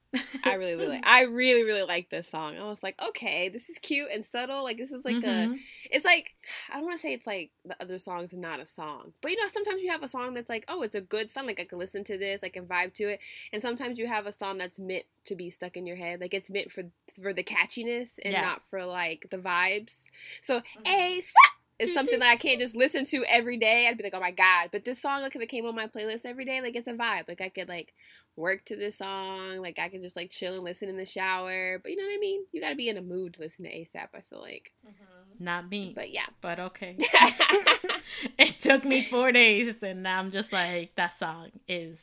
I 0.42 0.54
really, 0.54 0.74
really, 0.74 0.98
I 1.04 1.24
really, 1.24 1.64
really 1.64 1.82
like 1.82 2.08
this 2.08 2.26
song. 2.26 2.56
I 2.56 2.64
was 2.64 2.82
like, 2.82 2.98
okay, 3.08 3.50
this 3.50 3.68
is 3.68 3.76
cute 3.82 4.08
and 4.10 4.24
subtle. 4.24 4.64
Like 4.64 4.78
this 4.78 4.90
is 4.90 5.04
like 5.04 5.22
a, 5.22 5.48
Mhm. 5.48 5.58
it's 5.90 6.06
like 6.06 6.34
I 6.70 6.76
don't 6.76 6.84
want 6.84 6.96
to 6.96 7.02
say 7.02 7.12
it's 7.12 7.26
like 7.26 7.50
the 7.66 7.76
other 7.82 7.98
songs 7.98 8.32
are 8.32 8.38
not 8.38 8.58
a 8.58 8.66
song, 8.66 9.12
but 9.20 9.30
you 9.32 9.36
know 9.36 9.48
sometimes 9.48 9.82
you 9.82 9.90
have 9.90 10.02
a 10.02 10.08
song 10.08 10.32
that's 10.32 10.48
like, 10.48 10.64
oh, 10.68 10.80
it's 10.80 10.94
a 10.94 11.02
good 11.02 11.30
song. 11.30 11.46
Like 11.46 11.60
I 11.60 11.64
can 11.64 11.78
listen 11.78 12.04
to 12.04 12.16
this, 12.16 12.40
I 12.42 12.48
can 12.48 12.64
vibe 12.64 12.94
to 12.94 13.08
it, 13.10 13.20
and 13.52 13.60
sometimes 13.60 13.98
you 13.98 14.06
have 14.06 14.26
a 14.26 14.32
song 14.32 14.56
that's 14.56 14.78
meant 14.78 15.04
to 15.26 15.34
be 15.34 15.50
stuck 15.50 15.76
in 15.76 15.86
your 15.86 15.96
head. 15.96 16.22
Like 16.22 16.32
it's 16.32 16.48
meant 16.48 16.72
for 16.72 16.84
for 17.22 17.34
the 17.34 17.44
catchiness 17.44 18.18
and 18.24 18.32
Yeah. 18.32 18.40
not 18.40 18.62
for 18.70 18.86
like 18.86 19.26
the 19.30 19.36
vibes. 19.36 20.04
So 20.40 20.60
Mhm. 20.60 20.86
ASAP 20.86 21.57
is 21.78 21.94
something 21.94 22.18
that 22.18 22.28
I 22.28 22.36
can't 22.36 22.60
just 22.60 22.74
listen 22.74 23.04
to 23.06 23.24
every 23.28 23.56
day. 23.56 23.86
I'd 23.88 23.96
be 23.96 24.04
like, 24.04 24.14
oh 24.14 24.20
my 24.20 24.30
god! 24.32 24.70
But 24.72 24.84
this 24.84 25.00
song, 25.00 25.22
like 25.22 25.36
if 25.36 25.42
it 25.42 25.46
came 25.48 25.64
on 25.66 25.74
my 25.74 25.86
playlist 25.86 26.24
every 26.24 26.44
day, 26.44 26.60
like 26.60 26.74
it's 26.76 26.88
a 26.88 26.92
vibe. 26.92 27.28
Like 27.28 27.40
I 27.40 27.48
could 27.48 27.68
like 27.68 27.94
work 28.36 28.64
to 28.66 28.76
this 28.76 28.98
song. 28.98 29.58
Like 29.58 29.78
I 29.78 29.88
could 29.88 30.02
just 30.02 30.16
like 30.16 30.30
chill 30.30 30.54
and 30.54 30.64
listen 30.64 30.88
in 30.88 30.96
the 30.96 31.06
shower. 31.06 31.78
But 31.78 31.90
you 31.90 31.96
know 31.96 32.04
what 32.04 32.14
I 32.14 32.18
mean? 32.20 32.44
You 32.52 32.60
got 32.60 32.70
to 32.70 32.76
be 32.76 32.88
in 32.88 32.96
a 32.96 33.02
mood 33.02 33.34
to 33.34 33.40
listen 33.40 33.64
to 33.64 33.70
ASAP. 33.70 34.08
I 34.14 34.20
feel 34.30 34.40
like. 34.40 34.72
Mhm. 34.86 35.40
Not 35.40 35.70
me, 35.70 35.92
But 35.94 36.10
yeah. 36.10 36.26
but 36.40 36.58
okay. 36.58 36.96
it 38.38 38.58
took 38.60 38.84
me 38.84 39.04
four 39.04 39.30
days, 39.32 39.76
and 39.82 40.06
I'm 40.06 40.30
just 40.30 40.52
like 40.52 40.94
that 40.96 41.16
song 41.16 41.50
is 41.68 41.98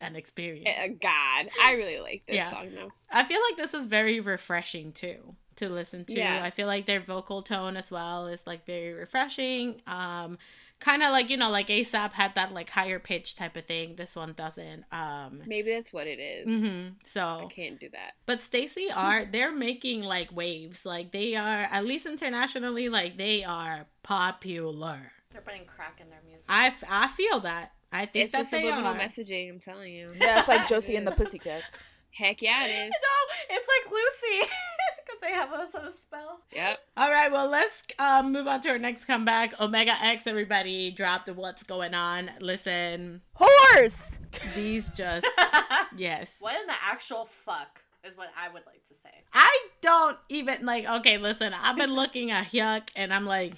an 0.00 0.16
experience. 0.16 0.68
Uh, 0.68 0.88
God, 1.00 1.50
I 1.62 1.74
really 1.76 2.00
like 2.00 2.24
this 2.26 2.36
Yeah. 2.36 2.50
song 2.50 2.70
though. 2.74 2.90
I 3.12 3.24
feel 3.24 3.40
like 3.48 3.56
this 3.56 3.74
is 3.74 3.86
very 3.86 4.18
refreshing 4.20 4.92
too 4.92 5.36
to 5.56 5.68
listen 5.68 6.04
to. 6.06 6.12
Yeah. 6.14 6.40
I 6.42 6.50
feel 6.50 6.66
like 6.66 6.86
their 6.86 7.00
vocal 7.00 7.42
tone 7.42 7.76
as 7.76 7.90
well 7.90 8.26
is 8.26 8.46
like 8.46 8.64
very 8.66 8.92
refreshing. 8.92 9.80
Um 9.86 10.38
kind 10.80 11.02
of 11.02 11.12
like, 11.12 11.30
you 11.30 11.36
know, 11.36 11.50
like 11.50 11.68
ASAP 11.68 12.12
had 12.12 12.34
that 12.34 12.52
like 12.52 12.68
higher 12.68 12.98
pitch 12.98 13.36
type 13.36 13.56
of 13.56 13.64
thing. 13.64 13.96
This 13.96 14.14
one 14.16 14.32
doesn't. 14.34 14.84
Um 14.92 15.42
Maybe 15.46 15.70
that's 15.72 15.92
what 15.92 16.06
it 16.06 16.18
is. 16.18 16.46
mhm. 16.46 16.90
I 16.90 16.92
So, 17.04 17.48
can't 17.50 17.78
do 17.80 17.88
that. 17.90 18.14
but 18.26 18.40
STAYC 18.40 18.88
are 18.94 19.24
they're 19.24 19.52
making 19.54 20.02
like 20.02 20.34
waves. 20.34 20.84
Like 20.84 21.12
they 21.12 21.34
are 21.36 21.68
at 21.70 21.84
least 21.84 22.06
internationally 22.06 22.88
like 22.88 23.16
they 23.16 23.44
are 23.44 23.86
popular. 24.02 25.12
They're 25.32 25.40
putting 25.42 25.64
crack 25.64 26.00
in 26.00 26.10
their 26.10 26.20
music. 26.28 26.46
I, 26.48 26.68
f- 26.68 26.84
I 26.88 27.08
feel 27.08 27.40
that. 27.40 27.72
I 27.92 28.06
think 28.06 28.24
It's 28.24 28.32
that 28.32 28.50
the 28.50 28.56
they 28.56 28.62
subliminal 28.64 28.92
are. 28.92 28.98
messaging. 28.98 29.50
I'm 29.50 29.60
telling 29.60 29.92
you. 29.92 30.10
yeah, 30.20 30.40
it's 30.40 30.48
like 30.48 30.66
Josie 30.68 30.96
and 30.96 31.06
the 31.06 31.10
Pussycats. 31.16 31.78
Heck 32.14 32.42
yeah, 32.42 32.64
it 32.64 32.70
is. 32.70 32.90
no, 32.90 33.56
it's 33.56 33.66
like 33.68 33.92
Lucy 33.92 34.48
because 35.04 35.20
they 35.20 35.32
have 35.32 35.52
us 35.52 35.74
on 35.74 35.84
a 35.84 35.92
spell. 35.92 36.40
Yep. 36.54 36.78
All 36.96 37.10
right, 37.10 37.32
well, 37.32 37.48
let's 37.48 37.82
um, 37.98 38.30
move 38.30 38.46
on 38.46 38.60
to 38.60 38.68
our 38.68 38.78
next 38.78 39.06
comeback. 39.06 39.60
Omega 39.60 40.00
X, 40.00 40.28
everybody, 40.28 40.92
dropped 40.92 41.28
what's 41.28 41.64
going 41.64 41.92
on. 41.92 42.30
Listen, 42.40 43.20
Horse. 43.32 44.12
these 44.54 44.90
just, 44.90 45.26
yes. 45.96 46.36
what 46.38 46.54
in 46.60 46.66
the 46.68 46.74
actual 46.84 47.24
fuck 47.24 47.82
is 48.04 48.16
what 48.16 48.28
I 48.38 48.48
would 48.48 48.62
like 48.64 48.84
to 48.86 48.94
say. 48.94 49.10
I 49.32 49.66
don't 49.80 50.16
even, 50.28 50.64
like, 50.64 50.88
okay, 50.88 51.18
listen, 51.18 51.52
I've 51.52 51.76
been 51.76 51.94
looking 51.94 52.30
at 52.30 52.46
Hyuk 52.46 52.90
and 52.94 53.12
I'm 53.12 53.26
like, 53.26 53.54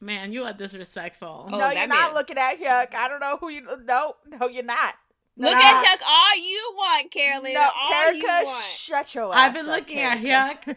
man, 0.00 0.32
you 0.32 0.42
are 0.42 0.52
disrespectful. 0.52 1.48
Oh, 1.48 1.58
no, 1.58 1.70
you're 1.70 1.86
not 1.86 2.06
man. 2.06 2.14
looking 2.14 2.38
at 2.38 2.58
Hyuk. 2.58 2.92
I 2.92 3.06
don't 3.06 3.20
know 3.20 3.36
who 3.36 3.50
you. 3.50 3.62
No, 3.84 4.16
no, 4.26 4.48
you're 4.48 4.64
not. 4.64 4.94
Look 5.36 5.52
Nah. 5.52 5.58
at 5.58 5.84
Hyuk 5.84 6.06
all 6.06 6.36
you 6.38 6.72
want, 6.76 7.10
Carolyn. 7.10 7.54
No, 7.54 7.70
all 7.76 8.12
you 8.12 8.22
Terica, 8.22 8.44
want. 8.44 8.64
shut 8.64 9.14
your 9.14 9.34
ass 9.34 9.40
I've 9.40 9.52
been 9.54 9.68
up, 9.68 9.76
looking 9.80 9.98
at 10.00 10.18
Terica. 10.18 10.76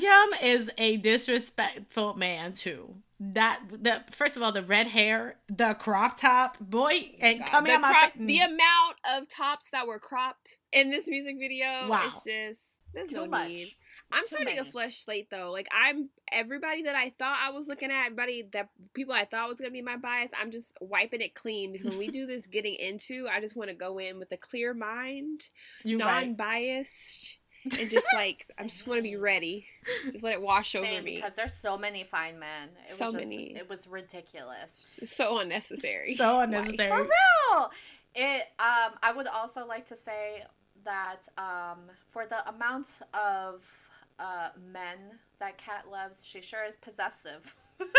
Hangyeom 0.00 0.42
is 0.42 0.70
a 0.78 0.98
disrespectful 0.98 2.14
man 2.14 2.52
too. 2.52 2.96
That 3.18 3.60
the 3.70 4.02
first 4.10 4.36
of 4.36 4.42
all, 4.42 4.52
the 4.52 4.62
red 4.62 4.88
hair, 4.88 5.36
the 5.48 5.72
crop 5.74 6.20
top, 6.20 6.58
boy, 6.60 7.12
and 7.20 7.38
God, 7.38 7.48
coming 7.48 7.70
the, 7.70 7.76
out 7.76 7.80
my 7.80 7.88
crop- 7.90 8.12
fa- 8.12 8.18
the 8.20 8.40
amount 8.40 8.96
of 9.14 9.28
tops 9.28 9.70
that 9.70 9.86
were 9.86 9.98
cropped 9.98 10.58
in 10.72 10.90
this 10.90 11.06
music 11.08 11.36
video 11.38 11.88
Wow. 11.88 12.08
is 12.08 12.24
just 12.24 12.60
there's 12.92 13.08
Too 13.10 13.16
no 13.16 13.26
much. 13.26 13.48
need. 13.48 13.68
I'm 14.12 14.22
Too 14.22 14.26
starting 14.28 14.54
a 14.54 14.62
many. 14.62 14.70
flesh 14.70 15.04
slate 15.04 15.28
though. 15.30 15.50
Like 15.50 15.68
I'm 15.72 16.08
everybody 16.32 16.82
that 16.82 16.94
I 16.94 17.10
thought 17.18 17.38
I 17.42 17.50
was 17.50 17.66
looking 17.68 17.90
at, 17.90 18.06
everybody 18.06 18.48
that 18.52 18.68
people 18.94 19.12
I 19.14 19.24
thought 19.24 19.48
was 19.48 19.58
gonna 19.58 19.70
be 19.72 19.82
my 19.82 19.96
bias. 19.96 20.30
I'm 20.40 20.50
just 20.50 20.68
wiping 20.80 21.20
it 21.20 21.34
clean 21.34 21.72
because 21.72 21.88
when 21.88 21.98
we 21.98 22.08
do 22.08 22.24
this 22.26 22.46
getting 22.46 22.74
into, 22.76 23.26
I 23.30 23.40
just 23.40 23.56
want 23.56 23.68
to 23.70 23.74
go 23.74 23.98
in 23.98 24.18
with 24.18 24.30
a 24.32 24.36
clear 24.36 24.74
mind, 24.74 25.42
you 25.84 25.98
non-biased, 25.98 27.38
and 27.78 27.90
just 27.90 28.06
like 28.14 28.44
I 28.58 28.62
just 28.64 28.86
want 28.86 28.98
to 28.98 29.02
be 29.02 29.16
ready. 29.16 29.66
Just 30.12 30.22
let 30.24 30.34
it 30.34 30.42
wash 30.42 30.74
over 30.74 30.86
me. 31.02 31.16
because 31.16 31.34
there's 31.34 31.54
so 31.54 31.76
many 31.76 32.04
fine 32.04 32.38
men. 32.38 32.68
It 32.88 32.96
So 32.96 33.06
was 33.06 33.14
just, 33.14 33.28
many. 33.28 33.56
It 33.56 33.68
was 33.68 33.86
ridiculous. 33.88 34.86
So 35.04 35.38
unnecessary. 35.38 36.14
So 36.16 36.40
unnecessary. 36.40 36.90
For 36.90 37.02
real. 37.02 37.70
It. 38.14 38.42
Um. 38.60 38.92
I 39.02 39.12
would 39.14 39.26
also 39.26 39.66
like 39.66 39.86
to 39.88 39.96
say 39.96 40.44
that 40.84 41.22
um 41.36 41.78
for 42.10 42.26
the 42.26 42.48
amount 42.48 42.86
of 43.12 43.85
uh 44.18 44.48
men 44.72 45.18
that 45.40 45.58
Kat 45.58 45.84
loves, 45.90 46.26
she 46.26 46.40
sure 46.40 46.64
is 46.64 46.76
possessive. 46.76 47.54
That's 47.78 47.92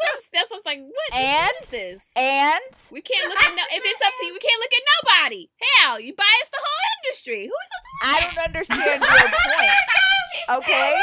what 0.00 0.08
I'm, 0.12 0.20
that's 0.32 0.50
what's 0.50 0.66
like. 0.66 0.80
What 0.80 1.14
And? 1.20 1.52
is 1.62 1.70
this? 1.70 2.02
And 2.16 2.74
We 2.90 3.02
can't 3.02 3.28
look 3.28 3.38
at 3.38 3.54
no. 3.54 3.62
If 3.70 3.82
it's 3.84 4.02
up 4.04 4.12
to 4.18 4.26
you, 4.26 4.32
we 4.32 4.40
can't 4.40 4.58
look 4.60 4.72
at 4.74 4.82
nobody. 5.22 5.48
Hell, 5.78 6.00
you 6.00 6.14
bias 6.14 6.50
the 6.50 6.58
whole 6.58 6.84
industry. 7.04 7.46
Who 7.46 7.54
I 8.02 8.20
don't 8.20 8.38
understand 8.46 8.80
your 8.82 8.98
point. 8.98 9.70
Okay? 10.58 10.98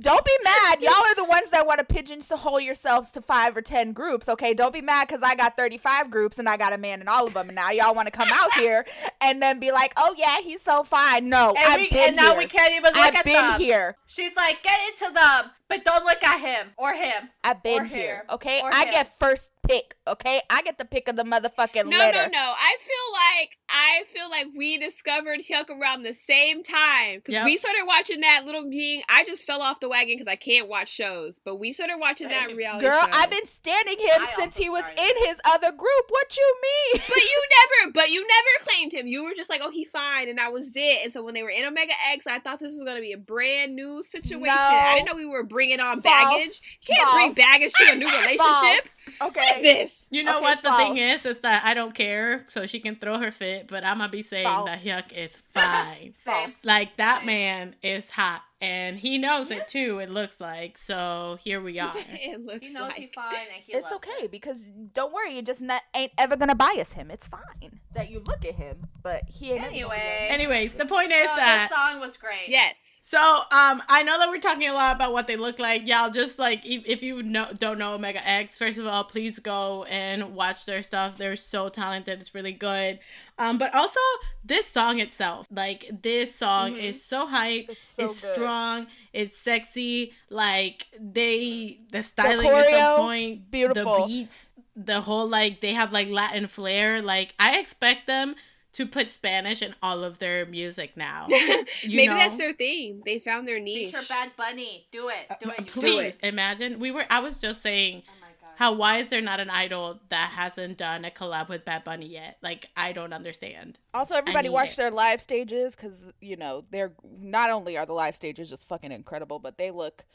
Don't 0.00 0.24
be 0.24 0.32
mad. 0.44 0.80
Y'all 0.80 0.92
are 0.92 1.14
the 1.14 1.24
ones 1.24 1.50
that 1.50 1.66
want 1.66 1.78
to 1.78 1.84
pigeonhole 1.84 2.60
yourselves 2.60 3.10
to 3.12 3.20
five 3.20 3.56
or 3.56 3.62
ten 3.62 3.92
groups. 3.92 4.28
Okay, 4.28 4.52
don't 4.54 4.72
be 4.72 4.80
mad 4.82 5.08
because 5.08 5.22
I 5.22 5.34
got 5.34 5.56
thirty-five 5.56 6.10
groups 6.10 6.38
and 6.38 6.48
I 6.48 6.56
got 6.56 6.72
a 6.72 6.78
man 6.78 7.00
in 7.00 7.08
all 7.08 7.26
of 7.26 7.34
them. 7.34 7.48
And 7.48 7.56
now 7.56 7.70
y'all 7.70 7.94
want 7.94 8.06
to 8.06 8.12
come 8.12 8.28
out 8.32 8.52
here 8.54 8.84
and 9.20 9.40
then 9.42 9.58
be 9.58 9.72
like, 9.72 9.92
"Oh 9.96 10.14
yeah, 10.18 10.40
he's 10.42 10.60
so 10.62 10.82
fine." 10.82 11.28
No, 11.28 11.50
And, 11.56 11.58
I've 11.66 11.80
we, 11.80 11.88
been 11.90 12.08
and 12.08 12.16
now 12.16 12.36
we 12.36 12.46
can't 12.46 12.72
even 12.74 12.92
look 12.92 12.96
I've 13.04 13.14
at 13.14 13.24
been 13.24 13.34
them. 13.34 13.60
here. 13.60 13.96
She's 14.06 14.34
like, 14.36 14.62
get 14.62 14.78
into 14.88 15.12
them, 15.14 15.50
but 15.68 15.84
don't 15.84 16.04
look 16.04 16.22
at 16.22 16.40
him 16.40 16.72
or 16.76 16.92
him. 16.94 17.30
I've 17.42 17.62
been 17.62 17.82
Or 17.82 17.84
here. 17.84 18.16
him. 18.16 18.34
Okay, 18.34 18.60
Or 18.62 18.70
I 18.72 18.84
him. 18.84 18.92
get 18.92 19.18
first 19.18 19.50
pick. 19.66 19.96
Okay, 20.06 20.40
I 20.50 20.62
get 20.62 20.78
the 20.78 20.84
pick 20.84 21.08
of 21.08 21.16
the 21.16 21.24
motherfucking 21.24 21.86
No, 21.88 21.98
litter. 21.98 22.22
no, 22.24 22.28
no. 22.28 22.54
I 22.56 22.76
feel 22.80 23.12
like 23.12 23.58
I 23.68 24.04
feel 24.06 24.30
like 24.30 24.46
we 24.56 24.78
discovered 24.78 25.40
Hyuk 25.40 25.68
around 25.70 26.02
the 26.04 26.14
same 26.14 26.62
time 26.62 27.16
because 27.16 27.32
Yep. 27.34 27.44
we 27.44 27.56
started 27.56 27.82
watching 27.86 28.20
that 28.20 28.44
little 28.46 28.68
being. 28.70 29.02
I 29.08 29.24
just 29.24 29.44
fell 29.44 29.60
off 29.60 29.80
the 29.80 29.88
wagon 29.88 30.14
because 30.16 30.30
I 30.30 30.36
can't 30.36 30.68
watch 30.68 30.88
shows, 30.88 31.40
but 31.44 31.56
we 31.56 31.72
started 31.72 31.96
watching 31.98 32.28
that 32.28 32.48
Same. 32.48 32.56
reality 32.56 32.86
Girl, 32.86 33.00
show. 33.00 33.10
I've 33.12 33.30
been 33.30 33.46
standing 33.46 33.98
him 33.98 34.22
I 34.22 34.24
since 34.26 34.56
he 34.56 34.70
was 34.70 34.84
started. 34.84 35.02
in 35.02 35.26
his 35.26 35.38
other 35.46 35.72
group. 35.72 36.04
What 36.08 36.36
you 36.36 36.56
mean? 36.62 37.02
But 37.08 37.16
you 37.18 37.44
never, 37.86 37.92
but 37.94 38.10
you 38.10 38.20
never 38.26 38.64
claimed 38.68 38.92
him. 38.92 39.06
You 39.06 39.24
were 39.24 39.34
just 39.36 39.48
like, 39.50 39.60
oh, 39.62 39.70
he 39.70 39.84
fine, 39.84 40.28
and 40.28 40.38
that 40.38 40.52
was 40.52 40.70
it. 40.74 41.04
And 41.04 41.12
so 41.12 41.24
when 41.24 41.34
they 41.34 41.42
were 41.42 41.50
in 41.50 41.64
Omega 41.64 41.92
X, 42.12 42.26
I 42.26 42.38
thought 42.38 42.58
this 42.58 42.72
was 42.72 42.84
gonna 42.84 43.00
be 43.00 43.12
a 43.12 43.18
brand 43.18 43.74
new 43.74 44.02
situation. 44.02 44.46
No. 44.46 44.52
I 44.54 44.94
didn't 44.96 45.06
know 45.08 45.16
we 45.16 45.26
were 45.26 45.44
bringing 45.44 45.80
on 45.80 46.00
False. 46.00 46.04
baggage. 46.34 46.78
You 46.88 46.94
can't 46.96 47.12
bring 47.12 47.34
baggage 47.34 47.72
to 47.74 47.92
a 47.92 47.96
new 47.96 48.06
relationship. 48.20 48.38
False. 48.40 49.02
What 49.18 49.36
is 49.36 49.36
Okay. 49.56 49.62
this? 49.62 50.02
You 50.10 50.22
know 50.22 50.36
Okay, 50.36 50.42
what 50.42 50.62
the 50.62 50.72
thing 50.76 50.96
is? 50.98 51.24
Is 51.24 51.38
that 51.40 51.64
I 51.64 51.74
don't 51.74 51.94
care, 51.94 52.44
so 52.48 52.66
she 52.66 52.80
can 52.80 52.96
throw 52.96 53.18
her 53.18 53.30
fit, 53.30 53.66
but 53.68 53.84
I'm 53.84 53.98
gonna 53.98 54.10
be 54.10 54.22
saying 54.22 54.44
that 54.44 54.80
False. 54.80 54.82
Hyuk 54.84 55.12
is 55.12 55.30
fine. 55.52 56.12
False. 56.24 56.64
like 56.64 56.96
that 56.96 57.24
man 57.24 57.74
is 57.82 58.10
hot, 58.10 58.42
and 58.60 58.98
he 58.98 59.18
knows 59.18 59.50
it 59.50 59.68
too. 59.68 59.98
It 59.98 60.10
looks 60.10 60.40
like 60.40 60.78
so. 60.78 61.38
Here 61.42 61.60
we 61.60 61.78
are. 61.80 61.92
it 61.96 62.44
looks 62.44 62.66
He 62.66 62.72
knows 62.72 62.84
like. 62.90 62.94
he's 62.94 63.10
fine 63.14 63.34
and 63.54 63.62
he 63.62 63.72
It's 63.72 63.84
loves 63.90 63.96
okay 63.96 64.24
it. 64.24 64.30
because 64.30 64.64
don't 64.94 65.12
worry, 65.12 65.34
you 65.36 65.42
just 65.42 65.60
not, 65.60 65.82
ain't 65.94 66.12
ever 66.18 66.36
gonna 66.36 66.54
bias 66.54 66.92
him. 66.92 67.10
It's 67.10 67.26
fine 67.28 67.80
that 67.94 68.10
you 68.10 68.20
look 68.20 68.44
at 68.44 68.54
him, 68.54 68.86
but 69.02 69.22
he 69.28 69.52
ain't. 69.52 69.58
ever 69.58 69.66
gonna 69.66 69.72
be 69.72 69.76
Anyway. 69.80 70.28
Anyways, 70.30 70.74
the 70.74 70.86
point 70.86 71.12
is 71.12 71.26
that 71.26 71.68
the 71.70 71.74
song 71.76 72.00
was 72.00 72.16
great. 72.16 72.48
Yes. 72.48 72.76
So, 73.08 73.20
um, 73.20 73.80
I 73.88 74.02
know 74.04 74.18
that 74.18 74.28
we're 74.30 74.40
talking 74.40 74.68
a 74.68 74.72
lot 74.74 74.96
about 74.96 75.12
what 75.12 75.28
they 75.28 75.36
look 75.36 75.60
like. 75.60 75.86
Y'all 75.86 76.10
just 76.10 76.40
like 76.40 76.66
if, 76.66 76.82
if 76.86 77.02
you 77.04 77.22
know 77.22 77.46
don't 77.56 77.78
know 77.78 77.94
Omega 77.94 78.26
X, 78.28 78.58
first 78.58 78.78
of 78.80 78.86
all, 78.88 79.04
please 79.04 79.38
go 79.38 79.84
and 79.84 80.34
watch 80.34 80.64
their 80.66 80.82
stuff. 80.82 81.16
They're 81.16 81.36
so 81.36 81.68
talented. 81.68 82.20
It's 82.20 82.34
really 82.34 82.50
good. 82.52 82.98
Um, 83.38 83.58
but 83.58 83.74
also 83.74 84.00
this 84.44 84.66
song 84.66 84.98
itself, 84.98 85.46
like 85.50 85.90
this 86.02 86.34
song 86.34 86.72
Mhm. 86.72 86.82
is 86.82 87.04
so 87.04 87.26
hype. 87.26 87.66
It's 87.68 87.86
so 87.86 88.06
it's 88.06 88.20
good. 88.22 88.34
strong. 88.34 88.86
It's 89.12 89.38
sexy. 89.38 90.12
Like 90.30 90.86
they 90.98 91.80
the 91.90 92.02
styling 92.02 92.46
is 92.46 92.52
choreo, 92.66 92.90
on 92.92 92.96
point. 93.00 93.50
beautiful. 93.50 94.00
The 94.00 94.06
beats, 94.06 94.48
the 94.74 95.00
whole 95.02 95.28
like 95.28 95.60
they 95.60 95.74
have 95.74 95.92
like 95.92 96.08
Latin 96.08 96.46
flair. 96.46 97.02
Like 97.02 97.34
I 97.38 97.58
expect 97.58 98.06
them 98.06 98.36
to 98.72 98.86
put 98.86 99.10
Spanish 99.10 99.62
in 99.62 99.74
all 99.82 100.04
of 100.04 100.18
their 100.18 100.44
music 100.46 100.96
now. 100.96 101.26
You 101.82 101.96
Maybe 101.96 102.08
that's 102.14 102.36
their 102.36 102.52
theme. 102.52 103.02
They 103.06 103.18
found 103.18 103.46
their 103.48 103.58
niche. 103.60 103.90
Feature 103.90 104.04
Bad 104.08 104.32
Bunny. 104.36 104.86
Do 104.92 105.08
it. 105.08 105.26
Do 105.42 105.50
it. 105.50 105.60
Uh, 105.60 105.62
Please 105.64 106.16
Do 106.16 106.26
it. 106.26 106.28
imagine. 106.28 106.78
We 106.78 106.90
were. 106.90 107.04
I 107.10 107.20
was 107.20 107.40
just 107.40 107.60
saying 107.62 107.96
my 107.96 108.00
god. 108.00 108.15
How 108.56 108.72
why 108.72 108.98
is 108.98 109.10
there 109.10 109.20
not 109.20 109.38
an 109.38 109.50
idol 109.50 110.00
that 110.08 110.30
hasn't 110.30 110.78
done 110.78 111.04
a 111.04 111.10
collab 111.10 111.50
with 111.50 111.66
Bad 111.66 111.84
Bunny 111.84 112.06
yet? 112.06 112.38
Like 112.42 112.66
I 112.74 112.92
don't 112.92 113.12
understand. 113.12 113.78
Also, 113.92 114.14
everybody 114.14 114.48
watch 114.48 114.70
it. 114.70 114.76
their 114.78 114.90
live 114.90 115.20
stages 115.20 115.76
because 115.76 116.02
you 116.22 116.36
know 116.36 116.64
they're 116.70 116.92
not 117.20 117.50
only 117.50 117.76
are 117.76 117.84
the 117.84 117.92
live 117.92 118.16
stages 118.16 118.48
just 118.48 118.66
fucking 118.66 118.92
incredible, 118.92 119.38
but 119.38 119.58
they 119.58 119.70
look 119.70 120.06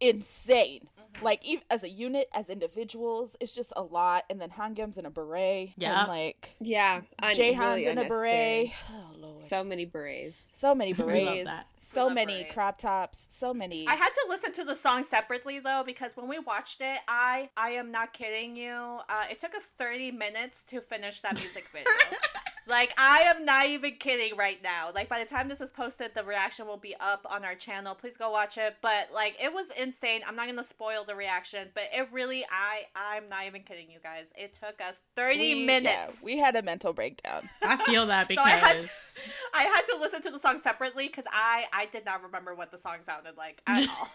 insane. 0.00 0.80
Mm-hmm. 0.98 1.24
Like 1.24 1.46
even 1.46 1.62
as 1.70 1.82
a 1.84 1.88
unit, 1.88 2.28
as 2.34 2.48
individuals, 2.48 3.36
it's 3.40 3.54
just 3.54 3.72
a 3.76 3.82
lot. 3.82 4.24
And 4.28 4.40
then 4.40 4.50
Hangyeom's 4.50 4.98
in 4.98 5.06
a 5.06 5.10
beret, 5.10 5.72
Yeah. 5.76 6.00
and 6.00 6.08
like 6.08 6.50
yeah. 6.60 7.02
un- 7.22 7.34
Jaehan's 7.36 7.58
really 7.58 7.86
in 7.86 7.98
a 7.98 8.08
beret. 8.08 8.72
Oh 8.92 9.10
lord, 9.20 9.42
so, 9.42 9.48
So 9.48 9.64
many 9.64 9.84
berets. 9.84 10.38
So 10.52 10.74
many 10.74 10.92
love 10.94 11.06
berets, 11.06 11.44
that. 11.44 11.66
so 11.76 12.04
love 12.06 12.14
many 12.14 12.38
berets. 12.40 12.54
crop 12.54 12.78
tops, 12.78 13.26
so 13.30 13.54
many. 13.54 13.86
I 13.86 13.94
had 13.94 14.08
to 14.10 14.26
listen 14.28 14.52
to 14.54 14.64
the 14.64 14.74
song 14.74 15.04
separately 15.04 15.60
though 15.60 15.82
because 15.86 16.16
when 16.16 16.26
we 16.28 16.40
watched 16.40 16.80
it, 16.80 16.98
I 17.06 17.48
I 17.56 17.70
am 17.70 17.92
not 17.92 18.12
kidding 18.12 18.56
you. 18.56 18.72
Uh, 19.08 19.24
it 19.30 19.38
took 19.38 19.54
us 19.54 19.70
30 19.78 20.10
minutes 20.10 20.62
to 20.64 20.80
finish 20.80 21.20
that 21.20 21.34
music 21.34 21.66
video. 21.68 21.86
like 22.66 22.92
I 22.98 23.20
am 23.22 23.44
not 23.44 23.66
even 23.66 23.94
kidding 23.96 24.36
right 24.36 24.62
now. 24.62 24.90
Like 24.94 25.08
by 25.08 25.18
the 25.18 25.24
time 25.28 25.48
this 25.48 25.60
is 25.60 25.70
posted, 25.70 26.12
the 26.14 26.24
reaction 26.24 26.66
will 26.66 26.76
be 26.76 26.94
up 27.00 27.26
on 27.30 27.44
our 27.44 27.54
channel. 27.54 27.94
Please 27.94 28.16
go 28.16 28.30
watch 28.30 28.58
it. 28.58 28.76
But 28.82 29.10
like 29.12 29.36
it 29.42 29.52
was 29.52 29.66
insane. 29.80 30.22
I'm 30.26 30.36
not 30.36 30.46
gonna 30.46 30.64
spoil 30.64 31.04
the 31.04 31.14
reaction, 31.14 31.68
but 31.74 31.84
it 31.94 32.08
really 32.12 32.44
I 32.50 32.84
I'm 32.94 33.28
not 33.28 33.46
even 33.46 33.62
kidding 33.62 33.90
you 33.90 33.98
guys. 34.02 34.32
It 34.36 34.54
took 34.54 34.80
us 34.80 35.02
30 35.16 35.38
We- 35.38 35.66
minutes. 35.66 36.18
yeah, 36.20 36.24
we 36.24 36.38
had 36.38 36.56
a 36.56 36.62
mental 36.62 36.92
breakdown. 36.92 37.48
I 37.62 37.76
feel 37.84 38.06
that 38.06 38.22
So 38.28 38.28
because 38.28 38.46
I 38.46 38.50
had 38.50 38.80
to, 38.80 38.88
I 39.54 39.62
had 39.64 39.82
to 39.90 39.96
listen 40.00 40.22
to 40.22 40.30
the 40.30 40.38
song 40.38 40.58
separately 40.58 41.06
because 41.08 41.26
I 41.32 41.64
I 41.72 41.86
did 41.86 42.04
not 42.04 42.22
remember 42.22 42.54
what 42.54 42.70
the 42.70 42.78
song 42.78 42.96
sounded 43.04 43.36
like 43.36 43.60
at 43.66 43.88
all. 43.88 44.08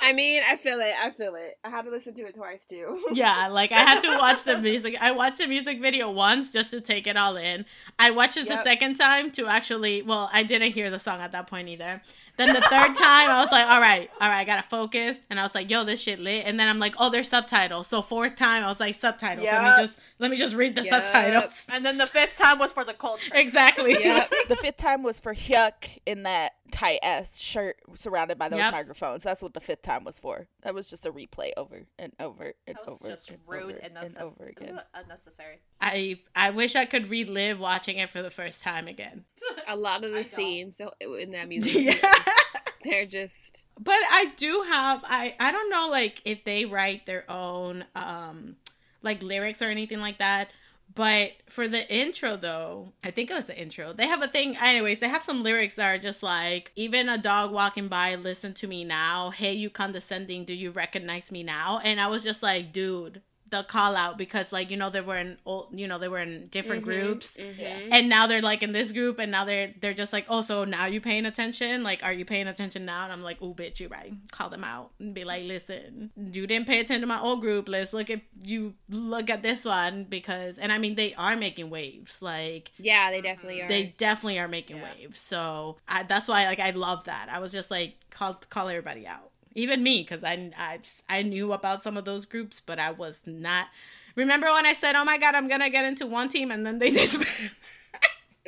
I 0.00 0.12
mean, 0.12 0.42
I 0.48 0.56
feel 0.56 0.80
it. 0.80 0.94
I 1.02 1.10
feel 1.10 1.34
it. 1.34 1.58
I 1.64 1.70
had 1.70 1.84
to 1.84 1.90
listen 1.90 2.14
to 2.14 2.22
it 2.26 2.34
twice 2.34 2.66
too. 2.66 3.02
yeah, 3.12 3.48
like 3.48 3.72
I 3.72 3.80
had 3.80 4.00
to 4.02 4.18
watch 4.18 4.42
the 4.44 4.58
music. 4.58 4.96
I 5.00 5.12
watched 5.12 5.38
the 5.38 5.46
music 5.46 5.80
video 5.80 6.10
once 6.10 6.52
just 6.52 6.70
to 6.70 6.80
take 6.88 7.06
it 7.06 7.16
all 7.16 7.36
in. 7.36 7.64
I 7.98 8.10
watched 8.10 8.36
it 8.36 8.48
the 8.48 8.62
second 8.64 8.96
time 8.96 9.30
to 9.32 9.46
actually. 9.46 10.02
Well, 10.02 10.28
I 10.32 10.42
didn't 10.42 10.72
hear 10.72 10.90
the 10.90 10.98
song 10.98 11.20
at 11.20 11.32
that 11.32 11.46
point 11.46 11.68
either. 11.68 12.02
Then 12.38 12.54
the 12.54 12.60
third 12.62 12.94
time, 12.94 13.28
I 13.30 13.40
was 13.42 13.50
like, 13.52 13.66
all 13.66 13.80
right, 13.80 14.08
all 14.20 14.28
right, 14.28 14.38
I 14.40 14.44
gotta 14.44 14.62
focus. 14.62 15.18
And 15.28 15.38
I 15.38 15.42
was 15.42 15.54
like, 15.54 15.68
yo, 15.70 15.84
this 15.84 16.00
shit 16.00 16.18
lit. 16.20 16.44
And 16.46 16.58
then 16.58 16.68
I'm 16.68 16.78
like, 16.78 16.94
oh, 16.98 17.10
there's 17.10 17.28
subtitles. 17.28 17.88
So 17.88 18.00
fourth 18.00 18.36
time, 18.36 18.64
I 18.64 18.68
was 18.68 18.80
like, 18.80 18.98
subtitles. 18.98 19.44
Let 19.44 19.62
me 19.62 19.82
just 19.82 19.98
let 20.20 20.30
me 20.30 20.36
just 20.36 20.54
read 20.56 20.74
the 20.76 20.84
Yep. 20.84 21.06
subtitles. 21.06 21.54
and 21.72 21.84
then 21.84 21.98
the 21.98 22.06
fifth 22.06 22.36
time 22.38 22.58
was 22.58 22.72
for 22.72 22.84
the 22.84 22.94
culture. 22.94 23.32
Exactly. 23.34 23.92
Yep. 23.92 24.32
the 24.48 24.56
fifth 24.56 24.76
time 24.78 25.02
was 25.02 25.20
for 25.20 25.34
Hyuk 25.34 25.98
in 26.06 26.22
that 26.22 26.52
tight 26.70 26.98
ass 27.02 27.40
shirt 27.40 27.76
surrounded 27.94 28.38
by 28.38 28.48
those 28.48 28.58
Yep. 28.58 28.72
microphones. 28.72 29.22
That's 29.24 29.42
what 29.42 29.54
the 29.54 29.60
fifth 29.60 29.82
time 29.82 30.04
was 30.04 30.18
for. 30.18 30.48
That 30.62 30.74
was 30.74 30.88
just 30.90 31.06
a 31.06 31.12
replay 31.12 31.50
over 31.56 31.82
and 31.98 32.12
over 32.20 32.52
and 32.66 32.76
That 32.76 32.86
was 32.86 33.00
over 33.00 33.08
just 33.10 33.30
and 33.30 33.38
rude 33.46 33.62
over 33.62 33.78
and, 33.82 33.96
and 33.96 34.16
over 34.18 34.44
again. 34.46 34.80
unnecessary. 34.94 35.60
I 35.80 36.20
I 36.36 36.50
wish 36.50 36.76
I 36.76 36.84
could 36.84 37.08
relive 37.08 37.58
watching 37.58 37.96
it 37.96 38.10
for 38.10 38.22
the 38.22 38.30
first 38.30 38.62
time 38.62 38.86
again. 38.86 39.24
A 39.66 39.76
lot 39.76 40.04
of 40.04 40.12
the 40.12 40.24
scenes 40.24 40.74
so- 40.78 40.92
in 41.16 41.30
that 41.32 41.48
music, 41.48 41.74
yeah. 41.74 42.14
they're 42.84 43.06
just. 43.06 43.62
But 43.78 43.98
I 44.10 44.32
do 44.36 44.64
have 44.68 45.02
I 45.04 45.34
I 45.38 45.52
don't 45.52 45.70
know 45.70 45.88
like 45.90 46.22
if 46.24 46.44
they 46.44 46.64
write 46.64 47.06
their 47.06 47.30
own 47.30 47.84
um 47.94 48.56
like 49.02 49.22
lyrics 49.22 49.62
or 49.62 49.66
anything 49.66 50.00
like 50.00 50.18
that. 50.18 50.50
But 50.94 51.32
for 51.48 51.68
the 51.68 51.88
intro 51.94 52.36
though, 52.36 52.92
I 53.04 53.10
think 53.10 53.30
it 53.30 53.34
was 53.34 53.46
the 53.46 53.60
intro. 53.60 53.92
They 53.92 54.06
have 54.06 54.22
a 54.22 54.28
thing 54.28 54.56
anyways, 54.56 55.00
they 55.00 55.08
have 55.08 55.22
some 55.22 55.42
lyrics 55.42 55.74
that 55.76 55.86
are 55.86 55.98
just 55.98 56.22
like 56.22 56.72
even 56.76 57.08
a 57.08 57.18
dog 57.18 57.52
walking 57.52 57.88
by, 57.88 58.14
listen 58.16 58.54
to 58.54 58.66
me 58.66 58.84
now. 58.84 59.30
Hey 59.30 59.52
you 59.52 59.70
condescending, 59.70 60.44
do 60.44 60.54
you 60.54 60.70
recognize 60.70 61.30
me 61.30 61.42
now? 61.42 61.80
And 61.84 62.00
I 62.00 62.08
was 62.08 62.24
just 62.24 62.42
like, 62.42 62.72
dude, 62.72 63.22
the 63.50 63.62
call 63.62 63.96
out 63.96 64.18
because 64.18 64.52
like 64.52 64.70
you 64.70 64.76
know 64.76 64.90
they 64.90 65.00
were 65.00 65.16
in 65.16 65.38
old 65.46 65.68
you 65.72 65.86
know 65.88 65.98
they 65.98 66.08
were 66.08 66.18
in 66.18 66.46
different 66.48 66.82
Mhm, 66.82 66.84
groups. 66.84 67.36
mhm. 67.36 67.88
and 67.92 68.08
now 68.08 68.26
they're 68.26 68.42
like 68.42 68.62
in 68.62 68.72
this 68.72 68.92
group 68.92 69.18
and 69.18 69.30
now 69.32 69.44
they're 69.44 69.72
they're 69.80 69.94
just 69.94 70.12
like 70.12 70.26
oh 70.28 70.40
so 70.40 70.64
now 70.64 70.86
you 70.86 71.00
paying 71.00 71.24
attention? 71.26 71.82
Like 71.82 72.02
are 72.02 72.12
you 72.12 72.24
paying 72.24 72.48
attention 72.48 72.84
now? 72.84 73.04
And 73.04 73.12
i'm 73.12 73.22
like 73.22 73.38
oh 73.40 73.54
bitch 73.54 73.80
you're 73.80 73.88
right. 73.88 74.12
Call 74.32 74.50
them 74.50 74.64
out 74.64 74.90
and 74.98 75.14
be 75.14 75.24
like 75.24 75.44
listen 75.44 76.10
you 76.16 76.46
didn't 76.46 76.66
pay 76.66 76.80
attention 76.80 77.00
to 77.02 77.06
my 77.06 77.20
old 77.20 77.40
group. 77.40 77.68
Let's 77.68 77.92
look 77.92 78.10
at 78.10 78.20
you 78.42 78.74
look 78.88 79.30
at 79.30 79.42
this 79.42 79.64
one 79.64 80.04
because 80.04 80.58
and 80.58 80.70
i 80.72 80.78
mean 80.78 80.94
they 80.94 81.14
are 81.14 81.36
making 81.36 81.70
waves. 81.70 82.20
Like 82.22 82.70
Yeah, 82.78 83.10
they 83.10 83.20
definitely 83.20 83.62
are. 83.62 83.68
they 83.68 83.94
definitely 83.98 84.38
are 84.38 84.48
making 84.48 84.76
Yeah. 84.78 84.92
waves. 84.98 85.18
So 85.18 85.76
I, 85.88 86.02
that's 86.02 86.28
why 86.28 86.44
like 86.46 86.60
i 86.60 86.70
love 86.70 87.04
that. 87.04 87.28
I 87.30 87.38
was 87.38 87.52
just 87.52 87.70
like 87.70 87.94
call 88.10 88.34
call 88.50 88.68
everybody 88.68 89.06
out 89.06 89.30
even 89.58 89.82
me 89.82 90.00
because 90.02 90.24
I, 90.24 90.50
I 90.56 90.78
i 91.08 91.22
knew 91.22 91.52
about 91.52 91.82
some 91.82 91.96
of 91.96 92.04
those 92.04 92.24
groups 92.24 92.62
but 92.64 92.78
i 92.78 92.90
was 92.90 93.20
not 93.26 93.66
remember 94.14 94.46
when 94.52 94.66
i 94.66 94.72
said 94.72 94.94
oh 94.96 95.04
my 95.04 95.18
god 95.18 95.34
i'm 95.34 95.48
gonna 95.48 95.68
get 95.70 95.84
into 95.84 96.06
one 96.06 96.28
team 96.28 96.50
and 96.50 96.64
then 96.64 96.78
they 96.78 96.90
disbanded 96.98 97.50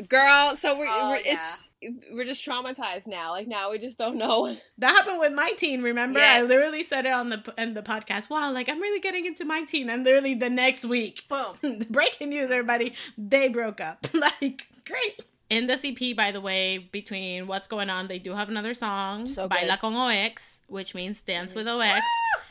Girl, 0.08 0.56
so 0.56 0.78
we're, 0.78 0.86
Oh, 0.88 1.10
we're 1.10 1.20
it's 1.22 1.70
we're 2.12 2.24
just 2.24 2.46
traumatized 2.46 3.06
now. 3.06 3.32
Like 3.32 3.46
now 3.46 3.70
we 3.70 3.78
just 3.78 3.98
don't 3.98 4.16
know. 4.16 4.56
That 4.78 4.92
happened 4.96 5.18
with 5.18 5.34
my 5.34 5.52
teen. 5.58 5.82
Remember, 5.82 6.18
Yeah. 6.18 6.36
I 6.36 6.42
literally 6.42 6.84
said 6.84 7.04
it 7.04 7.12
on 7.12 7.28
the 7.28 7.42
in 7.58 7.74
the 7.74 7.82
podcast. 7.82 8.30
Wow, 8.30 8.50
like 8.50 8.70
I'm 8.70 8.80
really 8.80 9.00
getting 9.00 9.26
into 9.26 9.44
my 9.44 9.64
teen, 9.64 9.90
and 9.90 10.02
literally 10.02 10.32
the 10.32 10.48
next 10.48 10.86
week, 10.86 11.24
Boom. 11.28 11.84
breaking 11.90 12.30
news, 12.30 12.50
everybody, 12.50 12.94
they 13.18 13.48
broke 13.48 13.80
up. 13.82 14.06
like 14.14 14.68
great. 14.86 15.22
In 15.50 15.66
the 15.66 15.74
CP, 15.74 16.14
by 16.16 16.30
the 16.30 16.40
way, 16.40 16.78
between 16.78 17.46
what's 17.48 17.66
going 17.68 17.90
on, 17.90 18.06
they 18.06 18.18
do 18.20 18.34
have 18.34 18.48
another 18.48 18.72
song, 18.72 19.26
So 19.26 19.48
"Baila 19.48 19.76
con 19.78 19.94
OX," 19.94 20.60
which 20.68 20.94
means 20.94 21.20
dance 21.20 21.54
with 21.54 21.66
OX. 21.66 22.00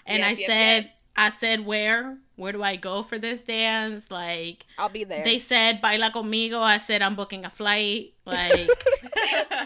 And 0.05 0.19
Yep, 0.19 0.27
I 0.27 0.31
yep, 0.31 0.47
said, 0.49 0.83
yep. 0.83 0.93
I 1.15 1.29
said, 1.31 1.65
where? 1.65 2.17
Where 2.35 2.51
do 2.51 2.61
I 2.61 2.75
go 2.75 3.03
for 3.03 3.17
this 3.17 3.41
dance? 3.41 4.11
Like 4.11 4.65
I'll 4.77 4.89
be 4.89 5.03
there. 5.05 5.23
they 5.23 5.39
said, 5.39 5.81
"Baila 5.81 6.11
conmigo." 6.11 6.59
I 6.59 6.77
said, 6.77 7.01
I'm 7.01 7.15
booking 7.15 7.45
a 7.45 7.49
flight. 7.49 8.13
Like. 8.25 8.69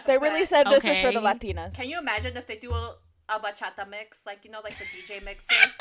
They 0.05 0.17
really 0.17 0.45
said 0.45 0.65
this 0.67 0.83
is 0.83 0.99
for 0.99 1.11
the 1.11 1.21
Latinas. 1.21 1.75
Can 1.75 1.87
you 1.87 1.97
imagine 1.97 2.35
if 2.35 2.45
they 2.45 2.57
do 2.57 2.71
a, 2.71 2.97
a 3.29 3.39
bachata 3.39 3.87
mix, 3.89 4.25
like 4.25 4.43
you 4.43 4.51
know, 4.51 4.59
like 4.63 4.77
the 4.77 4.85
DJ 4.85 5.23
mixes? 5.23 5.49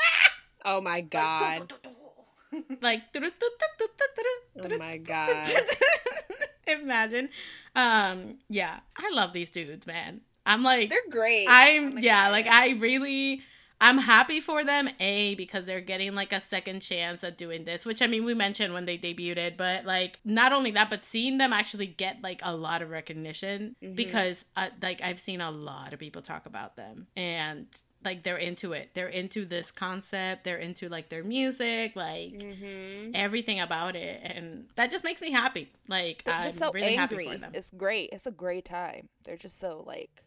Oh 0.65 0.79
my 0.79 1.01
god. 1.01 1.73
like 2.81 3.01
Oh 3.13 4.77
my 4.79 4.97
god. 4.97 5.51
Imagine 6.67 7.29
um 7.75 8.37
yeah 8.49 8.79
i 8.97 9.09
love 9.13 9.33
these 9.33 9.49
dudes 9.49 9.85
man 9.87 10.21
i'm 10.45 10.63
like 10.63 10.89
They're 10.89 10.99
great. 11.09 11.47
i'm 11.49 11.97
I'm 11.97 11.99
yeah 11.99 12.29
like 12.29 12.47
i 12.47 12.71
really 12.71 13.41
i'm 13.81 13.97
happy 13.97 14.39
for 14.39 14.63
them 14.63 14.87
a 14.99 15.35
because 15.35 15.65
they're 15.65 15.81
getting 15.81 16.13
like 16.15 16.31
a 16.31 16.39
second 16.39 16.81
chance 16.81 17.23
at 17.23 17.37
doing 17.37 17.65
this 17.65 17.85
which 17.85 18.01
i 18.01 18.07
mean 18.07 18.23
we 18.23 18.33
mentioned 18.33 18.73
when 18.73 18.85
they 18.85 18.97
debuted 18.97 19.57
but 19.57 19.85
like 19.85 20.19
not 20.23 20.53
only 20.53 20.71
that 20.71 20.89
but 20.89 21.03
seeing 21.03 21.37
them 21.37 21.51
actually 21.51 21.87
get 21.87 22.21
like 22.21 22.39
a 22.43 22.55
lot 22.55 22.81
of 22.81 22.89
recognition 22.89 23.75
Mhm. 23.83 23.95
because 23.95 24.45
uh, 24.55 24.69
like 24.81 25.01
i've 25.03 25.19
seen 25.19 25.41
a 25.41 25.51
lot 25.51 25.91
of 25.93 25.99
people 25.99 26.21
talk 26.21 26.45
about 26.45 26.75
them 26.75 27.07
and 27.17 27.65
like 28.05 28.23
they're 28.23 28.37
into 28.37 28.73
it 28.73 28.89
they're 28.93 29.07
into 29.07 29.45
this 29.45 29.71
concept 29.71 30.43
they're 30.43 30.57
into 30.57 30.89
like 30.89 31.09
their 31.09 31.23
music 31.23 31.95
like 31.95 32.41
hmm 32.41 33.11
everything 33.13 33.59
about 33.59 33.95
it 33.95 34.19
and 34.23 34.65
that 34.75 34.89
just 34.91 35.03
makes 35.03 35.21
me 35.21 35.31
happy 35.31 35.71
like 35.87 36.23
They're 36.25 36.33
i'm 36.35 36.43
just 36.43 36.57
so 36.57 36.71
really 36.71 36.95
angry. 36.97 37.25
happy 37.25 37.33
for 37.35 37.39
them 37.41 37.51
It's 37.53 37.69
great. 37.71 38.09
It's 38.11 38.25
a 38.27 38.31
great 38.31 38.65
time. 38.65 39.09
They're 39.23 39.37
just 39.37 39.59
so 39.59 39.83
like. 39.85 40.23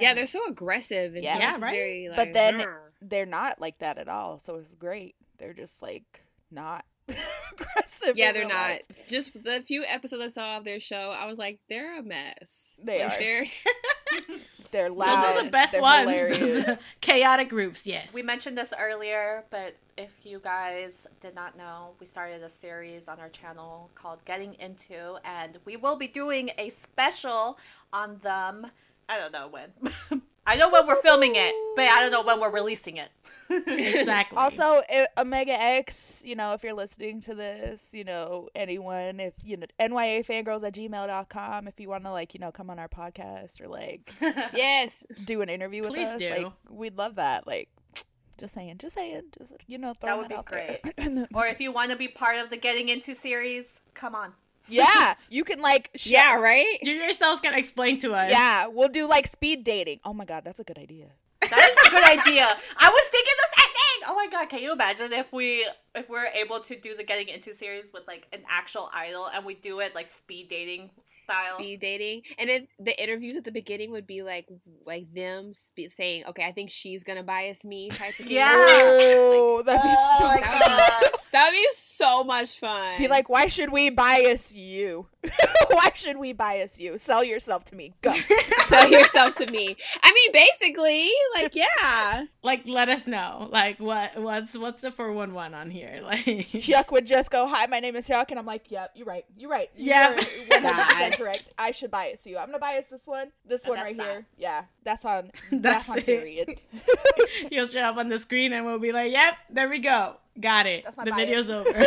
Yeah, 0.00 0.14
they're 0.14 0.26
so 0.26 0.44
aggressive 0.48 1.14
and 1.14 1.22
Yeah. 1.22 1.34
so 1.34 1.40
Yeah, 1.40 1.52
right? 1.52 1.60
very, 1.72 2.08
like, 2.08 2.16
But 2.16 2.32
then- 2.32 2.54
"Grr." 2.60 2.90
they're 3.00 3.24
not 3.26 3.60
like 3.60 3.78
that 3.78 3.98
at 3.98 4.08
all. 4.08 4.38
So 4.40 4.56
it's 4.56 4.74
great. 4.74 5.14
They're 5.38 5.54
just 5.54 5.80
like 5.80 6.24
not 6.50 6.84
aggressive. 7.52 8.16
yeah, 8.16 8.32
they're 8.32 8.44
not. 8.46 8.70
life. 8.70 8.82
Just 9.08 9.32
the 9.42 9.62
few 9.66 9.84
episodes 9.84 10.22
I 10.22 10.28
saw 10.30 10.58
of 10.58 10.64
their 10.64 10.80
show, 10.80 11.14
I 11.16 11.26
was 11.26 11.38
like, 11.38 11.58
they're 11.68 11.98
a 11.98 12.02
mess. 12.02 12.70
They 12.82 13.04
Like, 13.04 13.12
are. 13.14 13.18
They're 13.18 13.44
They're 14.72 14.88
those 14.88 15.00
are 15.08 15.42
the 15.42 15.50
best 15.50 15.72
they're 15.72 15.82
ones 15.82 16.10
hilarious. 16.10 16.96
chaotic 17.00 17.48
groups 17.48 17.86
yes 17.86 18.14
We 18.14 18.22
mentioned 18.22 18.56
this 18.56 18.72
earlier, 18.78 19.44
but 19.50 19.74
if 19.98 20.24
you 20.24 20.38
guys 20.42 21.08
did 21.20 21.34
not 21.34 21.56
know, 21.58 21.90
we 21.98 22.06
started 22.06 22.42
a 22.42 22.48
series 22.48 23.08
on 23.08 23.18
our 23.18 23.28
channel 23.28 23.90
called 23.96 24.24
Getting 24.24 24.54
Into, 24.60 25.16
and 25.24 25.58
we 25.64 25.76
will 25.76 25.96
be 25.96 26.06
doing 26.06 26.50
a 26.56 26.70
special 26.70 27.58
on 27.92 28.18
them. 28.22 28.68
I 29.10 29.18
don't 29.18 29.32
know 29.32 29.48
when. 29.48 30.22
I 30.46 30.56
know 30.56 30.70
when 30.70 30.86
we're 30.86 31.00
filming 31.02 31.32
it, 31.36 31.54
but 31.76 31.84
I 31.86 32.00
don't 32.00 32.10
know 32.10 32.22
when 32.22 32.40
we're 32.40 32.50
releasing 32.50 32.96
it. 32.96 33.10
exactly 33.50 34.38
Also, 34.38 34.62
i- 34.88 35.06
Omega 35.18 35.52
X, 35.52 36.22
you 36.24 36.34
know, 36.34 36.54
if 36.54 36.62
you're 36.62 36.72
listening 36.74 37.20
to 37.22 37.34
this, 37.34 37.90
you 37.92 38.04
know, 38.04 38.48
anyone, 38.54 39.20
if, 39.20 39.34
you 39.44 39.56
know, 39.56 39.66
NYAfangirls 39.80 40.64
at 40.66 40.74
gmail.com, 40.74 41.68
if 41.68 41.78
you 41.78 41.88
want 41.88 42.04
to, 42.04 42.10
like, 42.12 42.32
you 42.32 42.40
know, 42.40 42.50
come 42.52 42.70
on 42.70 42.78
our 42.78 42.88
podcast 42.88 43.60
or, 43.60 43.68
like, 43.68 44.12
yes. 44.20 45.04
do 45.24 45.42
an 45.42 45.48
interview 45.48 45.82
with 45.82 45.92
Please 45.92 46.08
us, 46.08 46.20
do. 46.20 46.30
like, 46.30 46.52
we'd 46.70 46.96
love 46.96 47.16
that. 47.16 47.46
Like, 47.46 47.68
just 48.38 48.54
saying, 48.54 48.78
just 48.78 48.94
saying, 48.94 49.22
just, 49.36 49.52
you 49.66 49.78
know, 49.78 49.88
That 49.94 50.00
throwing 50.00 50.18
would 50.20 50.24
that, 50.30 50.30
be 50.30 50.34
out 50.36 50.46
great. 50.46 50.96
there. 50.96 51.26
or 51.34 51.46
if 51.46 51.60
you 51.60 51.70
want 51.72 51.90
to 51.90 51.96
be 51.96 52.08
part 52.08 52.36
of 52.38 52.50
the 52.50 52.56
Getting 52.56 52.88
Into 52.88 53.14
series, 53.14 53.80
come 53.94 54.14
on. 54.14 54.32
Yeah, 54.70 55.14
you 55.30 55.44
can, 55.44 55.60
like, 55.60 55.90
sh- 55.96 56.12
Yeah, 56.12 56.36
right? 56.36 56.78
you 56.82 56.92
yourselves 56.92 57.40
can 57.40 57.54
explain 57.54 57.98
to 58.00 58.12
us 58.12 58.30
Yeah, 58.30 58.66
we'll 58.68 58.88
do, 58.88 59.08
like, 59.08 59.26
speed 59.26 59.64
dating. 59.64 60.00
Oh 60.04 60.12
my 60.14 60.24
God, 60.24 60.42
that's 60.44 60.60
a 60.60 60.64
good 60.64 60.78
idea. 60.78 61.06
That 61.50 61.68
is 61.70 61.86
a 61.86 61.90
good 61.90 62.04
idea. 62.04 62.44
I 62.78 62.88
was 62.88 63.04
thinking 63.10 63.34
the 63.36 63.60
same 63.60 63.72
thing. 63.74 64.08
Oh 64.08 64.14
my 64.14 64.26
god, 64.30 64.48
can 64.48 64.60
you 64.62 64.72
imagine 64.72 65.12
if 65.12 65.32
we 65.32 65.66
if 65.94 66.08
we're 66.08 66.26
able 66.26 66.60
to 66.60 66.78
do 66.78 66.94
the 66.96 67.02
getting 67.02 67.28
into 67.28 67.52
series 67.52 67.90
with 67.92 68.06
like 68.06 68.28
an 68.32 68.40
actual 68.48 68.88
idol 68.94 69.26
and 69.26 69.44
we 69.44 69.54
do 69.54 69.80
it 69.80 69.94
like 69.94 70.06
speed 70.06 70.48
dating 70.48 70.90
style? 71.04 71.54
Speed 71.58 71.80
dating, 71.80 72.22
and 72.38 72.48
then 72.48 72.68
the 72.78 73.00
interviews 73.02 73.36
at 73.36 73.44
the 73.44 73.52
beginning 73.52 73.90
would 73.90 74.06
be 74.06 74.22
like, 74.22 74.46
like 74.86 75.12
them 75.12 75.52
spe- 75.54 75.92
saying, 75.94 76.24
"Okay, 76.28 76.44
I 76.44 76.52
think 76.52 76.70
she's 76.70 77.04
gonna 77.04 77.22
bias 77.24 77.62
me," 77.64 77.90
type 77.90 78.10
of 78.18 78.26
thing. 78.26 78.36
Yeah. 78.36 78.52
Oh, 78.54 79.62
that'd 79.64 79.82
be 79.82 79.88
Oh 79.88 80.16
so 80.18 80.24
my 80.26 80.36
good. 80.36 80.44
God. 81.10 81.20
That'd 81.32 81.54
be 81.54 81.66
so 81.76 82.24
much 82.24 82.58
fun. 82.58 82.98
Be 82.98 83.06
like, 83.06 83.28
why 83.28 83.46
should 83.46 83.70
we 83.70 83.88
bias 83.90 84.52
you? 84.54 85.06
why 85.70 85.90
should 85.94 86.16
we 86.16 86.32
bias 86.32 86.80
you? 86.80 86.98
Sell 86.98 87.22
yourself 87.22 87.64
to 87.66 87.76
me. 87.76 87.94
Go. 88.02 88.12
sell 88.68 88.88
yourself 88.90 89.36
to 89.36 89.46
me. 89.46 89.76
I 90.02 90.12
mean, 90.12 90.32
basically, 90.32 91.08
like, 91.34 91.39
yeah. 91.52 92.24
like 92.42 92.62
let 92.66 92.88
us 92.88 93.06
know 93.06 93.48
like 93.50 93.78
what 93.80 94.16
what's 94.20 94.54
what's 94.54 94.82
the 94.82 94.90
411 94.90 95.54
on 95.54 95.70
here 95.70 96.00
like 96.04 96.20
Hyuk 96.24 96.90
would 96.92 97.06
just 97.06 97.30
go, 97.30 97.46
"Hi, 97.48 97.66
my 97.66 97.80
name 97.80 97.96
is 97.96 98.08
Hyuk," 98.08 98.30
and 98.30 98.38
I'm 98.38 98.46
like, 98.46 98.70
"Yep, 98.70 98.92
you're 98.94 99.06
right. 99.06 99.24
You're 99.36 99.50
right. 99.50 99.70
Yeah, 99.76 100.14
100 100.14 100.84
percent 100.84 101.14
correct. 101.18 101.44
I 101.58 101.70
should 101.70 101.90
bias 101.90 102.26
you. 102.26 102.38
I'm 102.38 102.46
gonna 102.46 102.58
bias 102.58 102.88
this 102.88 103.06
one. 103.06 103.32
This 103.46 103.64
And 103.64 103.70
one 103.70 103.78
that's 103.78 103.88
right 103.88 103.96
that. 103.98 104.06
here. 104.06 104.26
Yeah, 104.38 104.64
that's 104.84 105.04
on. 105.04 105.30
That's 105.50 105.86
That's, 105.86 105.88
on 105.88 106.02
period. 106.02 106.60
he'll 107.50 107.66
show 107.66 107.80
up 107.80 107.96
on 107.96 108.08
the 108.08 108.18
screen 108.18 108.52
and 108.52 108.64
we'll 108.64 108.78
be 108.78 108.92
like 108.92 109.12
yep 109.12 109.34
there 109.50 109.68
we 109.68 109.78
go 109.78 110.16
got 110.40 110.66
it 110.66 110.84
That's 110.84 110.96
my 110.96 111.04
the 111.04 111.10
bias. 111.10 111.28
video's 111.28 111.50
over 111.50 111.84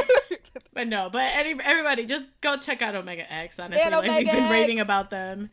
but 0.74 0.88
no 0.88 1.10
but 1.12 1.22
any, 1.34 1.56
everybody 1.64 2.06
just 2.06 2.30
go 2.42 2.58
check 2.58 2.82
out 2.82 2.94
omega 2.96 3.32
x 3.32 3.58
honestly 3.60 3.78
Stand 3.80 3.94
like 3.96 4.04
we've 4.04 4.12
Omega 4.12 4.32
been 4.32 4.52
raving 4.52 4.80
about 4.80 5.10
them 5.10 5.50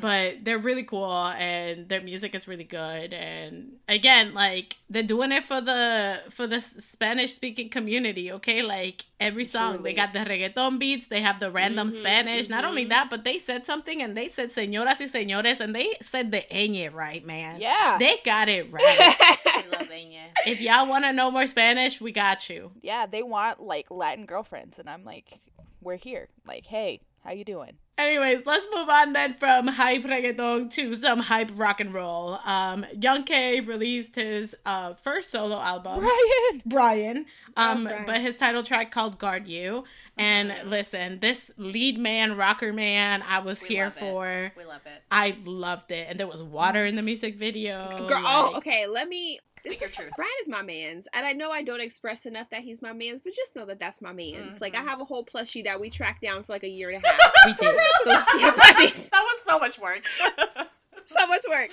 but 0.00 0.44
they're 0.44 0.58
really 0.58 0.82
cool 0.82 1.26
and 1.28 1.88
their 1.88 2.00
music 2.00 2.34
is 2.34 2.46
really 2.46 2.64
good 2.64 3.12
and 3.12 3.72
again 3.88 4.34
like 4.34 4.76
they're 4.90 5.02
doing 5.02 5.32
it 5.32 5.44
for 5.44 5.60
the 5.60 6.20
for 6.30 6.46
the 6.46 6.60
spanish 6.60 7.34
speaking 7.34 7.68
community 7.68 8.30
okay 8.32 8.62
like 8.62 9.06
every 9.20 9.44
song 9.44 9.82
they 9.82 9.94
got 9.94 10.12
the 10.12 10.18
reggaeton 10.20 10.78
beats 10.78 11.06
they 11.08 11.20
have 11.20 11.40
the 11.40 11.50
random 11.50 11.88
Mhm, 11.90 11.98
spanish 11.98 12.48
not 12.48 12.64
only 12.64 12.84
mhm. 12.84 12.90
that 12.90 13.10
but 13.10 13.24
they 13.24 13.38
said 13.38 13.64
something 13.66 14.02
and 14.02 14.16
they 14.16 14.28
said 14.28 14.50
señoras 14.50 15.00
y 15.00 15.06
señores 15.06 15.60
and 15.60 15.74
they 15.74 15.94
said 16.00 16.30
the 16.30 16.42
ñ 16.50 16.92
right 16.92 17.24
man 17.24 17.60
Yeah. 17.60 17.96
they 17.98 18.16
got 18.24 18.48
it 18.48 18.70
right 18.76 19.26
We 19.64 19.70
love 19.78 19.88
Anya. 19.90 20.28
if 20.46 20.60
y'all 20.60 20.86
want 20.88 21.04
to 21.04 21.12
know 21.12 21.30
more 21.30 21.46
spanish 21.46 22.00
we 22.00 22.12
got 22.12 22.48
you 22.50 22.72
yeah, 22.82 23.06
they 23.06 23.22
want 23.22 23.60
like 23.60 23.90
Latin 23.90 24.26
girlfriends, 24.26 24.78
and 24.78 24.88
I'm 24.90 25.04
like, 25.04 25.38
we're 25.80 25.96
here. 25.96 26.28
Like, 26.46 26.66
hey, 26.66 27.00
how 27.24 27.32
you 27.32 27.44
doing? 27.44 27.72
Anyways, 28.06 28.44
let's 28.46 28.66
move 28.74 28.88
on 28.88 29.12
then 29.12 29.32
from 29.34 29.68
hype 29.68 30.02
reggaeton 30.02 30.70
to 30.72 30.94
some 30.96 31.20
hype 31.20 31.52
rock 31.54 31.78
and 31.78 31.94
roll. 31.94 32.36
Um, 32.44 32.84
Young 33.00 33.22
K 33.22 33.60
released 33.60 34.16
his 34.16 34.56
uh, 34.66 34.94
first 34.94 35.30
solo 35.30 35.56
album, 35.60 36.00
Brian. 36.00 36.62
Brian, 36.66 37.16
um, 37.56 37.86
Oh, 37.86 37.90
Brian. 37.90 38.04
but 38.06 38.18
his 38.20 38.36
title 38.36 38.64
track 38.64 38.90
called 38.90 39.18
"Guard 39.18 39.46
You." 39.46 39.84
And 40.18 40.54
listen, 40.66 41.20
this 41.20 41.50
lead 41.56 41.98
man, 41.98 42.36
rocker 42.36 42.72
man, 42.72 43.22
I 43.26 43.38
was 43.38 43.62
We 43.62 43.68
here 43.68 43.84
love 43.84 43.96
it. 43.96 44.00
for. 44.00 44.52
We 44.58 44.64
love 44.64 44.82
it. 44.84 45.02
I 45.10 45.36
loved 45.44 45.90
it, 45.90 46.06
and 46.10 46.20
there 46.20 46.26
was 46.26 46.42
water 46.42 46.84
in 46.84 46.96
the 46.96 47.02
music 47.02 47.36
video. 47.36 47.88
Girl, 48.08 48.20
oh, 48.22 48.52
okay. 48.56 48.86
Let 48.86 49.08
me. 49.08 49.40
Speak 49.58 49.80
your 49.80 49.88
truth. 49.90 50.12
Brian 50.16 50.30
is 50.42 50.48
my 50.48 50.60
man's, 50.62 51.06
and 51.14 51.24
I 51.24 51.32
know 51.32 51.50
I 51.50 51.62
don't 51.62 51.80
express 51.80 52.26
enough 52.26 52.50
that 52.50 52.60
he's 52.60 52.82
my 52.82 52.92
man's, 52.92 53.22
but 53.22 53.32
just 53.34 53.56
know 53.56 53.64
that 53.66 53.80
that's 53.80 54.02
my 54.02 54.12
man's. 54.12 54.60
Like 54.60 54.74
I 54.76 54.82
Mhm. 54.82 54.88
have 54.88 55.00
a 55.00 55.04
whole 55.04 55.24
plushie 55.24 55.64
that 55.64 55.80
we 55.80 55.88
tracked 55.88 56.20
down 56.22 56.42
for 56.44 56.52
like 56.52 56.64
a 56.64 56.68
year 56.68 56.90
and 56.90 57.02
a 57.02 57.08
half. 57.12 57.32
we 57.46 57.52
did. 57.54 57.74
Those 58.04 58.16
plushies. 58.16 59.10
that 59.10 59.22
was 59.22 59.38
so 59.46 59.58
much 59.58 59.78
work. 59.78 60.02
so 61.06 61.26
much 61.26 61.42
work. 61.48 61.70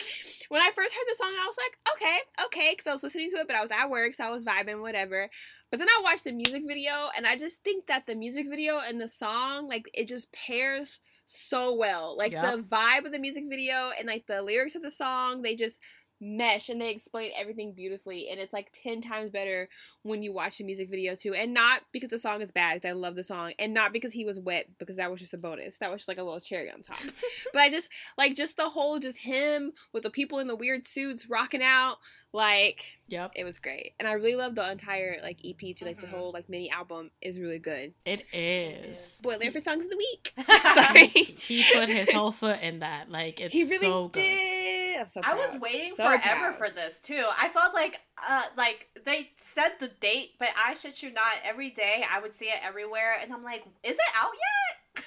When 0.49 0.61
I 0.61 0.71
first 0.75 0.93
heard 0.93 1.05
the 1.07 1.15
song, 1.17 1.31
I 1.39 1.45
was 1.45 1.55
like, 1.57 1.77
okay, 1.95 2.45
okay, 2.45 2.73
because 2.75 2.89
I 2.89 2.93
was 2.93 3.03
listening 3.03 3.29
to 3.31 3.37
it, 3.37 3.47
but 3.47 3.55
I 3.55 3.61
was 3.61 3.69
at 3.71 3.89
work, 3.89 4.13
so 4.15 4.23
I 4.23 4.31
was 4.31 4.43
vibing, 4.43 4.81
whatever. 4.81 5.29
But 5.71 5.79
then 5.79 5.89
I 5.89 6.01
watched 6.03 6.23
the 6.23 6.31
music 6.31 6.63
video, 6.67 7.09
and 7.15 7.27
I 7.27 7.37
just 7.37 7.63
think 7.63 7.87
that 7.87 8.07
the 8.07 8.15
music 8.15 8.47
video 8.49 8.79
and 8.79 8.99
the 8.99 9.07
song, 9.07 9.67
like, 9.67 9.89
it 9.93 10.07
just 10.07 10.31
pairs 10.31 10.99
so 11.25 11.75
well. 11.75 12.17
Like 12.17 12.31
Yep. 12.31 12.41
the 12.41 12.63
vibe 12.63 13.05
of 13.05 13.11
the 13.11 13.19
music 13.19 13.43
video 13.47 13.91
and 13.97 14.07
like 14.07 14.25
the 14.27 14.41
lyrics 14.41 14.75
of 14.75 14.81
the 14.81 14.91
song, 14.91 15.43
they 15.43 15.55
just 15.55 15.77
mesh 16.21 16.67
and 16.69 16.81
they 16.81 16.89
explain 16.89 17.31
everything 17.37 17.71
beautifully 17.73 18.27
and 18.29 18.41
it's 18.41 18.51
like 18.51 18.69
10 18.83 19.01
times 19.01 19.29
better 19.29 19.69
when 20.03 20.21
you 20.21 20.33
watch 20.33 20.57
the 20.57 20.65
music 20.65 20.89
video 20.89 21.15
too 21.15 21.33
and 21.33 21.53
not 21.53 21.81
because 21.93 22.09
the 22.09 22.19
song 22.19 22.41
is 22.41 22.51
bad 22.51 22.85
i 22.85 22.91
love 22.91 23.15
the 23.15 23.23
song 23.23 23.53
and 23.57 23.73
not 23.73 23.93
because 23.93 24.11
he 24.11 24.25
was 24.25 24.37
wet 24.37 24.65
because 24.79 24.97
that 24.97 25.09
was 25.09 25.21
just 25.21 25.33
a 25.33 25.37
bonus 25.37 25.77
that 25.77 25.89
was 25.89 26.01
just 26.01 26.09
like 26.09 26.17
a 26.17 26.23
little 26.23 26.41
cherry 26.41 26.69
on 26.69 26.81
top 26.81 26.99
but 27.53 27.61
i 27.61 27.69
just 27.69 27.87
like 28.17 28.35
just 28.35 28.57
the 28.57 28.67
whole 28.67 28.99
just 28.99 29.17
him 29.17 29.71
with 29.93 30.03
the 30.03 30.09
people 30.09 30.39
in 30.39 30.47
the 30.47 30.57
weird 30.57 30.85
suits 30.85 31.29
rocking 31.29 31.63
out 31.63 31.99
like 32.33 32.85
Yep. 33.07 33.31
it 33.35 33.43
was 33.43 33.57
great 33.57 33.93
and 33.99 34.07
i 34.07 34.11
really 34.11 34.35
love 34.35 34.53
the 34.53 34.71
entire 34.71 35.17
like 35.23 35.39
ep 35.43 35.59
too 35.75 35.83
like 35.85 35.97
Mhm. 35.97 36.01
the 36.01 36.07
whole 36.07 36.31
like 36.31 36.47
mini 36.47 36.69
album 36.69 37.09
is 37.21 37.39
really 37.39 37.57
good 37.57 37.93
It 38.05 38.23
is. 38.31 38.99
spoiler 39.17 39.51
for 39.51 39.59
songs 39.59 39.83
of 39.85 39.89
the 39.89 39.97
week 39.97 40.33
Sorry. 40.45 40.75
sorry 40.75 41.07
He 41.47 41.65
put 41.73 41.89
his 41.89 42.11
whole 42.11 42.31
foot 42.31 42.61
in 42.61 42.79
that. 42.79 43.09
Like 43.09 43.39
it's 43.39 43.51
he 43.53 43.63
really 43.63 43.79
so 43.87 44.07
good. 44.09 44.21
did 44.21 44.99
i'm 44.99 45.07
so 45.09 45.21
I 45.23 45.33
was 45.33 45.59
waiting 45.61 45.93
So 45.95 46.03
forever 46.03 46.19
proud. 46.21 46.55
for 46.55 46.69
this 46.69 46.99
too. 46.99 47.25
I 47.41 47.47
felt 47.49 47.73
like 47.73 47.99
uh 48.27 48.43
like 48.57 48.89
they 49.05 49.29
said 49.35 49.69
the 49.79 49.87
date, 49.87 50.31
but 50.39 50.49
I 50.57 50.73
shit 50.73 51.01
you 51.01 51.11
not, 51.11 51.33
every 51.45 51.69
day 51.69 52.03
I 52.11 52.19
would 52.19 52.33
see 52.33 52.45
it 52.47 52.59
everywhere 52.63 53.15
and 53.21 53.31
I'm 53.33 53.43
like, 53.43 53.63
is 53.83 53.95
it 53.95 54.13
out 54.15 54.31
yet? 54.33 55.05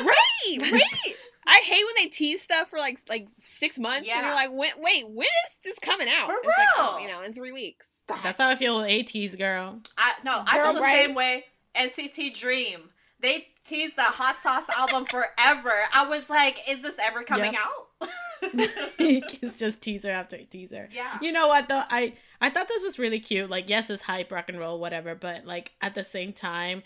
right 0.00 0.72
right 0.72 1.14
i 1.46 1.60
hate 1.64 1.84
when 1.84 1.94
they 2.04 2.08
tease 2.08 2.42
stuff 2.42 2.68
for 2.70 2.78
like 2.78 2.98
like 3.08 3.28
six 3.44 3.78
months 3.78 3.98
and 4.00 4.06
Yeah. 4.06 4.26
you're 4.26 4.34
like 4.34 4.50
wait 4.52 4.72
wait 4.78 5.08
when 5.08 5.26
is 5.26 5.56
this 5.64 5.78
coming 5.78 6.08
out 6.08 6.26
For 6.26 6.34
It's 6.38 6.46
like, 6.46 6.66
oh, 6.76 6.96
real. 6.98 7.06
you 7.06 7.12
know 7.12 7.22
in 7.22 7.32
three 7.34 7.52
weeks 7.52 7.86
That's 8.22 8.38
how 8.38 8.48
I 8.50 8.54
feel 8.56 8.78
with 8.80 8.88
ATEEZ, 8.88 9.38
girl. 9.38 9.80
I 9.96 10.12
no, 10.24 10.42
I 10.46 10.60
feel 10.62 10.74
the 10.74 10.80
right? 10.80 11.06
same 11.06 11.14
way. 11.14 11.44
NCT 11.74 12.34
Dream. 12.38 12.90
They 13.20 13.48
teased 13.64 13.96
the 13.96 14.02
Hot 14.02 14.38
Sauce 14.38 14.66
album 14.76 15.06
forever. 15.10 15.72
I 15.94 16.06
was 16.06 16.28
like, 16.28 16.58
is 16.68 16.82
this 16.82 16.98
ever 17.02 17.22
coming 17.22 17.54
Yep. 17.54 17.62
out? 17.62 18.08
it's 18.98 19.56
just 19.56 19.80
teaser 19.80 20.10
after 20.10 20.36
teaser. 20.44 20.88
yeah. 20.92 21.18
You 21.22 21.32
know 21.32 21.48
what 21.48 21.68
though? 21.68 21.82
I 21.88 22.12
I 22.42 22.50
thought 22.50 22.68
this 22.68 22.82
was 22.82 22.98
really 22.98 23.20
cute. 23.20 23.48
Like, 23.48 23.70
yes, 23.70 23.88
it's 23.88 24.02
hype, 24.02 24.30
rock 24.30 24.50
and 24.50 24.58
roll, 24.58 24.78
whatever. 24.78 25.14
But 25.14 25.46
like 25.46 25.72
at 25.80 25.94
the 25.94 26.04
same 26.04 26.32
time, 26.34 26.82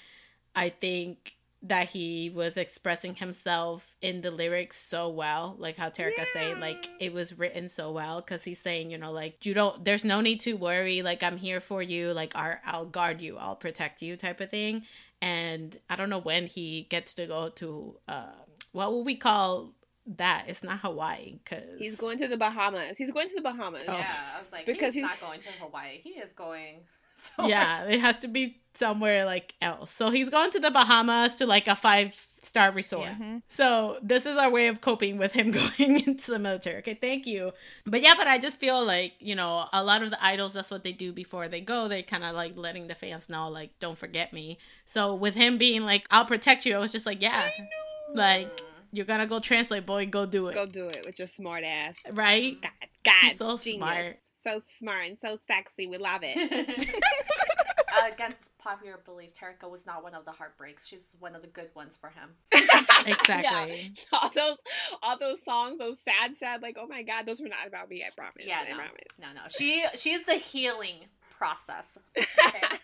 I 0.54 0.68
think 0.68 1.34
that 1.62 1.88
he 1.88 2.30
was 2.32 2.56
expressing 2.56 3.16
himself 3.16 3.96
in 4.00 4.20
the 4.20 4.30
lyrics 4.30 4.80
so 4.80 5.08
well 5.08 5.56
like 5.58 5.76
how 5.76 5.88
Terika 5.90 6.24
saying 6.32 6.60
like 6.60 6.88
it 7.00 7.12
was 7.12 7.36
written 7.36 7.68
so 7.68 7.90
well 7.90 8.20
because 8.20 8.44
he's 8.44 8.60
saying 8.62 8.92
you 8.92 8.98
know 8.98 9.10
like 9.10 9.44
you 9.44 9.54
don't 9.54 9.84
there's 9.84 10.04
no 10.04 10.20
need 10.20 10.38
to 10.40 10.52
worry 10.52 11.02
like 11.02 11.20
i'm 11.24 11.36
here 11.36 11.58
for 11.58 11.82
you 11.82 12.12
like 12.12 12.32
our, 12.36 12.60
i'll 12.64 12.84
guard 12.86 13.20
you 13.20 13.36
i'll 13.38 13.56
protect 13.56 14.02
you 14.02 14.16
type 14.16 14.40
of 14.40 14.50
thing 14.50 14.84
and 15.20 15.78
i 15.90 15.96
don't 15.96 16.10
know 16.10 16.20
when 16.20 16.46
he 16.46 16.86
gets 16.90 17.14
to 17.14 17.26
go 17.26 17.48
to 17.48 17.96
uh 18.06 18.26
what 18.70 18.92
would 18.94 19.04
we 19.04 19.16
call 19.16 19.72
that 20.06 20.44
it's 20.46 20.62
not 20.62 20.78
hawaii 20.78 21.38
because 21.42 21.78
he's 21.78 21.96
going 21.96 22.18
to 22.18 22.28
the 22.28 22.36
bahamas 22.36 22.96
he's 22.96 23.10
going 23.10 23.28
to 23.28 23.34
the 23.34 23.42
bahamas 23.42 23.82
Oh. 23.88 23.92
Yeah, 23.98 24.14
I 24.36 24.38
was 24.40 24.52
like, 24.52 24.64
Because 24.64 24.78
because 24.78 24.94
he's, 24.94 25.04
he's- 25.04 25.20
not 25.20 25.28
going 25.28 25.40
to 25.40 25.50
Hawaii. 25.60 25.98
He 25.98 26.10
is 26.10 26.32
going. 26.32 26.76
So 27.36 27.46
yeah 27.48 27.84
it 27.84 28.00
has 28.00 28.16
to 28.18 28.28
be 28.28 28.60
somewhere 28.78 29.24
like 29.24 29.54
else. 29.60 29.90
So 29.90 30.10
he's 30.10 30.30
going 30.30 30.50
to 30.52 30.60
the 30.60 30.70
bahamas 30.70 31.34
to 31.34 31.46
like 31.46 31.66
a 31.66 31.74
five 31.76 32.14
star 32.42 32.70
resort. 32.70 33.08
Mhm. 33.08 33.42
so 33.48 33.98
this 34.00 34.24
is 34.24 34.36
our 34.38 34.48
way 34.48 34.68
of 34.68 34.80
coping 34.80 35.18
with 35.18 35.32
him 35.32 35.50
going 35.60 36.00
into 36.06 36.30
the 36.30 36.38
military. 36.38 36.76
Okay 36.78 36.94
thank 36.94 37.26
you. 37.26 37.52
But 37.84 38.00
yeah 38.02 38.14
but 38.16 38.28
i 38.28 38.38
just 38.38 38.60
feel 38.60 38.84
like 38.84 39.14
you 39.18 39.34
know 39.34 39.66
a 39.72 39.82
lot 39.82 40.02
of 40.04 40.10
the 40.10 40.24
idols 40.24 40.52
that's 40.52 40.70
what 40.70 40.84
they 40.84 40.92
do 40.92 41.12
before 41.12 41.48
they 41.48 41.60
go. 41.60 41.88
They 41.88 42.02
kind 42.04 42.22
of 42.22 42.36
like 42.36 42.56
letting 42.56 42.86
the 42.86 42.94
fans 42.94 43.28
know 43.28 43.48
like 43.48 43.70
don't 43.80 43.98
forget 43.98 44.32
me. 44.32 44.58
So 44.86 45.12
with 45.14 45.34
him 45.34 45.58
being 45.58 45.82
like 45.82 46.06
i'll 46.12 46.24
protect 46.26 46.64
you 46.64 46.76
i 46.76 46.78
was 46.78 46.92
just 46.92 47.06
like 47.06 47.20
yeah. 47.20 47.48
Like 48.14 48.62
you're 48.92 49.04
gonna 49.06 49.26
go 49.26 49.40
translate 49.40 49.84
boy. 49.84 50.06
Go 50.06 50.24
do 50.24 50.46
it. 50.46 50.54
Go 50.54 50.66
do 50.66 50.86
it 50.86 51.02
with 51.04 51.18
your 51.18 51.28
smart 51.28 51.64
ass. 51.64 51.96
Right? 52.10 52.60
God 52.62 52.70
god 53.04 53.14
He's 53.30 53.38
so 53.38 53.56
genius. 53.58 53.76
smart. 53.78 54.16
So 54.44 54.62
smart 54.78 55.06
and 55.06 55.18
so 55.20 55.38
sexy 55.46 55.86
we 55.86 55.98
love 55.98 56.22
it 56.24 56.36
uh, 56.36 58.08
against 58.12 58.56
popular 58.58 58.98
belief, 59.04 59.30
Terika 59.32 59.68
was 59.68 59.86
not 59.86 60.02
one 60.02 60.14
of 60.14 60.24
the 60.24 60.30
heartbreaks. 60.32 60.86
She's 60.86 61.06
one 61.18 61.34
of 61.34 61.42
the 61.42 61.48
good 61.48 61.70
ones 61.74 61.96
for 61.96 62.10
him. 62.10 62.30
exactly 63.06 63.92
all 64.12 64.30
those 64.34 64.56
all 65.02 65.18
those 65.18 65.38
songs 65.44 65.78
those 65.78 65.98
sad 66.00 66.36
sad 66.36 66.62
like 66.62 66.76
oh 66.78 66.86
my 66.86 67.02
god 67.02 67.24
those 67.26 67.40
were 67.40 67.48
not 67.48 67.66
about 67.66 67.88
me 67.88 68.02
i 68.02 68.10
promise 68.16 68.44
Yeah, 68.44 68.64
i 68.66 68.70
no, 68.70 68.76
promise 68.76 68.92
no, 69.20 69.26
no. 69.34 69.40
She 69.48 69.84
she's 69.94 70.24
the 70.24 70.34
healing 70.34 71.06
process. 71.38 71.98
Okay, 72.16 72.26
all 72.44 72.50
right. 72.70 72.80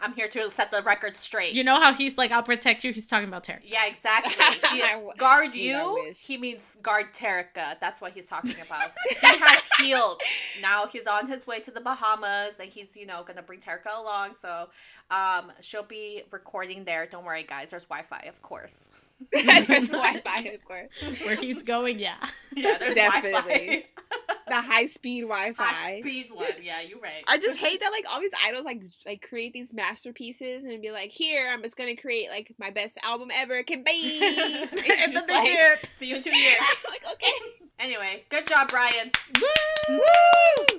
I'm 0.00 0.14
here 0.14 0.28
to 0.28 0.50
set 0.50 0.70
the 0.70 0.82
record 0.82 1.16
straight. 1.16 1.54
you 1.54 1.64
know 1.64 1.80
how 1.80 1.92
he's 1.92 2.16
like 2.16 2.30
i'll 2.30 2.42
protect 2.42 2.84
you 2.84 2.92
he's 2.92 3.06
talking 3.08 3.28
about 3.28 3.44
terry 3.44 3.62
yeah, 3.64 3.86
exactly. 3.86 4.34
He- 4.72 4.82
guard 5.16 5.52
Gee, 5.52 5.68
you. 5.68 6.12
He 6.16 6.36
means 6.38 6.72
guard 6.82 7.06
Terika. 7.12 7.78
That's 7.80 8.00
what 8.00 8.12
he's 8.12 8.26
talking 8.26 8.54
about. 8.64 8.92
he 9.08 9.16
has 9.20 9.62
healed. 9.80 10.20
Now 10.60 10.86
he's 10.86 11.06
on 11.06 11.26
his 11.28 11.46
way 11.46 11.60
to 11.60 11.70
the 11.70 11.80
Bahamas, 11.80 12.58
and 12.60 12.68
he's 12.68 12.96
you 12.96 13.06
know 13.06 13.24
gonna 13.26 13.42
bring 13.42 13.60
Terika 13.60 13.98
along. 13.98 14.34
So, 14.34 14.68
um, 15.10 15.52
she'll 15.60 15.82
be 15.82 16.22
recording 16.30 16.84
there. 16.84 17.06
Don't 17.06 17.24
worry, 17.24 17.42
guys. 17.44 17.70
There's 17.70 17.84
Wi-Fi, 17.86 18.26
of 18.28 18.42
course. 18.42 18.88
there's 19.32 19.88
wi-fi 19.88 20.40
of 20.54 20.64
course 20.64 20.88
where 21.24 21.34
he's 21.36 21.62
going 21.62 21.98
yeah 21.98 22.16
Yeah, 22.54 22.78
there's 22.78 22.94
Definitely. 22.94 23.30
Wi-Fi. 23.32 23.84
the 24.48 24.54
high 24.54 24.86
speed 24.86 25.22
wi-fi 25.22 25.62
High 25.64 26.00
speed 26.00 26.28
one. 26.32 26.46
Yeah, 26.62 26.80
you're 26.80 26.98
right. 27.00 27.22
I 27.26 27.36
just 27.38 27.58
hate 27.58 27.80
that 27.80 27.90
like 27.92 28.04
all 28.10 28.20
these 28.20 28.32
idols 28.46 28.64
like 28.64 28.80
like 29.04 29.20
create 29.28 29.52
these 29.52 29.74
masterpieces 29.74 30.64
and 30.64 30.80
be 30.80 30.90
like, 30.90 31.10
here 31.10 31.50
I'm 31.52 31.62
just 31.62 31.76
gonna 31.76 31.96
create 31.96 32.30
like 32.30 32.54
my 32.58 32.70
best 32.70 32.96
album 33.02 33.28
ever 33.34 33.62
can 33.64 33.82
be. 33.84 34.20
And 34.70 34.70
It's 34.72 35.12
just 35.12 35.26
then 35.26 35.36
like, 35.38 35.48
here. 35.48 35.78
See 35.90 36.06
you 36.06 36.16
in 36.16 36.22
two 36.22 36.36
years. 36.36 36.58
like 36.88 37.04
okay. 37.12 37.32
Anyway, 37.78 38.24
good 38.30 38.46
job, 38.46 38.68
Brian. 38.68 39.10
Woo! 39.40 39.98
Woo! 39.98 40.78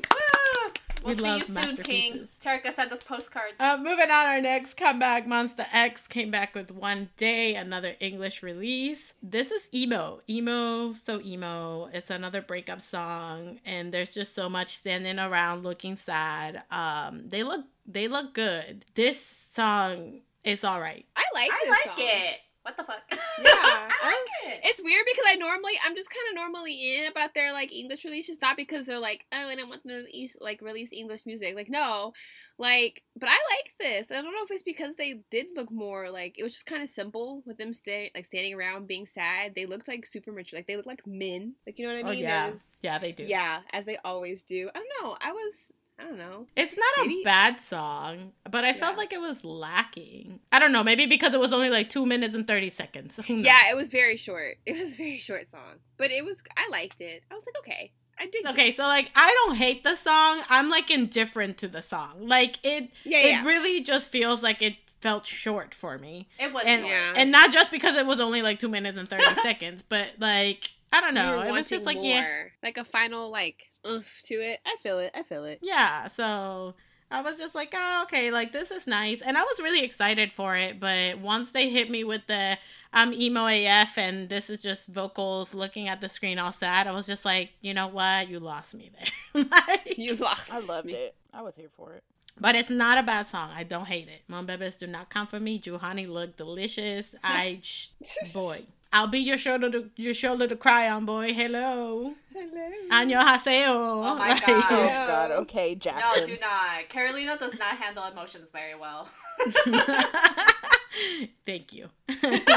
We'll 1.03 1.13
We 1.15 1.15
see 1.15 1.21
love 1.23 1.39
you 1.39 1.45
soon, 1.45 1.77
King. 1.77 2.13
masterpieces. 2.17 2.29
Terika 2.43 2.73
sent 2.73 2.91
us 2.91 3.01
postcards. 3.03 3.59
Uh, 3.59 3.77
moving 3.77 4.09
on, 4.11 4.25
our 4.27 4.41
next 4.41 4.75
comeback, 4.75 5.25
MONSTA 5.27 5.65
X 5.71 6.07
came 6.07 6.29
back 6.29 6.53
with 6.55 6.71
One 6.71 7.09
Day, 7.17 7.55
another 7.55 7.95
English 7.99 8.43
release. 8.43 9.13
This 9.23 9.49
is 9.51 9.67
emo, 9.73 10.21
emo, 10.29 10.93
so 10.93 11.21
emo. 11.21 11.89
It's 11.93 12.09
another 12.09 12.41
breakup 12.41 12.81
song, 12.81 13.59
and 13.65 13.93
there's 13.93 14.13
just 14.13 14.35
so 14.35 14.49
much 14.49 14.75
standing 14.75 15.19
around 15.19 15.63
looking 15.63 15.95
sad. 15.95 16.63
Um, 16.69 17.29
they 17.29 17.43
look, 17.43 17.65
they 17.85 18.07
look 18.07 18.33
good. 18.33 18.83
This 18.95 19.19
song 19.53 20.21
is 20.43 20.63
all 20.63 20.81
right. 20.81 21.05
I 21.15 21.23
like 21.33 21.51
I 21.51 21.57
this 21.61 21.69
like 21.69 21.83
song. 21.85 21.93
it. 21.97 22.35
What 22.63 22.75
the 22.77 22.83
fuck? 22.83 23.01
Yeah, 23.09 23.17
I 23.43 23.89
I- 24.01 24.07
like 24.09 24.53
it. 24.53 24.59
It's 24.63 24.83
weird 24.83 25.05
because 25.05 25.25
I 25.27 25.35
normally 25.35 25.73
I'm 25.85 25.95
just 25.95 26.09
kind 26.09 26.25
of 26.29 26.35
normally 26.43 26.97
in 26.97 27.07
about 27.07 27.33
their 27.33 27.53
like 27.53 27.73
English 27.73 28.03
releases, 28.05 28.41
not 28.41 28.57
because 28.57 28.85
they're 28.87 28.99
like 28.99 29.25
oh 29.31 29.47
I 29.47 29.55
don't 29.55 29.69
want 29.69 29.83
them 29.83 29.91
to 29.91 29.95
release 29.97 30.35
like 30.39 30.61
release 30.61 30.91
English 30.91 31.25
music. 31.25 31.55
Like 31.55 31.69
no, 31.69 32.13
like 32.57 33.03
but 33.15 33.29
I 33.29 33.33
like 33.55 33.73
this. 33.79 34.07
I 34.11 34.15
don't 34.21 34.33
know 34.33 34.43
if 34.43 34.51
it's 34.51 34.63
because 34.63 34.95
they 34.95 35.21
did 35.31 35.47
look 35.55 35.71
more 35.71 36.09
like 36.11 36.37
it 36.37 36.43
was 36.43 36.53
just 36.53 36.65
kind 36.65 36.83
of 36.83 36.89
simple 36.89 37.43
with 37.45 37.57
them 37.57 37.73
stay 37.73 38.11
like 38.13 38.25
standing 38.25 38.53
around 38.53 38.87
being 38.87 39.05
sad. 39.07 39.53
They 39.55 39.65
looked 39.65 39.87
like 39.87 40.05
super 40.05 40.31
mature, 40.31 40.57
like 40.59 40.67
they 40.67 40.75
look 40.75 40.85
like 40.85 41.07
men. 41.07 41.55
Like 41.65 41.79
you 41.79 41.87
know 41.87 41.93
what 41.93 41.99
I 41.99 42.03
mean? 42.03 42.11
Oh 42.11 42.15
mean? 42.15 42.23
yeah, 42.23 42.49
was- 42.49 42.77
yeah, 42.81 42.99
they 42.99 43.11
do. 43.13 43.23
yeah, 43.23 43.59
as 43.71 43.85
they 43.85 43.97
always 44.03 44.43
do. 44.43 44.69
I 44.75 44.79
don't 44.79 44.89
know. 45.01 45.17
I 45.21 45.31
was 45.31 45.53
I 45.99 46.03
don't 46.03 46.17
know. 46.17 46.47
It's 46.55 46.75
not 46.77 47.05
Maybe- 47.07 47.21
a 47.21 47.25
bad 47.25 47.59
song, 47.59 48.31
but 48.49 48.63
I 48.63 48.71
felt 48.73 48.97
like 48.97 49.11
it 49.11 49.19
was 49.19 49.43
lacking. 49.43 50.39
I 50.51 50.59
don't 50.59 50.71
know, 50.71 50.83
maybe 50.83 51.05
because 51.05 51.33
it 51.33 51.39
was 51.39 51.51
only 51.53 51.69
like 51.69 51.89
two 51.89 52.05
minutes 52.05 52.33
and 52.33 52.47
thirty 52.47 52.69
seconds. 52.69 53.19
Yeah, 53.27 53.69
it 53.69 53.75
was 53.75 53.91
very 53.91 54.17
short. 54.17 54.57
It 54.65 54.77
was 54.77 54.93
a 54.93 54.97
very 54.97 55.17
short 55.17 55.49
song, 55.51 55.75
but 55.97 56.11
it 56.11 56.23
was. 56.25 56.41
I 56.57 56.69
liked 56.69 57.01
it. 57.01 57.23
I 57.29 57.35
was 57.35 57.43
like, 57.45 57.57
okay, 57.59 57.91
I 58.19 58.27
did. 58.27 58.45
Okay, 58.47 58.73
so 58.73 58.83
like 58.83 59.11
I 59.15 59.33
don't 59.45 59.55
hate 59.57 59.83
the 59.83 59.95
song. 59.95 60.41
I'm 60.49 60.69
like 60.69 60.89
indifferent 60.89 61.57
to 61.59 61.67
the 61.67 61.81
song. 61.81 62.27
Like 62.27 62.57
it 62.63 62.89
Yeah, 63.03 63.17
it 63.19 63.29
yeah. 63.31 63.45
really 63.45 63.81
just 63.81 64.09
feels 64.09 64.41
like 64.41 64.61
it 64.61 64.75
felt 65.01 65.25
short 65.25 65.73
for 65.73 65.97
me. 65.97 66.27
It 66.39 66.51
was 66.53 66.63
And. 66.65 66.85
Yeah. 66.85 67.13
and 67.15 67.31
not 67.31 67.51
just 67.53 67.71
because 67.71 67.95
it 67.95 68.05
was 68.05 68.19
only 68.19 68.41
like 68.41 68.59
2 68.59 68.67
minutes 68.67 68.97
and 68.97 69.07
30 69.09 69.35
seconds, 69.41 69.83
but 69.87 70.07
like 70.19 70.71
I 70.91 71.01
don't 71.01 71.13
know. 71.13 71.39
were 71.39 71.47
It 71.47 71.51
was 71.51 71.69
just 71.69 71.85
like 71.85 71.97
wanting 71.97 72.11
yeah. 72.11 72.43
like 72.63 72.77
a 72.77 72.83
final 72.83 73.29
like 73.29 73.69
oof 73.87 74.21
to 74.25 74.35
it. 74.35 74.59
I 74.65 74.75
feel 74.81 74.99
it. 74.99 75.11
I 75.15 75.23
feel 75.23 75.45
it. 75.45 75.59
Yeah, 75.61 76.07
so 76.07 76.75
I 77.11 77.21
was 77.21 77.37
just 77.37 77.55
like, 77.55 77.73
"Oh, 77.75 78.03
okay, 78.03 78.31
like 78.31 78.51
this 78.51 78.71
is 78.71 78.87
nice." 78.87 79.21
And 79.21 79.37
I 79.37 79.41
was 79.41 79.59
really 79.59 79.83
excited 79.83 80.33
for 80.33 80.55
it, 80.55 80.79
but 80.79 81.19
once 81.19 81.51
they 81.51 81.69
hit 81.69 81.89
me 81.89 82.03
with 82.03 82.21
the 82.27 82.57
I'm 82.93 83.13
emo 83.13 83.47
AF 83.47 83.97
and 83.97 84.29
this 84.29 84.49
is 84.49 84.61
just 84.61 84.87
vocals 84.87 85.53
looking 85.53 85.87
at 85.87 86.01
the 86.01 86.09
screen 86.09 86.39
all 86.39 86.51
sad, 86.51 86.87
I 86.87 86.91
was 86.91 87.07
just 87.07 87.25
like, 87.25 87.51
"You 87.61 87.73
know 87.73 87.87
what? 87.87 88.29
You 88.29 88.39
lost 88.39 88.75
me 88.75 88.91
there." 88.93 89.43
like, 89.51 89.97
You 89.97 90.15
lost. 90.15 90.51
I 90.51 90.59
loved 90.59 90.87
me. 90.87 90.93
it. 90.93 91.15
I 91.33 91.41
was 91.41 91.55
here 91.55 91.69
for 91.75 91.93
it. 91.93 92.03
But 92.39 92.55
it's 92.55 92.69
not 92.69 92.97
a 92.97 93.03
bad 93.03 93.27
song. 93.27 93.51
I 93.53 93.63
don't 93.63 93.85
hate 93.85 94.07
it. 94.07 94.21
Mon 94.27 94.47
Bebes 94.47 94.77
do 94.77 94.87
not 94.87 95.09
come 95.09 95.27
for 95.27 95.39
me. 95.39 95.59
Juhani 95.59 96.07
look 96.07 96.37
delicious. 96.37 97.13
I, 97.23 97.59
sh- 97.63 97.89
boy. 98.33 98.63
I'll 98.91 99.07
be 99.07 99.19
your 99.19 99.37
shoulder 99.37 99.69
to 99.69 99.89
your 99.95 100.13
shoulder 100.15 100.47
to 100.47 100.55
cry 100.55 100.89
on, 100.89 101.05
boy. 101.05 101.31
Hello. 101.33 102.15
Hello. 102.33 102.71
Año 102.91 103.21
haseo. 103.21 103.67
Oh 103.67 104.15
my 104.15 104.29
Like- 104.29 104.45
God. 104.45 104.65
Oh 104.71 104.83
Yeah. 104.83 105.07
God. 105.07 105.31
Okay, 105.31 105.75
Jackson. 105.75 106.01
No, 106.07 106.15
Jackson. 106.15 106.35
do 106.35 106.41
not. 106.41 106.89
Carolina 106.89 107.37
does 107.39 107.55
not 107.59 107.75
handle 107.77 108.03
emotions 108.05 108.49
very 108.51 108.73
well. 108.75 109.07
Thank 111.45 111.73
you. 111.73 111.89
Thank 112.09 112.47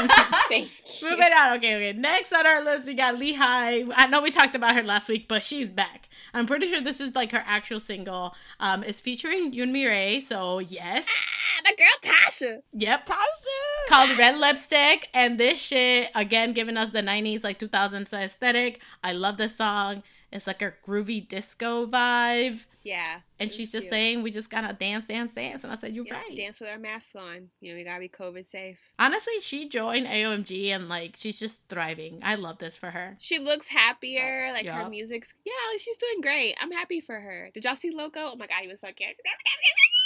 you. 0.49 1.09
Moving 1.09 1.33
on. 1.33 1.57
Okay, 1.57 1.75
okay. 1.75 1.93
Next 1.97 2.33
on 2.33 2.45
our 2.45 2.63
list, 2.63 2.87
we 2.87 2.93
got 2.93 3.17
Lee 3.17 3.33
Hi. 3.33 3.83
I 3.93 4.07
know 4.07 4.21
we 4.21 4.31
talked 4.31 4.55
about 4.55 4.75
her 4.75 4.83
last 4.83 5.07
week, 5.09 5.27
but 5.27 5.43
she's 5.43 5.69
back. 5.69 6.09
I'm 6.33 6.47
pretty 6.47 6.69
sure 6.69 6.81
this 6.81 6.99
is 6.99 7.15
like 7.15 7.31
her 7.31 7.43
actual 7.45 7.79
single. 7.79 8.35
Um, 8.59 8.83
it's 8.83 8.99
featuring 8.99 9.51
Yoon 9.51 9.71
Mi 9.71 10.21
so 10.21 10.59
yes. 10.59 11.05
Ah, 11.07 11.61
my 11.63 11.71
girl 11.77 12.13
Tasha. 12.13 12.61
Yep. 12.73 13.05
Tasha. 13.05 13.89
Called 13.89 14.17
Red 14.17 14.37
Lipstick, 14.37 15.09
and 15.13 15.39
this 15.39 15.59
shit 15.59 16.09
again 16.15 16.53
giving 16.53 16.77
us 16.77 16.91
the 16.91 17.01
90s, 17.01 17.43
like 17.43 17.59
2000s 17.59 18.11
aesthetic. 18.13 18.81
I 19.03 19.13
love 19.13 19.37
this 19.37 19.55
song. 19.55 20.03
It's 20.31 20.47
like 20.47 20.61
a 20.63 20.73
groovy 20.87 21.27
disco 21.27 21.85
vibe. 21.85 22.65
Yeah. 22.83 23.21
And 23.39 23.51
she's 23.51 23.71
just 23.71 23.83
cute. 23.83 23.91
saying, 23.91 24.23
we 24.23 24.31
just 24.31 24.49
gotta 24.49 24.73
dance, 24.73 25.07
dance, 25.07 25.33
dance. 25.33 25.63
And 25.63 25.71
I 25.71 25.75
said, 25.75 25.93
You're 25.95 26.05
Yeah, 26.05 26.15
right. 26.15 26.35
Dance 26.35 26.59
with 26.59 26.69
our 26.69 26.77
masks 26.77 27.15
on. 27.15 27.49
You 27.61 27.71
know, 27.71 27.77
we 27.77 27.83
gotta 27.83 27.99
be 27.99 28.09
COVID 28.09 28.49
safe. 28.49 28.77
Honestly, 28.99 29.33
she 29.41 29.69
joined 29.69 30.05
AOMG 30.05 30.67
and 30.67 30.89
like 30.89 31.15
she's 31.17 31.39
just 31.39 31.61
thriving. 31.69 32.19
I 32.23 32.35
love 32.35 32.59
this 32.59 32.75
for 32.75 32.91
her. 32.91 33.15
She 33.19 33.39
looks 33.39 33.69
happier. 33.69 34.51
Like 34.53 34.65
her 34.67 34.89
music's 34.89 35.33
yeah, 35.45 35.53
like, 35.71 35.79
she's 35.79 35.97
doing 35.97 36.21
great. 36.21 36.55
I'm 36.61 36.71
happy 36.71 37.01
for 37.01 37.19
her. 37.19 37.49
Did 37.53 37.63
y'all 37.63 37.75
see 37.75 37.91
Loco? 37.91 38.31
Oh 38.33 38.35
my 38.35 38.47
god, 38.47 38.61
he 38.61 38.67
was 38.67 38.81
so 38.81 38.87
cute. 38.87 39.15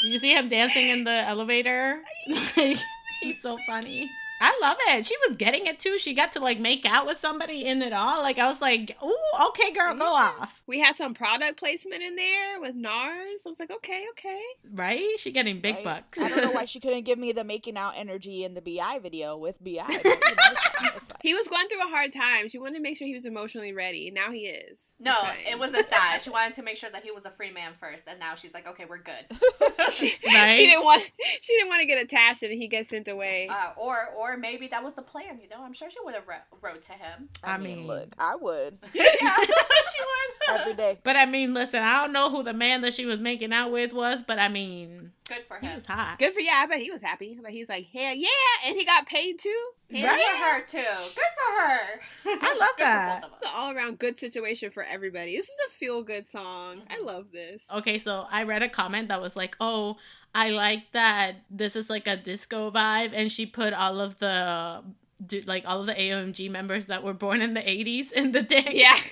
Did 0.03 0.11
you 0.11 0.19
see 0.19 0.35
him 0.35 0.49
dancing 0.49 0.89
in 0.89 1.03
the 1.03 1.11
elevator? 1.27 2.01
Like, 2.57 2.77
he's 3.21 3.41
so 3.41 3.57
funny. 3.65 4.09
I 4.39 4.57
love 4.61 4.77
it. 4.89 5.05
She 5.05 5.15
was 5.27 5.35
getting 5.37 5.65
it 5.65 5.79
too. 5.79 5.97
She 5.97 6.13
got 6.13 6.31
to 6.33 6.39
like 6.39 6.59
make 6.59 6.85
out 6.85 7.05
with 7.05 7.19
somebody 7.19 7.65
in 7.65 7.81
it 7.81 7.93
all. 7.93 8.21
Like 8.21 8.37
I 8.37 8.47
was 8.49 8.61
like, 8.61 8.95
"Ooh, 9.03 9.47
okay, 9.47 9.71
girl, 9.71 9.95
go 9.95 10.05
off." 10.13 10.61
We 10.67 10.79
had 10.79 10.95
some 10.95 11.13
product 11.13 11.57
placement 11.57 12.03
in 12.03 12.15
there 12.15 12.59
with 12.59 12.75
NARS. 12.75 13.45
I 13.45 13.49
was 13.49 13.59
like, 13.59 13.71
okay, 13.71 14.05
okay. 14.11 14.41
Right? 14.71 15.07
She 15.17 15.31
getting 15.31 15.59
big 15.61 15.75
Right? 15.75 15.83
bucks. 15.83 16.19
I 16.19 16.29
don't 16.29 16.43
know 16.43 16.51
why 16.51 16.65
she 16.65 16.79
couldn't 16.79 17.03
give 17.03 17.17
me 17.17 17.31
the 17.31 17.43
making 17.43 17.77
out 17.77 17.93
energy 17.95 18.43
in 18.43 18.53
the 18.53 18.61
B.I 18.61 18.99
video 18.99 19.37
with 19.37 19.63
B.I. 19.63 19.85
But, 19.87 20.05
you 20.05 20.11
know, 20.11 20.17
it's 20.51 20.61
fine, 20.61 20.91
it's 20.95 21.06
fine. 21.06 21.06
He 21.21 21.33
was 21.33 21.47
going 21.47 21.67
through 21.67 21.81
a 21.85 21.89
hard 21.89 22.13
time. 22.13 22.47
She 22.49 22.59
wanted 22.59 22.75
to 22.75 22.81
make 22.81 22.97
sure 22.97 23.07
he 23.07 23.13
was 23.13 23.25
emotionally 23.25 23.73
ready. 23.73 24.11
Now 24.11 24.31
he 24.31 24.41
is. 24.41 24.93
No, 24.99 25.15
it 25.49 25.57
wasn't 25.57 25.89
that. 25.89 26.19
She 26.27 26.29
wanted 26.29 26.55
to 26.55 26.63
make 26.63 26.77
sure 26.77 26.89
that 26.89 27.03
he 27.03 27.11
was 27.11 27.25
a 27.25 27.29
free 27.29 27.51
man 27.51 27.73
first, 27.79 28.05
and 28.07 28.19
now 28.19 28.35
she's 28.35 28.53
like, 28.53 28.67
okay, 28.67 28.85
we're 28.85 28.97
good. 28.97 29.25
she, 29.89 30.13
Right? 30.25 30.51
she 30.51 30.65
didn't 30.67 30.83
want. 30.83 31.03
She 31.41 31.53
didn't 31.53 31.69
want 31.69 31.81
to 31.81 31.85
get 31.85 32.01
attached 32.03 32.43
and 32.43 32.51
he 32.53 32.67
gets 32.67 32.89
sent 32.89 33.07
away. 33.07 33.47
Uh, 33.49 33.71
or, 33.77 34.07
or 34.17 34.35
maybe 34.37 34.67
that 34.67 34.83
was 34.83 34.95
the 34.95 35.01
plan. 35.01 35.39
You 35.41 35.47
know, 35.49 35.63
I'm 35.63 35.73
sure 35.73 35.89
she 35.89 35.99
would 36.03 36.15
have 36.15 36.27
wrote, 36.27 36.41
wrote 36.61 36.81
to 36.83 36.93
him. 36.93 37.29
I, 37.43 37.53
I 37.53 37.57
mean, 37.57 37.79
mean- 37.79 37.87
look, 37.87 38.13
I 38.17 38.35
would 38.35 38.77
yeah, 38.93 39.05
she 39.37 40.01
would. 40.01 40.59
every 40.59 40.73
day. 40.73 40.99
But 41.03 41.15
I 41.15 41.25
mean, 41.25 41.53
listen, 41.53 41.81
I 41.81 42.01
don't 42.01 42.13
know 42.13 42.29
who 42.29 42.43
the 42.43 42.53
man 42.53 42.81
that 42.81 42.93
she 42.93 43.05
was 43.05 43.19
making 43.19 43.53
out 43.53 43.71
with 43.71 43.93
was, 43.93 44.23
but 44.25 44.39
I 44.39 44.49
mean, 44.49 45.11
Good 45.27 45.45
for 45.45 45.57
him. 45.57 45.69
he 45.69 45.75
was 45.75 45.85
hot. 45.85 46.17
Good 46.19 46.33
for 46.33 46.39
yeah. 46.39 46.61
I 46.63 46.67
bet 46.67 46.79
he 46.79 46.91
was 46.91 47.01
happy. 47.01 47.37
But 47.41 47.51
he's 47.51 47.67
like, 47.69 47.87
hell 47.93 48.15
yeah, 48.15 48.27
and 48.65 48.75
he 48.75 48.85
got 48.85 49.05
paid 49.05 49.39
too. 49.39 49.69
Hell 49.91 50.01
Good 50.01 50.07
Right? 50.07 50.25
for 50.31 50.37
her 50.43 50.61
too. 50.61 51.03
Good 51.15 51.33
for 51.35 51.61
her. 51.61 51.79
I 52.41 52.57
love 52.59 52.69
Good 52.77 52.85
that. 52.85 53.21
both 53.21 53.29
of 53.29 53.33
us. 53.33 53.39
It's 53.41 53.51
an 53.51 53.55
all 53.57 53.71
around 53.71 53.99
good 53.99 54.19
situation 54.19 54.69
for 54.71 54.83
everybody. 54.83 55.35
This 55.35 55.45
is 55.45 55.55
a 55.67 55.69
feel 55.71 56.01
good 56.03 56.29
song. 56.29 56.81
I 56.89 56.95
mm-hmm. 56.95 57.05
love 57.05 57.25
this. 57.31 57.61
Okay, 57.73 57.99
so 57.99 58.25
I 58.31 58.43
read 58.43 58.63
a 58.63 58.69
comment 58.69 59.09
that 59.09 59.21
was 59.21 59.35
like, 59.35 59.55
"Oh, 59.59 59.97
I 60.33 60.49
like 60.49 60.91
that 60.93 61.35
this 61.49 61.75
is 61.75 61.89
like 61.89 62.07
a 62.07 62.15
disco 62.17 62.71
vibe," 62.71 63.11
and 63.13 63.31
she 63.31 63.45
put 63.45 63.73
all 63.73 63.99
of 63.99 64.17
the 64.19 64.81
do- 65.25 65.41
like 65.45 65.63
all 65.65 65.79
of 65.81 65.87
the 65.87 65.93
AOMG 65.93 66.49
members 66.49 66.85
that 66.87 67.03
were 67.03 67.13
born 67.13 67.41
in 67.41 67.53
the 67.53 67.61
'80s 67.61 68.11
in 68.11 68.31
the 68.31 68.41
day. 68.41 68.65
Yeah. 68.71 68.97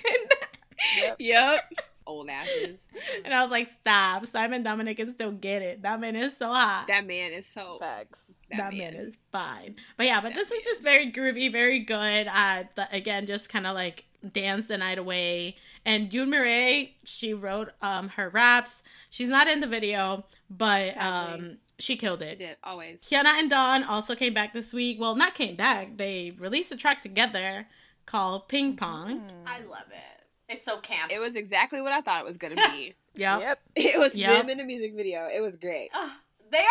Yep. 0.98 1.16
yep. 1.18 1.60
Old 2.06 2.28
asses. 2.28 2.78
and 3.24 3.34
I 3.34 3.42
was 3.42 3.50
like, 3.50 3.68
"Stop! 3.80 4.26
Simon 4.26 4.62
Dominic 4.62 4.96
can 4.98 5.12
still 5.12 5.32
get 5.32 5.62
it. 5.62 5.82
That 5.82 6.00
man 6.00 6.16
is 6.16 6.36
so 6.36 6.48
hot. 6.52 6.84
That 6.88 7.06
man 7.06 7.32
is 7.32 7.46
so. 7.46 7.78
Facts. 7.80 8.34
That, 8.50 8.72
man. 8.72 8.94
is 8.94 9.14
fine." 9.32 9.76
But 9.96 10.06
yeah, 10.06 10.20
but 10.20 10.34
this 10.34 10.50
is 10.50 10.64
just 10.64 10.82
very 10.82 11.10
groovy, 11.12 11.50
very 11.50 11.80
good. 11.80 12.28
Uh, 12.28 12.64
th- 12.76 12.88
again, 12.92 13.26
just 13.26 13.48
kind 13.48 13.66
of 13.66 13.74
like 13.74 14.04
dance 14.32 14.68
the 14.68 14.78
night 14.78 14.98
away. 14.98 15.56
And 15.84 16.10
Yoon 16.10 16.28
Mi-rae, 16.28 16.94
she 17.04 17.34
wrote 17.34 17.70
um 17.82 18.08
her 18.10 18.28
raps. 18.28 18.82
She's 19.10 19.28
not 19.28 19.48
in 19.48 19.60
the 19.60 19.66
video, 19.66 20.24
but 20.50 20.94
Sadly. 20.94 21.34
um 21.34 21.58
she 21.78 21.96
killed 21.96 22.20
She 22.20 22.26
it. 22.26 22.38
did 22.38 22.56
always. 22.64 23.02
Hyuna 23.02 23.38
and 23.38 23.50
Dawn 23.50 23.84
also 23.84 24.14
came 24.14 24.32
back 24.32 24.52
this 24.52 24.72
week. 24.72 24.98
Well, 25.00 25.14
not 25.14 25.34
came 25.34 25.56
back. 25.56 25.96
They 25.96 26.32
released 26.38 26.72
a 26.72 26.76
track 26.76 27.02
together 27.02 27.66
called 28.06 28.48
Ping 28.48 28.76
Pong. 28.76 29.30
I 29.46 29.58
love 29.60 29.84
it. 29.90 30.15
It's 30.48 30.64
so 30.64 30.78
camp. 30.78 31.10
It 31.12 31.18
was 31.18 31.36
exactly 31.36 31.80
what 31.80 31.92
I 31.92 32.00
thought 32.00 32.20
it 32.20 32.26
was 32.26 32.36
gonna 32.36 32.56
be. 32.56 32.94
Yep. 33.16 33.40
Yep. 33.40 33.60
it 33.76 33.98
was 33.98 34.14
Yep. 34.14 34.42
them 34.42 34.50
in 34.50 34.60
a 34.60 34.64
music 34.64 34.94
video. 34.94 35.26
It 35.26 35.40
was 35.40 35.56
great. 35.56 35.88
Ugh, 35.94 36.10
they 36.50 36.58
are 36.58 36.64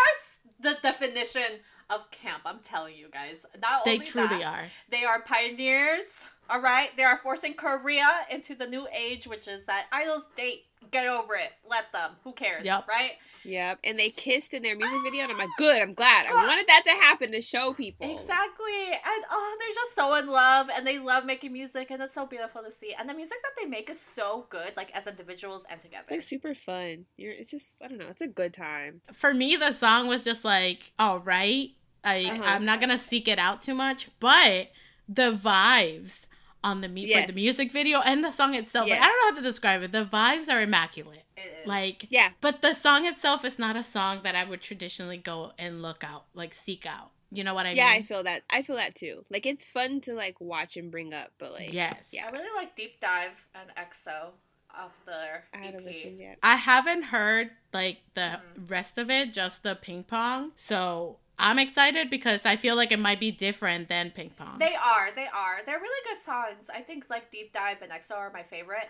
the 0.60 0.78
definition 0.84 1.42
of 1.90 2.10
camp. 2.12 2.44
I'm 2.46 2.60
telling 2.60 2.96
you 2.96 3.08
guys. 3.12 3.46
Not 3.60 3.84
They 3.84 3.94
only 3.94 4.06
truly 4.06 4.28
that, 4.28 4.44
are. 4.44 4.64
They 4.92 5.04
are 5.06 5.22
pioneers. 5.22 6.28
All 6.48 6.62
right, 6.62 6.96
they 6.96 7.04
are 7.04 7.18
forcing 7.18 7.56
Korea 7.56 8.08
into 8.32 8.54
the 8.54 8.68
new 8.68 8.88
age, 8.96 9.26
which 9.26 9.48
is 9.48 9.66
that 9.66 9.88
idols 9.92 10.28
date. 10.38 10.66
Get 10.92 11.08
over 11.08 11.34
it. 11.34 11.54
Let 11.68 11.92
them. 11.92 12.12
Who 12.24 12.32
cares? 12.34 12.64
Yep. 12.64 12.88
Right? 12.88 13.14
Yep. 13.46 13.80
And 13.84 13.98
they 14.00 14.10
kissed 14.10 14.54
in 14.54 14.64
their 14.64 14.76
music 14.76 15.00
video, 15.04 15.24
and 15.24 15.32
I'm 15.32 15.38
like, 15.38 15.50
good. 15.58 15.82
I'm 15.82 15.94
glad. 15.94 16.26
I 16.26 16.32
wanted 16.34 16.68
that 16.68 16.84
to 16.86 16.92
happen 16.92 17.32
to 17.32 17.42
show 17.42 17.74
people. 17.74 18.10
Exactly. 18.12 18.88
And 18.92 19.24
oh, 19.32 19.58
they're 19.60 19.74
just 19.76 19.96
so 19.96 20.16
in 20.16 20.28
love 20.28 20.68
and 20.76 20.86
they 20.86 21.00
love 21.00 21.26
making 21.26 21.54
music 21.54 21.92
and 21.92 22.02
it's 22.02 22.14
so 22.14 22.26
beautiful 22.26 22.64
to 22.64 22.72
see. 22.72 22.94
And 22.98 23.08
the 23.10 23.14
music 23.14 23.38
that 23.44 23.52
they 23.62 23.70
make 23.70 23.90
is 23.90 24.00
so 24.00 24.48
good, 24.50 24.76
like 24.76 24.92
as 24.96 25.08
individuals 25.08 25.64
and 25.70 25.76
It's 25.76 25.84
together. 25.84 26.06
like 26.12 26.24
super 26.24 26.56
fun. 26.56 27.06
You're. 27.18 27.34
It's 27.34 27.52
just. 27.52 27.76
I 27.84 27.88
don't 27.88 27.98
know. 27.98 28.08
It's 28.10 28.22
a 28.22 28.28
good 28.28 28.54
time. 28.54 29.02
For 29.14 29.34
me, 29.34 29.56
the 29.56 29.72
song 29.74 30.08
was 30.08 30.24
just 30.24 30.44
like, 30.44 30.92
all 31.00 31.20
right. 31.20 31.70
I, 32.04 32.26
Uh-huh. 32.26 32.44
I'm 32.46 32.66
not 32.66 32.80
going 32.80 32.90
to 32.92 33.00
seek 33.00 33.28
it 33.28 33.40
out 33.40 33.62
too 33.62 33.74
much, 33.74 34.10
but 34.20 34.70
the 35.10 35.32
vibes 35.32 36.22
on 36.64 36.82
the, 36.82 36.88
mu- 36.90 37.02
for 37.02 37.08
Yes. 37.08 37.28
the 37.28 37.34
music 37.34 37.72
video 37.72 38.00
and 38.02 38.24
the 38.24 38.32
song 38.32 38.54
itself, 38.56 38.90
like, 38.90 39.00
I 39.00 39.06
don't 39.06 39.18
know 39.18 39.32
how 39.32 39.38
to 39.38 39.42
describe 39.44 39.82
it. 39.84 39.92
The 39.92 40.06
vibes 40.06 40.48
are 40.50 40.62
immaculate. 40.62 41.25
It 41.46 41.58
is. 41.62 41.68
Like, 41.68 42.06
Yeah. 42.10 42.30
but 42.42 42.62
the 42.62 42.74
song 42.74 43.06
itself 43.06 43.46
is 43.46 43.58
not 43.60 43.76
a 43.76 43.84
song 43.84 44.22
that 44.24 44.36
I 44.36 44.44
would 44.44 44.62
traditionally 44.62 45.18
go 45.18 45.54
and 45.58 45.82
look 45.82 46.04
out, 46.04 46.26
like 46.34 46.54
seek 46.54 46.86
out. 46.86 47.12
You 47.32 47.44
know 47.44 47.54
what 47.54 47.66
I 47.66 47.70
mean? 47.70 47.78
yeah, 47.78 47.90
I 47.90 48.02
feel 48.02 48.24
that. 48.24 48.44
I 48.50 48.62
feel 48.62 48.76
that 48.78 48.96
too. 48.96 49.26
Like 49.30 49.46
it's 49.46 49.66
fun 49.66 50.00
to 50.02 50.14
like 50.14 50.40
watch 50.40 50.78
and 50.78 50.92
bring 50.92 51.14
up, 51.14 51.32
but 51.38 51.52
like 51.54 51.74
yes. 51.74 52.10
Yeah. 52.14 52.28
I 52.28 52.32
really 52.32 52.50
like 52.56 52.76
Deep 52.76 53.00
Dive 53.00 53.46
and 53.54 53.70
EXO 53.76 54.32
off 54.78 55.04
their 55.06 55.46
I 55.54 55.58
haven't 55.58 55.88
EP. 55.88 56.14
yet. 56.18 56.38
I 56.44 56.56
haven't 56.56 57.04
heard 57.04 57.50
like 57.74 58.00
the 58.14 58.40
Mm-hmm. 58.40 58.66
rest 58.68 58.98
of 58.98 59.10
it, 59.10 59.34
just 59.34 59.64
the 59.64 59.76
ping 59.76 60.04
pong. 60.04 60.52
So 60.56 61.18
I'm 61.38 61.60
excited 61.60 62.10
because 62.10 62.46
I 62.46 62.56
feel 62.56 62.76
like 62.78 62.92
it 62.94 63.00
might 63.00 63.20
be 63.20 63.32
different 63.32 63.90
than 63.90 64.12
ping 64.12 64.30
pong. 64.38 64.58
They 64.60 64.76
are, 64.76 65.12
they 65.14 65.28
are. 65.34 65.58
They're 65.66 65.80
really 65.80 66.04
good 66.10 66.20
songs. 66.20 66.70
I 66.74 66.80
think 66.82 67.06
like 67.10 67.32
Deep 67.32 67.52
Dive 67.52 67.82
and 67.82 67.92
EXO 67.92 68.16
are 68.16 68.32
my 68.32 68.44
favorite. 68.44 68.88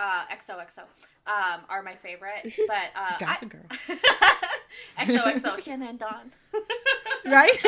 Uh, 0.00 0.22
EXO, 0.32 0.54
um, 1.26 1.60
are 1.68 1.82
my 1.82 1.94
favorite. 1.94 2.54
But 2.68 2.90
uh, 2.94 3.18
Gossip 3.18 3.52
I- 4.98 5.06
Girl. 5.08 5.16
Hyun 5.56 5.82
and 5.88 5.98
Dawn. 5.98 6.30
right? 7.26 7.58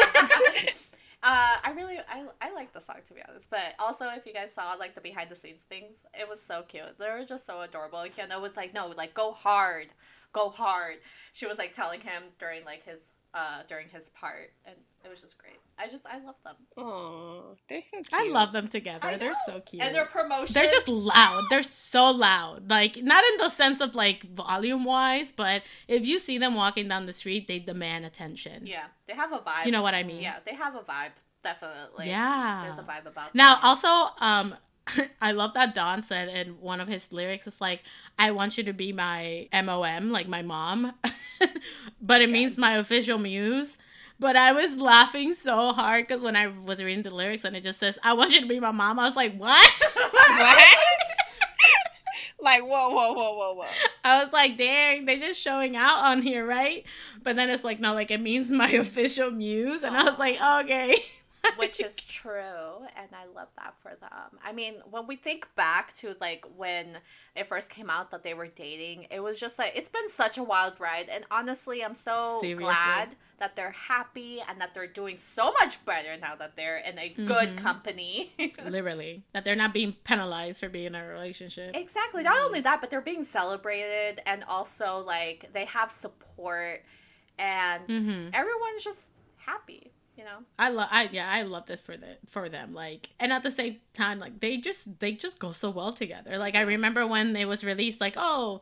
Uh, 1.23 1.57
I 1.63 1.73
really 1.77 1.99
I, 1.99 2.25
I 2.41 2.53
like 2.55 2.73
the 2.73 2.81
song 2.81 2.97
to 3.09 3.15
be 3.15 3.21
honest, 3.29 3.51
but 3.51 3.75
also 3.79 4.09
if 4.17 4.25
you 4.27 4.33
guys 4.33 4.55
saw 4.55 4.73
like 4.79 4.95
the 4.95 5.03
behind 5.03 5.29
the 5.31 5.37
scenes 5.37 5.61
things, 5.63 5.93
it 6.19 6.27
was 6.29 6.41
so 6.41 6.63
cute. 6.67 6.99
They 6.99 7.11
were 7.11 7.27
just 7.27 7.45
so 7.45 7.61
adorable. 7.61 7.99
Hyuna 7.99 8.41
was 8.41 8.57
like, 8.57 8.73
"No, 8.73 8.87
like 8.97 9.13
go 9.13 9.33
hard, 9.33 9.89
go 10.33 10.49
hard." 10.49 10.97
She 11.35 11.45
was 11.47 11.59
like 11.59 11.75
telling 11.75 12.01
him 12.01 12.23
during 12.39 12.65
like 12.65 12.85
his 12.85 13.09
uh 13.35 13.63
during 13.69 13.89
his 13.89 14.09
part, 14.11 14.53
and 14.65 14.75
it 15.05 15.09
was 15.09 15.21
just 15.21 15.39
great. 15.39 15.59
I 15.79 15.89
just 15.89 16.05
I 16.07 16.19
love 16.19 16.35
them, 16.45 16.57
Oh, 16.77 17.57
they're 17.69 17.81
so 17.81 17.97
cute. 17.99 18.09
I 18.13 18.29
love 18.29 18.53
them 18.53 18.69
together. 18.69 19.17
They're 19.19 19.35
so 19.47 19.61
cute. 19.61 19.83
and 19.83 19.95
their 19.95 20.05
promotions. 20.05 20.53
They're 20.53 20.71
just 20.71 20.89
loud. 20.89 21.45
They're 21.49 21.63
so 21.63 22.11
loud. 22.11 22.69
Like 22.69 23.03
not 23.03 23.25
in 23.33 23.39
the 23.39 23.49
sense 23.49 23.81
of 23.81 23.95
like 23.95 24.25
volume 24.35 24.85
wise, 24.85 25.33
but 25.35 25.63
if 25.89 26.07
you 26.07 26.19
see 26.19 26.39
them 26.39 26.55
walking 26.55 26.89
down 26.89 27.07
the 27.07 27.13
street, 27.13 27.47
they 27.49 27.59
demand 27.61 28.05
attention. 28.05 28.67
yeah, 28.67 28.87
they 29.07 29.15
have 29.15 29.33
a 29.33 29.39
vibe. 29.39 29.65
You 29.67 29.73
know 29.73 29.83
what 29.83 29.95
I 29.95 30.03
mean? 30.03 30.23
Yeah, 30.23 30.37
they 30.45 30.55
have 30.55 30.75
a 30.75 30.81
vibe. 30.81 31.13
Definitely. 31.43 32.09
Yeah. 32.09 32.65
There's 32.67 32.79
a 32.79 32.83
vibe 32.83 33.07
about 33.07 33.15
Them. 33.15 33.31
Now, 33.35 33.55
them. 33.55 33.61
also, 33.65 33.89
um, 34.19 34.55
I 35.21 35.33
love 35.33 35.55
that 35.55 35.75
Dawn 35.75 36.03
said 36.03 36.29
in 36.29 36.61
one 36.61 36.81
of 36.81 36.89
his 36.89 37.13
lyrics, 37.13 37.47
it's 37.47 37.61
like, 37.61 37.83
I 38.19 38.31
want 38.31 38.59
you 38.59 38.65
to 38.65 38.73
be 38.73 38.93
my 38.93 39.49
MOM, 39.53 40.11
like 40.11 40.29
my 40.29 40.43
mom, 40.43 40.95
but 42.01 42.23
it 42.23 42.31
means 42.31 42.59
my 42.59 42.77
official 42.77 43.19
muse. 43.19 43.77
But 44.19 44.37
I 44.37 44.53
was 44.53 44.77
laughing 44.77 45.35
so 45.35 45.73
hard 45.73 46.07
because 46.07 46.23
when 46.23 46.37
I 46.37 46.49
was 46.49 46.83
reading 46.83 47.03
the 47.03 47.15
lyrics 47.15 47.45
and 47.45 47.57
it 47.57 47.63
just 47.63 47.79
says, 47.79 47.99
I 48.03 48.13
want 48.13 48.33
you 48.33 48.43
to 48.43 48.47
be 48.47 48.61
my 48.61 48.71
mom, 48.71 48.99
I 48.99 49.05
was 49.05 49.17
like, 49.17 49.35
what? 49.37 49.71
What? 49.95 50.77
like 52.43 52.63
whoa, 52.63 52.91
whoa, 52.91 53.13
whoa, 53.13 53.35
whoa, 53.35 53.55
whoa. 53.55 53.67
I 54.05 54.23
was 54.23 54.33
like, 54.33 54.59
dang, 54.59 55.07
they're 55.07 55.19
just 55.19 55.41
showing 55.41 55.75
out 55.77 56.05
on 56.05 56.21
here, 56.23 56.47
right? 56.47 56.85
But 57.23 57.37
then 57.37 57.49
it's 57.49 57.65
like, 57.65 57.81
no, 57.81 57.95
like 57.95 58.11
it 58.11 58.21
means 58.21 58.51
my 58.51 58.69
official 58.69 59.31
muse. 59.31 59.83
And 59.83 59.97
I 59.97 60.05
was 60.05 60.19
like, 60.19 60.41
okay. 60.41 61.03
which 61.57 61.81
is 61.81 61.97
true 61.97 62.79
and 62.97 63.09
i 63.15 63.25
love 63.35 63.49
that 63.57 63.75
for 63.83 63.93
them 64.01 64.39
i 64.45 64.53
mean 64.53 64.75
when 64.91 65.07
we 65.07 65.17
think 65.17 65.49
back 65.57 65.95
to 65.95 66.15
like 66.21 66.45
when 66.57 66.99
it 67.35 67.47
first 67.47 67.71
came 67.71 67.89
out 67.91 68.11
that 68.11 68.23
they 68.23 68.35
were 68.35 68.47
dating 68.47 69.07
it 69.11 69.21
was 69.21 69.39
just 69.41 69.59
like 69.59 69.73
it's 69.75 69.89
been 69.89 70.09
such 70.09 70.37
a 70.39 70.43
wild 70.43 70.79
ride 70.81 71.09
and 71.11 71.25
honestly 71.31 71.83
i'm 71.85 71.95
so 71.95 72.39
Seriously. 72.41 72.65
glad 72.65 73.17
that 73.39 73.57
they're 73.57 73.71
happy 73.71 74.39
and 74.49 74.61
that 74.61 74.75
they're 74.75 74.87
doing 74.87 75.17
so 75.17 75.51
much 75.61 75.83
better 75.87 76.17
now 76.21 76.35
that 76.35 76.57
they're 76.57 76.77
in 76.79 76.99
a 76.99 77.09
good 77.09 77.51
Mhm. 77.51 77.57
company 77.57 78.33
Literally. 78.63 79.23
That 79.33 79.47
they're 79.47 79.57
not 79.57 79.73
being 79.73 79.95
penalized 80.05 80.61
for 80.61 80.69
being 80.69 80.89
in 80.89 80.95
a 80.95 81.07
relationship. 81.07 81.75
exactly 81.75 82.23
not 82.23 82.37
only 82.47 82.61
that 82.61 82.81
but 82.83 82.91
they're 82.91 83.01
being 83.01 83.25
celebrated 83.25 84.21
and 84.27 84.45
also 84.45 85.03
like 85.07 85.49
they 85.55 85.65
have 85.65 85.91
support 85.91 86.85
and 87.39 87.83
hmm 87.87 88.29
everyone's 88.35 88.85
just 88.85 89.11
happy 89.39 89.91
you 90.21 90.27
know 90.27 90.45
I 90.59 90.69
love 90.69 90.89
I 90.91 91.09
yeah, 91.11 91.29
I 91.31 91.43
love 91.43 91.65
this 91.65 91.81
for 91.81 91.97
the 91.97 92.19
for 92.29 92.51
them. 92.51 92.75
Like 92.75 93.09
and 93.19 93.33
at 93.33 93.43
the 93.43 93.51
same 93.51 93.79
time, 93.95 94.19
like 94.19 94.39
they 94.41 94.59
just 94.59 95.01
they 95.01 95.13
just 95.13 95.39
go 95.39 95.53
so 95.53 95.71
well 95.71 95.95
together. 95.95 96.37
Like 96.37 96.55
I 96.55 96.61
remember 96.61 97.07
when 97.07 97.35
it 97.35 97.49
was 97.49 97.65
released, 97.65 98.03
like, 98.03 98.15
oh, 98.19 98.61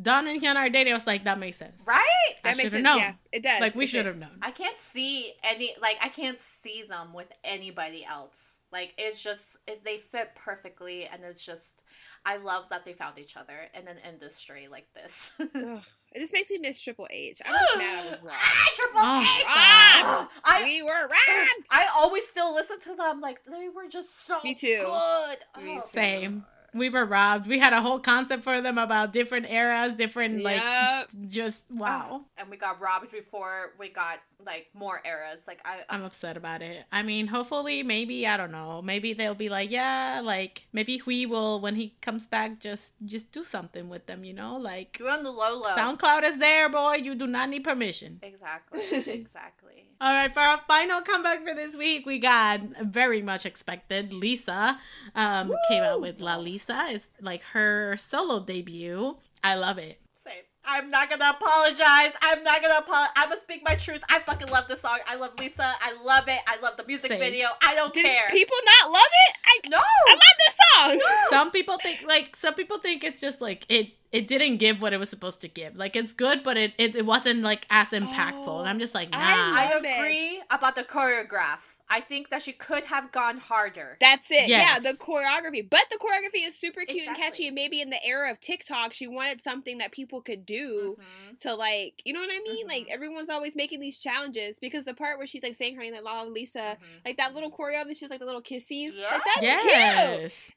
Dawn 0.00 0.26
and 0.28 0.42
Hyun 0.42 0.56
are 0.56 0.68
dating, 0.68 0.92
I 0.92 0.96
was 0.96 1.06
like, 1.06 1.24
that 1.24 1.38
makes 1.38 1.56
sense. 1.56 1.80
right 1.86 2.34
I 2.44 2.52
should 2.52 2.74
have 2.74 2.82
known. 2.82 2.98
Yeah, 2.98 3.12
it 3.32 3.42
does. 3.42 3.60
Like 3.60 3.74
we 3.74 3.86
should 3.86 4.04
have 4.04 4.18
known. 4.18 4.38
I 4.42 4.50
can't 4.50 4.76
see 4.76 5.32
any 5.42 5.74
like 5.80 5.96
I 6.02 6.10
can't 6.10 6.38
see 6.38 6.84
them 6.86 7.14
with 7.14 7.32
anybody 7.42 8.04
else. 8.04 8.56
Like 8.72 8.94
it's 8.98 9.22
just 9.22 9.56
it, 9.66 9.82
they 9.84 9.96
fit 9.98 10.34
perfectly, 10.34 11.06
and 11.06 11.24
it's 11.24 11.44
just 11.44 11.82
I 12.26 12.36
love 12.36 12.68
that 12.68 12.84
they 12.84 12.92
found 12.92 13.18
each 13.18 13.36
other 13.36 13.54
in 13.74 13.88
an 13.88 13.96
industry 14.06 14.68
like 14.70 14.86
this. 14.94 15.30
Ugh, 15.40 15.80
it 16.12 16.18
just 16.20 16.32
makes 16.34 16.50
me 16.50 16.58
miss 16.58 16.80
Triple 16.82 17.06
H. 17.10 17.40
I'm 17.46 17.52
just 17.54 17.78
mad 17.78 18.06
I 18.06 18.10
was 18.10 18.20
wrong. 18.22 18.34
ah, 18.34 18.68
Triple 18.74 19.00
Oh, 19.00 19.20
H! 19.22 19.40
stop. 19.40 20.30
I 20.44 20.64
we 20.64 20.82
were 20.82 20.88
robbed. 21.02 21.66
I 21.70 21.86
always 21.96 22.26
still 22.28 22.54
listen 22.54 22.78
to 22.80 22.94
them. 22.94 23.20
Like 23.22 23.40
they 23.44 23.68
were 23.74 23.88
just 23.88 24.26
so 24.26 24.38
Me 24.44 24.54
too. 24.54 24.84
good. 24.84 25.64
Me 25.64 25.78
Oh. 25.82 25.88
Same. 25.94 26.34
We 26.34 26.42
were 26.74 27.04
robbed. 27.04 27.46
We 27.46 27.58
had 27.58 27.72
a 27.72 27.80
whole 27.80 27.98
concept 27.98 28.42
for 28.44 28.60
them 28.60 28.78
about 28.78 29.12
different 29.12 29.50
eras, 29.50 29.94
different 29.94 30.42
like 30.42 30.56
Yep. 30.60 31.10
just 31.28 31.64
oh, 31.72 31.76
wow. 31.76 32.24
And 32.36 32.48
we 32.50 32.56
got 32.56 32.80
robbed 32.80 33.10
before 33.10 33.72
we 33.78 33.88
got 33.88 34.20
like 34.44 34.68
more 34.74 35.00
eras. 35.04 35.46
Like 35.46 35.60
I, 35.64 35.80
I'm 35.88 36.02
upset 36.04 36.36
about 36.36 36.62
it. 36.62 36.84
I 36.92 37.02
mean, 37.02 37.26
hopefully, 37.26 37.82
maybe 37.82 38.26
I 38.26 38.36
don't 38.36 38.52
know. 38.52 38.82
Maybe 38.82 39.12
they'll 39.12 39.34
be 39.34 39.48
like, 39.48 39.70
yeah, 39.70 40.20
like 40.22 40.66
maybe 40.72 41.02
we 41.06 41.26
will 41.26 41.60
when 41.60 41.74
he 41.74 41.94
comes 42.00 42.26
back, 42.26 42.60
just 42.60 42.94
just 43.04 43.32
do 43.32 43.44
something 43.44 43.88
with 43.88 44.06
them, 44.06 44.24
you 44.24 44.34
know, 44.34 44.56
like 44.56 44.98
do 44.98 45.08
on 45.08 45.22
the 45.22 45.30
low 45.32 45.58
low. 45.58 45.74
SoundCloud 45.76 46.22
is 46.24 46.38
there, 46.38 46.68
boy. 46.68 46.94
You 46.96 47.14
do 47.14 47.26
not 47.26 47.48
need 47.48 47.64
permission. 47.64 48.18
exactly. 48.22 48.82
Exactly. 49.18 49.87
All 50.00 50.12
right, 50.12 50.32
for 50.32 50.40
our 50.40 50.60
final 50.68 51.00
comeback 51.00 51.44
for 51.44 51.54
this 51.54 51.76
week, 51.76 52.06
we 52.06 52.20
got 52.20 52.60
very 52.82 53.20
much 53.20 53.44
expected. 53.44 54.12
Lisa 54.12 54.78
um, 55.16 55.52
came 55.68 55.82
out 55.82 56.00
with 56.00 56.18
Lalisa. 56.18 56.92
It's 56.94 57.06
like 57.20 57.42
her 57.52 57.96
solo 57.98 58.38
debut. 58.38 59.16
I 59.42 59.56
love 59.56 59.78
it. 59.78 60.00
Same. 60.14 60.34
I'm 60.64 60.90
not 60.90 61.10
gonna 61.10 61.34
apologize. 61.40 62.12
I'm 62.22 62.44
not 62.44 62.62
gonna 62.62 62.78
apologize. 62.78 63.12
I'm 63.16 63.30
gonna 63.30 63.40
speak 63.40 63.62
my 63.64 63.74
truth. 63.74 64.02
I 64.08 64.20
fucking 64.20 64.48
love 64.48 64.68
this 64.68 64.82
song. 64.82 64.98
I 65.08 65.16
love 65.16 65.36
Lisa. 65.40 65.64
I 65.80 65.96
love 66.04 66.28
it. 66.28 66.38
I 66.46 66.60
love 66.60 66.76
the 66.76 66.84
music 66.86 67.10
Same. 67.10 67.18
video. 67.18 67.48
I 67.60 67.74
don't 67.74 67.92
Did 67.92 68.04
care. 68.04 68.28
people 68.30 68.56
not 68.82 68.92
love 68.92 69.02
it? 69.02 69.36
I, 69.46 69.68
no. 69.68 69.78
I 69.78 70.12
love 70.12 70.20
this 70.46 70.56
song. 70.76 70.98
No. 70.98 71.36
Some 71.36 71.50
people 71.50 71.76
think 71.82 72.04
like 72.06 72.36
some 72.36 72.54
people 72.54 72.78
think 72.78 73.02
it's 73.02 73.20
just 73.20 73.40
like 73.40 73.66
it 73.68 73.88
it 74.12 74.26
didn't 74.28 74.56
give 74.56 74.80
what 74.80 74.92
it 74.92 74.98
was 74.98 75.10
supposed 75.10 75.40
to 75.42 75.48
give. 75.48 75.76
Like 75.76 75.94
it's 75.96 76.12
good, 76.12 76.42
but 76.42 76.56
it 76.56 76.72
it, 76.78 76.96
it 76.96 77.06
wasn't 77.06 77.42
like 77.42 77.66
as 77.70 77.90
impactful. 77.90 78.48
Oh, 78.48 78.60
and 78.60 78.68
I'm 78.68 78.78
just 78.78 78.94
like, 78.94 79.10
nah. 79.12 79.18
I 79.20 79.68
I 79.70 79.74
love 79.74 79.84
it. 79.84 79.98
agree 79.98 80.42
about 80.50 80.76
the 80.76 80.84
choreograph. 80.84 81.74
I 81.90 82.02
think 82.02 82.28
that 82.28 82.42
she 82.42 82.52
could 82.52 82.84
have 82.84 83.12
gone 83.12 83.38
harder. 83.38 83.96
That's 83.98 84.30
it. 84.30 84.46
Yes. 84.48 84.82
Yeah, 84.84 84.92
the 84.92 84.98
choreography. 84.98 85.66
But 85.70 85.84
the 85.90 85.96
choreography 85.96 86.46
is 86.46 86.54
super 86.54 86.82
cute 86.86 87.08
and 87.08 87.16
catchy. 87.16 87.46
And 87.46 87.54
maybe 87.54 87.80
in 87.80 87.88
the 87.88 87.96
era 88.04 88.30
of 88.30 88.38
TikTok, 88.40 88.92
she 88.92 89.06
wanted 89.06 89.42
something 89.42 89.78
that 89.78 89.90
people 89.90 90.20
could 90.20 90.44
do 90.44 90.98
Mhm. 91.00 91.40
to 91.40 91.54
like, 91.54 92.02
you 92.04 92.12
know 92.12 92.20
what 92.20 92.28
I 92.30 92.40
mean? 92.40 92.66
Mhm. 92.66 92.68
Like 92.68 92.88
everyone's 92.90 93.30
always 93.30 93.56
making 93.56 93.80
these 93.80 93.96
challenges 93.98 94.58
because 94.60 94.84
the 94.84 94.92
part 94.92 95.16
where 95.16 95.26
she's 95.26 95.42
like 95.42 95.56
saying 95.56 95.76
her 95.76 95.82
name, 95.82 95.94
like 95.94 96.02
La 96.04 96.20
La 96.20 96.28
Lisa, 96.28 96.76
Mhm. 96.78 97.06
like 97.06 97.16
that 97.16 97.32
little 97.34 97.50
choreo, 97.50 97.80
and 97.80 97.96
she's 97.96 98.10
like 98.10 98.20
the 98.20 98.26
little 98.26 98.42
kissies. 98.42 98.92
Yeah. 98.94 99.06
Like 99.10 99.22
that's 99.24 99.40
cute. 99.40 99.64
yes. 99.64 100.52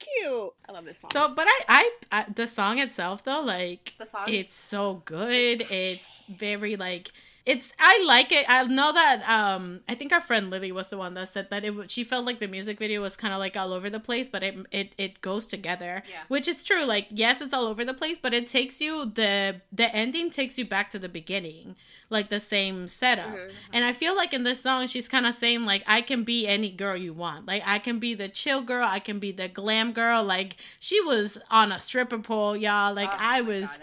Cute. 0.00 0.52
I 0.68 0.72
love 0.72 0.84
this 0.84 0.98
song. 1.00 1.10
So, 1.12 1.28
but 1.28 1.46
I, 1.48 1.60
I, 1.68 1.90
I, 2.10 2.26
the 2.34 2.48
song 2.48 2.78
itself 2.92 3.24
though, 3.24 3.40
like 3.40 3.94
The 3.98 4.06
song. 4.06 4.24
it's 4.28 4.52
so 4.52 5.02
good. 5.04 5.64
It's 5.70 6.06
very 6.28 6.76
like 6.76 7.10
it's. 7.44 7.72
I 7.78 8.02
like 8.06 8.30
it. 8.32 8.46
I 8.48 8.62
know 8.64 8.92
that. 8.92 9.28
Um, 9.28 9.80
I 9.88 9.94
think 9.94 10.12
our 10.12 10.20
friend 10.20 10.48
Lily 10.50 10.70
was 10.72 10.90
the 10.90 10.96
one 10.96 11.14
that 11.14 11.32
said 11.32 11.48
that 11.50 11.64
it. 11.64 11.90
She 11.90 12.04
felt 12.04 12.24
like 12.24 12.38
the 12.40 12.46
music 12.48 12.78
video 12.78 13.02
was 13.02 13.16
kind 13.16 13.32
of 13.34 13.40
like 13.40 13.56
all 13.56 13.72
over 13.72 13.90
the 13.90 13.98
place, 14.00 14.28
but 14.30 14.42
it 14.42 14.56
it 14.70 14.92
it 14.96 15.20
goes 15.22 15.46
together. 15.46 16.02
Yeah. 16.08 16.20
Which 16.28 16.46
is 16.46 16.62
true. 16.62 16.84
Like 16.84 17.08
yes, 17.10 17.40
it's 17.40 17.52
all 17.52 17.64
over 17.64 17.84
the 17.84 17.94
place, 17.94 18.18
but 18.20 18.32
it 18.32 18.46
takes 18.46 18.80
you 18.80 19.06
the 19.06 19.60
the 19.72 19.92
ending 19.94 20.30
takes 20.30 20.56
you 20.56 20.64
back 20.64 20.90
to 20.92 20.98
the 20.98 21.08
beginning, 21.08 21.74
like 22.10 22.28
the 22.30 22.38
same 22.40 22.86
setup. 22.86 23.34
Mhm. 23.34 23.50
And 23.72 23.84
I 23.84 23.92
feel 23.92 24.14
like 24.14 24.32
in 24.32 24.44
this 24.44 24.60
song, 24.60 24.86
she's 24.86 25.08
kind 25.08 25.26
of 25.26 25.34
saying 25.34 25.64
like, 25.64 25.82
I 25.86 26.00
can 26.00 26.22
be 26.24 26.46
any 26.46 26.70
girl 26.70 26.96
you 26.96 27.12
want. 27.12 27.46
Like 27.46 27.62
I 27.66 27.78
can 27.80 27.98
be 27.98 28.14
the 28.14 28.28
chill 28.28 28.62
girl, 28.62 28.86
I 28.88 29.00
can 29.00 29.18
be 29.18 29.32
the 29.32 29.48
glam 29.48 29.92
girl. 29.92 30.22
Like 30.22 30.56
she 30.78 31.00
was 31.00 31.38
on 31.50 31.72
a 31.72 31.80
stripper 31.80 32.18
pole, 32.20 32.56
y'all. 32.56 32.94
Like 32.94 33.10
Oh 33.10 33.16
I 33.18 33.40
was. 33.40 33.64
God. 33.64 33.78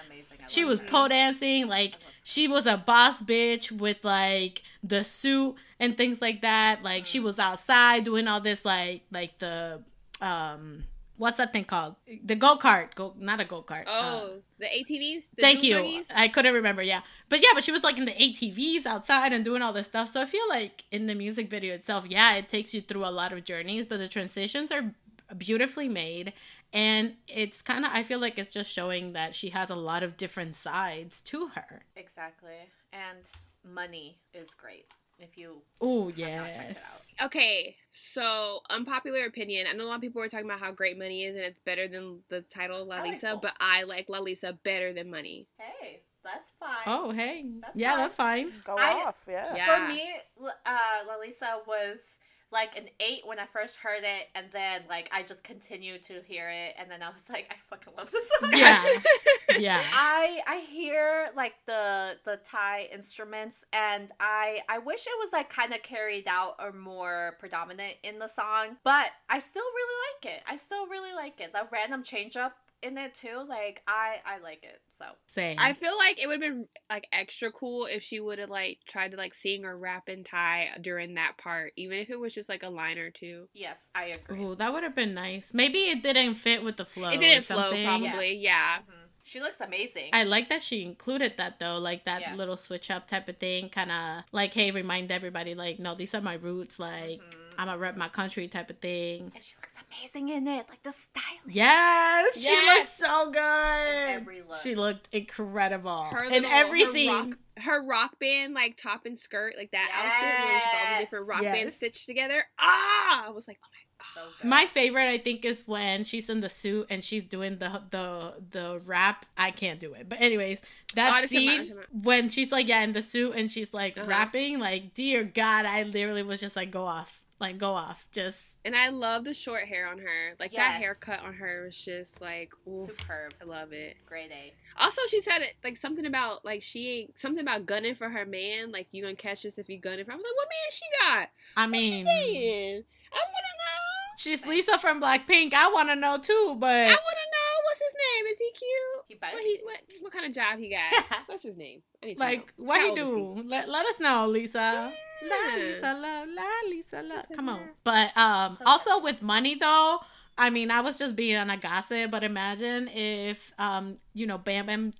She 0.48 0.66
was 0.66 0.80
pole 0.80 1.10
dancing, 1.10 1.68
like 1.68 1.94
she 2.30 2.48
was 2.48 2.68
a 2.68 2.78
boss 2.78 3.24
bitch 3.24 3.72
with 3.72 3.98
like 4.04 4.62
the 4.84 5.04
suit 5.04 5.56
and 5.80 5.98
things 5.98 6.22
like 6.22 6.44
that. 6.44 6.84
Like 6.84 7.08
she 7.08 7.20
was 7.20 7.40
outside 7.40 8.06
doing 8.06 8.28
all 8.28 8.40
this, 8.40 8.64
like 8.64 9.02
like 9.12 9.40
the 9.40 9.82
um, 10.22 10.84
what's 11.18 11.38
that 11.38 11.52
thing 11.52 11.64
called? 11.64 11.96
The 12.24 12.36
go 12.36 12.56
kart, 12.56 12.94
go 12.94 13.16
not 13.18 13.40
a 13.40 13.46
go 13.46 13.64
kart. 13.64 13.86
oh, 13.88 14.34
the 14.60 14.68
ATVs? 14.68 15.30
The 15.36 15.42
Thank 15.42 15.64
you. 15.64 15.78
buggies? 15.78 16.06
I 16.14 16.28
couldn't 16.28 16.54
remember. 16.54 16.84
Yeah, 16.84 17.02
but 17.30 17.42
yeah, 17.42 17.50
but 17.56 17.64
she 17.64 17.72
was 17.72 17.82
like 17.82 17.98
in 17.98 18.06
the 18.06 18.12
ATVs 18.12 18.86
outside 18.86 19.34
and 19.34 19.44
doing 19.44 19.64
all 19.64 19.74
this 19.74 19.88
stuff. 19.88 20.10
So 20.10 20.22
I 20.22 20.26
feel 20.26 20.48
like 20.50 20.84
in 20.92 21.08
the 21.08 21.16
music 21.16 21.50
video 21.50 21.74
itself, 21.74 22.06
yeah, 22.08 22.36
it 22.36 22.48
takes 22.48 22.76
you 22.76 22.82
through 22.82 23.06
a 23.06 23.10
lot 23.10 23.34
of 23.34 23.44
journeys, 23.44 23.88
but 23.88 23.98
the 23.98 24.08
transitions 24.08 24.72
are 24.72 24.94
beautifully 25.36 25.88
made, 25.88 26.34
and 26.74 27.16
it's 27.28 27.62
kind 27.62 27.86
of 27.86 27.92
I 27.94 28.04
feel 28.04 28.20
like 28.20 28.38
it's 28.40 28.52
just 28.54 28.72
showing 28.72 29.14
that 29.14 29.36
she 29.36 29.50
has 29.50 29.70
a 29.70 29.76
lot 29.76 30.04
of 30.04 30.18
different 30.18 30.56
sides 30.56 31.22
to 31.24 31.48
her. 31.56 31.84
Exactly. 31.96 32.56
And 32.94 33.20
money 33.64 34.20
is 34.34 34.54
great. 34.54 34.86
If 35.22 35.38
you 35.38 35.64
Oh 35.82 36.06
not 36.08 36.18
yes. 36.18 36.56
checked 36.56 36.72
it 36.72 36.78
out. 37.22 37.26
Okay, 37.26 37.76
so 37.92 38.62
unpopular 38.70 39.26
opinion. 39.26 39.68
I 39.70 39.74
know 39.74 39.84
a 39.84 39.88
lot 39.88 39.96
of 39.96 40.02
people 40.02 40.22
are 40.22 40.30
talking 40.30 40.46
about 40.46 40.62
how 40.62 40.72
great 40.72 40.98
money 40.98 41.24
is 41.26 41.36
and 41.36 41.44
it's 41.44 41.60
better 41.60 41.90
than 41.90 42.20
the 42.30 42.40
title 42.42 42.86
La 42.86 42.96
I 42.96 43.00
like 43.02 43.12
Lisa, 43.12 43.40
but 43.42 43.54
I 43.60 43.84
like 43.84 44.08
Lalisa 44.08 44.58
better 44.64 44.94
than 44.94 45.10
money. 45.12 45.48
hey, 45.58 46.00
that's 46.24 46.54
fine. 46.58 46.70
Oh 46.86 47.12
hey, 47.12 47.46
That's 47.62 47.78
yeah, 47.78 47.92
fine. 47.92 47.98
that's 48.00 48.16
fine. 48.16 48.54
Go 48.64 48.76
I- 48.78 49.04
off, 49.08 49.26
yeah. 49.28 49.56
Yeah. 49.56 49.88
For 49.88 49.94
me, 49.94 50.10
L- 50.42 50.54
uh, 50.66 51.00
Lalisa 51.10 51.68
was 51.68 52.18
like 52.52 52.78
an 52.78 52.90
eight 53.00 53.22
when 53.26 53.40
I 53.40 53.46
first 53.46 53.78
heard 53.78 54.04
it, 54.04 54.30
and 54.36 54.48
then 54.52 54.82
like 54.90 55.10
I 55.12 55.24
just 55.24 55.44
continued 55.44 56.04
to 56.04 56.22
hear 56.26 56.50
it, 56.50 56.76
and 56.78 56.90
then 56.90 57.02
I 57.02 57.10
was 57.10 57.30
like, 57.34 57.48
I 57.52 57.56
fucking 57.70 57.94
love 57.98 58.12
this 58.12 58.30
song. 58.40 58.52
Yeah, 58.54 58.86
yeah. 59.60 59.84
I 59.94 60.42
I 60.48 60.58
hear 60.70 61.30
like 61.36 61.56
the 61.66 62.18
the 62.26 62.40
Thai 62.44 62.90
instruments 62.94 63.64
and 63.74 64.12
I 64.20 64.62
I 64.70 64.80
wish 64.80 65.06
it 65.06 65.14
was 65.20 65.32
like 65.32 65.50
kind 65.50 65.74
of 65.74 65.84
carried 65.84 66.28
out 66.28 66.56
or 66.60 66.72
more 66.72 67.36
predominant 67.40 67.96
in 68.04 68.20
the 68.20 68.28
song, 68.28 68.78
but 68.84 69.12
I 69.30 69.40
still 69.40 69.64
really 69.64 69.96
like 70.14 70.36
it. 70.36 70.44
I 70.48 70.56
still 70.56 70.88
really 70.88 71.14
like 71.14 71.40
it. 71.42 71.54
The 71.54 71.68
random 71.72 72.04
change 72.04 72.36
up 72.36 72.58
in 72.82 72.98
it 72.98 73.14
too, 73.16 73.46
like 73.48 73.82
I 73.88 74.18
I 74.26 74.40
like 74.40 74.64
it. 74.64 74.80
So 74.90 75.06
Same. 75.28 75.58
I 75.60 75.74
feel 75.74 75.98
like 75.98 76.22
it 76.22 76.28
would 76.28 76.42
have 76.42 76.54
been 76.54 76.68
like 76.90 77.08
extra 77.12 77.52
cool 77.52 77.86
if 77.86 78.04
she 78.04 78.20
would 78.20 78.40
have 78.40 78.50
like 78.50 78.80
tried 78.88 79.12
to 79.12 79.18
like 79.18 79.34
sing 79.34 79.66
or 79.66 79.78
rap 79.78 80.08
and 80.08 80.26
Thai 80.26 80.70
during 80.82 81.16
that 81.16 81.38
part, 81.38 81.74
even 81.76 81.98
if 82.00 82.10
it 82.10 82.20
was 82.20 82.34
just 82.34 82.50
like 82.50 82.64
a 82.64 82.70
line 82.70 82.98
or 82.98 83.10
two. 83.12 83.48
yes, 83.54 83.90
I 83.94 84.06
agree. 84.06 84.44
Ooh, 84.44 84.56
that 84.56 84.72
would 84.74 84.84
have 84.84 84.96
been 84.96 85.14
nice. 85.14 85.52
Maybe 85.54 85.80
it 85.90 86.02
didn't 86.04 86.36
fit 86.36 86.64
with 86.64 86.78
the 86.78 86.86
flow. 86.86 87.10
it 87.10 87.20
didn't 87.20 87.46
flow, 87.46 87.72
probably. 87.84 88.36
Yeah. 88.36 88.78
Mhm. 88.80 88.94
She 89.24 89.42
looks 89.42 89.62
amazing. 89.62 90.10
I 90.12 90.24
like 90.24 90.50
that 90.50 90.64
she 90.64 90.82
included 90.84 91.36
that 91.38 91.60
though, 91.60 91.78
like 91.78 92.06
that 92.06 92.22
Yeah. 92.22 92.36
little 92.36 92.58
switch 92.58 92.90
up 92.90 93.08
type 93.08 93.30
of 93.30 93.38
thing, 93.38 93.70
kind 93.70 93.92
of 93.92 94.24
like, 94.32 94.54
hey, 94.56 94.72
remind 94.72 95.12
everybody, 95.12 95.54
like, 95.54 95.78
no, 95.78 95.94
these 95.94 96.16
are 96.16 96.22
my 96.22 96.34
roots, 96.36 96.80
like, 96.80 97.20
Mhm. 97.22 97.54
I'm 97.60 97.68
a 97.70 97.78
rep 97.78 97.96
my 97.98 98.08
country 98.10 98.48
type 98.48 98.70
of 98.72 98.80
thing. 98.80 99.32
and 99.36 99.44
she 99.44 99.54
looks 99.58 99.76
amazing. 99.92 100.24
amazing 100.30 100.30
in 100.30 100.48
it. 100.48 100.66
Like 100.70 100.84
the 100.84 100.92
styling. 100.92 101.40
Yes, 101.50 102.42
she 102.42 102.50
Yes. 102.52 102.78
looked 102.80 102.98
so 103.00 103.32
good. 103.32 104.10
every 104.10 104.42
look. 104.42 104.62
She 104.62 104.76
looked 104.76 105.10
incredible 105.12 106.04
Her 106.06 106.24
in 106.26 106.44
little- 106.44 106.52
every 106.52 106.84
her 106.84 106.92
scene. 106.92 107.10
rock, 107.10 107.38
her 107.64 107.86
rock 107.86 108.20
band 108.20 108.54
like 108.54 108.78
top 108.78 109.06
and 109.06 109.18
skirt, 109.20 109.56
like 109.58 109.72
that 109.72 109.90
outfit 109.94 110.46
where 110.46 110.88
all 110.90 110.96
the 110.98 111.04
different 111.06 111.28
rock 111.28 111.42
Yes. 111.42 111.56
bands 111.56 111.76
stitched 111.76 112.06
together. 112.06 112.44
Ah, 112.60 113.26
I 113.28 113.30
was 113.30 113.48
like, 113.48 113.58
oh 113.64 113.68
my 113.72 113.76
So 114.16 114.22
god. 114.40 114.48
My 114.48 114.66
favorite, 114.66 115.10
I 115.10 115.18
think, 115.18 115.44
is 115.44 115.68
when 115.68 116.04
she's 116.06 116.30
in 116.30 116.40
the 116.40 116.50
suit 116.50 116.88
and 116.90 117.04
she's 117.04 117.26
doing 117.26 117.58
the 117.58 117.84
the 117.90 118.36
the 118.52 118.80
rap. 118.86 119.26
I 119.38 119.52
can't 119.52 119.80
do 119.80 119.94
it, 119.94 120.08
but 120.08 120.22
anyways, 120.22 120.60
Oh, 120.62 120.66
that 120.96 121.14
understand 121.16 121.46
what- 121.46 121.52
I 121.52 121.56
scene 121.58 121.60
understand 121.72 122.06
when 122.06 122.30
she's 122.30 122.52
like, 122.52 122.68
yeah, 122.68 122.82
in 122.82 122.94
the 122.94 123.02
suit 123.02 123.34
and 123.36 123.52
she's 123.52 123.74
like 123.74 123.98
Uh-huh. 123.98 124.08
rapping, 124.08 124.60
like, 124.60 124.94
dear 124.94 125.24
God, 125.24 125.66
I 125.66 125.84
literally 125.84 126.24
was 126.24 126.40
just 126.40 126.56
like, 126.56 126.72
go 126.72 126.86
off, 126.86 127.22
like, 127.40 127.58
go 127.58 127.74
off, 127.74 128.08
just 128.14 128.40
And 128.66 128.76
I 128.76 128.90
love 128.90 129.24
the 129.24 129.34
short 129.34 129.64
hair 129.64 129.88
on 129.88 130.00
her. 130.00 130.36
Like 130.40 130.52
that 130.52 130.82
haircut 130.82 131.24
on 131.24 131.34
her 131.34 131.64
was 131.66 131.78
just 131.78 132.20
like, 132.20 132.52
ooh, 132.68 132.86
Superb. 132.86 133.34
I 133.42 133.46
love 133.46 133.72
it. 133.72 133.96
Great 134.06 134.32
A. 134.32 134.54
Also, 134.82 135.02
she 135.10 135.22
said 135.22 135.40
it 135.42 135.56
like 135.64 135.78
something 135.78 136.06
about 136.06 136.44
like 136.44 136.62
she 136.62 136.90
ain't 136.90 137.18
something 137.18 137.42
about 137.42 137.66
gunning 137.66 137.96
for 137.96 138.10
her 138.10 138.26
man. 138.26 138.72
Like 138.72 138.88
you 138.92 139.02
gonna 139.02 139.16
catch 139.16 139.44
this 139.44 139.58
if 139.58 139.70
you 139.70 139.80
gunning 139.80 140.04
for. 140.06 140.12
I 140.12 140.16
was 140.16 140.24
like, 140.24 140.36
what 140.36 140.48
man 140.50 140.72
she 140.72 140.86
got? 141.02 141.30
I 141.56 141.68
What's 141.68 141.84
she 141.86 142.04
mean. 142.04 142.84
I 143.12 143.18
wanna 143.18 143.54
know. 143.60 144.16
she's 144.18 144.46
Lisa 144.46 144.78
from 144.78 145.02
Blackpink. 145.02 145.54
I 145.54 145.70
want 145.72 145.90
to 145.90 145.96
know 145.96 146.18
too, 146.18 146.56
but 146.60 146.70
I 146.70 146.84
wanna 146.84 146.92
know 146.92 147.54
what's 147.64 147.80
his 147.80 147.94
name. 147.96 148.26
Is 148.34 148.40
he 148.40 148.52
cute? 148.52 149.06
He 149.08 149.16
What, 149.34 149.44
he, 149.44 149.60
what, 149.64 149.82
what 150.02 150.12
kind 150.14 150.26
of 150.26 150.34
job 150.34 150.60
he 150.60 150.70
got? 150.70 151.06
what's 151.28 151.44
his 151.44 151.56
name? 151.56 151.82
I 152.04 152.08
need 152.08 152.16
to 152.16 152.20
like, 152.20 152.54
know. 152.58 152.66
what 152.66 152.80
How 152.82 152.96
he 152.96 153.02
old 153.02 153.38
is 153.38 153.44
do? 153.44 153.50
Let, 153.50 153.70
let 153.70 153.86
us 153.86 154.00
know, 154.02 154.28
Lisa. 154.28 154.92
La. 155.28 155.56
Lisa 155.56 155.94
love, 155.94 156.28
la 156.34 156.70
Lisa 156.70 157.02
love. 157.02 157.26
Come 157.36 157.50
on. 157.50 157.70
But 157.84 158.16
um, 158.18 158.56
So 158.56 158.64
also 158.66 159.00
with 159.02 159.22
money 159.22 159.56
though, 159.56 160.00
I 160.38 160.50
mean, 160.50 160.72
I 160.72 160.82
was 160.82 160.98
just 160.98 161.16
being 161.16 161.36
on 161.36 161.50
a 161.50 161.58
gossip, 161.58 162.12
but 162.12 162.24
imagine 162.24 162.88
if 162.88 163.52
um, 163.60 163.98
you 164.14 164.26
know, 164.26 164.38
Bam 164.38 164.68
Bam 164.68 164.94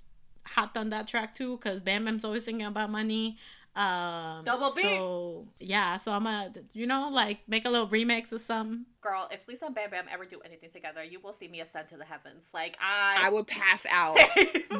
hopped 0.46 0.78
on 0.78 0.90
that 0.90 1.08
track 1.08 1.36
too, 1.36 1.58
because 1.58 1.80
Bam 1.80 2.06
Bam's 2.06 2.26
always 2.26 2.44
singing 2.46 2.66
about 2.68 2.90
money. 2.90 3.38
Um, 3.76 4.44
Double 4.44 4.74
beat. 4.76 4.84
So 4.84 5.48
yeah, 5.60 5.98
so 5.98 6.12
I'm 6.12 6.24
gonna, 6.24 6.52
you 6.74 6.88
know, 6.88 7.10
like 7.10 7.40
make 7.48 7.66
a 7.66 7.70
little 7.70 7.88
remix 7.88 8.34
or 8.34 8.40
something. 8.40 8.86
Girl, 9.02 9.30
if 9.32 9.48
Lisa 9.48 9.68
and 9.68 9.76
Bam 9.76 9.92
Bam 9.92 10.06
ever 10.12 10.26
do 10.26 10.42
anything 10.44 10.70
together, 10.70 11.04
you 11.04 11.20
will 11.22 11.32
see 11.32 11.48
me 11.48 11.62
ascend 11.62 11.88
to 11.90 11.98
the 11.98 12.04
heavens. 12.04 12.52
Like 12.54 12.78
I, 12.82 13.28
I 13.28 13.30
would 13.30 13.48
pass 13.48 13.86
out. 13.90 14.18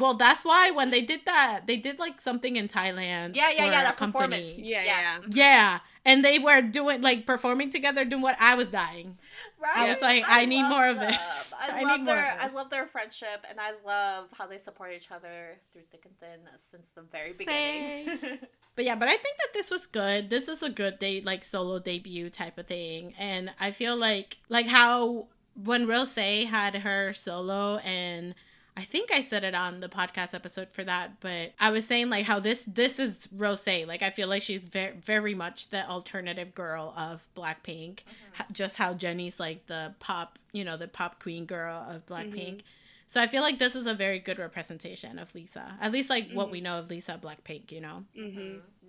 well, 0.00 0.14
that's 0.14 0.44
why 0.44 0.70
when 0.72 0.90
they 0.90 1.00
did 1.00 1.20
that, 1.24 1.62
they 1.66 1.76
did 1.78 1.98
like 1.98 2.20
something 2.20 2.56
in 2.56 2.68
Thailand. 2.68 3.34
yeah, 3.34 3.50
yeah, 3.50 3.56
for 3.56 3.72
yeah. 3.72 3.82
That 3.82 3.96
company. 3.96 4.26
performance. 4.26 4.58
Yeah, 4.58 4.84
yeah. 4.84 5.18
Yeah, 5.30 5.78
and 6.04 6.24
they 6.24 6.38
were 6.38 6.60
doing 6.60 7.00
like 7.00 7.26
performing 7.26 7.70
together, 7.70 8.04
doing 8.04 8.22
what 8.22 8.36
I 8.38 8.54
was 8.54 8.68
dying. 8.68 9.18
Right? 9.58 9.76
I 9.76 9.90
was 9.90 10.00
like, 10.00 10.24
I 10.26 10.44
need 10.44 10.62
love 10.62 10.70
more 10.70 10.88
of 10.88 10.98
this. 10.98 11.54
I, 11.60 11.80
I 11.80 11.82
love 11.82 12.00
need 12.00 12.04
more 12.06 12.14
their, 12.14 12.32
of 12.32 12.40
I 12.40 12.48
love 12.48 12.70
their 12.70 12.86
friendship, 12.86 13.44
and 13.48 13.58
I 13.60 13.72
love 13.86 14.28
how 14.36 14.46
they 14.46 14.58
support 14.58 14.92
each 14.94 15.10
other 15.10 15.58
through 15.72 15.82
thick 15.90 16.06
and 16.06 16.18
thin 16.18 16.40
since 16.70 16.88
the 16.88 17.02
very 17.02 17.32
beginning. 17.32 18.38
But 18.76 18.84
yeah, 18.84 18.94
but 18.94 19.08
I 19.08 19.16
think 19.16 19.36
that 19.36 19.52
this 19.52 19.70
was 19.70 19.86
good. 19.86 20.30
This 20.30 20.48
is 20.48 20.62
a 20.62 20.70
good 20.70 20.98
day, 20.98 21.20
like 21.20 21.44
solo 21.44 21.80
debut 21.80 22.30
type 22.30 22.56
of 22.56 22.66
thing, 22.66 23.14
and 23.18 23.50
I 23.58 23.72
feel 23.72 23.96
like 23.96 24.09
like 24.10 24.38
like 24.48 24.66
how 24.66 25.26
when 25.62 25.86
Rosé 25.86 26.46
had 26.46 26.74
her 26.76 27.12
solo 27.12 27.78
and. 27.78 28.34
I 28.76 28.84
think 28.84 29.10
I 29.12 29.20
said 29.20 29.44
it 29.44 29.54
on 29.54 29.80
the 29.80 29.88
podcast 29.88 30.32
episode 30.32 30.68
for 30.70 30.84
that, 30.84 31.20
but 31.20 31.52
I 31.58 31.70
was 31.70 31.84
saying 31.84 32.08
like 32.08 32.24
how 32.24 32.38
this 32.40 32.64
this 32.66 32.98
is 32.98 33.28
Rosé. 33.36 33.86
Like 33.86 34.00
I 34.00 34.10
feel 34.10 34.28
like 34.28 34.42
she's 34.42 34.62
very 34.62 34.94
very 35.04 35.34
much 35.34 35.68
the 35.68 35.86
alternative 35.86 36.54
girl 36.54 36.94
of 36.96 37.28
Blackpink. 37.36 37.96
Mm-hmm. 37.96 38.42
H- 38.42 38.46
Just 38.52 38.76
how 38.76 38.94
Jennie's 38.94 39.38
like 39.38 39.66
the 39.66 39.94
pop, 39.98 40.38
you 40.52 40.64
know, 40.64 40.78
the 40.78 40.88
pop 40.88 41.20
queen 41.20 41.44
girl 41.44 41.84
of 41.90 42.06
Blackpink. 42.06 42.58
Mm-hmm. 42.58 43.10
So 43.10 43.20
I 43.20 43.26
feel 43.26 43.42
like 43.42 43.58
this 43.58 43.74
is 43.74 43.86
a 43.86 43.92
very 43.92 44.20
good 44.20 44.38
representation 44.38 45.18
of 45.18 45.34
Lisa. 45.34 45.76
At 45.80 45.90
least 45.90 46.08
like 46.08 46.30
what 46.30 46.44
mm-hmm. 46.44 46.52
we 46.52 46.60
know 46.60 46.78
of 46.78 46.88
Lisa 46.88 47.20
Blackpink, 47.20 47.72
you 47.72 47.80
know. 47.80 48.04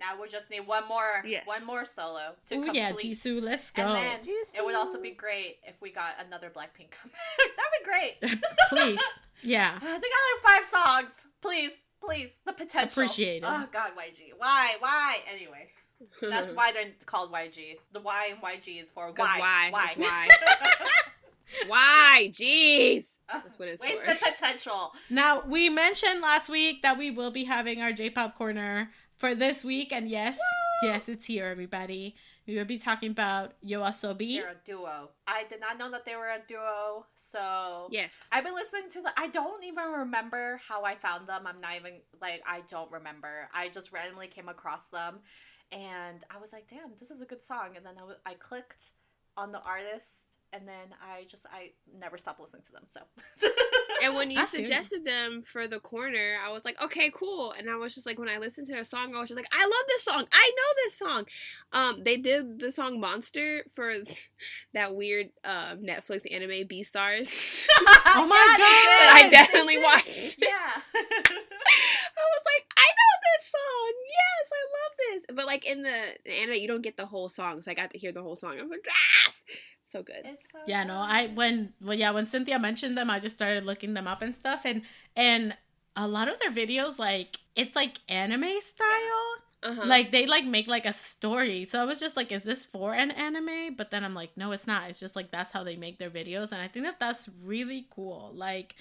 Now 0.02 0.20
we 0.20 0.28
just 0.28 0.50
need 0.50 0.66
one 0.66 0.88
more, 0.88 1.22
Yes. 1.24 1.46
one 1.46 1.64
more 1.64 1.84
solo 1.84 2.34
to 2.48 2.54
Oh 2.56 2.62
complete. 2.62 2.74
yeah, 2.74 2.92
Jisoo, 2.92 3.40
let's 3.40 3.70
go. 3.70 3.82
And 3.82 3.94
then 3.94 4.34
it 4.54 4.64
would 4.64 4.74
also 4.74 5.00
be 5.00 5.12
great 5.12 5.58
if 5.64 5.80
we 5.80 5.90
got 5.92 6.14
another 6.26 6.48
Blackpink 6.50 6.90
comeback. 6.90 7.20
That'd 7.56 7.72
be 7.78 7.84
great. 7.84 8.42
Please. 8.68 9.00
Yeah. 9.42 9.78
they 9.80 9.86
got 9.86 10.00
like 10.00 10.42
five 10.44 10.64
songs. 10.64 11.24
Please, 11.40 11.72
please. 12.04 12.36
The 12.46 12.52
potential. 12.52 13.04
Appreciate 13.04 13.42
it. 13.44 13.48
Oh 13.48 13.66
God, 13.72 13.92
YG. 13.96 14.32
Why? 14.36 14.74
Why? 14.80 15.18
Anyway, 15.32 15.68
that's 16.20 16.50
why 16.56 16.72
they're 16.72 16.90
called 17.06 17.32
YG. 17.32 17.76
The 17.92 18.00
Y 18.00 18.30
in 18.32 18.36
YG 18.38 18.82
is 18.82 18.90
for 18.90 19.12
why. 19.16 19.38
why? 19.38 19.68
Why? 19.70 19.94
Why? 19.96 20.28
why? 21.66 22.28
Jeez. 22.32 23.04
Uh, 23.28 23.40
that's 23.44 23.58
what 23.58 23.68
it's 23.68 23.80
Wasted 23.82 24.00
for. 24.00 24.14
The 24.14 24.32
potential. 24.32 24.92
Now 25.08 25.42
we 25.46 25.68
mentioned 25.68 26.20
last 26.20 26.48
week 26.48 26.82
that 26.82 26.98
we 26.98 27.10
will 27.10 27.30
be 27.30 27.44
having 27.44 27.80
our 27.80 27.92
J-pop 27.92 28.36
corner 28.36 28.90
for 29.18 29.34
this 29.34 29.64
week, 29.64 29.92
and 29.92 30.08
yes, 30.08 30.38
yes, 30.82 31.08
it's 31.08 31.26
here, 31.26 31.46
everybody. 31.46 32.14
We 32.46 32.56
will 32.56 32.64
be 32.64 32.78
talking 32.78 33.12
about 33.12 33.52
Yoasobi. 33.64 34.36
They're 34.36 34.48
a 34.48 34.56
duo. 34.66 35.10
I 35.28 35.44
did 35.48 35.60
not 35.60 35.78
know 35.78 35.90
that 35.92 36.04
they 36.04 36.16
were 36.16 36.28
a 36.28 36.40
duo. 36.48 37.06
So 37.14 37.88
Yes. 37.92 38.10
I've 38.32 38.42
been 38.44 38.54
listening 38.54 38.90
to 38.92 39.02
the. 39.02 39.12
I 39.16 39.28
don't 39.28 39.62
even 39.64 39.84
remember 39.92 40.60
how 40.68 40.82
I 40.84 40.96
found 40.96 41.28
them. 41.28 41.46
I'm 41.46 41.60
not 41.60 41.76
even 41.76 42.00
like 42.20 42.42
I 42.46 42.62
don't 42.68 42.90
remember. 42.90 43.48
I 43.54 43.68
just 43.68 43.92
randomly 43.92 44.26
came 44.26 44.48
across 44.48 44.88
them, 44.88 45.20
and 45.70 46.24
I 46.30 46.38
was 46.40 46.52
like, 46.52 46.66
"Damn, 46.68 46.90
this 46.98 47.10
is 47.12 47.22
a 47.22 47.26
good 47.26 47.44
song." 47.44 47.76
And 47.76 47.86
then 47.86 47.94
I, 47.96 48.00
w- 48.00 48.18
I 48.26 48.34
clicked 48.34 48.90
on 49.36 49.52
the 49.52 49.60
artist, 49.62 50.36
and 50.52 50.66
then 50.68 50.94
I 51.00 51.24
just 51.28 51.46
I 51.52 51.72
never 51.98 52.16
stopped 52.18 52.40
listening 52.40 52.62
to 52.64 52.72
them. 52.72 52.84
So 52.90 53.00
And 54.04 54.14
when 54.16 54.30
you 54.30 54.40
I 54.40 54.46
feel 54.46 54.60
you. 54.60 54.66
suggested 54.66 55.04
them 55.04 55.42
for 55.42 55.68
the 55.68 55.78
corner, 55.78 56.36
I 56.44 56.50
was 56.50 56.64
like, 56.64 56.82
okay, 56.82 57.10
cool. 57.14 57.52
And 57.56 57.70
I 57.70 57.76
was 57.76 57.94
just 57.94 58.04
like, 58.06 58.18
when 58.18 58.28
I 58.28 58.38
listened 58.38 58.66
to 58.66 58.72
their 58.72 58.84
song, 58.84 59.14
I 59.14 59.20
was 59.20 59.28
just 59.28 59.36
like, 59.36 59.46
I 59.52 59.62
love 59.64 59.84
this 59.88 60.02
song. 60.04 60.24
I 60.32 60.50
know 60.56 60.82
this 60.84 60.98
song. 60.98 61.24
Um, 61.72 62.02
they 62.04 62.16
did 62.16 62.58
the 62.58 62.72
song 62.72 62.98
Monster 63.00 63.64
for 63.70 63.92
that 64.74 64.94
weird 64.94 65.28
uh, 65.44 65.76
Netflix 65.76 66.22
anime 66.32 66.66
Beastars. 66.68 67.66
Oh 68.14 68.26
my 68.26 68.36
Yeah, 68.58 69.14
they 69.14 69.22
God. 69.22 69.26
I 69.26 69.28
definitely 69.30 69.78
watched. 69.78 70.36
Yeah. 70.42 70.48
I 70.94 72.24
was 72.34 72.44
like, 72.44 72.66
I 72.76 72.86
know 72.86 73.14
this 73.24 73.50
song. 73.52 73.92
Yes, 74.08 74.50
I 74.52 74.62
love 74.76 74.92
this. 74.98 75.36
But 75.36 75.46
like 75.46 75.64
in 75.64 75.82
the, 75.82 75.98
the 76.24 76.32
anime, 76.32 76.54
you 76.56 76.68
don't 76.68 76.82
get 76.82 76.96
the 76.96 77.06
whole 77.06 77.28
song, 77.28 77.62
so 77.62 77.70
I 77.70 77.74
got 77.74 77.90
to 77.92 77.98
hear 77.98 78.12
the 78.12 78.22
whole 78.22 78.36
song. 78.36 78.58
I 78.58 78.62
was 78.62 78.70
like, 78.70 78.86
yes, 78.86 79.34
so 79.92 80.02
good. 80.02 80.22
It's 80.24 80.50
so 80.50 80.58
Yeah, 80.66 80.84
no. 80.84 80.94
I 80.94 81.28
when 81.28 81.72
well 81.80 81.96
yeah, 81.96 82.10
when 82.10 82.26
Cynthia 82.26 82.58
mentioned 82.58 82.96
them, 82.96 83.10
I 83.10 83.20
just 83.20 83.36
started 83.36 83.64
looking 83.64 83.94
them 83.94 84.08
up 84.08 84.22
and 84.22 84.34
stuff 84.34 84.62
and 84.64 84.82
and 85.14 85.56
a 85.94 86.08
lot 86.08 86.28
of 86.28 86.38
their 86.40 86.50
videos 86.50 86.98
like 86.98 87.38
it's 87.54 87.76
like 87.76 87.98
anime 88.08 88.60
style. 88.60 89.36
Uh-huh. 89.64 89.82
Like 89.84 90.10
they 90.10 90.26
like 90.26 90.44
make 90.44 90.66
like 90.66 90.86
a 90.86 90.92
story. 90.92 91.66
So 91.66 91.80
I 91.80 91.84
was 91.84 92.00
just 92.00 92.16
like 92.16 92.32
is 92.32 92.42
this 92.42 92.64
for 92.64 92.94
an 92.94 93.10
anime? 93.12 93.74
But 93.76 93.90
then 93.90 94.02
I'm 94.02 94.14
like 94.14 94.36
no, 94.36 94.52
it's 94.52 94.66
not. 94.66 94.90
It's 94.90 94.98
just 94.98 95.14
like 95.14 95.30
that's 95.30 95.52
how 95.52 95.62
they 95.62 95.76
make 95.76 95.98
their 95.98 96.10
videos 96.10 96.50
and 96.52 96.60
I 96.60 96.68
think 96.68 96.86
that 96.86 96.98
that's 96.98 97.28
really 97.44 97.86
cool. 97.90 98.32
Like 98.34 98.74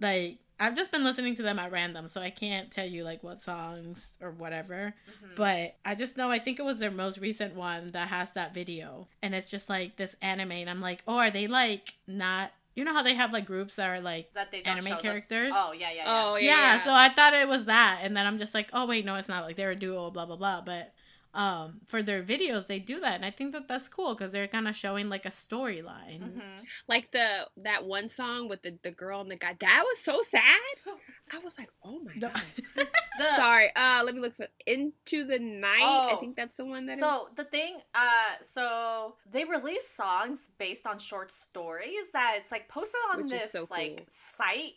like 0.00 0.38
I've 0.60 0.74
just 0.74 0.90
been 0.90 1.04
listening 1.04 1.36
to 1.36 1.42
them 1.42 1.58
at 1.58 1.70
random, 1.70 2.08
so 2.08 2.20
I 2.20 2.30
can't 2.30 2.70
tell 2.70 2.86
you 2.86 3.04
like 3.04 3.22
what 3.22 3.42
songs 3.42 4.16
or 4.20 4.30
whatever. 4.32 4.94
Mhm. 5.08 5.36
But 5.36 5.76
I 5.84 5.94
just 5.94 6.16
know 6.16 6.30
I 6.30 6.38
think 6.38 6.58
it 6.58 6.64
was 6.64 6.78
their 6.80 6.90
most 6.90 7.18
recent 7.18 7.54
one 7.54 7.92
that 7.92 8.08
has 8.08 8.32
that 8.32 8.54
video. 8.54 9.08
And 9.22 9.34
it's 9.34 9.50
just 9.50 9.68
like 9.68 9.96
this 9.96 10.16
anime 10.20 10.52
and 10.52 10.68
I'm 10.70 10.80
like, 10.80 11.02
"Oh, 11.06 11.16
are 11.18 11.30
they 11.30 11.46
like 11.46 11.94
not 12.06 12.52
you 12.74 12.84
know 12.84 12.92
how 12.92 13.02
they 13.02 13.14
have 13.14 13.32
like 13.32 13.44
groups 13.44 13.74
that 13.74 13.88
are 13.88 14.00
like 14.00 14.32
that 14.34 14.52
they 14.52 14.62
anime 14.62 14.84
show 14.84 14.90
them- 14.90 15.00
characters? 15.02 15.52
Oh 15.56 15.72
yeah, 15.72 15.90
yeah, 15.90 15.96
yeah. 15.96 16.04
oh 16.06 16.36
yeah, 16.36 16.42
yeah, 16.42 16.56
yeah. 16.74 16.78
so 16.78 16.92
I 16.92 17.08
thought 17.08 17.34
it 17.34 17.48
was 17.48 17.64
that 17.64 18.00
and 18.02 18.16
then 18.16 18.24
I'm 18.26 18.38
just 18.38 18.54
like, 18.54 18.70
"Oh, 18.72 18.86
wait, 18.86 19.04
no, 19.04 19.16
it's 19.16 19.28
not. 19.28 19.44
Like 19.44 19.56
they're 19.56 19.72
a 19.72 19.76
duo, 19.76 20.10
blah 20.10 20.26
blah 20.26 20.36
blah." 20.36 20.60
But 20.62 20.92
um 21.34 21.80
for 21.86 22.02
their 22.02 22.22
videos 22.22 22.66
they 22.68 22.78
do 22.78 23.00
that 23.00 23.14
and 23.14 23.24
I 23.24 23.30
think 23.30 23.52
that 23.52 23.68
that's 23.68 23.86
cool 23.88 24.14
cuz 24.16 24.32
they're 24.32 24.48
kind 24.48 24.66
of 24.66 24.74
showing 24.74 25.08
like 25.10 25.26
a 25.26 25.30
storyline. 25.30 26.20
Mhm. 26.22 26.66
like 26.88 27.10
the 27.12 27.46
that 27.58 27.84
one 27.84 28.08
song 28.08 28.48
with 28.48 28.62
the, 28.62 28.78
the 28.82 28.90
girl 28.90 29.20
and 29.20 29.30
the 29.30 29.36
guy. 29.36 29.54
That 29.60 29.82
was 29.86 29.98
so 29.98 30.22
sad. 30.22 30.42
I 31.32 31.38
was 31.40 31.58
like, 31.58 31.68
oh 31.84 32.00
my 32.00 32.12
The- 32.14 32.28
god. 32.28 32.42
The- 33.18 33.34
Sorry. 33.36 33.68
Uh, 33.74 34.02
let 34.04 34.14
me 34.14 34.20
look 34.20 34.36
for 34.36 34.46
Into 34.64 35.24
the 35.24 35.38
Night. 35.38 35.82
I 35.82 36.10
Oh. 36.12 36.16
think 36.20 36.36
that's 36.36 36.54
the 36.54 36.64
one 36.64 36.86
that. 36.86 36.94
is- 36.94 37.00
So 37.00 37.28
the 37.34 37.44
thing, 37.44 37.82
uh, 37.94 38.34
so 38.40 39.16
they 39.30 39.44
release 39.44 39.86
songs 39.88 40.48
based 40.56 40.86
on 40.86 40.98
short 41.00 41.30
stories 41.32 42.10
that 42.12 42.36
it's 42.38 42.50
like 42.52 42.68
posted 42.68 43.00
on 43.12 43.22
Which 43.24 43.32
this 43.32 43.52
so 43.52 43.66
like 43.70 44.06
site. 44.08 44.74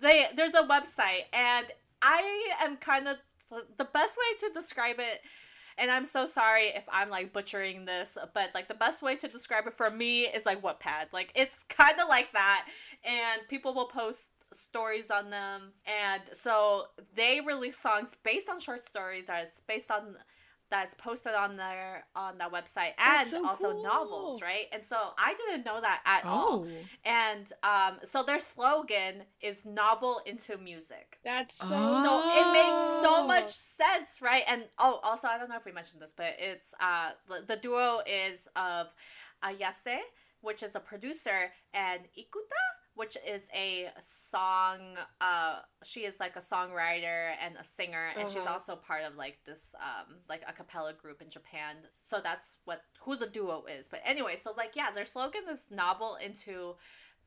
They 0.00 0.28
there's 0.36 0.54
a 0.54 0.62
website, 0.62 1.24
and 1.32 1.66
I 2.02 2.52
am 2.60 2.76
kind 2.76 3.08
of 3.08 3.16
the 3.78 3.84
best 3.86 4.16
way 4.16 4.36
to 4.48 4.50
describe 4.54 5.00
it. 5.00 5.22
And 5.78 5.90
I'm 5.90 6.04
so 6.04 6.26
sorry 6.26 6.68
if 6.68 6.84
I'm 6.92 7.08
like 7.08 7.32
butchering 7.32 7.84
this, 7.84 8.18
but 8.34 8.50
like 8.54 8.68
the 8.68 8.74
best 8.74 9.02
way 9.02 9.16
to 9.16 9.28
describe 9.28 9.66
it 9.66 9.74
for 9.74 9.90
me 9.90 10.22
is 10.22 10.44
like 10.44 10.60
Wattpad. 10.60 11.12
Like 11.12 11.32
it's 11.34 11.56
kind 11.68 11.98
of 12.00 12.08
like 12.08 12.32
that, 12.32 12.66
and 13.04 13.46
people 13.48 13.74
will 13.74 13.86
post 13.86 14.28
stories 14.52 15.10
on 15.10 15.30
them, 15.30 15.72
and 15.86 16.22
so 16.32 16.86
they 17.14 17.40
release 17.40 17.78
songs 17.78 18.16
based 18.24 18.48
on 18.48 18.58
short 18.58 18.82
stories. 18.82 19.26
It's 19.32 19.60
based 19.60 19.90
on 19.90 20.16
that's 20.70 20.94
posted 20.94 21.34
on 21.34 21.56
their 21.56 22.04
on 22.14 22.38
that 22.38 22.52
website 22.52 22.92
and 22.98 23.28
so 23.28 23.46
also 23.46 23.72
cool. 23.72 23.82
novels, 23.82 24.42
right? 24.42 24.66
And 24.72 24.82
so 24.82 24.96
I 25.16 25.34
didn't 25.34 25.64
know 25.64 25.80
that 25.80 26.02
at 26.04 26.24
all. 26.24 26.66
Oh. 26.66 26.68
And 27.04 27.50
um, 27.62 27.98
so 28.04 28.22
their 28.22 28.38
slogan 28.38 29.22
is 29.40 29.64
novel 29.64 30.20
into 30.26 30.58
music. 30.58 31.18
That's 31.24 31.56
so. 31.58 31.66
Oh. 31.70 32.04
So 32.04 32.40
it 32.40 32.52
makes 32.52 33.08
so 33.08 33.26
much 33.26 33.50
sense, 33.50 34.20
right? 34.22 34.42
And 34.48 34.64
oh, 34.78 35.00
also 35.02 35.28
I 35.28 35.38
don't 35.38 35.48
know 35.48 35.56
if 35.56 35.64
we 35.64 35.72
mentioned 35.72 36.02
this, 36.02 36.14
but 36.16 36.36
it's 36.38 36.74
uh 36.80 37.10
the, 37.28 37.44
the 37.46 37.56
duo 37.56 38.00
is 38.06 38.48
of 38.56 38.88
Ayase, 39.42 39.98
which 40.40 40.62
is 40.62 40.74
a 40.74 40.80
producer, 40.80 41.52
and 41.72 42.00
Ikuta, 42.18 42.64
which 42.98 43.16
is 43.26 43.48
a 43.54 43.88
song. 44.00 44.80
Uh, 45.20 45.56
she 45.84 46.00
is 46.04 46.18
like 46.20 46.34
a 46.36 46.40
songwriter 46.40 47.32
and 47.44 47.56
a 47.56 47.64
singer, 47.64 48.06
and 48.18 48.28
she's 48.28 48.42
Uh-huh. 48.42 48.52
also 48.54 48.76
part 48.76 49.02
of 49.08 49.16
like 49.16 49.38
this 49.44 49.74
um 49.88 50.16
like 50.28 50.42
a 50.46 50.52
cappella 50.52 50.92
group 50.92 51.22
in 51.22 51.30
Japan. 51.30 51.76
So 52.10 52.20
that's 52.20 52.56
what 52.64 52.82
who 53.04 53.16
the 53.16 53.26
duo 53.26 53.64
is. 53.78 53.88
But 53.88 54.00
anyway, 54.04 54.36
so 54.36 54.52
like 54.62 54.72
yeah, 54.80 54.90
their 54.90 55.04
slogan 55.14 55.44
is 55.48 55.66
novel 55.70 56.16
into 56.28 56.76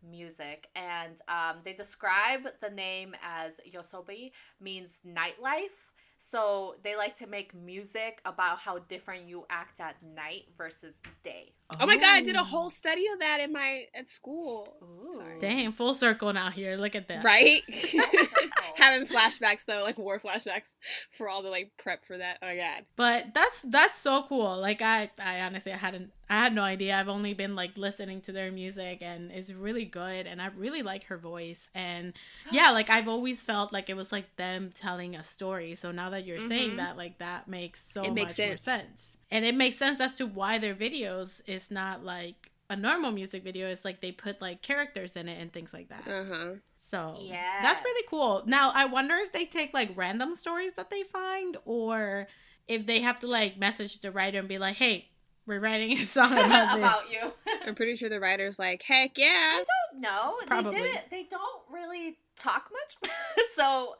music 0.04 0.68
and 0.76 1.16
um, 1.28 1.58
they 1.64 1.74
describe 1.74 2.44
the 2.60 2.70
name 2.72 3.16
as 3.24 3.60
Yoasobi 3.72 4.32
means 4.60 4.90
nightlife 5.06 5.80
so 6.24 6.76
they 6.84 6.96
like 6.96 7.16
to 7.16 7.26
make 7.26 7.52
music 7.56 8.22
about 8.26 8.60
how 8.60 8.78
different 8.78 9.28
you 9.28 9.44
act 9.50 9.80
at 9.80 9.96
night 10.04 10.44
versus 10.56 11.02
day 11.24 11.54
Oh 11.80 11.86
my 11.86 11.96
god! 11.96 12.18
I 12.18 12.22
did 12.22 12.36
a 12.36 12.42
oh. 12.42 12.44
whole 12.44 12.70
study 12.70 13.08
of 13.14 13.20
that 13.20 13.40
in 13.40 13.54
my 13.54 13.86
at 13.96 14.10
school. 14.10 14.76
Ooh. 14.84 15.18
Sorry. 15.18 15.40
Dang, 15.40 15.72
full 15.72 15.94
circle 15.94 16.34
now 16.34 16.50
here. 16.50 16.76
Look 16.76 16.96
at 16.96 17.08
that. 17.08 17.24
Right? 17.24 17.64
Having 18.76 19.08
flashbacks 19.08 19.66
though, 19.66 19.84
like 19.84 19.98
war 19.98 20.20
flashbacks 20.20 20.64
for 21.12 21.30
all 21.30 21.44
the 21.44 21.50
like 21.50 21.72
prep 21.78 22.06
for 22.06 22.18
that. 22.18 22.40
Oh 22.42 22.48
my 22.48 22.56
god. 22.58 22.86
But 22.96 23.34
that's 23.34 23.62
that's 23.62 23.98
so 23.98 24.24
cool. 24.24 24.60
Like 24.60 24.82
I 24.82 25.10
I 25.20 25.42
honestly 25.42 25.72
I 25.72 25.78
hadn't 25.78 26.12
I 26.32 26.36
had 26.38 26.56
no 26.56 26.64
idea. 26.64 26.96
I've 26.96 27.10
only 27.10 27.34
been 27.34 27.56
like 27.56 27.78
listening 27.78 28.22
to 28.22 28.32
their 28.32 28.52
music 28.54 29.00
and 29.02 29.32
it's 29.32 29.52
really 29.52 29.84
good 29.84 30.26
and 30.28 30.42
I 30.42 30.48
really 30.48 30.82
like 30.82 31.04
her 31.06 31.18
voice. 31.18 31.68
And 31.76 32.14
yeah, 32.52 32.72
like 32.72 32.90
I've 32.90 33.10
always 33.10 33.42
felt 33.42 33.74
like 33.74 33.90
it 33.90 33.98
was 33.98 34.14
like 34.14 34.38
them 34.38 34.72
telling 34.74 35.16
a 35.16 35.24
story. 35.26 35.76
So 35.76 35.92
now 35.92 36.10
that 36.12 36.26
you're 36.26 36.40
saying 36.40 36.72
Mhm. 36.72 36.78
that, 36.78 36.96
like 36.98 37.18
that 37.20 37.50
makes 37.50 37.84
so 37.92 38.04
It 38.04 38.08
much 38.08 38.16
makes 38.16 38.40
more 38.40 38.58
sense. 38.58 38.62
sense. 38.62 39.08
And 39.30 39.44
it 39.46 39.56
makes 39.56 39.78
sense 39.78 40.00
as 40.00 40.16
to 40.16 40.26
why 40.26 40.58
their 40.58 40.74
videos 40.76 41.42
is 41.48 41.70
not 41.70 42.04
like 42.04 42.52
a 42.70 42.78
normal 42.78 43.12
music 43.12 43.44
video. 43.44 43.68
It's 43.68 43.84
like 43.84 44.00
they 44.00 44.14
put 44.14 44.42
like 44.42 44.62
characters 44.62 45.18
in 45.18 45.28
it 45.28 45.38
and 45.42 45.52
things 45.52 45.74
like 45.74 45.90
that. 45.90 46.08
Uh 46.08 46.24
huh. 46.24 46.50
So 46.80 47.16
that's 47.62 47.84
really 47.84 48.06
cool. 48.10 48.44
Now 48.46 48.72
I 48.74 48.86
wonder 48.86 49.16
if 49.16 49.34
they 49.34 49.46
take 49.46 49.74
like 49.74 49.92
random 49.96 50.36
stories 50.36 50.74
that 50.74 50.90
they 50.90 51.04
find, 51.04 51.58
or 51.66 52.28
if 52.68 52.86
they 52.86 53.02
have 53.02 53.20
to 53.22 53.28
like 53.28 53.58
message 53.58 54.00
the 54.00 54.12
writer 54.12 54.40
and 54.40 54.48
be 54.48 54.58
like, 54.58 54.78
"Hey, 54.78 55.11
we're 55.46 55.60
writing 55.60 55.98
a 55.98 56.06
song 56.06 56.32
about 56.34 56.76
this." 56.76 56.78
about 56.78 57.12
you 57.12 57.34
I'm 57.66 57.76
pretty 57.76 57.96
sure 57.96 58.10
the 58.10 58.20
writer's 58.20 58.58
like, 58.60 58.84
heck 58.84 59.18
yeah. 59.18 59.62
no 59.98 60.36
Probably. 60.48 60.76
they 60.76 60.82
didn't 60.84 61.10
they 61.10 61.24
don't 61.30 61.62
really 61.72 62.18
talk 62.38 62.70
much 62.72 63.12
so 63.56 63.96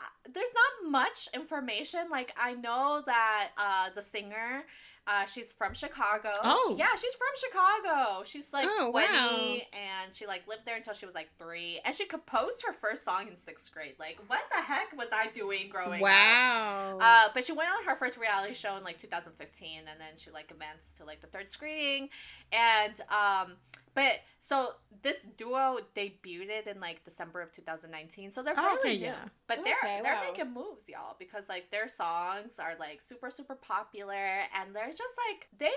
uh, 0.00 0.30
there's 0.32 0.52
not 0.54 0.90
much 0.90 1.28
information 1.34 2.00
like 2.10 2.32
i 2.36 2.54
know 2.54 3.02
that 3.06 3.50
uh 3.56 3.90
the 3.94 4.02
singer 4.02 4.64
uh, 5.08 5.24
she's 5.24 5.52
from 5.52 5.72
Chicago. 5.74 6.28
Oh. 6.44 6.74
yeah, 6.78 6.94
she's 7.00 7.14
from 7.14 7.28
Chicago. 7.36 8.22
She's 8.24 8.52
like 8.52 8.68
Oh, 8.78 8.90
twenty, 8.90 9.12
wow. 9.14 9.56
and 9.72 10.14
she 10.14 10.26
like 10.26 10.46
lived 10.46 10.66
there 10.66 10.76
until 10.76 10.92
she 10.94 11.06
was 11.06 11.14
like 11.14 11.30
three, 11.38 11.80
and 11.84 11.94
she 11.94 12.04
composed 12.04 12.62
her 12.66 12.72
first 12.72 13.04
song 13.04 13.26
in 13.26 13.36
sixth 13.36 13.72
grade. 13.72 13.94
Like, 13.98 14.18
what 14.26 14.42
the 14.54 14.62
heck 14.62 14.96
was 14.96 15.08
I 15.12 15.28
doing 15.28 15.68
growing 15.70 15.94
up? 15.94 16.08
Wow. 16.08 16.98
Uh, 17.00 17.28
but 17.32 17.44
she 17.44 17.52
went 17.52 17.70
on 17.70 17.84
her 17.86 17.96
first 17.96 18.18
reality 18.18 18.52
show 18.54 18.76
in 18.76 18.84
like 18.84 18.98
2015, 18.98 19.78
and 19.78 19.86
then 19.98 20.08
she 20.16 20.30
like 20.30 20.50
advanced 20.50 20.98
to 20.98 21.04
like 21.04 21.20
the 21.20 21.26
third 21.28 21.50
screening, 21.50 22.10
and 22.52 23.00
um, 23.10 23.52
but 23.98 24.14
so 24.38 24.56
this 25.02 25.18
duo 25.36 25.78
debuted 25.94 26.66
in 26.72 26.78
like 26.80 27.04
December 27.04 27.40
of 27.42 27.50
2019, 27.52 28.30
so 28.30 28.42
they're 28.42 28.54
Oh, 28.56 28.62
fairly 28.62 28.78
okay, 28.94 28.98
new. 28.98 29.04
yeah. 29.06 29.24
But 29.48 29.64
they're 29.64 29.74
Okay, 29.82 30.00
they're 30.02 30.14
wow. 30.14 30.28
making 30.30 30.52
moves, 30.54 30.88
y'all, 30.88 31.16
because 31.18 31.48
like 31.48 31.70
their 31.70 31.88
songs 31.88 32.58
are 32.58 32.74
like 32.78 33.00
super 33.00 33.30
super 33.30 33.56
popular, 33.56 34.24
and 34.56 34.66
they're 34.74 34.92
just 35.04 35.16
like 35.26 35.48
they 35.58 35.74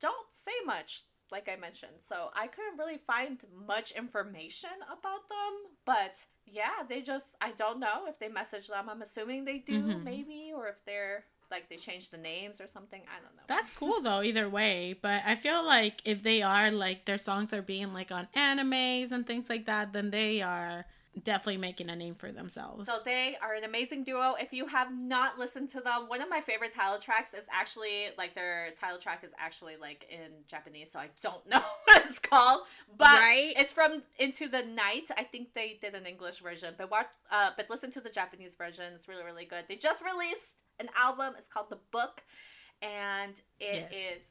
don't 0.00 0.26
say 0.32 0.56
much. 0.64 1.04
Like 1.32 1.48
I 1.48 1.56
mentioned, 1.56 1.98
so 1.98 2.30
I 2.36 2.46
couldn't 2.46 2.78
really 2.78 2.98
find 3.06 3.42
much 3.66 3.90
information 3.92 4.70
about 4.86 5.28
them, 5.28 5.52
but 5.84 6.24
yeah, 6.46 6.82
they 6.88 7.00
just 7.02 7.34
I 7.40 7.50
don't 7.52 7.80
know 7.80 8.06
if 8.06 8.18
they 8.20 8.28
message 8.28 8.68
them. 8.68 8.88
I'm 8.88 9.02
assuming 9.02 9.44
they 9.44 9.58
do, 9.58 9.82
Mhm. 9.82 10.04
maybe, 10.04 10.52
or 10.54 10.68
if 10.68 10.84
they're 10.84 11.24
like 11.50 11.68
they 11.68 11.76
changed 11.76 12.10
the 12.10 12.18
names 12.18 12.60
or 12.60 12.66
something. 12.66 13.02
I 13.06 13.20
don't 13.20 13.36
know. 13.36 13.42
That's 13.46 13.72
cool 13.72 14.02
though, 14.02 14.22
either 14.22 14.48
way. 14.48 14.98
But 15.00 15.22
I 15.24 15.36
feel 15.36 15.64
like 15.64 16.02
if 16.04 16.22
they 16.22 16.42
are 16.42 16.70
like 16.70 17.04
their 17.04 17.18
songs 17.18 17.52
are 17.52 17.62
being 17.62 17.92
like 17.92 18.10
on 18.10 18.28
animes 18.36 19.12
and 19.12 19.26
things 19.26 19.48
like 19.48 19.66
that, 19.66 19.92
then 19.92 20.10
they 20.10 20.42
are 20.42 20.86
definitely 21.22 21.56
making 21.56 21.88
a 21.88 21.96
name 21.96 22.14
for 22.14 22.30
themselves. 22.30 22.86
So 22.88 22.98
they 23.04 23.36
are 23.42 23.54
an 23.54 23.64
amazing 23.64 24.04
duo. 24.04 24.34
If 24.40 24.52
you 24.52 24.66
have 24.66 24.94
not 24.94 25.38
listened 25.38 25.70
to 25.70 25.80
them, 25.80 26.08
one 26.08 26.20
of 26.20 26.28
my 26.28 26.40
favorite 26.40 26.72
title 26.74 26.98
tracks 26.98 27.32
is 27.34 27.46
actually 27.50 28.06
like 28.18 28.34
their 28.34 28.70
title 28.78 28.98
track 28.98 29.24
is 29.24 29.32
actually 29.38 29.76
like 29.80 30.06
in 30.10 30.30
Japanese, 30.46 30.92
so 30.92 30.98
I 30.98 31.08
don't 31.22 31.46
know 31.50 31.62
what 31.84 32.04
it's 32.06 32.18
called, 32.18 32.62
but 32.96 33.18
Right? 33.20 33.54
it's 33.56 33.72
from 33.72 34.02
Into 34.18 34.48
the 34.48 34.62
Night. 34.62 35.10
I 35.16 35.24
think 35.24 35.54
they 35.54 35.78
did 35.80 35.94
an 35.94 36.06
English 36.06 36.40
version, 36.40 36.74
but 36.76 36.90
watch, 36.90 37.06
uh, 37.30 37.50
but 37.56 37.70
listen 37.70 37.90
to 37.92 38.00
the 38.00 38.10
Japanese 38.10 38.54
version. 38.54 38.92
It's 38.94 39.08
really 39.08 39.24
really 39.24 39.44
good. 39.46 39.64
They 39.68 39.76
just 39.76 40.02
released 40.04 40.62
an 40.80 40.88
album. 40.98 41.34
It's 41.38 41.48
called 41.48 41.70
The 41.70 41.78
Book, 41.92 42.22
and 42.82 43.40
it 43.58 43.88
is 43.90 44.30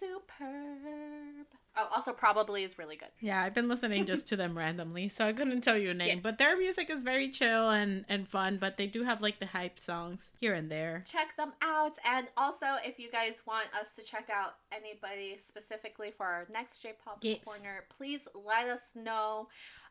superb. 0.00 1.46
Oh, 1.78 1.88
also 1.94 2.12
probably 2.12 2.64
is 2.64 2.78
really 2.78 2.96
good. 2.96 3.08
Yeah, 3.20 3.42
I've 3.42 3.54
been 3.54 3.68
listening 3.68 4.06
just 4.06 4.28
to 4.28 4.36
them 4.36 4.56
randomly, 4.56 5.08
so 5.08 5.26
I 5.26 5.32
couldn't 5.32 5.60
tell 5.60 5.76
you 5.76 5.90
a 5.90 5.94
name. 5.94 6.16
Yes. 6.16 6.22
But 6.22 6.38
their 6.38 6.56
music 6.56 6.88
is 6.90 7.02
very 7.02 7.28
chill 7.30 7.68
and, 7.70 8.04
and 8.08 8.26
fun, 8.26 8.56
but 8.58 8.76
they 8.76 8.86
do 8.86 9.02
have 9.04 9.20
like 9.20 9.40
the 9.40 9.46
hype 9.46 9.78
songs 9.78 10.30
here 10.40 10.54
and 10.54 10.70
there. 10.70 11.04
check 11.06 11.36
them 11.36 11.52
out. 11.62 11.96
And 12.04 12.28
also, 12.36 12.66
if 12.84 12.98
you 12.98 13.10
guys 13.10 13.42
want 13.46 13.66
us 13.78 13.92
to 13.94 14.02
check 14.02 14.30
out 14.32 14.54
anybody 14.72 15.36
specifically 15.38 16.10
for 16.10 16.24
our 16.26 16.46
next 16.52 16.80
J 16.82 16.92
pop 17.04 17.18
Yes. 17.20 17.40
corner, 17.44 17.84
please 17.96 18.26
let 18.34 18.68
us 18.68 18.90
know. 18.94 19.48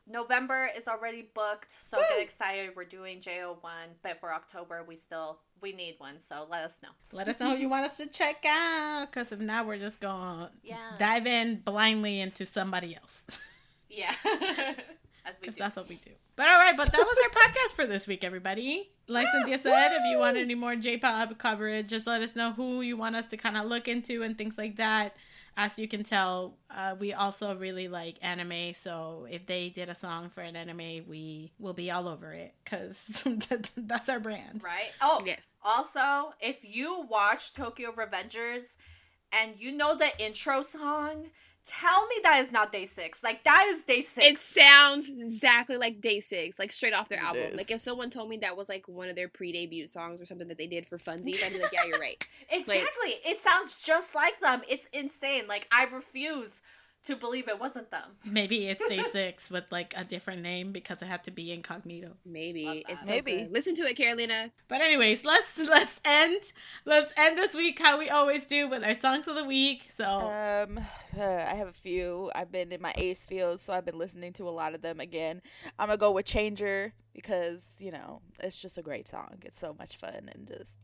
November 0.08 0.70
is 0.78 0.88
already 0.88 1.30
booked, 1.34 1.72
so 1.72 1.98
get 2.10 2.22
excited. 2.22 2.72
We're 2.76 2.84
doing 2.86 3.20
JO1, 3.20 3.58
but 4.04 4.20
for 4.20 4.34
October, 4.34 4.84
we 4.88 4.96
still 4.96 5.40
we 5.62 5.72
need 5.72 5.96
one, 5.98 6.20
so 6.20 6.46
let 6.50 6.64
us 6.64 6.80
know. 6.84 6.90
Let 7.12 7.28
us 7.28 7.40
know 7.40 7.52
who 7.56 7.58
you 7.62 7.70
want 7.70 7.90
us 7.90 7.98
to 7.98 8.06
check 8.08 8.46
out, 8.46 9.08
because 9.12 9.32
if 9.32 9.40
not, 9.40 9.66
we're 9.66 9.80
just 9.80 10.00
going 10.00 10.40
to 10.48 10.52
Yeah. 10.64 10.78
dive 11.00 11.26
in 11.26 11.62
blindly 11.62 12.20
into 12.20 12.46
somebody 12.46 12.96
else. 12.96 13.24
Yeah. 13.90 14.14
As 14.26 15.36
we 15.40 15.42
Because 15.42 15.56
do. 15.56 15.60
that's 15.60 15.76
what 15.78 15.88
we 15.88 15.96
do. 15.96 16.12
But 16.36 16.48
all 16.50 16.58
right, 16.58 16.76
but 16.76 16.92
that 16.92 17.00
was 17.00 17.18
our 17.24 17.30
podcast 17.30 17.76
for 17.76 17.86
this 17.88 18.08
week, 18.08 18.24
everybody. 18.24 18.90
Like 19.08 19.28
Cynthia 19.32 19.60
said, 19.60 19.92
if 19.94 20.02
you 20.12 20.18
want 20.18 20.36
any 20.36 20.56
more 20.56 20.76
J-pop 20.76 21.38
coverage, 21.38 21.88
just 21.88 22.08
let 22.08 22.22
us 22.22 22.36
know 22.36 22.52
who 22.52 22.82
you 22.82 22.98
want 22.98 23.16
us 23.16 23.28
to 23.28 23.38
kind 23.38 23.56
of 23.56 23.68
look 23.68 23.88
into 23.88 24.22
and 24.24 24.38
things 24.38 24.56
like 24.58 24.76
that. 24.78 25.16
As 25.58 25.80
you 25.80 25.88
can 25.88 26.04
tell, 26.04 26.58
uh, 26.70 26.96
we 27.00 27.14
also 27.14 27.56
really 27.56 27.88
like 27.88 28.18
anime, 28.22 28.74
so 28.74 29.26
if 29.32 29.46
they 29.46 29.70
did 29.70 29.88
a 29.88 29.96
song 29.96 30.30
for 30.30 30.42
an 30.42 30.58
anime, 30.58 31.06
we 31.08 31.54
will 31.60 31.72
be 31.72 31.90
all 31.92 32.10
over 32.10 32.34
it 32.34 32.54
because 32.66 33.24
that's 33.78 34.10
our 34.10 34.20
brand. 34.20 34.62
Right? 34.62 34.90
Oh, 35.02 35.22
Yes. 35.26 35.40
also, 35.64 36.34
if 36.42 36.60
you 36.64 37.06
watch 37.10 37.54
Tokyo 37.54 37.94
Revengers 37.94 38.74
and 39.32 39.58
you 39.58 39.72
know 39.72 39.96
the 39.96 40.10
intro 40.22 40.62
song, 40.62 41.28
tell 41.66 42.06
me 42.08 42.16
that 42.24 42.42
is 42.42 42.52
not 42.52 42.72
DAY6. 42.72 43.24
Like, 43.24 43.44
that 43.44 43.66
is 43.70 43.82
DAY6. 43.84 44.18
It 44.24 44.38
sounds 44.38 45.10
exactly 45.10 45.78
like 45.78 46.00
DAY6, 46.02 46.58
like 46.60 46.72
straight 46.72 46.94
off 46.94 47.10
their 47.10 47.20
It 47.20 47.24
album. 47.24 47.42
is. 47.52 47.58
Like 47.58 47.72
if 47.72 47.82
someone 47.82 48.10
told 48.10 48.30
me 48.30 48.38
that 48.38 48.56
was 48.56 48.70
like 48.70 48.88
one 48.88 49.10
of 49.10 49.16
their 49.16 49.28
pre-debut 49.28 49.88
songs 49.88 50.22
or 50.22 50.26
something 50.26 50.48
that 50.48 50.58
they 50.58 50.68
did 50.68 50.86
for 50.88 50.98
funsies, 50.98 51.44
I'd 51.44 51.54
be 51.54 51.60
like, 51.60 51.72
yeah, 51.72 51.86
you're 51.86 52.00
right. 52.00 52.26
Exactly. 52.52 53.16
it 53.26 53.40
sounds 53.40 53.74
just 53.74 54.14
like 54.14 54.40
them. 54.40 54.62
It's 54.70 54.88
insane. 54.94 55.44
Like 55.48 55.68
I 55.72 55.86
refuse 55.86 56.62
to 57.06 57.16
believe 57.16 57.48
it 57.48 57.60
wasn't 57.60 57.92
them. 57.92 58.12
Maybe 58.26 58.68
it's 58.68 58.84
DAY6 58.84 59.52
with 59.52 59.66
like 59.72 59.94
a 59.98 60.04
different 60.04 60.42
name 60.42 60.72
because 60.72 61.02
it 61.02 61.06
had 61.06 61.24
to 61.26 61.32
be 61.32 61.52
incognito. 61.52 62.14
Maybe 62.26 62.84
it's 62.90 63.02
so 63.02 63.12
Maybe. 63.12 63.34
good. 63.44 63.52
Listen 63.52 63.76
to 63.76 63.84
it, 63.84 63.96
Carolina. 63.96 64.52
But 64.68 64.82
anyways, 64.82 65.24
let's 65.26 65.58
let's 65.58 66.00
end 66.06 66.52
let's 66.86 67.12
end 67.18 67.38
this 67.38 67.54
week 67.54 67.80
how 67.80 68.00
we 68.00 68.10
always 68.10 68.46
do 68.46 68.68
with 68.68 68.84
our 68.84 68.94
songs 68.94 69.28
of 69.28 69.36
the 69.36 69.44
week. 69.44 69.90
So 69.96 70.06
Um, 70.06 70.80
uh, 71.18 71.22
I 71.22 71.56
have 71.56 71.68
a 71.68 71.74
few. 71.74 72.32
I've 72.34 72.52
been 72.52 72.72
in 72.72 72.82
my 72.82 72.94
A.C.E 72.96 73.36
fields, 73.36 73.62
so 73.62 73.74
I've 73.74 73.86
been 73.86 73.98
listening 73.98 74.34
to 74.34 74.48
a 74.48 74.52
lot 74.52 74.74
of 74.76 74.82
them 74.82 75.00
again. 75.00 75.42
I'm 75.78 75.88
gonna 75.88 75.98
go 75.98 76.12
with 76.12 76.26
Changer 76.26 76.94
because 77.14 77.78
you 77.80 77.92
know 77.92 78.22
it's 78.40 78.62
just 78.62 78.78
a 78.78 78.82
great 78.82 79.08
song. 79.08 79.38
It's 79.44 79.60
so 79.60 79.74
much 79.78 79.98
fun 79.98 80.30
and 80.34 80.48
just 80.48 80.78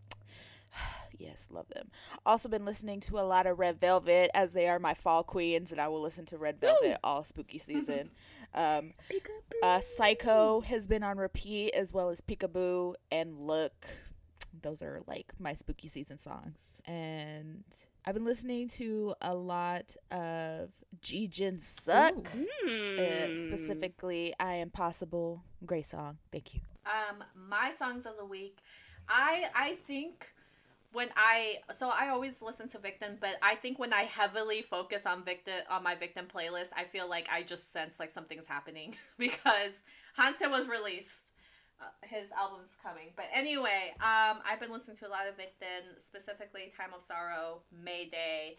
yes, 1.22 1.48
love 1.52 1.68
them. 1.70 1.90
Also 2.26 2.50
been 2.50 2.66
listening 2.66 3.00
to 3.02 3.20
a 3.20 3.22
lot 3.22 3.46
of 3.48 3.60
Red 3.60 3.80
Velvet 3.80 4.32
as 4.34 4.54
they 4.54 4.68
are 4.68 4.80
my 4.80 4.94
fall 4.94 5.24
queens, 5.24 5.72
and 5.72 5.80
I 5.80 5.88
will 5.88 6.02
listen 6.02 6.26
to 6.28 6.38
Red 6.38 6.60
Velvet 6.60 6.98
all 7.04 7.24
spooky 7.24 7.58
season. 7.60 8.12
um, 8.54 8.94
uh, 9.64 9.80
Psycho 9.82 10.62
has 10.62 10.88
been 10.88 11.04
on 11.04 11.18
repeat 11.18 11.74
as 11.74 11.94
well 11.94 12.10
as 12.10 12.22
Peekaboo 12.22 12.96
and 13.12 13.38
Look. 13.48 13.86
those 14.62 14.82
are 14.82 15.02
like 15.08 15.32
my 15.40 15.54
spooky 15.54 15.88
season 15.88 16.18
songs. 16.18 16.58
And 16.86 17.64
I've 18.06 18.16
been 18.16 18.26
listening 18.26 18.68
to 18.70 19.14
a 19.22 19.36
lot 19.36 19.96
of 20.10 20.72
Ji 21.02 21.28
Jin 21.28 21.58
Suck. 21.60 22.28
Hmm. 22.28 23.00
Uh, 23.00 23.36
specifically, 23.38 24.34
I 24.40 24.56
Am 24.56 24.70
Possible. 24.72 25.44
Great 25.66 25.86
song. 25.86 26.18
Thank 26.32 26.54
you. 26.56 26.62
Um, 26.86 27.24
my 27.36 27.72
songs 27.72 28.06
of 28.08 28.18
the 28.18 28.26
week. 28.26 28.58
I 29.08 29.46
I 29.56 29.74
think 29.76 30.34
when 30.94 31.10
I 31.16 31.58
so 31.74 31.90
I 31.90 32.10
always 32.10 32.42
listen 32.42 32.68
to 32.70 32.78
VICTON, 32.78 33.18
but 33.20 33.38
I 33.42 33.56
think 33.56 33.80
when 33.80 33.94
I 33.94 34.04
heavily 34.04 34.62
focus 34.62 35.06
on 35.06 35.24
VICTON 35.24 35.64
on 35.70 35.84
my 35.84 35.96
VICTON 35.96 36.28
playlist, 36.28 36.70
I 36.76 36.84
feel 36.84 37.10
like 37.10 37.28
I 37.32 37.44
just 37.44 37.72
sense 37.72 38.00
like 38.00 38.12
something's 38.12 38.46
happening 38.46 38.96
because 39.18 39.82
Hansen 40.16 40.52
was 40.52 40.68
released. 40.68 41.30
Uh, 41.80 41.86
his 42.04 42.30
album's 42.40 42.76
coming, 42.84 43.08
but 43.16 43.26
anyway, 43.34 43.92
um, 44.02 44.38
I've 44.46 44.60
been 44.60 44.72
listening 44.72 44.98
to 44.98 45.08
a 45.08 45.10
lot 45.10 45.28
of 45.28 45.36
VICTON, 45.36 45.98
specifically 45.98 46.72
"Time 46.76 46.94
of 46.94 47.02
Sorrow," 47.02 47.62
"Mayday," 47.72 48.58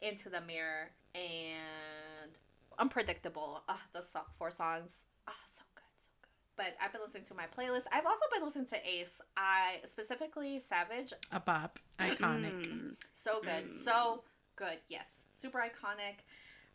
"Into 0.00 0.30
the 0.30 0.40
Mirror," 0.40 0.90
and 1.14 2.32
"Unpredictable." 2.78 3.62
Uh, 3.68 3.76
those 3.92 4.16
four 4.38 4.50
songs, 4.50 5.04
ah, 5.28 5.34
so 5.46 5.62
good, 5.74 5.82
so 5.98 6.08
good. 6.22 6.30
But 6.62 6.76
I've 6.80 6.92
been 6.92 7.00
listening 7.00 7.24
to 7.24 7.34
my 7.34 7.46
playlist. 7.58 7.86
I've 7.90 8.06
also 8.06 8.22
been 8.32 8.44
listening 8.44 8.66
to 8.66 8.76
A.C.E. 8.76 9.24
I 9.36 9.80
specifically 9.84 10.60
Savage. 10.60 11.12
A 11.32 11.40
bop. 11.40 11.80
Iconic. 11.98 12.68
Mm. 12.68 12.94
So 13.12 13.40
good, 13.42 13.68
so 13.68 14.22
good. 14.54 14.78
Yes, 14.88 15.22
super 15.32 15.58
iconic. 15.58 16.22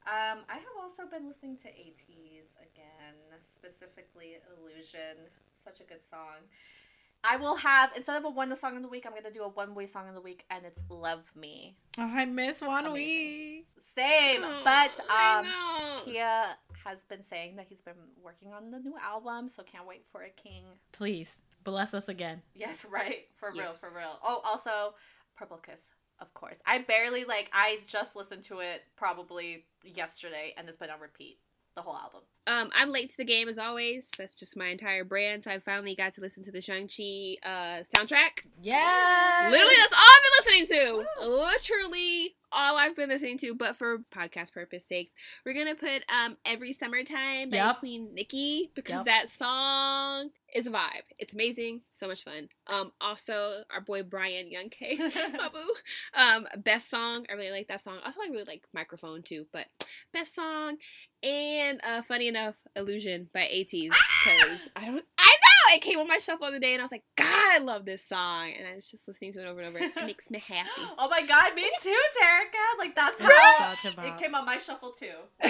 Um, 0.05 0.39
I 0.49 0.55
have 0.55 0.76
also 0.77 1.03
been 1.09 1.26
listening 1.26 1.55
to 1.59 1.69
ATEEZ 1.69 2.57
again, 2.61 3.15
specifically 3.39 4.35
Illusion. 4.59 5.23
Such 5.53 5.80
a 5.80 5.85
good 5.85 6.03
song. 6.03 6.43
I 7.23 7.38
will 7.38 7.55
have 7.55 7.91
instead 7.95 8.18
of 8.18 8.26
a 8.26 8.30
one 8.30 8.49
the 8.49 8.55
song 8.57 8.76
of 8.76 8.81
the 8.81 8.89
week, 8.89 9.05
I'm 9.05 9.14
gonna 9.14 9.31
do 9.34 9.43
a 9.43 9.49
ONEWE 9.49 9.88
song 9.88 10.09
of 10.09 10.15
the 10.15 10.22
week, 10.22 10.43
and 10.51 10.65
it's 10.65 10.81
"Love 10.89 11.31
Me." 11.34 11.77
Oh, 11.97 12.03
I 12.03 12.26
miss 12.26 12.59
One 12.61 12.85
Amazing. 12.88 12.93
Wee. 12.93 13.65
Same, 13.95 14.43
Oh, 14.43 14.61
but 14.65 14.99
I 15.09 15.39
um, 15.39 15.45
know. 15.45 16.03
CyA 16.05 16.57
has 16.88 17.03
been 17.03 17.22
saying 17.22 17.57
that 17.57 17.65
he's 17.68 17.81
been 17.81 17.95
working 18.23 18.53
on 18.53 18.72
the 18.72 18.80
new 18.80 18.95
album, 19.03 19.49
so 19.49 19.64
can't 19.64 19.88
wait 19.88 20.05
for 20.05 20.22
a 20.22 20.30
King. 20.30 20.64
Please 20.91 21.39
bless 21.64 21.93
us 21.93 22.07
again. 22.07 22.41
Yes, 22.55 22.85
right. 22.91 23.26
For 23.35 23.51
real, 23.51 23.73
for 23.73 23.89
real. 23.89 24.19
Oh, 24.23 24.41
also 24.45 24.95
Purple 25.35 25.57
Kiss, 25.57 25.89
of 26.19 26.34
course. 26.34 26.61
I 26.65 26.80
barely 26.80 27.26
like 27.26 27.49
I 27.53 27.80
just 27.85 28.15
listened 28.15 28.43
to 28.45 28.59
it 28.59 28.84
probably 28.95 29.65
yesterday 29.84 30.53
and 30.57 30.68
it's 30.68 30.77
been 30.77 30.89
on 30.89 30.99
repeat. 30.99 31.39
The 31.78 31.84
whole 31.84 31.95
album. 31.95 32.22
Um, 32.48 32.72
I'm 32.76 32.90
late 32.90 33.12
to 33.12 33.18
the 33.18 33.24
game 33.26 33.48
as 33.49 33.60
always. 33.60 34.10
That's 34.18 34.34
just 34.34 34.58
my 34.58 34.66
entire 34.68 35.04
brand. 35.04 35.44
So 35.44 35.52
I 35.52 35.60
finally 35.60 35.94
got 35.95 36.16
to 36.16 36.22
listen 36.22 36.44
to 36.45 36.52
the 36.52 36.60
Shang-Chi 36.60 37.36
uh, 37.48 37.84
soundtrack. 37.95 38.45
Yeah. 38.64 39.48
Literally, 39.52 39.76
that's 39.78 39.94
all 39.94 39.99
I've 40.02 40.24
been 40.24 40.66
listening 40.66 41.06
to. 41.22 41.28
Literally 41.28 42.36
all 42.52 42.78
I've 42.78 42.95
been 42.95 43.10
listening 43.10 43.38
to. 43.40 43.54
But 43.54 43.76
for 43.76 43.99
podcast 44.12 44.54
purpose 44.54 44.86
sakes, 44.88 45.12
we're 45.45 45.54
gonna 45.54 45.76
put 45.76 46.04
um 46.12 46.38
"Every 46.45 46.74
Summertime" 46.74 47.52
by 47.52 47.58
Yep. 47.58 47.80
Queen 47.80 48.08
NIKI 48.16 48.72
because 48.74 49.06
Yep. 49.06 49.06
that 49.06 49.30
song 49.32 50.32
is 50.58 50.66
a 50.66 50.72
vibe. 50.72 51.06
It's 51.20 51.34
amazing, 51.34 51.82
so 51.94 52.08
much 52.08 52.24
fun. 52.24 52.50
Um, 52.66 52.92
also 53.00 53.64
our 53.72 53.80
boy 53.80 54.02
Brian 54.02 54.52
Young 54.52 54.70
K, 54.70 54.98
boo. 55.54 55.74
Um, 56.20 56.48
best 56.58 56.90
song. 56.90 57.28
I 57.30 57.34
really 57.34 57.52
like 57.52 57.68
that 57.68 57.84
song. 57.84 58.00
Also, 58.04 58.22
I 58.26 58.32
really 58.32 58.44
like 58.44 58.64
microphone 58.74 59.22
too. 59.22 59.46
But 59.54 59.68
best 60.12 60.34
song 60.34 60.78
and 61.22 61.80
uh, 61.88 62.02
funny 62.02 62.28
enough, 62.28 62.56
"Illusion" 62.76 63.30
by 63.34 63.42
ATEEZ 63.42 63.90
because 63.90 64.60
I 64.76 64.86
don't. 64.86 65.06
I 65.68 65.72
know 65.72 65.76
it 65.76 65.81
came 65.81 65.99
on 65.99 66.07
my 66.07 66.18
shuffle 66.18 66.39
the 66.41 66.48
other 66.48 66.60
day, 66.60 66.73
and 66.73 66.81
I 66.81 66.85
was 66.85 66.91
like, 66.91 67.03
God, 67.15 67.27
I 67.27 67.60
love 67.60 67.85
this 67.85 68.03
song, 68.03 68.53
and 68.57 68.68
I 68.68 68.76
was 68.76 68.89
just 68.89 69.07
listening 69.07 69.34
to 69.34 69.41
it 69.41 69.48
over 69.48 69.61
and 69.61 69.76
over. 69.76 69.84
It 69.84 69.95
makes 70.06 70.30
me 70.30 70.39
happy. 70.45 70.69
Oh 70.98 71.10
my 71.10 71.26
god, 71.26 71.53
me 71.56 71.69
too, 71.81 71.89
Terica. 72.22 72.80
Like 72.80 72.95
that's 72.95 73.19
how 73.19 73.76
Such 73.76 73.98
a 73.98 74.07
it 74.07 74.18
came 74.18 74.35
on 74.35 74.45
my 74.45 74.57
shuffle 74.57 74.91
too. 74.91 75.07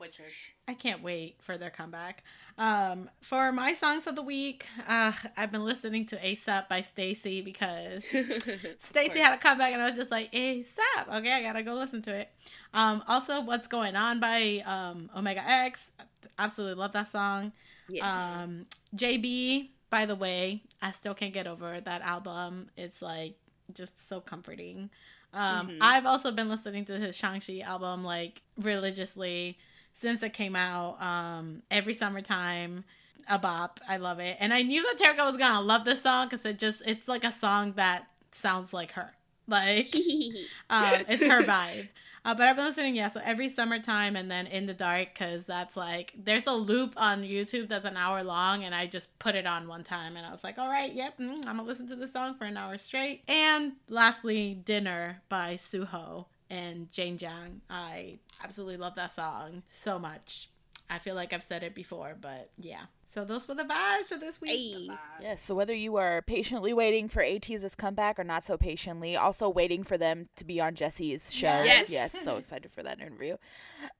Witchers. 0.00 0.34
I 0.66 0.74
can't 0.74 1.02
wait 1.02 1.36
for 1.40 1.58
their 1.58 1.70
comeback. 1.70 2.24
Um, 2.56 3.10
for 3.20 3.52
my 3.52 3.74
songs 3.74 4.06
of 4.06 4.16
the 4.16 4.22
week, 4.22 4.66
uh, 4.88 5.12
I've 5.36 5.52
been 5.52 5.64
listening 5.64 6.06
to 6.06 6.16
ASAP 6.16 6.68
by 6.68 6.80
STAYC 6.80 7.44
because 7.44 8.04
STAYC 8.12 9.16
had 9.16 9.34
a 9.34 9.38
comeback 9.38 9.72
and 9.72 9.82
I 9.82 9.86
was 9.86 9.94
just 9.94 10.10
like, 10.10 10.32
ASAP. 10.32 11.16
Okay, 11.16 11.32
I 11.32 11.42
gotta 11.42 11.62
go 11.62 11.74
listen 11.74 12.02
to 12.02 12.14
it. 12.14 12.30
Um, 12.72 13.02
also, 13.06 13.40
What's 13.40 13.66
Going 13.66 13.96
On 13.96 14.20
by 14.20 14.62
um, 14.64 15.10
Omega 15.16 15.42
X. 15.46 15.90
Absolutely 16.38 16.80
love 16.80 16.92
that 16.92 17.08
song. 17.08 17.52
Yes. 17.88 18.04
Um, 18.04 18.66
JB, 18.94 19.70
by 19.90 20.06
the 20.06 20.14
way, 20.16 20.62
I 20.82 20.92
still 20.92 21.14
can't 21.14 21.32
get 21.34 21.46
over 21.46 21.80
that 21.80 22.02
album. 22.02 22.70
It's 22.76 23.00
like 23.02 23.36
just 23.72 24.06
so 24.08 24.20
comforting. 24.20 24.90
Um, 25.32 25.68
Mhm. 25.68 25.78
I've 25.80 26.06
also 26.06 26.30
been 26.30 26.48
listening 26.48 26.84
to 26.86 26.98
his 26.98 27.16
Shang-Chi 27.16 27.60
album 27.60 28.04
like 28.04 28.42
religiously 28.58 29.58
since 29.94 30.22
it 30.22 30.32
came 30.32 30.54
out. 30.56 31.00
Um, 31.02 31.62
every 31.70 31.94
summertime, 31.94 32.84
a 33.28 33.38
bop. 33.38 33.80
I 33.88 33.96
love 33.96 34.18
it. 34.20 34.36
And 34.40 34.52
I 34.52 34.62
knew 34.62 34.82
that 34.82 34.98
Terika 34.98 35.24
was 35.24 35.36
gonna 35.36 35.60
love 35.62 35.84
this 35.84 36.02
song 36.02 36.26
because 36.26 36.44
it 36.44 36.58
just 36.58 36.82
it's 36.86 37.08
like 37.08 37.24
a 37.24 37.32
song 37.32 37.72
that 37.76 38.06
sounds 38.32 38.72
like 38.72 38.92
her. 38.92 39.12
Like 39.46 39.94
um, 40.70 41.04
it's 41.08 41.24
her 41.24 41.42
vibe. 41.42 41.88
Uh, 42.24 42.34
but 42.34 42.46
I've 42.46 42.56
been 42.56 42.64
listening, 42.64 42.96
yeah, 42.96 43.10
so 43.10 43.20
every 43.22 43.48
summertime 43.48 44.16
and 44.16 44.30
then 44.30 44.46
in 44.46 44.64
the 44.66 44.72
dark 44.72 45.08
because 45.12 45.44
that's 45.44 45.76
like 45.76 46.14
there's 46.16 46.46
a 46.46 46.52
loop 46.52 46.94
on 46.96 47.22
YouTube 47.22 47.68
that's 47.68 47.84
an 47.84 47.96
hour 47.96 48.22
long, 48.22 48.64
and 48.64 48.74
I 48.74 48.86
just 48.86 49.16
put 49.18 49.34
it 49.34 49.46
on 49.46 49.68
one 49.68 49.84
time, 49.84 50.16
and 50.16 50.24
I 50.24 50.30
was 50.30 50.42
like, 50.42 50.58
all 50.58 50.68
right, 50.68 50.92
yep, 50.92 51.18
mm, 51.18 51.46
I'm 51.46 51.56
gonna 51.56 51.64
listen 51.64 51.86
to 51.88 51.96
this 51.96 52.12
song 52.12 52.34
for 52.34 52.44
an 52.44 52.56
hour 52.56 52.78
straight. 52.78 53.22
And 53.28 53.72
lastly, 53.88 54.54
Dinner 54.64 55.22
by 55.28 55.54
Suho 55.54 56.24
and 56.48 56.90
Jane 56.92 57.18
Zhang. 57.18 57.60
I 57.68 58.18
absolutely 58.42 58.78
love 58.78 58.94
that 58.94 59.14
song 59.14 59.62
so 59.70 59.98
much. 59.98 60.48
I 60.88 60.98
feel 60.98 61.14
like 61.14 61.32
I've 61.32 61.42
said 61.42 61.62
it 61.62 61.74
before, 61.74 62.16
but 62.20 62.50
yeah. 62.58 62.84
So 63.14 63.24
those 63.24 63.46
were 63.46 63.54
the 63.54 63.62
vibes 63.62 64.06
for 64.06 64.16
this 64.16 64.40
week. 64.40 64.90
Hey. 64.90 64.96
Yes, 65.20 65.40
so 65.40 65.54
whether 65.54 65.72
you 65.72 65.94
are 65.94 66.20
patiently 66.20 66.72
waiting 66.72 67.08
for 67.08 67.22
ATEEZ's 67.22 67.76
comeback 67.76 68.18
or 68.18 68.24
not 68.24 68.42
so 68.42 68.58
patiently, 68.58 69.16
also 69.16 69.48
waiting 69.48 69.84
for 69.84 69.96
them 69.96 70.28
to 70.34 70.44
be 70.44 70.60
on 70.60 70.74
Jessi's 70.74 71.32
show. 71.32 71.62
Yes. 71.62 71.88
yes 71.88 72.24
so 72.24 72.36
excited 72.38 72.72
for 72.72 72.82
that 72.82 73.00
interview. 73.00 73.36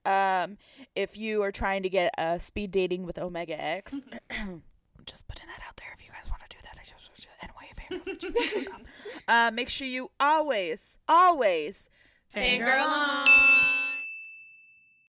Um, 0.05 0.59
if 0.97 1.17
you 1.17 1.45
are 1.45 1.53
trying 1.53 1.85
to 1.85 1.89
get 1.89 2.13
uh, 2.19 2.39
speed 2.39 2.73
dating 2.73 3.07
with 3.07 3.17
Omega 3.17 3.55
X, 3.63 4.01
just 5.07 5.29
putting 5.29 5.47
that 5.47 5.63
out 5.65 5.77
there. 5.77 5.95
If 5.97 6.05
you 6.05 6.11
guys 6.11 6.29
want 6.29 6.43
to 6.51 6.57
do 6.57 6.61
that, 6.65 6.77
I 6.77 6.83
just 6.85 7.29
anyway, 7.41 8.67
uh, 9.29 9.53
make 9.55 9.69
sure 9.69 9.87
you 9.87 10.11
always, 10.19 10.99
always 11.09 11.89
Fangirl 12.35 12.67
Fangirl 12.67 13.29
on. 13.29 13.74